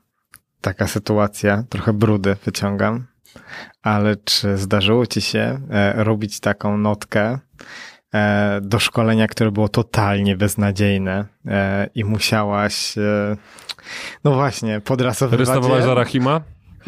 taka 0.61 0.87
sytuacja, 0.87 1.63
trochę 1.69 1.93
brudy 1.93 2.35
wyciągam, 2.45 3.07
ale 3.81 4.15
czy 4.15 4.57
zdarzyło 4.57 5.05
ci 5.05 5.21
się 5.21 5.59
e, 5.69 6.03
robić 6.03 6.39
taką 6.39 6.77
notkę 6.77 7.39
do 8.61 8.79
szkolenia, 8.79 9.27
które 9.27 9.51
było 9.51 9.69
totalnie 9.69 10.37
beznadziejne 10.37 11.25
e, 11.47 11.89
i 11.95 12.03
musiałaś, 12.03 12.97
e, 12.97 13.37
no 14.23 14.33
właśnie, 14.33 14.81
podrasowywać 14.81 15.39
Rysowałaś 15.47 15.79
je? 15.79 15.85
Zarahima? 15.85 16.41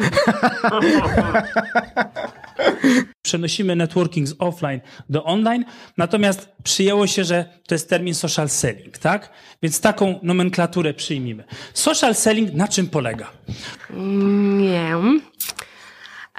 Przenosimy 3.22 3.76
networking 3.76 4.28
z 4.28 4.34
offline 4.38 4.80
do 5.08 5.24
online, 5.24 5.64
natomiast 5.96 6.48
przyjęło 6.62 7.06
się, 7.06 7.24
że 7.24 7.44
to 7.66 7.74
jest 7.74 7.90
termin 7.90 8.14
social 8.14 8.48
selling, 8.48 8.98
tak? 8.98 9.30
Więc 9.62 9.80
taką 9.80 10.20
nomenklaturę 10.22 10.94
przyjmijmy. 10.94 11.44
Social 11.74 12.14
selling 12.14 12.54
na 12.54 12.68
czym 12.68 12.86
polega? 12.86 13.30
Nie. 13.90 14.96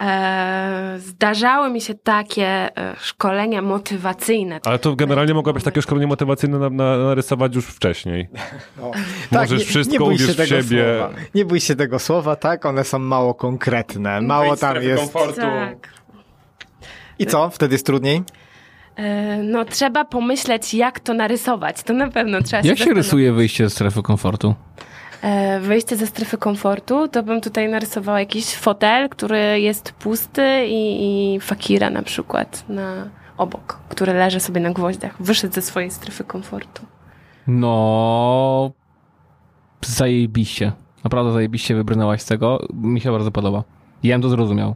E, 0.01 0.95
Zdarzały 0.99 1.69
mi 1.69 1.81
się 1.81 1.93
takie 1.93 2.45
e, 2.77 2.95
szkolenia 2.99 3.61
motywacyjne. 3.61 4.59
Ale 4.65 4.79
to 4.79 4.95
generalnie 4.95 5.33
mogłabyś 5.33 5.63
takie 5.63 5.81
szkolenie 5.81 6.07
motywacyjne 6.07 6.59
na, 6.59 6.69
na, 6.69 6.97
narysować 6.97 7.55
już 7.55 7.65
wcześniej. 7.65 8.29
Możesz 9.31 9.63
wszystko, 9.63 9.97
Tak, 9.97 10.05
bój 10.05 10.17
się 10.17 10.23
uwierz 10.23 10.35
w 10.35 10.37
tego 10.37 10.49
siebie. 10.61 10.85
Słowa. 10.99 11.13
Nie 11.35 11.45
bój 11.45 11.59
się 11.59 11.75
tego 11.75 11.99
słowa, 11.99 12.35
tak? 12.35 12.65
One 12.65 12.83
są 12.83 12.99
mało 12.99 13.33
konkretne. 13.33 14.21
Mało 14.21 14.55
z 14.55 14.59
tam 14.59 14.83
jest. 14.83 15.03
komfortu. 15.03 15.41
Tak. 15.41 15.93
I 17.19 17.25
co? 17.25 17.49
Wtedy 17.49 17.75
jest 17.75 17.85
trudniej? 17.85 18.23
E, 18.95 19.37
No 19.43 19.65
trzeba 19.65 20.05
pomyśleć, 20.05 20.73
jak 20.73 20.99
to 20.99 21.13
narysować. 21.13 21.83
To 21.83 21.93
na 21.93 22.07
pewno 22.11 22.41
trzeba 22.41 22.57
Jak 22.57 22.65
się 22.65 22.69
zastanowić. 22.69 22.97
rysuje 23.05 23.33
wyjście 23.33 23.63
ze 23.63 23.69
strefy 23.69 24.01
komfortu? 24.01 24.55
E, 25.21 25.59
Wyjście 25.59 25.97
ze 25.97 26.07
strefy 26.07 26.37
komfortu, 26.37 27.07
to 27.07 27.23
bym 27.23 27.41
tutaj 27.41 27.69
narysowała 27.69 28.19
jakiś 28.19 28.55
fotel, 28.55 29.09
który 29.09 29.59
jest 29.59 29.91
pusty 29.91 30.65
i, 30.67 31.35
i 31.35 31.39
fakira 31.39 31.89
na 31.89 32.01
przykład 32.03 32.63
na 32.69 33.09
obok, 33.37 33.79
który 33.89 34.13
leży 34.13 34.39
sobie 34.39 34.61
na 34.61 34.71
gwoździach. 34.71 35.15
Wyszedł 35.19 35.53
ze 35.53 35.61
swojej 35.61 35.91
strefy 35.91 36.23
komfortu. 36.23 36.85
No... 37.47 38.71
Zajebiście. 39.85 40.71
Naprawdę 41.03 41.31
zajebiście 41.33 41.75
wybrnęłaś 41.75 42.21
z 42.21 42.25
tego. 42.25 42.67
Mi 42.73 43.01
się 43.01 43.11
bardzo 43.11 43.31
podoba. 43.31 43.63
Ja 44.03 44.15
bym 44.15 44.21
to 44.21 44.29
zrozumiał. 44.29 44.75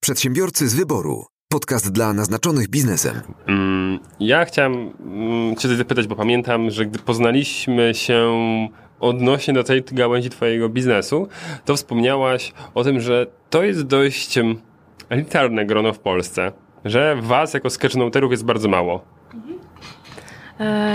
Przedsiębiorcy 0.00 0.68
z 0.68 0.74
wyboru. 0.74 1.24
Podcast 1.48 1.92
dla 1.92 2.12
naznaczonych 2.12 2.68
biznesem. 2.68 3.20
Mm, 3.46 3.98
Ja 4.20 4.44
chciałem 4.44 4.72
mm, 5.00 5.56
Cię 5.56 5.76
zapytać, 5.76 6.06
bo 6.06 6.16
pamiętam, 6.16 6.70
że 6.70 6.86
gdy 6.86 6.98
poznaliśmy 6.98 7.94
się 7.94 8.30
odnośnie 9.00 9.54
do 9.54 9.64
tej 9.64 9.82
gałęzi 9.82 10.30
Twojego 10.30 10.68
biznesu, 10.68 11.28
to 11.64 11.76
wspomniałaś 11.76 12.52
o 12.74 12.84
tym, 12.84 13.00
że 13.00 13.26
to 13.50 13.62
jest 13.62 13.82
dość 13.82 14.38
elitarne 15.08 15.66
grono 15.66 15.92
w 15.92 15.98
Polsce, 15.98 16.52
że 16.84 17.16
Was 17.22 17.54
jako 17.54 17.70
sketchnoterów 17.70 18.30
jest 18.30 18.44
bardzo 18.44 18.68
mało. 18.68 19.04
E, 19.34 19.65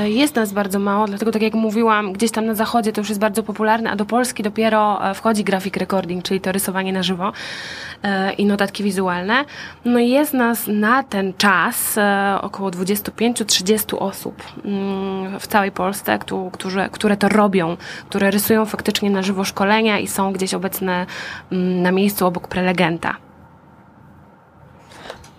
Jest 0.03 0.35
nas 0.35 0.53
bardzo 0.53 0.79
mało, 0.79 1.07
dlatego 1.07 1.31
tak 1.31 1.41
jak 1.41 1.53
mówiłam, 1.53 2.13
gdzieś 2.13 2.31
tam 2.31 2.45
na 2.45 2.55
zachodzie 2.55 2.91
to 2.93 3.01
już 3.01 3.09
jest 3.09 3.21
bardzo 3.21 3.43
popularne, 3.43 3.91
a 3.91 3.95
do 3.95 4.05
Polski 4.05 4.43
dopiero 4.43 5.09
e, 5.09 5.13
wchodzi 5.13 5.43
graphic 5.43 5.77
recording, 5.77 6.23
czyli 6.23 6.41
to 6.41 6.51
rysowanie 6.51 6.93
na 6.93 7.03
żywo 7.03 7.31
e, 8.03 8.33
i 8.33 8.45
notatki 8.45 8.83
wizualne. 8.83 9.45
No 9.85 9.99
i 9.99 10.09
jest 10.09 10.33
nas 10.33 10.67
na 10.67 11.03
ten 11.03 11.33
czas 11.38 11.97
e, 11.97 12.38
około 12.41 12.69
25-30 12.69 13.95
osób 13.99 14.43
mm, 14.65 15.39
w 15.39 15.47
całej 15.47 15.71
Polsce, 15.71 16.19
któ- 16.19 16.49
którzy, 16.53 16.89
które 16.91 17.17
to 17.17 17.29
robią, 17.29 17.77
które 18.09 18.31
rysują 18.31 18.65
faktycznie 18.65 19.09
na 19.09 19.21
żywo 19.21 19.43
szkolenia 19.43 19.99
i 19.99 20.07
są 20.07 20.33
gdzieś 20.33 20.53
obecne 20.53 21.05
mm, 21.51 21.81
na 21.81 21.91
miejscu 21.91 22.25
obok 22.27 22.47
prelegenta. 22.47 23.15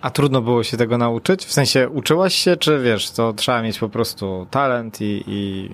A 0.03 0.09
trudno 0.09 0.41
było 0.41 0.63
się 0.63 0.77
tego 0.77 0.97
nauczyć? 0.97 1.45
W 1.45 1.53
sensie 1.53 1.89
uczyłaś 1.89 2.35
się, 2.35 2.57
czy 2.57 2.79
wiesz, 2.79 3.11
to 3.11 3.33
trzeba 3.33 3.61
mieć 3.61 3.79
po 3.79 3.89
prostu 3.89 4.47
talent 4.51 5.01
i, 5.01 5.23
i 5.27 5.69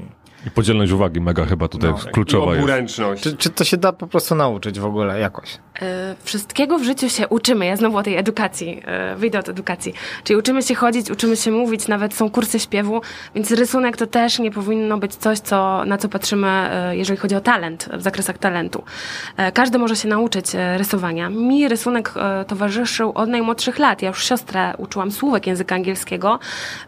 I 0.47 0.51
podzielność 0.51 0.91
uwagi 0.91 1.21
mega 1.21 1.45
chyba 1.45 1.67
tutaj 1.67 1.89
No. 1.91 1.97
kluczowa 2.11 2.55
I 2.55 2.59
jest. 2.65 3.23
Czy, 3.23 3.37
czy 3.37 3.49
to 3.49 3.63
się 3.63 3.77
da 3.77 3.93
po 3.93 4.07
prostu 4.07 4.35
nauczyć 4.35 4.79
w 4.79 4.85
ogóle 4.85 5.19
jakoś? 5.19 5.57
E, 5.81 6.15
Wszystkiego 6.23 6.79
w 6.79 6.83
życiu 6.83 7.09
się 7.09 7.27
uczymy. 7.27 7.65
Ja 7.65 7.75
znowu 7.75 7.97
o 7.97 8.03
tej 8.03 8.17
edukacji, 8.17 8.81
e, 8.85 9.15
wyjdę 9.15 9.39
od 9.39 9.49
edukacji. 9.49 9.93
Czyli 10.23 10.37
uczymy 10.39 10.63
się 10.63 10.75
chodzić, 10.75 11.11
uczymy 11.11 11.35
się 11.35 11.51
mówić, 11.51 11.87
nawet 11.87 12.13
są 12.13 12.29
kursy 12.29 12.59
śpiewu, 12.59 13.01
więc 13.35 13.51
rysunek 13.51 13.97
to 13.97 14.07
też 14.07 14.39
nie 14.39 14.51
powinno 14.51 14.97
być 14.97 15.15
coś, 15.15 15.39
co, 15.39 15.85
na 15.85 15.97
co 15.97 16.09
patrzymy, 16.09 16.47
e, 16.47 16.97
jeżeli 16.97 17.19
chodzi 17.19 17.35
o 17.35 17.41
talent, 17.41 17.89
w 17.93 18.01
zakresach 18.01 18.37
talentu. 18.37 18.83
Każdy 19.53 19.77
może 19.79 19.95
się 19.95 20.07
nauczyć 20.07 20.45
rysowania. 20.77 21.29
Mi 21.29 21.67
rysunek 21.67 22.13
towarzyszył 22.47 23.11
od 23.15 23.29
najmłodszych 23.29 23.79
lat. 23.79 24.01
Ja 24.01 24.07
już 24.07 24.23
siostrę 24.23 24.73
uczyłam 24.77 25.11
słówek 25.11 25.47
języka 25.47 25.75
angielskiego 25.75 26.39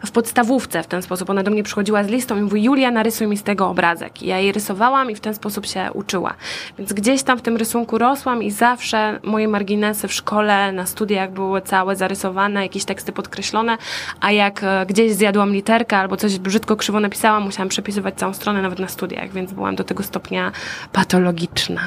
w 0.06 0.10
podstawówce 0.10 0.82
w 0.82 0.86
ten 0.86 1.02
sposób. 1.02 1.30
Ona 1.30 1.42
do 1.42 1.50
mnie 1.50 1.62
przychodziła 1.62 2.04
z 2.04 2.06
listą 2.08 2.36
i 2.38 2.40
mówi, 2.40 2.64
Julia, 2.64 2.90
narysuj 2.90 3.26
mi 3.26 3.36
z 3.42 3.44
tego 3.44 3.68
obrazek. 3.68 4.22
I 4.22 4.26
ja 4.26 4.38
jej 4.38 4.52
rysowałam 4.52 5.10
i 5.10 5.14
w 5.14 5.20
ten 5.20 5.34
sposób 5.34 5.66
się 5.66 5.90
uczyła. 5.94 6.34
Więc 6.78 6.92
gdzieś 6.92 7.22
tam 7.22 7.38
w 7.38 7.42
tym 7.42 7.56
rysunku 7.56 7.98
rosłam 7.98 8.42
i 8.42 8.50
zawsze 8.50 9.20
moje 9.22 9.48
marginesy 9.48 10.08
w 10.08 10.12
szkole, 10.12 10.72
na 10.72 10.86
studiach 10.86 11.32
były 11.32 11.62
całe 11.62 11.96
zarysowane, 11.96 12.62
jakieś 12.62 12.84
teksty 12.84 13.12
podkreślone, 13.12 13.78
a 14.20 14.32
jak 14.32 14.62
e, 14.62 14.86
gdzieś 14.86 15.12
zjadłam 15.12 15.52
literkę 15.52 15.96
albo 15.96 16.16
coś 16.16 16.38
brzydko 16.38 16.76
krzywo 16.76 17.00
napisałam, 17.00 17.42
musiałam 17.42 17.68
przepisywać 17.68 18.14
całą 18.14 18.34
stronę 18.34 18.62
nawet 18.62 18.78
na 18.78 18.88
studiach, 18.88 19.32
więc 19.32 19.52
byłam 19.52 19.76
do 19.76 19.84
tego 19.84 20.02
stopnia 20.02 20.52
patologiczna. 20.92 21.80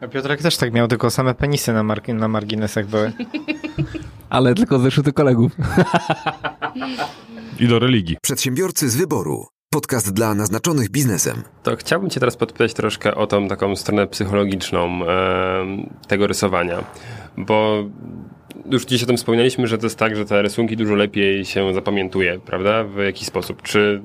A 0.00 0.08
Piotrek 0.08 0.42
też 0.42 0.56
tak 0.56 0.72
miał, 0.72 0.88
tylko 0.88 1.10
same 1.10 1.34
penisy 1.34 1.72
na, 1.72 1.82
na 2.14 2.28
marginesach 2.28 2.86
były. 2.86 3.12
Ale 4.30 4.54
tylko 4.54 4.78
zeszyty 4.78 5.12
kolegów. 5.12 5.52
I 7.60 7.68
do 7.68 7.78
religii. 7.78 8.16
Przedsiębiorcy 8.22 8.88
z 8.88 8.96
wyboru. 8.96 9.46
Podcast 9.72 10.12
dla 10.14 10.34
naznaczonych 10.34 10.90
biznesem. 10.90 11.42
To 11.62 11.76
chciałbym 11.76 12.10
Cię 12.10 12.20
teraz 12.20 12.36
podpytać 12.36 12.74
troszkę 12.74 13.14
o 13.14 13.26
tą 13.26 13.48
taką 13.48 13.76
stronę 13.76 14.06
psychologiczną 14.06 14.84
em, 14.86 15.06
tego 16.08 16.26
rysowania, 16.26 16.84
bo 17.36 17.84
już 18.70 18.84
dziś 18.84 19.02
o 19.02 19.06
tym 19.06 19.16
wspomnieliśmy, 19.16 19.66
że 19.66 19.78
to 19.78 19.86
jest 19.86 19.98
tak, 19.98 20.16
że 20.16 20.24
te 20.24 20.42
rysunki 20.42 20.76
dużo 20.76 20.94
lepiej 20.94 21.44
się 21.44 21.74
zapamiętuje, 21.74 22.40
prawda? 22.46 22.84
W 22.84 22.96
jaki 22.98 23.24
sposób? 23.24 23.62
Czy 23.62 24.02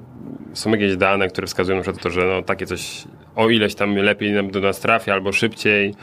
są 0.53 0.71
jakieś 0.71 0.97
dane, 0.97 1.27
które 1.27 1.47
wskazują 1.47 1.77
na 1.77 1.93
to, 1.93 2.09
że 2.09 2.25
no, 2.25 2.41
takie 2.41 2.65
coś 2.65 3.03
o 3.35 3.49
ileś 3.49 3.75
tam 3.75 3.95
lepiej 3.95 4.31
nam 4.31 4.51
do 4.51 4.59
nas 4.59 4.79
trafia 4.79 5.13
albo 5.13 5.31
szybciej? 5.31 5.89
E, 5.89 5.93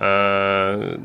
E, 0.00 0.98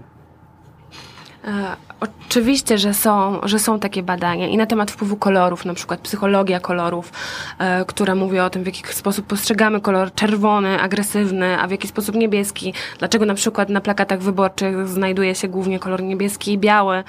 Oczywiście, 1.99 2.77
że 2.77 2.93
są, 2.93 3.39
że 3.43 3.59
są 3.59 3.79
takie 3.79 4.03
badania 4.03 4.47
i 4.47 4.57
na 4.57 4.65
temat 4.65 4.91
wpływu 4.91 5.17
kolorów, 5.17 5.65
na 5.65 5.73
przykład 5.73 5.99
psychologia 5.99 6.59
kolorów, 6.59 7.11
e, 7.59 7.85
która 7.85 8.15
mówi 8.15 8.39
o 8.39 8.49
tym, 8.49 8.63
w 8.63 8.65
jaki 8.65 8.83
sposób 8.93 9.25
postrzegamy 9.25 9.81
kolor 9.81 10.13
czerwony, 10.13 10.81
agresywny, 10.81 11.59
a 11.59 11.67
w 11.67 11.71
jaki 11.71 11.87
sposób 11.87 12.15
niebieski. 12.15 12.73
Dlaczego 12.99 13.25
na 13.25 13.33
przykład 13.33 13.69
na 13.69 13.81
plakatach 13.81 14.19
wyborczych 14.21 14.87
znajduje 14.87 15.35
się 15.35 15.47
głównie 15.47 15.79
kolor 15.79 16.03
niebieski 16.03 16.53
i 16.53 16.57
biały. 16.57 17.03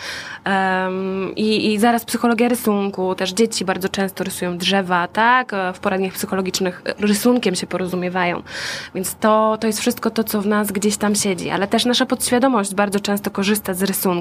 I, 1.37 1.73
I 1.73 1.79
zaraz 1.79 2.05
psychologia 2.05 2.49
rysunku. 2.49 3.15
Też 3.15 3.33
dzieci 3.33 3.65
bardzo 3.65 3.89
często 3.89 4.25
rysują 4.25 4.59
drzewa, 4.59 5.09
tak? 5.09 5.53
E, 5.55 5.73
W 5.73 5.79
poradniach 5.79 6.13
psychologicznych 6.13 6.83
e, 6.85 7.07
rysunkiem 7.07 7.55
się 7.55 7.67
porozumiewają. 7.67 8.43
Więc 8.95 9.15
to, 9.15 9.59
to 9.61 9.67
jest 9.67 9.81
wszystko 9.81 10.11
to, 10.11 10.25
co 10.25 10.43
w 10.43 10.47
nas 10.47 10.73
gdzieś 10.73 10.97
tam 10.97 11.15
siedzi. 11.15 11.51
Ale 11.51 11.67
też 11.69 11.85
nasza 11.85 12.07
podświadomość 12.07 12.75
bardzo 12.75 13.01
często 13.01 13.31
korzysta 13.31 13.75
z 13.75 13.83
rysunku. 13.83 14.20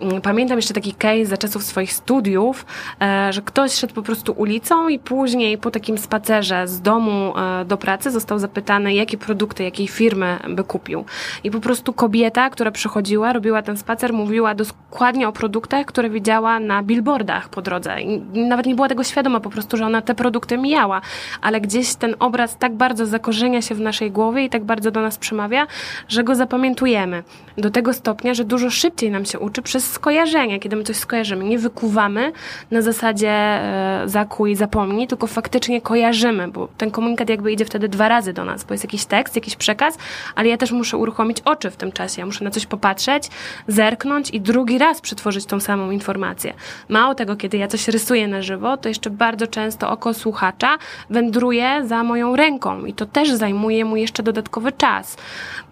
Mm, 0.00 0.20
Pamiętam 0.20 0.58
jeszcze 0.58 0.74
taki 0.74 0.94
case 0.94 1.26
za 1.26 1.36
czasów 1.36 1.62
swoich 1.62 1.92
studiów, 1.92 2.66
e, 3.00 3.32
że 3.32 3.42
ktoś 3.42 3.72
szedł 3.72 3.94
po 3.94 4.02
prostu 4.02 4.32
ulicą 4.32 4.88
i 4.88 4.98
później 4.98 5.58
po 5.58 5.70
takim 5.70 5.98
spacerze 5.98 6.68
z 6.68 6.80
domu 6.80 7.32
e, 7.38 7.64
do 7.64 7.76
pracy 7.76 8.10
został 8.10 8.38
zapytany, 8.38 8.94
jakie 8.94 9.18
produkty, 9.18 9.64
jakiej 9.64 9.88
firmy 9.88 10.38
by 10.48 10.64
kupił. 10.64 11.04
I 11.44 11.50
po 11.50 11.60
prostu 11.60 11.92
kobieta, 11.92 12.50
która 12.50 12.70
przychodziła, 12.70 13.32
robiła 13.32 13.62
ten 13.62 13.76
spacer, 13.76 14.12
mówiła 14.12 14.54
dokładnie 14.54 15.28
o 15.28 15.32
produktach, 15.32 15.86
które 15.86 16.10
widziała 16.10 16.60
na 16.60 16.82
billboardach 16.82 17.48
po 17.48 17.62
drodze. 17.62 18.00
I 18.00 18.18
nawet 18.48 18.66
nie 18.66 18.74
była 18.74 18.88
tego 18.88 19.04
świadoma 19.04 19.40
po 19.40 19.50
prostu, 19.50 19.76
że 19.76 19.86
ona 19.86 20.02
te 20.02 20.14
produkty 20.14 20.58
mijała, 20.58 21.00
ale 21.42 21.60
gdzieś 21.60 21.94
ten 21.94 22.14
obraz 22.18 22.56
tak 22.58 22.74
bardzo 22.74 23.06
zakorzenia 23.06 23.62
się 23.62 23.74
w 23.74 23.80
naszej 23.80 24.10
głowie 24.10 24.44
i 24.44 24.50
tak 24.50 24.64
bardzo 24.64 24.90
do 24.90 25.00
nas 25.00 25.18
przemawia, 25.18 25.66
że 26.08 26.24
go 26.24 26.34
zapamiętujemy. 26.34 27.22
Do 27.58 27.70
tego 27.70 27.92
stopnia, 27.92 28.34
że 28.34 28.44
dużo 28.44 28.70
szybciej 28.70 29.05
nam 29.10 29.24
się 29.24 29.38
uczy 29.38 29.62
przez 29.62 29.92
skojarzenie, 29.92 30.60
kiedy 30.60 30.76
my 30.76 30.84
coś 30.84 30.96
skojarzymy. 30.96 31.44
Nie 31.44 31.58
wykuwamy 31.58 32.32
na 32.70 32.82
zasadzie 32.82 33.30
e, 33.30 34.02
zakuj, 34.06 34.54
zapomnij, 34.54 35.06
tylko 35.06 35.26
faktycznie 35.26 35.80
kojarzymy, 35.80 36.48
bo 36.48 36.68
ten 36.78 36.90
komunikat 36.90 37.28
jakby 37.28 37.52
idzie 37.52 37.64
wtedy 37.64 37.88
dwa 37.88 38.08
razy 38.08 38.32
do 38.32 38.44
nas, 38.44 38.64
bo 38.64 38.74
jest 38.74 38.84
jakiś 38.84 39.04
tekst, 39.04 39.36
jakiś 39.36 39.56
przekaz, 39.56 39.98
ale 40.34 40.48
ja 40.48 40.56
też 40.56 40.72
muszę 40.72 40.96
uruchomić 40.96 41.40
oczy 41.44 41.70
w 41.70 41.76
tym 41.76 41.92
czasie. 41.92 42.20
Ja 42.22 42.26
muszę 42.26 42.44
na 42.44 42.50
coś 42.50 42.66
popatrzeć, 42.66 43.28
zerknąć 43.68 44.30
i 44.30 44.40
drugi 44.40 44.78
raz 44.78 45.00
przetworzyć 45.00 45.46
tą 45.46 45.60
samą 45.60 45.90
informację. 45.90 46.54
Mało 46.88 47.14
tego, 47.14 47.36
kiedy 47.36 47.56
ja 47.56 47.68
coś 47.68 47.88
rysuję 47.88 48.28
na 48.28 48.42
żywo, 48.42 48.76
to 48.76 48.88
jeszcze 48.88 49.10
bardzo 49.10 49.46
często 49.46 49.90
oko 49.90 50.14
słuchacza 50.14 50.78
wędruje 51.10 51.82
za 51.84 52.02
moją 52.02 52.36
ręką 52.36 52.84
i 52.84 52.92
to 52.92 53.06
też 53.06 53.30
zajmuje 53.30 53.84
mu 53.84 53.96
jeszcze 53.96 54.22
dodatkowy 54.22 54.72
czas. 54.72 55.16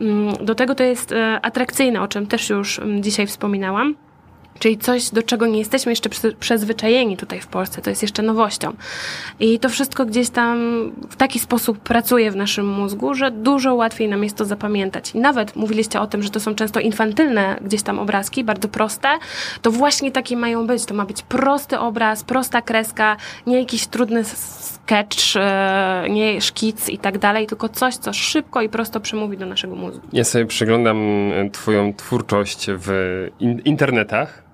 Mm, 0.00 0.34
Do 0.40 0.54
tego 0.54 0.74
to 0.74 0.82
jest 0.82 1.12
e, 1.12 1.40
atrakcyjne, 1.42 2.02
o 2.02 2.08
czym 2.08 2.26
też 2.26 2.50
już 2.50 2.78
mm, 2.78 3.02
dzisiaj 3.24 3.26
wspominałam. 3.26 3.94
Czyli 4.58 4.78
coś, 4.78 5.10
do 5.10 5.22
czego 5.22 5.46
nie 5.46 5.58
jesteśmy 5.58 5.92
jeszcze 5.92 6.08
przy- 6.08 6.36
przyzwyczajeni 6.40 7.16
tutaj 7.16 7.40
w 7.40 7.46
Polsce, 7.46 7.82
to 7.82 7.90
jest 7.90 8.02
jeszcze 8.02 8.22
nowością. 8.22 8.72
I 9.40 9.58
to 9.58 9.68
wszystko 9.68 10.06
gdzieś 10.06 10.30
tam 10.30 10.56
w 11.10 11.16
taki 11.16 11.38
sposób 11.38 11.78
pracuje 11.78 12.30
w 12.30 12.36
naszym 12.36 12.66
mózgu, 12.68 13.14
że 13.14 13.30
dużo 13.30 13.74
łatwiej 13.74 14.08
nam 14.08 14.24
jest 14.24 14.36
to 14.36 14.44
zapamiętać. 14.44 15.10
I 15.14 15.18
nawet 15.18 15.56
mówiliście 15.56 16.00
o 16.00 16.06
tym, 16.06 16.22
że 16.22 16.30
to 16.30 16.40
są 16.40 16.54
często 16.54 16.80
infantylne 16.80 17.58
gdzieś 17.60 17.82
tam 17.82 17.98
obrazki, 17.98 18.44
bardzo 18.44 18.68
proste, 18.68 19.08
to 19.62 19.70
właśnie 19.70 20.12
takie 20.12 20.36
mają 20.36 20.66
być. 20.66 20.84
To 20.84 20.94
ma 20.94 21.04
być 21.04 21.22
prosty 21.22 21.78
obraz, 21.78 22.24
prosta 22.24 22.62
kreska, 22.62 23.16
nie 23.46 23.58
jakiś 23.58 23.86
trudny 23.86 24.24
sketch, 24.84 25.36
e, 25.36 26.06
nie 26.10 26.40
szkic 26.40 26.88
i 26.88 26.98
tak 26.98 27.18
dalej, 27.18 27.46
tylko 27.46 27.68
coś, 27.68 27.96
co 27.96 28.12
szybko 28.12 28.62
i 28.62 28.68
prosto 28.68 29.00
przemówi 29.00 29.36
do 29.38 29.46
naszego 29.46 29.74
mózgu. 29.76 30.06
Ja 30.12 30.24
sobie 30.24 30.46
przeglądam 30.46 30.98
e, 31.32 31.50
Twoją 31.50 31.94
twórczość 31.94 32.66
w 32.68 32.88
in- 33.40 33.60
internetach 33.64 34.44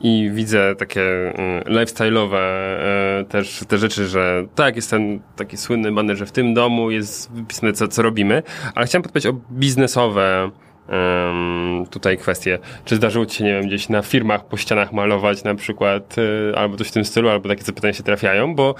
i 0.00 0.30
widzę 0.34 0.74
takie 0.78 1.02
mm, 1.34 1.62
lifestyle'owe 1.64 2.36
e, 2.38 3.24
też 3.28 3.64
te 3.68 3.78
rzeczy, 3.78 4.06
że 4.06 4.44
tak, 4.54 4.76
jest 4.76 4.90
ten 4.90 5.20
taki 5.36 5.56
słynny 5.56 5.92
banner, 5.92 6.16
że 6.16 6.26
w 6.26 6.32
tym 6.32 6.54
domu 6.54 6.90
jest 6.90 7.32
wypisane, 7.32 7.72
co, 7.72 7.88
co 7.88 8.02
robimy, 8.02 8.42
ale 8.74 8.86
chciałem 8.86 9.02
podpytać 9.02 9.26
o 9.26 9.32
biznesowe 9.52 10.50
tutaj 11.90 12.18
kwestie. 12.18 12.58
Czy 12.84 12.96
zdarzyło 12.96 13.26
Ci 13.26 13.36
się, 13.38 13.44
nie 13.44 13.52
wiem, 13.52 13.66
gdzieś 13.66 13.88
na 13.88 14.02
firmach 14.02 14.44
po 14.44 14.56
ścianach 14.56 14.92
malować 14.92 15.44
na 15.44 15.54
przykład, 15.54 16.16
e, 16.52 16.58
albo 16.58 16.76
coś 16.76 16.88
w 16.88 16.92
tym 16.92 17.04
stylu, 17.04 17.28
albo 17.28 17.48
takie 17.48 17.62
zapytania 17.62 17.92
się 17.94 18.02
trafiają, 18.02 18.54
bo 18.54 18.74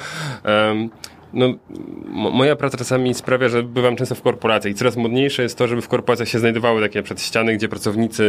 no, 1.33 1.47
mo- 2.09 2.31
moja 2.31 2.57
praca 2.57 2.79
czasami 2.79 3.15
sprawia, 3.15 3.49
że 3.49 3.63
bywam 3.63 3.97
często 3.97 4.15
w 4.15 4.23
korporacjach 4.23 4.73
i 4.73 4.77
coraz 4.77 4.97
modniejsze 4.97 5.43
jest 5.43 5.59
to, 5.59 5.69
żeby 5.69 5.83
w 5.83 5.89
korporacjach 5.89 6.29
się 6.29 6.39
znajdowały 6.39 6.83
takie 6.83 7.03
przed 7.03 7.23
ściany, 7.23 7.55
gdzie 7.57 7.69
pracownicy 7.69 8.25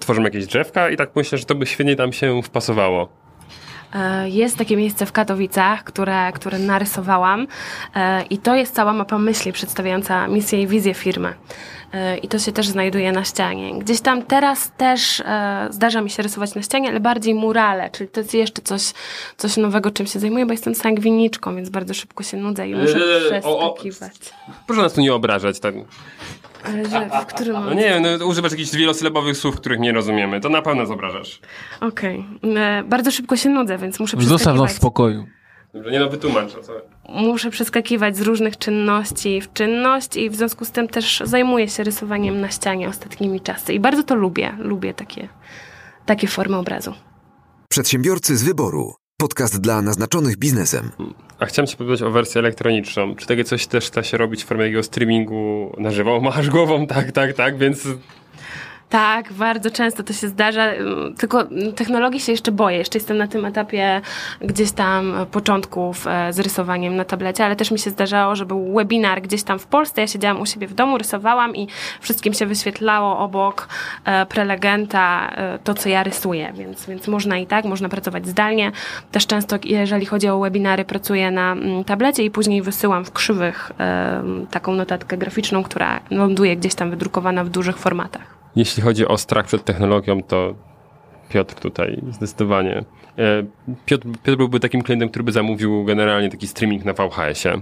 tworzą 0.00 0.22
jakieś 0.22 0.46
drzewka 0.46 0.90
i 0.90 0.96
tak 0.96 1.10
myślę, 1.16 1.38
że 1.38 1.44
to 1.44 1.54
by 1.54 1.66
świetnie 1.66 1.96
tam 1.96 2.12
się 2.12 2.42
wpasowało. 2.42 3.08
E, 3.94 4.28
Jest 4.28 4.58
takie 4.58 4.76
miejsce 4.76 5.06
w 5.06 5.12
Katowicach, 5.12 5.84
które, 5.84 6.32
które 6.32 6.58
narysowałam 6.58 7.46
e, 7.96 8.22
i 8.30 8.38
to 8.38 8.54
jest 8.54 8.74
cała 8.74 8.92
mapa 8.92 9.18
myśli 9.18 9.52
przedstawiająca 9.52 10.28
misję 10.28 10.62
i 10.62 10.66
wizję 10.66 10.94
firmy. 10.94 11.34
E, 11.94 12.18
I 12.18 12.28
to 12.28 12.38
się 12.38 12.52
też 12.52 12.68
znajduje 12.68 13.12
na 13.12 13.24
ścianie. 13.24 13.78
Gdzieś 13.78 14.00
tam 14.00 14.22
teraz 14.22 14.72
też 14.76 15.20
e, 15.20 15.66
zdarza 15.70 16.00
mi 16.00 16.10
się 16.10 16.22
rysować 16.22 16.54
na 16.54 16.62
ścianie, 16.62 16.88
ale 16.88 17.00
bardziej 17.00 17.34
murale, 17.34 17.90
czyli 17.90 18.10
to 18.10 18.20
jest 18.20 18.34
jeszcze 18.34 18.62
coś, 18.62 18.82
coś 19.36 19.56
nowego, 19.56 19.90
czym 19.90 20.06
się 20.06 20.18
zajmuję, 20.18 20.46
bo 20.46 20.52
jestem 20.52 20.74
sangwiniczką, 20.74 21.56
więc 21.56 21.70
bardzo 21.70 21.94
szybko 21.94 22.22
się 22.22 22.36
nudzę 22.36 22.68
i 22.68 22.74
muszę 22.74 22.96
Eee, 22.96 23.42
o, 23.44 23.58
o. 23.58 23.72
przeskakiwać. 23.72 24.34
Proszę 24.66 24.82
nas 24.82 24.92
tu 24.92 25.00
nie 25.00 25.14
obrażać. 25.14 25.60
Tak. 25.60 25.74
Ale 26.64 26.88
że, 26.88 27.10
w 27.22 27.26
którym 27.26 27.52
No 27.52 27.74
nie 27.74 27.82
wiem, 27.82 28.02
no, 28.18 28.26
używasz 28.26 28.52
jakichś 28.52 28.70
wielosylabowych 28.70 29.36
słów, 29.36 29.56
których 29.56 29.80
nie 29.80 29.92
rozumiemy. 29.92 30.40
To 30.40 30.48
na 30.48 30.62
pewno 30.62 30.82
nas 30.82 30.90
obrażasz. 30.90 31.40
Okej. 31.80 32.24
E, 32.56 32.82
Bardzo 32.86 33.10
szybko 33.10 33.36
się 33.36 33.48
nudzę, 33.48 33.78
więc 33.78 34.00
muszę 34.00 34.16
Zostaw 34.20 34.56
nas 34.56 34.72
w 34.72 34.76
spokoju. 34.76 35.26
Dobrze, 35.74 35.90
nie 35.90 36.00
no, 36.00 36.08
wytłumacz. 36.08 36.54
o 36.54 36.62
Co? 36.62 36.72
muszę 37.08 37.50
przeskakiwać 37.50 38.16
z 38.16 38.20
różnych 38.20 38.58
czynności 38.58 39.40
w 39.40 39.52
czynność 39.52 40.16
i 40.16 40.30
w 40.30 40.36
związku 40.36 40.64
z 40.64 40.70
tym 40.70 40.88
też 40.88 41.22
zajmuję 41.24 41.68
się 41.68 41.84
rysowaniem 41.84 42.40
na 42.40 42.50
ścianie 42.50 42.88
ostatnimi 42.88 43.40
czasy. 43.40 43.72
I 43.72 43.80
bardzo 43.80 44.02
to 44.02 44.14
lubię. 44.14 44.56
Lubię 44.58 44.94
takie, 44.94 45.28
takie 46.06 46.28
formy 46.28 46.56
obrazu. 46.56 46.94
Przedsiębiorcy 47.68 48.36
z 48.36 48.42
wyboru. 48.42 48.94
Podcast 49.20 49.60
dla 49.60 49.82
naznaczonych 49.82 50.36
biznesem. 50.36 50.90
A 51.38 51.46
chciałem 51.46 51.66
Cię 51.66 51.76
powiedzieć 51.76 52.02
o 52.02 52.10
wersję 52.10 52.38
elektroniczną. 52.38 53.16
Czy 53.16 53.26
takie 53.26 53.44
coś 53.44 53.66
też 53.66 53.90
da 53.90 54.02
się 54.02 54.16
robić 54.16 54.44
w 54.44 54.46
formie 54.46 54.82
streamingu 54.82 55.74
na 55.78 55.90
żywo? 55.90 56.20
Machasz 56.20 56.50
głową, 56.50 56.86
tak, 56.86 57.12
tak, 57.12 57.32
tak, 57.32 57.58
więc 57.58 57.88
Tak, 58.94 59.32
bardzo 59.32 59.70
często 59.70 60.02
to 60.02 60.12
się 60.12 60.28
zdarza, 60.28 60.72
tylko 61.18 61.44
technologii 61.76 62.20
się 62.20 62.32
jeszcze 62.32 62.52
boję. 62.52 62.78
Jeszcze 62.78 62.98
jestem 62.98 63.18
na 63.18 63.28
tym 63.28 63.44
etapie 63.44 64.00
gdzieś 64.40 64.72
tam 64.72 65.26
początków 65.30 66.06
e, 66.06 66.32
z 66.32 66.38
rysowaniem 66.38 66.96
na 66.96 67.04
tablecie, 67.04 67.44
ale 67.44 67.56
też 67.56 67.70
mi 67.70 67.78
się 67.78 67.90
zdarzało, 67.90 68.36
że 68.36 68.46
był 68.46 68.74
webinar 68.74 69.22
gdzieś 69.22 69.42
tam 69.42 69.58
w 69.58 69.66
Polsce. 69.66 70.00
Ja 70.00 70.06
siedziałam 70.06 70.40
u 70.40 70.46
siebie 70.46 70.66
w 70.66 70.74
domu, 70.74 70.98
rysowałam 70.98 71.56
i 71.56 71.68
wszystkim 72.00 72.34
się 72.34 72.46
wyświetlało 72.46 73.18
obok 73.18 73.68
e, 74.04 74.26
prelegenta 74.26 75.30
e, 75.30 75.58
to, 75.58 75.74
co 75.74 75.88
ja 75.88 76.02
rysuję, 76.02 76.52
więc, 76.52 76.86
więc 76.86 77.08
można 77.08 77.38
i 77.38 77.46
tak, 77.46 77.64
można 77.64 77.88
pracować 77.88 78.26
zdalnie. 78.26 78.72
Też 79.12 79.26
często, 79.26 79.56
jeżeli 79.64 80.06
chodzi 80.06 80.28
o 80.28 80.40
webinary, 80.40 80.84
pracuję 80.84 81.30
na 81.30 81.52
mm, 81.52 81.84
tablecie 81.84 82.24
i 82.24 82.30
później 82.30 82.62
wysyłam 82.62 83.04
w 83.04 83.12
krzywych 83.12 83.72
taką 84.50 84.74
notatkę 84.74 85.16
graficzną, 85.16 85.62
która 85.62 86.00
ląduje 86.10 86.56
gdzieś 86.56 86.74
tam 86.74 86.90
wydrukowana 86.90 87.44
w 87.44 87.48
dużych 87.48 87.78
formatach. 87.78 88.43
Jeśli 88.56 88.82
chodzi 88.82 89.08
o 89.08 89.18
strach 89.18 89.46
przed 89.46 89.64
technologią, 89.64 90.22
to 90.22 90.54
Piotr 91.28 91.54
tutaj 91.54 92.00
zdecydowanie. 92.10 92.84
E, 93.18 93.44
Piotr, 93.86 94.08
Piotr 94.22 94.36
byłby 94.36 94.60
takim 94.60 94.82
klientem, 94.82 95.08
który 95.08 95.22
by 95.22 95.32
zamówił 95.32 95.84
generalnie 95.84 96.30
taki 96.30 96.46
streaming 96.46 96.84
na 96.84 96.92
VHS-ie. 96.92 97.60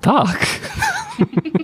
Tak. 0.00 0.46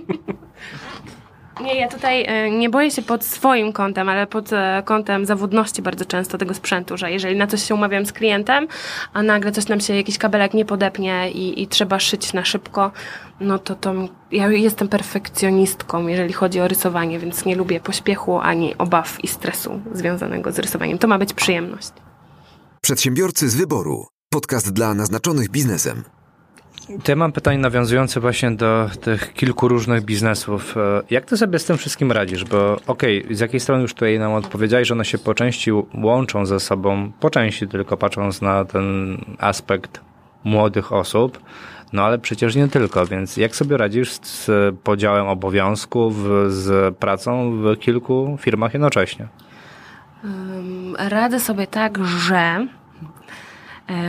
Nie, 1.63 1.79
ja 1.79 1.87
tutaj 1.87 2.25
e, 2.27 2.51
nie 2.51 2.69
boję 2.69 2.91
się 2.91 3.01
pod 3.01 3.25
swoim 3.25 3.73
kątem, 3.73 4.09
ale 4.09 4.27
pod 4.27 4.53
e, 4.53 4.83
kątem 4.85 5.25
zawodności 5.25 5.81
bardzo 5.81 6.05
często 6.05 6.37
tego 6.37 6.53
sprzętu, 6.53 6.97
że 6.97 7.11
jeżeli 7.11 7.37
na 7.37 7.47
coś 7.47 7.63
się 7.63 7.75
umawiam 7.75 8.05
z 8.05 8.13
klientem, 8.13 8.67
a 9.13 9.23
nagle 9.23 9.51
coś 9.51 9.67
nam 9.67 9.79
się, 9.79 9.95
jakiś 9.95 10.17
kabelek 10.17 10.53
nie 10.53 10.65
podepnie 10.65 11.31
i, 11.31 11.61
i 11.61 11.67
trzeba 11.67 11.99
szyć 11.99 12.33
na 12.33 12.45
szybko, 12.45 12.91
no 13.39 13.59
to, 13.59 13.75
to 13.75 13.93
ja 14.31 14.49
jestem 14.49 14.87
perfekcjonistką, 14.87 16.07
jeżeli 16.07 16.33
chodzi 16.33 16.61
o 16.61 16.67
rysowanie, 16.67 17.19
więc 17.19 17.45
nie 17.45 17.55
lubię 17.55 17.79
pośpiechu 17.79 18.39
ani 18.39 18.77
obaw 18.77 19.23
i 19.23 19.27
stresu 19.27 19.81
związanego 19.93 20.51
z 20.51 20.59
rysowaniem. 20.59 20.97
To 20.97 21.07
ma 21.07 21.17
być 21.17 21.33
przyjemność. 21.33 21.91
Przedsiębiorcy 22.81 23.49
z 23.49 23.55
wyboru. 23.55 24.05
Podcast 24.29 24.73
dla 24.73 24.93
naznaczonych 24.93 25.49
biznesem. 25.49 26.03
To 27.03 27.11
ja 27.11 27.15
mam 27.15 27.31
pytanie 27.31 27.57
nawiązujące 27.57 28.19
właśnie 28.19 28.51
do 28.51 28.89
tych 29.01 29.33
kilku 29.33 29.67
różnych 29.67 30.03
biznesów. 30.03 30.77
E, 30.77 31.01
Jak 31.09 31.25
ty 31.25 31.37
sobie 31.37 31.59
z 31.59 31.65
tym 31.65 31.77
wszystkim 31.77 32.11
radzisz? 32.11 32.45
Bo 32.45 32.77
okej, 32.87 33.25
z 33.31 33.39
jakiej 33.39 33.59
strony 33.59 33.81
już 33.81 33.93
tutaj 33.93 34.19
nam 34.19 34.33
odpowiedziałeś, 34.33 34.87
że 34.87 34.93
one 34.93 35.05
się 35.05 35.17
po 35.17 35.33
części 35.33 35.71
łączą 36.03 36.45
ze 36.45 36.59
sobą, 36.59 37.11
po 37.19 37.29
części 37.29 37.67
tylko 37.67 37.97
patrząc 37.97 38.41
na 38.41 38.65
ten 38.65 39.17
aspekt 39.39 40.01
młodych 40.43 40.93
osób, 40.93 41.39
no 41.93 42.03
ale 42.03 42.19
przecież 42.19 42.55
nie 42.55 42.67
tylko, 42.67 43.05
więc 43.05 43.37
jak 43.37 43.55
sobie 43.55 43.77
radzisz 43.77 44.11
z 44.11 44.49
podziałem 44.83 45.27
obowiązków, 45.27 46.13
z 46.47 46.97
pracą 46.97 47.51
w 47.61 47.79
kilku 47.79 48.37
firmach 48.41 48.73
jednocześnie? 48.73 49.27
Radzę 50.97 51.39
sobie 51.39 51.67
tak, 51.67 51.97
że 52.05 52.67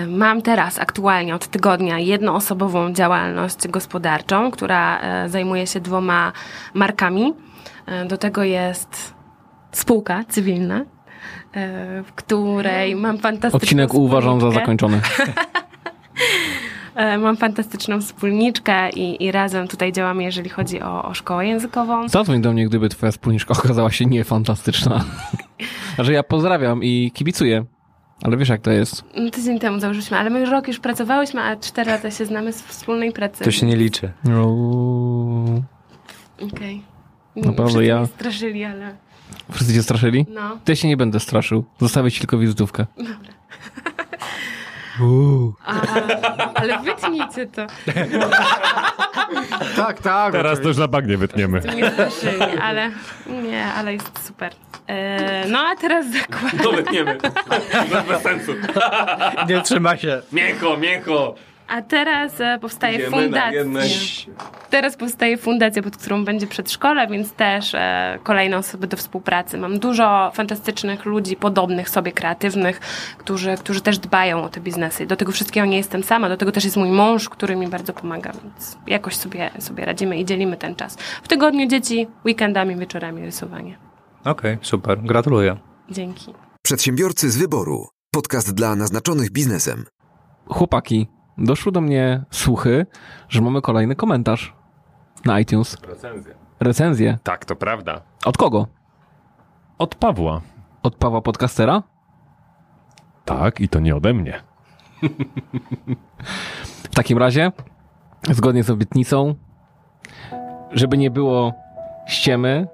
mam 0.08 0.42
teraz 0.42 0.78
aktualnie 0.78 1.34
od 1.34 1.46
tygodnia 1.46 1.98
jednoosobową 1.98 2.92
działalność 2.92 3.68
gospodarczą, 3.68 4.50
która 4.50 5.00
e, 5.00 5.28
zajmuje 5.28 5.66
się 5.66 5.80
dwoma 5.80 6.32
markami. 6.74 7.34
E, 7.86 8.04
Do 8.04 8.18
tego 8.18 8.44
jest 8.44 9.14
spółka 9.72 10.24
cywilna, 10.28 10.80
e, 10.80 12.02
w 12.02 12.12
której 12.12 12.96
mam 12.96 13.18
fantastyczną 13.18 13.56
Odcinek 13.56 13.94
uważam 13.94 14.40
za 14.40 14.50
zakończony. 14.50 15.00
E, 16.94 17.18
Mam 17.18 17.36
fantastyczną 17.36 18.00
wspólniczkę 18.00 18.90
i, 18.90 19.24
i 19.24 19.32
razem 19.32 19.68
tutaj 19.68 19.92
działamy, 19.92 20.22
jeżeli 20.22 20.50
chodzi 20.50 20.82
o, 20.82 21.04
o 21.04 21.14
szkołę 21.14 21.46
językową. 21.46 22.08
Zadzwoń 22.08 22.42
do 22.42 22.52
mnie, 22.52 22.66
gdyby 22.66 22.88
twoja 22.88 23.12
wspólniczka 23.12 23.54
okazała 23.54 23.90
się 23.90 24.06
niefantastyczna. 24.06 25.04
Znaczy 25.94 26.12
ja 26.12 26.22
pozdrawiam 26.22 26.82
i 26.82 27.10
kibicuję, 27.14 27.64
ale 28.22 28.36
wiesz 28.36 28.48
jak 28.48 28.60
to 28.60 28.70
jest. 28.70 29.04
Tydzień 29.32 29.58
temu 29.58 29.80
założyliśmy, 29.80 30.18
ale 30.18 30.30
my 30.30 30.44
rok 30.46 30.68
już 30.68 30.80
pracowałyśmy, 30.80 31.40
a 31.42 31.56
cztery 31.56 31.90
lata 31.90 32.10
się 32.10 32.26
znamy 32.26 32.52
z 32.52 32.62
wspólnej 32.62 33.12
pracy. 33.12 33.44
To 33.44 33.50
się 33.50 33.66
nie 33.66 33.76
liczy. 33.76 34.12
Okej. 36.54 36.82
Naprawdę 37.36 37.64
Wszyscy 37.64 37.84
ja- 37.84 37.98
mnie 37.98 38.06
straszyli, 38.06 38.64
ale... 38.64 38.94
Wszyscy 39.52 39.74
cię 39.74 39.82
straszyli? 39.82 40.26
No. 40.34 40.40
To 40.64 40.72
ja 40.72 40.76
się 40.76 40.88
nie 40.88 40.96
będę 40.96 41.20
straszył. 41.20 41.64
Zostawię 41.80 42.10
ci 42.10 42.20
tylko 42.20 42.38
wizytówkę. 42.38 42.86
A, 45.66 45.80
ale 46.54 46.78
wytnijcie 46.78 47.46
to. 47.46 47.66
Tak, 49.76 50.00
tak. 50.00 50.32
Teraz 50.32 50.60
to 50.60 50.68
już 50.68 50.76
na 50.76 50.88
bagnie 50.88 51.16
wytniemy. 51.16 51.60
Mnie 51.60 51.90
straszyli, 51.90 52.58
ale 52.62 52.90
nie, 53.26 53.64
ale 53.66 53.92
jest 53.92 54.26
super. 54.26 54.52
E, 54.86 55.48
no 55.48 55.58
a 55.58 55.76
teraz 55.76 56.06
zakładam. 56.12 56.58
To 56.60 56.72
wytniemy. 56.72 57.18
Bez 58.08 58.22
sensu. 58.22 58.52
Nie 59.48 59.60
trzyma 59.60 59.96
się. 59.96 60.22
Miękko, 60.32 60.76
miękko. 60.76 61.34
A 61.70 61.82
teraz 61.82 62.40
e, 62.40 62.58
powstaje 62.60 62.94
Idziemy 62.94 63.10
fundacja. 63.10 63.64
Teraz 64.70 64.96
powstaje 64.96 65.36
fundacja, 65.36 65.82
pod 65.82 65.96
którą 65.96 66.24
będzie 66.24 66.46
przedszkole, 66.46 67.06
więc 67.06 67.32
też 67.32 67.74
e, 67.74 68.18
kolejne 68.22 68.58
osoby 68.58 68.86
do 68.86 68.96
współpracy. 68.96 69.58
Mam 69.58 69.78
dużo 69.78 70.30
fantastycznych 70.34 71.04
ludzi, 71.04 71.36
podobnych 71.36 71.88
sobie, 71.88 72.12
kreatywnych, 72.12 72.80
którzy, 73.18 73.54
którzy 73.58 73.80
też 73.80 73.98
dbają 73.98 74.42
o 74.42 74.48
te 74.48 74.60
biznesy. 74.60 75.06
Do 75.06 75.16
tego 75.16 75.32
wszystkiego 75.32 75.66
nie 75.66 75.76
jestem 75.76 76.02
sama, 76.02 76.28
do 76.28 76.36
tego 76.36 76.52
też 76.52 76.64
jest 76.64 76.76
mój 76.76 76.90
mąż, 76.90 77.28
który 77.28 77.56
mi 77.56 77.68
bardzo 77.68 77.92
pomaga, 77.92 78.32
więc 78.42 78.78
jakoś 78.86 79.16
sobie, 79.16 79.50
sobie 79.58 79.84
radzimy 79.84 80.18
i 80.18 80.24
dzielimy 80.24 80.56
ten 80.56 80.74
czas. 80.74 80.96
W 81.22 81.28
tygodniu 81.28 81.66
dzieci, 81.66 82.08
weekendami, 82.24 82.76
wieczorami 82.76 83.24
rysowanie. 83.24 83.78
Okej, 84.24 84.58
super, 84.62 85.02
gratuluję. 85.02 85.56
Dzięki. 85.90 86.34
Przedsiębiorcy 86.62 87.30
z 87.30 87.36
wyboru. 87.36 87.86
Podcast 88.14 88.54
dla 88.54 88.76
naznaczonych 88.76 89.30
biznesem. 89.30 89.84
Chłopaki, 90.46 91.08
doszły 91.40 91.72
do 91.72 91.80
mnie 91.80 92.22
słuchy, 92.30 92.86
że 93.28 93.40
mamy 93.40 93.62
kolejny 93.62 93.96
komentarz 93.96 94.54
na 95.24 95.40
iTunes. 95.40 95.76
Recenzja. 95.82 96.34
Recenzję. 96.60 97.18
Tak, 97.22 97.44
to 97.44 97.56
prawda. 97.56 98.00
Od 98.24 98.36
kogo? 98.36 98.66
Od 99.78 99.94
Pawła. 99.94 100.40
Od 100.82 100.94
Pawła 100.94 101.20
Podcastera? 101.20 101.82
Tak, 103.24 103.60
i 103.60 103.68
to 103.68 103.80
nie 103.80 103.96
ode 103.96 104.14
mnie. 104.14 104.42
W 106.64 106.88
takim 106.94 107.18
razie, 107.18 107.52
zgodnie 108.30 108.62
z 108.62 108.70
obietnicą, 108.70 109.34
żeby 110.72 110.98
nie 110.98 111.10
było 111.10 111.52
ściemy, 112.06 112.68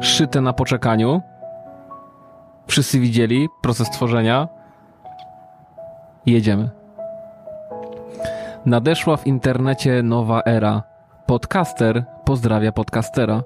szyte 0.00 0.40
na 0.40 0.52
poczekaniu, 0.52 1.22
wszyscy 2.66 3.00
widzieli 3.00 3.48
proces 3.62 3.90
tworzenia, 3.90 4.48
jedziemy. 6.26 6.77
Nadeszła 8.68 9.16
w 9.16 9.26
internecie 9.26 10.02
nowa 10.02 10.42
era. 10.42 10.82
Podcaster 11.26 12.04
pozdrawia 12.24 12.72
podcastera. 12.72 13.42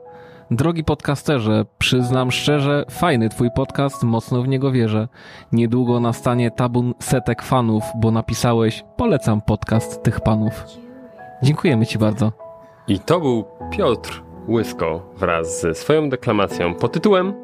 Drogi 0.50 0.84
podcasterze, 0.84 1.64
przyznam 1.78 2.30
szczerze, 2.30 2.84
fajny 2.90 3.28
twój 3.28 3.50
podcast, 3.56 4.02
mocno 4.02 4.42
w 4.42 4.48
niego 4.48 4.72
wierzę. 4.72 5.08
Niedługo 5.52 6.00
nastanie 6.00 6.50
tabun 6.50 6.94
setek 6.98 7.42
fanów, 7.42 7.84
bo 7.96 8.10
napisałeś, 8.10 8.84
polecam 8.96 9.40
podcast 9.40 10.02
tych 10.02 10.20
panów. 10.20 10.64
Dziękujemy 11.42 11.86
ci 11.86 11.98
bardzo. 11.98 12.32
I 12.88 12.98
to 12.98 13.20
był 13.20 13.44
Piotr 13.70 14.22
Łysko 14.48 15.02
wraz 15.16 15.60
ze 15.60 15.74
swoją 15.74 16.08
deklamacją 16.08 16.74
pod 16.74 16.92
tytułem 16.92 17.34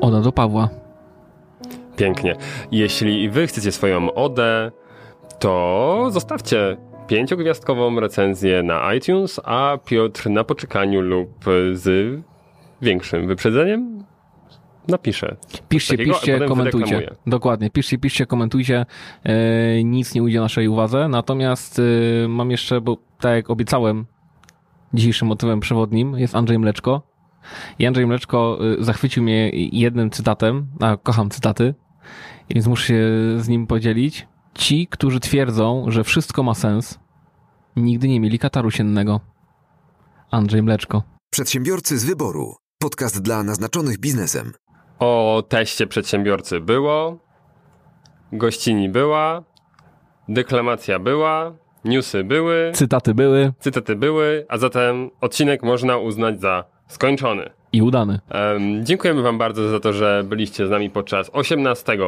Oda 0.00 0.20
do 0.20 0.32
Pawła. 0.32 0.68
Pięknie. 1.96 2.36
Jeśli 2.72 3.30
wy 3.30 3.46
chcecie 3.46 3.72
swoją 3.72 4.14
odę, 4.14 4.70
to 5.38 6.06
zostawcie 6.10 6.76
pięciogwiazdkową 7.06 8.00
recenzję 8.00 8.62
na 8.62 8.94
iTunes, 8.94 9.40
a 9.44 9.78
Piotr 9.84 10.30
na 10.30 10.44
poczekaniu 10.44 11.00
lub 11.00 11.44
z 11.72 12.20
większym 12.82 13.26
wyprzedzeniem 13.26 14.04
napisze. 14.88 15.36
Piszcie, 15.68 15.96
Takiego, 15.96 16.14
piszcie, 16.14 16.40
komentujcie. 16.40 16.78
wydeklamuje. 16.86 17.16
Dokładnie, 17.26 17.70
piszcie, 17.70 17.98
piszcie, 17.98 18.26
komentujcie. 18.26 18.86
E, 19.24 19.84
nic 19.84 20.14
nie 20.14 20.22
ujdzie 20.22 20.40
naszej 20.40 20.68
uwadze. 20.68 21.08
Natomiast 21.08 21.78
e, 22.24 22.28
mam 22.28 22.50
jeszcze, 22.50 22.80
bo 22.80 22.96
tak 23.20 23.34
jak 23.34 23.50
obiecałem, 23.50 24.06
dzisiejszym 24.94 25.28
motywem 25.28 25.60
przewodnim 25.60 26.18
jest 26.18 26.34
Andrzej 26.34 26.58
Mleczko. 26.58 27.02
I 27.78 27.86
Andrzej 27.86 28.06
Mleczko 28.06 28.58
e, 28.80 28.84
zachwycił 28.84 29.22
mnie 29.22 29.50
jednym 29.54 30.10
cytatem, 30.10 30.66
a 30.80 30.96
kocham 30.96 31.30
cytaty, 31.30 31.74
więc 32.50 32.66
muszę 32.66 32.86
się 32.86 33.04
z 33.36 33.48
nim 33.48 33.66
podzielić. 33.66 34.26
Ci, 34.58 34.86
którzy 34.90 35.20
twierdzą, 35.20 35.84
że 35.88 36.04
wszystko 36.04 36.42
ma 36.42 36.54
sens, 36.54 36.98
nigdy 37.76 38.08
nie 38.08 38.20
mieli 38.20 38.38
kataru 38.38 38.70
siennego. 38.70 39.20
Andrzej 40.30 40.62
Mleczko. 40.62 41.02
Przedsiębiorcy 41.30 41.98
z 41.98 42.04
wyboru. 42.04 42.54
Podcast 42.78 43.22
dla 43.22 43.42
naznaczonych 43.42 43.98
biznesem. 43.98 44.52
O 44.98 45.42
teście 45.48 45.86
przedsiębiorcy 45.86 46.60
było, 46.60 47.18
gościni 48.32 48.88
była, 48.88 49.42
deklamacja 50.28 50.98
była, 50.98 51.52
newsy 51.84 52.24
były, 52.24 52.72
Cytaty 52.74 53.14
były. 53.14 53.52
cytaty 53.60 53.96
były, 53.96 54.46
a 54.48 54.58
zatem 54.58 55.10
odcinek 55.20 55.62
można 55.62 55.96
uznać 55.96 56.40
za 56.40 56.64
skończony. 56.88 57.50
I 57.76 57.82
udany. 57.82 58.18
Em, 58.28 58.86
dziękujemy 58.86 59.22
wam 59.22 59.38
bardzo 59.38 59.68
za 59.68 59.80
to, 59.80 59.92
że 59.92 60.24
byliście 60.28 60.66
z 60.66 60.70
nami 60.70 60.90
podczas 60.90 61.30
18 61.32 61.98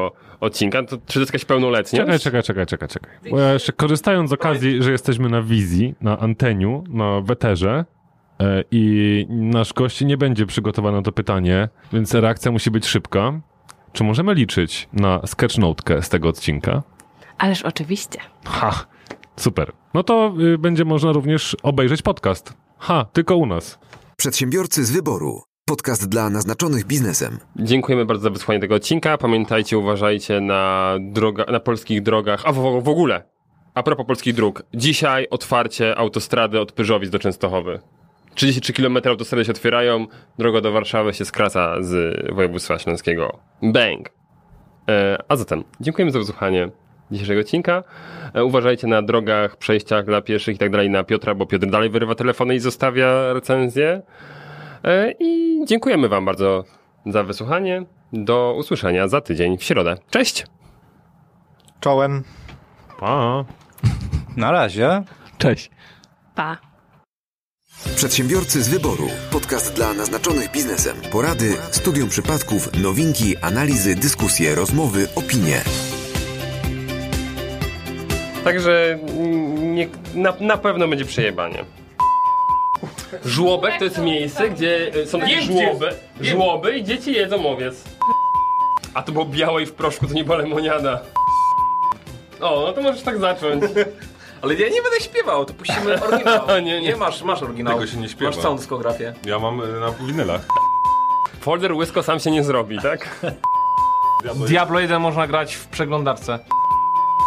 odcinka. 0.41 0.83
To, 0.83 0.97
czy 1.07 1.21
jakaś 1.21 1.45
pełnoletnia? 1.45 1.99
Czekaj, 1.99 2.19
czekaj, 2.19 2.43
czekaj, 2.43 2.67
czekaj, 2.67 2.89
czekaj. 2.89 3.31
Bo 3.31 3.39
ja 3.39 3.53
jeszcze 3.53 3.73
korzystając 3.73 4.31
z 4.31 4.33
okazji, 4.33 4.83
że 4.83 4.93
jesteśmy 4.93 5.29
na 5.29 5.43
wizji, 5.43 5.95
na 6.01 6.19
anteniu, 6.19 6.85
na 6.89 7.21
weterze 7.21 7.85
e, 8.41 8.65
i 8.71 9.27
nasz 9.29 9.73
gość 9.73 10.01
nie 10.01 10.17
będzie 10.17 10.47
przygotowany 10.47 10.97
na 10.97 11.03
to 11.03 11.13
pytanie, 11.13 11.69
więc 11.93 12.15
reakcja 12.15 12.53
musi 12.53 12.71
być 12.71 12.87
szybka. 12.87 13.41
Czy 13.93 14.05
możemy 14.05 14.35
liczyć 14.35 14.89
na 14.93 15.27
sketchnotkę 15.27 16.03
z 16.03 16.09
tego 16.09 16.29
odcinka? 16.29 16.83
Ależ 17.39 17.63
oczywiście. 17.63 18.21
Ha, 18.45 18.85
super. 19.37 19.73
No 19.95 20.03
to 20.03 20.35
y, 20.41 20.59
będzie 20.59 20.85
można 20.85 21.13
również 21.13 21.57
obejrzeć 21.63 22.03
podcast. 22.03 22.55
Ha, 22.79 23.07
tylko 23.13 23.37
u 23.37 23.47
nas. 23.47 23.79
Przedsiębiorcy 24.17 24.85
z 24.85 24.91
wyboru. 24.91 25.48
Podcast 25.69 26.09
dla 26.09 26.31
naznaczonych 26.31 26.85
biznesem. 26.85 27.39
Dziękujemy 27.57 28.05
bardzo 28.05 28.23
za 28.23 28.31
wysłuchanie 28.31 28.61
tego 28.61 28.75
odcinka. 28.75 29.19
Pamiętajcie, 29.19 29.79
uważajcie 29.79 30.41
na, 30.41 30.95
droga, 31.01 31.45
na 31.45 31.61
polskich 31.61 32.03
drogach, 32.03 32.43
a 32.45 32.53
w, 32.53 32.83
w 32.83 32.89
ogóle, 32.89 33.23
a 33.75 33.83
propos 33.83 34.07
polskich 34.07 34.35
dróg. 34.35 34.63
Dzisiaj 34.75 35.27
otwarcie 35.31 35.99
autostrady 35.99 36.61
od 36.61 36.73
Pyżowic 36.73 37.11
do 37.11 37.19
Częstochowy. 37.19 37.81
33 38.35 38.73
km 38.73 38.99
autostrady 39.05 39.45
się 39.45 39.53
otwierają, 39.53 40.07
droga 40.39 40.61
do 40.61 40.73
Warszawy 40.73 41.15
się 41.15 41.25
skraca 41.25 41.83
z 41.83 42.17
województwa 42.35 42.79
śląskiego. 42.79 43.39
Bang! 43.63 44.11
E, 44.89 45.19
a 45.29 45.37
zatem, 45.37 45.65
dziękujemy 45.81 46.11
za 46.11 46.19
wysłuchanie 46.19 46.71
dzisiejszego 47.11 47.41
odcinka. 47.41 47.85
E, 48.35 48.45
uważajcie 48.45 48.87
na 48.87 49.03
drogach, 49.03 49.57
przejściach 49.57 50.05
dla 50.05 50.23
pieszych 50.23 50.57
i 50.57 50.59
tak 50.59 50.71
dalej 50.71 50.91
na 50.91 51.05
Piotra, 51.05 51.35
bo 51.35 51.47
Piotr 51.47 51.67
dalej 51.67 51.91
wyrywa 51.91 52.15
telefony 52.15 52.55
i 52.55 52.61
zostawia 52.61 53.33
recenzję. 53.33 54.03
E, 54.89 55.15
I 55.21 55.61
dziękujemy 55.67 56.09
Wam 56.09 56.25
bardzo 56.25 56.65
za 57.07 57.23
wysłuchanie. 57.23 57.83
Do 58.13 58.55
usłyszenia 58.59 59.09
za 59.09 59.21
tydzień 59.21 59.59
w 59.59 59.65
środę. 59.65 59.97
Cześć! 60.11 60.47
Czołem. 61.81 62.25
Pa! 63.01 63.45
Na 64.37 64.53
razie. 64.53 65.03
Cześć. 65.39 65.71
Pa. 66.35 66.59
Przedsiębiorcy 67.97 68.63
z 68.63 68.69
wyboru. 68.69 69.09
Podcast 69.33 69.75
dla 69.77 69.95
naznaczonych 69.95 70.53
biznesem. 70.53 70.97
Porady, 71.13 71.53
studium 71.71 72.09
przypadków, 72.09 72.83
nowinki, 72.83 73.37
analizy, 73.37 73.95
dyskusje, 73.95 74.55
rozmowy, 74.55 75.09
opinie. 75.15 75.61
Także 78.45 78.99
nie, 79.61 79.89
na, 80.15 80.35
na 80.41 80.57
pewno 80.57 80.89
będzie 80.89 81.05
przejebanie. 81.05 81.65
Żłobek 83.25 83.79
to 83.79 83.85
jest 83.85 83.99
miejsce, 83.99 84.51
gdzie 84.51 84.95
y, 84.97 85.07
są 85.07 85.21
takie 85.21 85.37
Wiem, 85.37 85.45
gdzie 85.45 85.67
żłoby, 85.67 85.91
żłoby 86.21 86.79
i 86.79 86.85
dzieci 86.85 87.13
jedzą 87.13 87.51
owiec. 87.53 87.85
A 88.95 89.03
to 89.03 89.13
było 89.13 89.25
białe 89.25 89.63
i 89.63 89.67
w 89.67 89.73
proszku, 89.73 90.07
to 90.07 90.15
nie 90.15 90.25
była 90.25 90.37
lemoniada. 90.37 91.01
O, 92.41 92.63
no 92.67 92.73
to 92.73 92.83
możesz 92.83 93.03
tak 93.03 93.19
zacząć. 93.19 93.65
Ale 94.43 94.55
ja 94.55 94.69
nie 94.69 94.83
będę 94.83 95.01
śpiewał, 95.01 95.45
to 95.45 95.55
puścimy 95.55 96.01
oryginał. 96.05 96.47
nie, 96.49 96.63
nie. 96.63 96.81
nie. 96.81 96.97
masz, 96.97 97.23
masz 97.23 97.43
oryginał. 97.43 97.75
Tego 97.75 97.87
się 97.87 97.97
nie 97.97 98.09
śpiewa. 98.09 98.31
Masz 98.31 98.43
całą 98.43 98.57
dyskografię. 98.57 99.15
Ja 99.25 99.39
mam 99.39 99.61
y, 99.61 99.81
na 99.81 99.91
winylach. 99.91 100.41
Folder 101.41 101.73
Łysko 101.75 102.03
sam 102.03 102.21
się 102.21 102.31
nie 102.31 102.45
zrobi, 102.45 102.79
tak? 102.79 103.09
Diablo 104.47 104.81
1 104.81 105.03
można 105.03 105.27
grać 105.27 105.55
w 105.55 105.67
przeglądarce. 105.67 106.39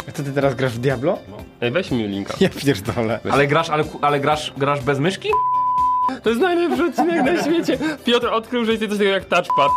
A 0.09 0.11
co 0.11 0.23
ty 0.23 0.31
teraz 0.33 0.55
grasz 0.55 0.71
w 0.73 0.79
Diablo? 0.79 1.17
Ej, 1.61 1.71
weź 1.71 1.91
mi 1.91 2.07
linka. 2.07 2.33
Ja 2.39 2.49
pierdolę. 2.49 3.19
Ale 3.31 3.47
grasz, 3.47 3.69
ale, 3.69 3.83
ale 4.01 4.19
grasz, 4.19 4.53
grasz 4.57 4.81
bez 4.81 4.99
myszki? 4.99 5.29
To 6.23 6.29
jest 6.29 6.41
najlepszy 6.41 6.85
odcinek 6.85 7.23
na 7.25 7.43
świecie. 7.43 7.77
Piotr 8.05 8.27
odkrył, 8.27 8.65
że 8.65 8.71
jest 8.71 8.83
coś 8.83 8.91
takiego 8.97 9.11
jak 9.11 9.25
touchpad. 9.25 9.71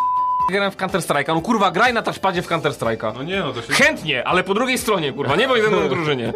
Grałem 0.51 0.71
w 0.73 0.77
Counter 0.77 1.01
Strike'a. 1.01 1.35
No 1.35 1.41
kurwa, 1.41 1.71
graj 1.71 1.93
na 1.95 2.03
touchpadzie 2.03 2.43
w 2.43 2.47
Counter 2.49 2.73
Strike'a. 2.73 3.13
No 3.15 3.23
nie, 3.23 3.41
no 3.41 3.53
to 3.53 3.63
się... 3.63 3.73
Chętnie, 3.73 4.25
ale 4.29 4.45
po 4.45 4.55
drugiej 4.55 4.79
stronie, 4.79 5.13
kurwa, 5.13 5.37
nie 5.37 5.49
bądź 5.49 5.63
ze 5.63 5.69
mną 5.71 5.79
w 5.87 5.89
drużynie. 5.89 6.33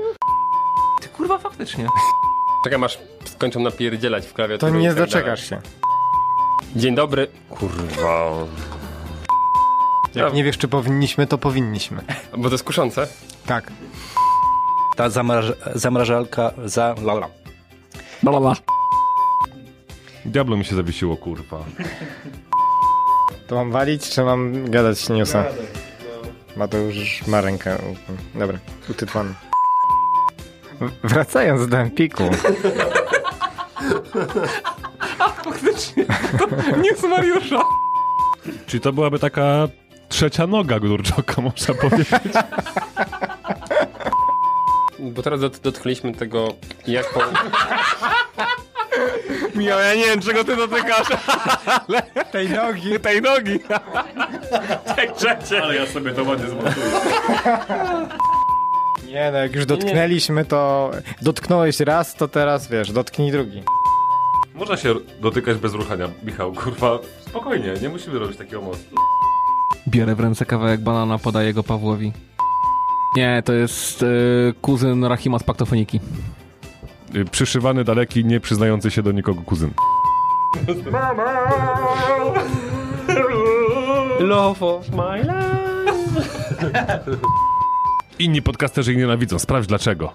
Ty 1.03 1.09
kurwa, 1.09 1.39
faktycznie. 1.39 1.87
Czekam 2.65 2.85
aż 2.85 2.99
skończą 3.25 3.61
napierdzielać 3.61 4.25
w 4.25 4.29
To 4.29 4.35
klawiaturę. 4.35 4.73
nie 4.73 4.87
tak 4.89 4.95
dalej. 4.97 5.11
doczekasz 5.11 5.49
się. 5.49 5.61
Dzień 6.77 6.95
dobry. 6.95 7.29
Kurwa. 7.51 8.31
Jak 10.15 10.35
nie 10.35 10.45
wiesz, 10.45 10.59
czy 10.59 10.69
powinniśmy, 10.69 11.27
to 11.27 11.39
powinniśmy. 11.39 12.01
Bo 12.37 12.49
to 12.49 12.55
jest 12.55 12.65
kuszące. 12.65 13.07
Tak. 13.49 13.73
Ta 14.97 15.11
zamraż 15.11 15.53
zamrażalka 15.75 16.53
za... 16.65 16.95
Lala. 17.03 17.29
Blablabla. 18.23 18.55
Diablo 20.25 20.57
mi 20.57 20.65
się 20.65 20.77
zawiesiło, 20.77 21.17
kurwa. 21.17 21.65
To 23.47 23.55
mam 23.55 23.71
walić, 23.71 24.11
czy 24.11 24.23
mam 24.23 24.71
gadać 24.71 25.09
newsa? 25.09 25.45
Mateusz 26.57 27.27
ma 27.27 27.41
rękę. 27.41 27.79
Dobra, 28.35 28.59
utytłany. 28.91 29.35
Wracając 31.05 31.69
do 31.69 31.79
Empiku. 31.79 32.25
Faktycznie. 35.45 36.05
News 36.77 37.03
Mariusza. 37.03 37.63
Czyli 38.67 38.81
to 38.81 38.93
byłaby 38.93 39.19
taka 39.19 39.69
trzecia 40.09 40.47
noga 40.47 40.81
Górczoka, 40.81 41.43
można 41.49 41.75
powiedzieć. 41.75 42.09
Bo 44.99 45.23
teraz 45.23 45.41
dot 45.41 45.59
dotknęliśmy 45.59 46.15
tego, 46.15 46.55
jak 46.87 47.13
po... 47.13 47.21
Ja 49.61 49.95
nie 49.95 50.05
wiem, 50.05 50.21
czego 50.21 50.45
ty 50.45 50.57
dotykasz, 50.57 51.07
ale... 51.67 52.03
Tej 52.33 52.49
nogi. 52.49 53.01
Tej 53.01 53.23
nogi. 53.23 53.59
Tej 54.97 55.13
trzecie. 55.17 55.63
Ale 55.63 55.77
ja 55.77 55.87
sobie 55.87 56.11
to 56.11 56.25
ładnie 56.25 56.47
zmontuję. 56.49 56.87
Nie 59.09 59.31
no, 59.33 59.39
jak 59.39 59.55
już 59.55 59.67
dotknęliśmy, 59.67 60.45
to 60.45 60.91
dotknąłeś 61.23 61.81
raz, 61.81 62.15
to 62.15 62.29
teraz 62.29 62.69
wiesz, 62.69 62.93
dotknij 62.93 63.33
drugi. 63.33 63.63
Można 64.55 64.77
się 64.77 64.95
dotykać 65.21 65.59
bez 65.59 65.75
ruchania, 65.75 66.09
Michał, 66.23 66.53
kurwa. 66.53 66.99
Spokojnie, 67.21 67.75
nie 67.83 67.89
musimy 67.89 68.19
robić 68.19 68.39
takiego 68.39 68.63
mostu. 68.63 68.97
Bierę 69.89 70.15
w 70.15 70.21
ręce 70.21 70.47
kawałek 70.47 70.81
banana, 70.81 71.19
podaję 71.19 71.55
go 71.55 71.63
Pawłowi. 71.63 72.13
Nie, 73.17 73.43
to 73.45 73.53
jest 73.53 74.03
y, 74.03 74.55
kuzyn 74.63 75.05
Rahima 75.05 75.39
z 75.39 75.43
Paktofoniki. 75.43 76.01
Y, 77.15 77.25
Przyszywany, 77.25 77.85
daleki, 77.85 78.25
nie 78.25 78.41
przyznający 78.41 78.91
się 78.91 79.03
do 79.03 79.13
nikogo 79.13 79.43
kuzyn. 79.43 79.71
Love 84.21 84.67
of 84.67 84.91
my 84.91 85.19
life. 85.19 85.99
Inni 88.19 88.43
podcasterzy 88.43 88.93
ich 88.93 88.99
nienawidzą, 88.99 89.39
sprawdź 89.39 89.67
dlaczego. 89.67 90.13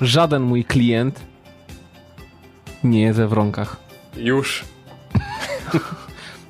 Żaden 0.00 0.42
mój 0.42 0.64
klient 0.64 1.20
nie 2.84 3.00
jest 3.02 3.18
we 3.18 3.28
wronkach, 3.28 3.76
Już. 4.16 4.64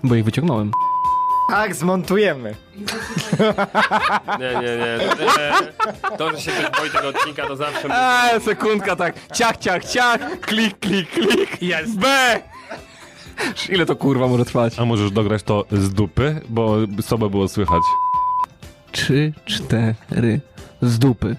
bo 0.04 0.14
ich 0.14 0.24
wyciągnąłem. 0.24 0.70
Tak, 1.48 1.74
zmontujemy. 1.74 2.54
Nie, 4.40 4.54
nie, 4.54 4.76
nie. 4.76 4.98
To, 6.02 6.16
to 6.16 6.30
że 6.30 6.40
się 6.40 6.50
ktoś 6.50 6.80
boi 6.80 6.90
tego 6.90 7.08
odcinka, 7.08 7.46
to 7.46 7.56
zawsze... 7.56 7.88
Eee, 7.90 8.40
sekundka 8.40 8.96
tak. 8.96 9.14
Ciach, 9.34 9.56
ciach, 9.56 9.84
ciach. 9.84 10.40
Klik, 10.40 10.78
klik, 10.78 11.10
klik. 11.10 11.62
Jest. 11.62 11.98
B. 11.98 12.06
Ile 13.68 13.86
to 13.86 13.96
kurwa 13.96 14.28
może 14.28 14.44
trwać? 14.44 14.78
A 14.78 14.84
możesz 14.84 15.10
dograć 15.10 15.42
to 15.42 15.64
z 15.72 15.90
dupy, 15.94 16.40
bo 16.48 16.76
słabo 17.00 17.30
było 17.30 17.48
słychać. 17.48 17.82
Trzy, 18.92 19.32
cztery 19.44 20.40
z 20.82 20.98
dupy. 20.98 21.36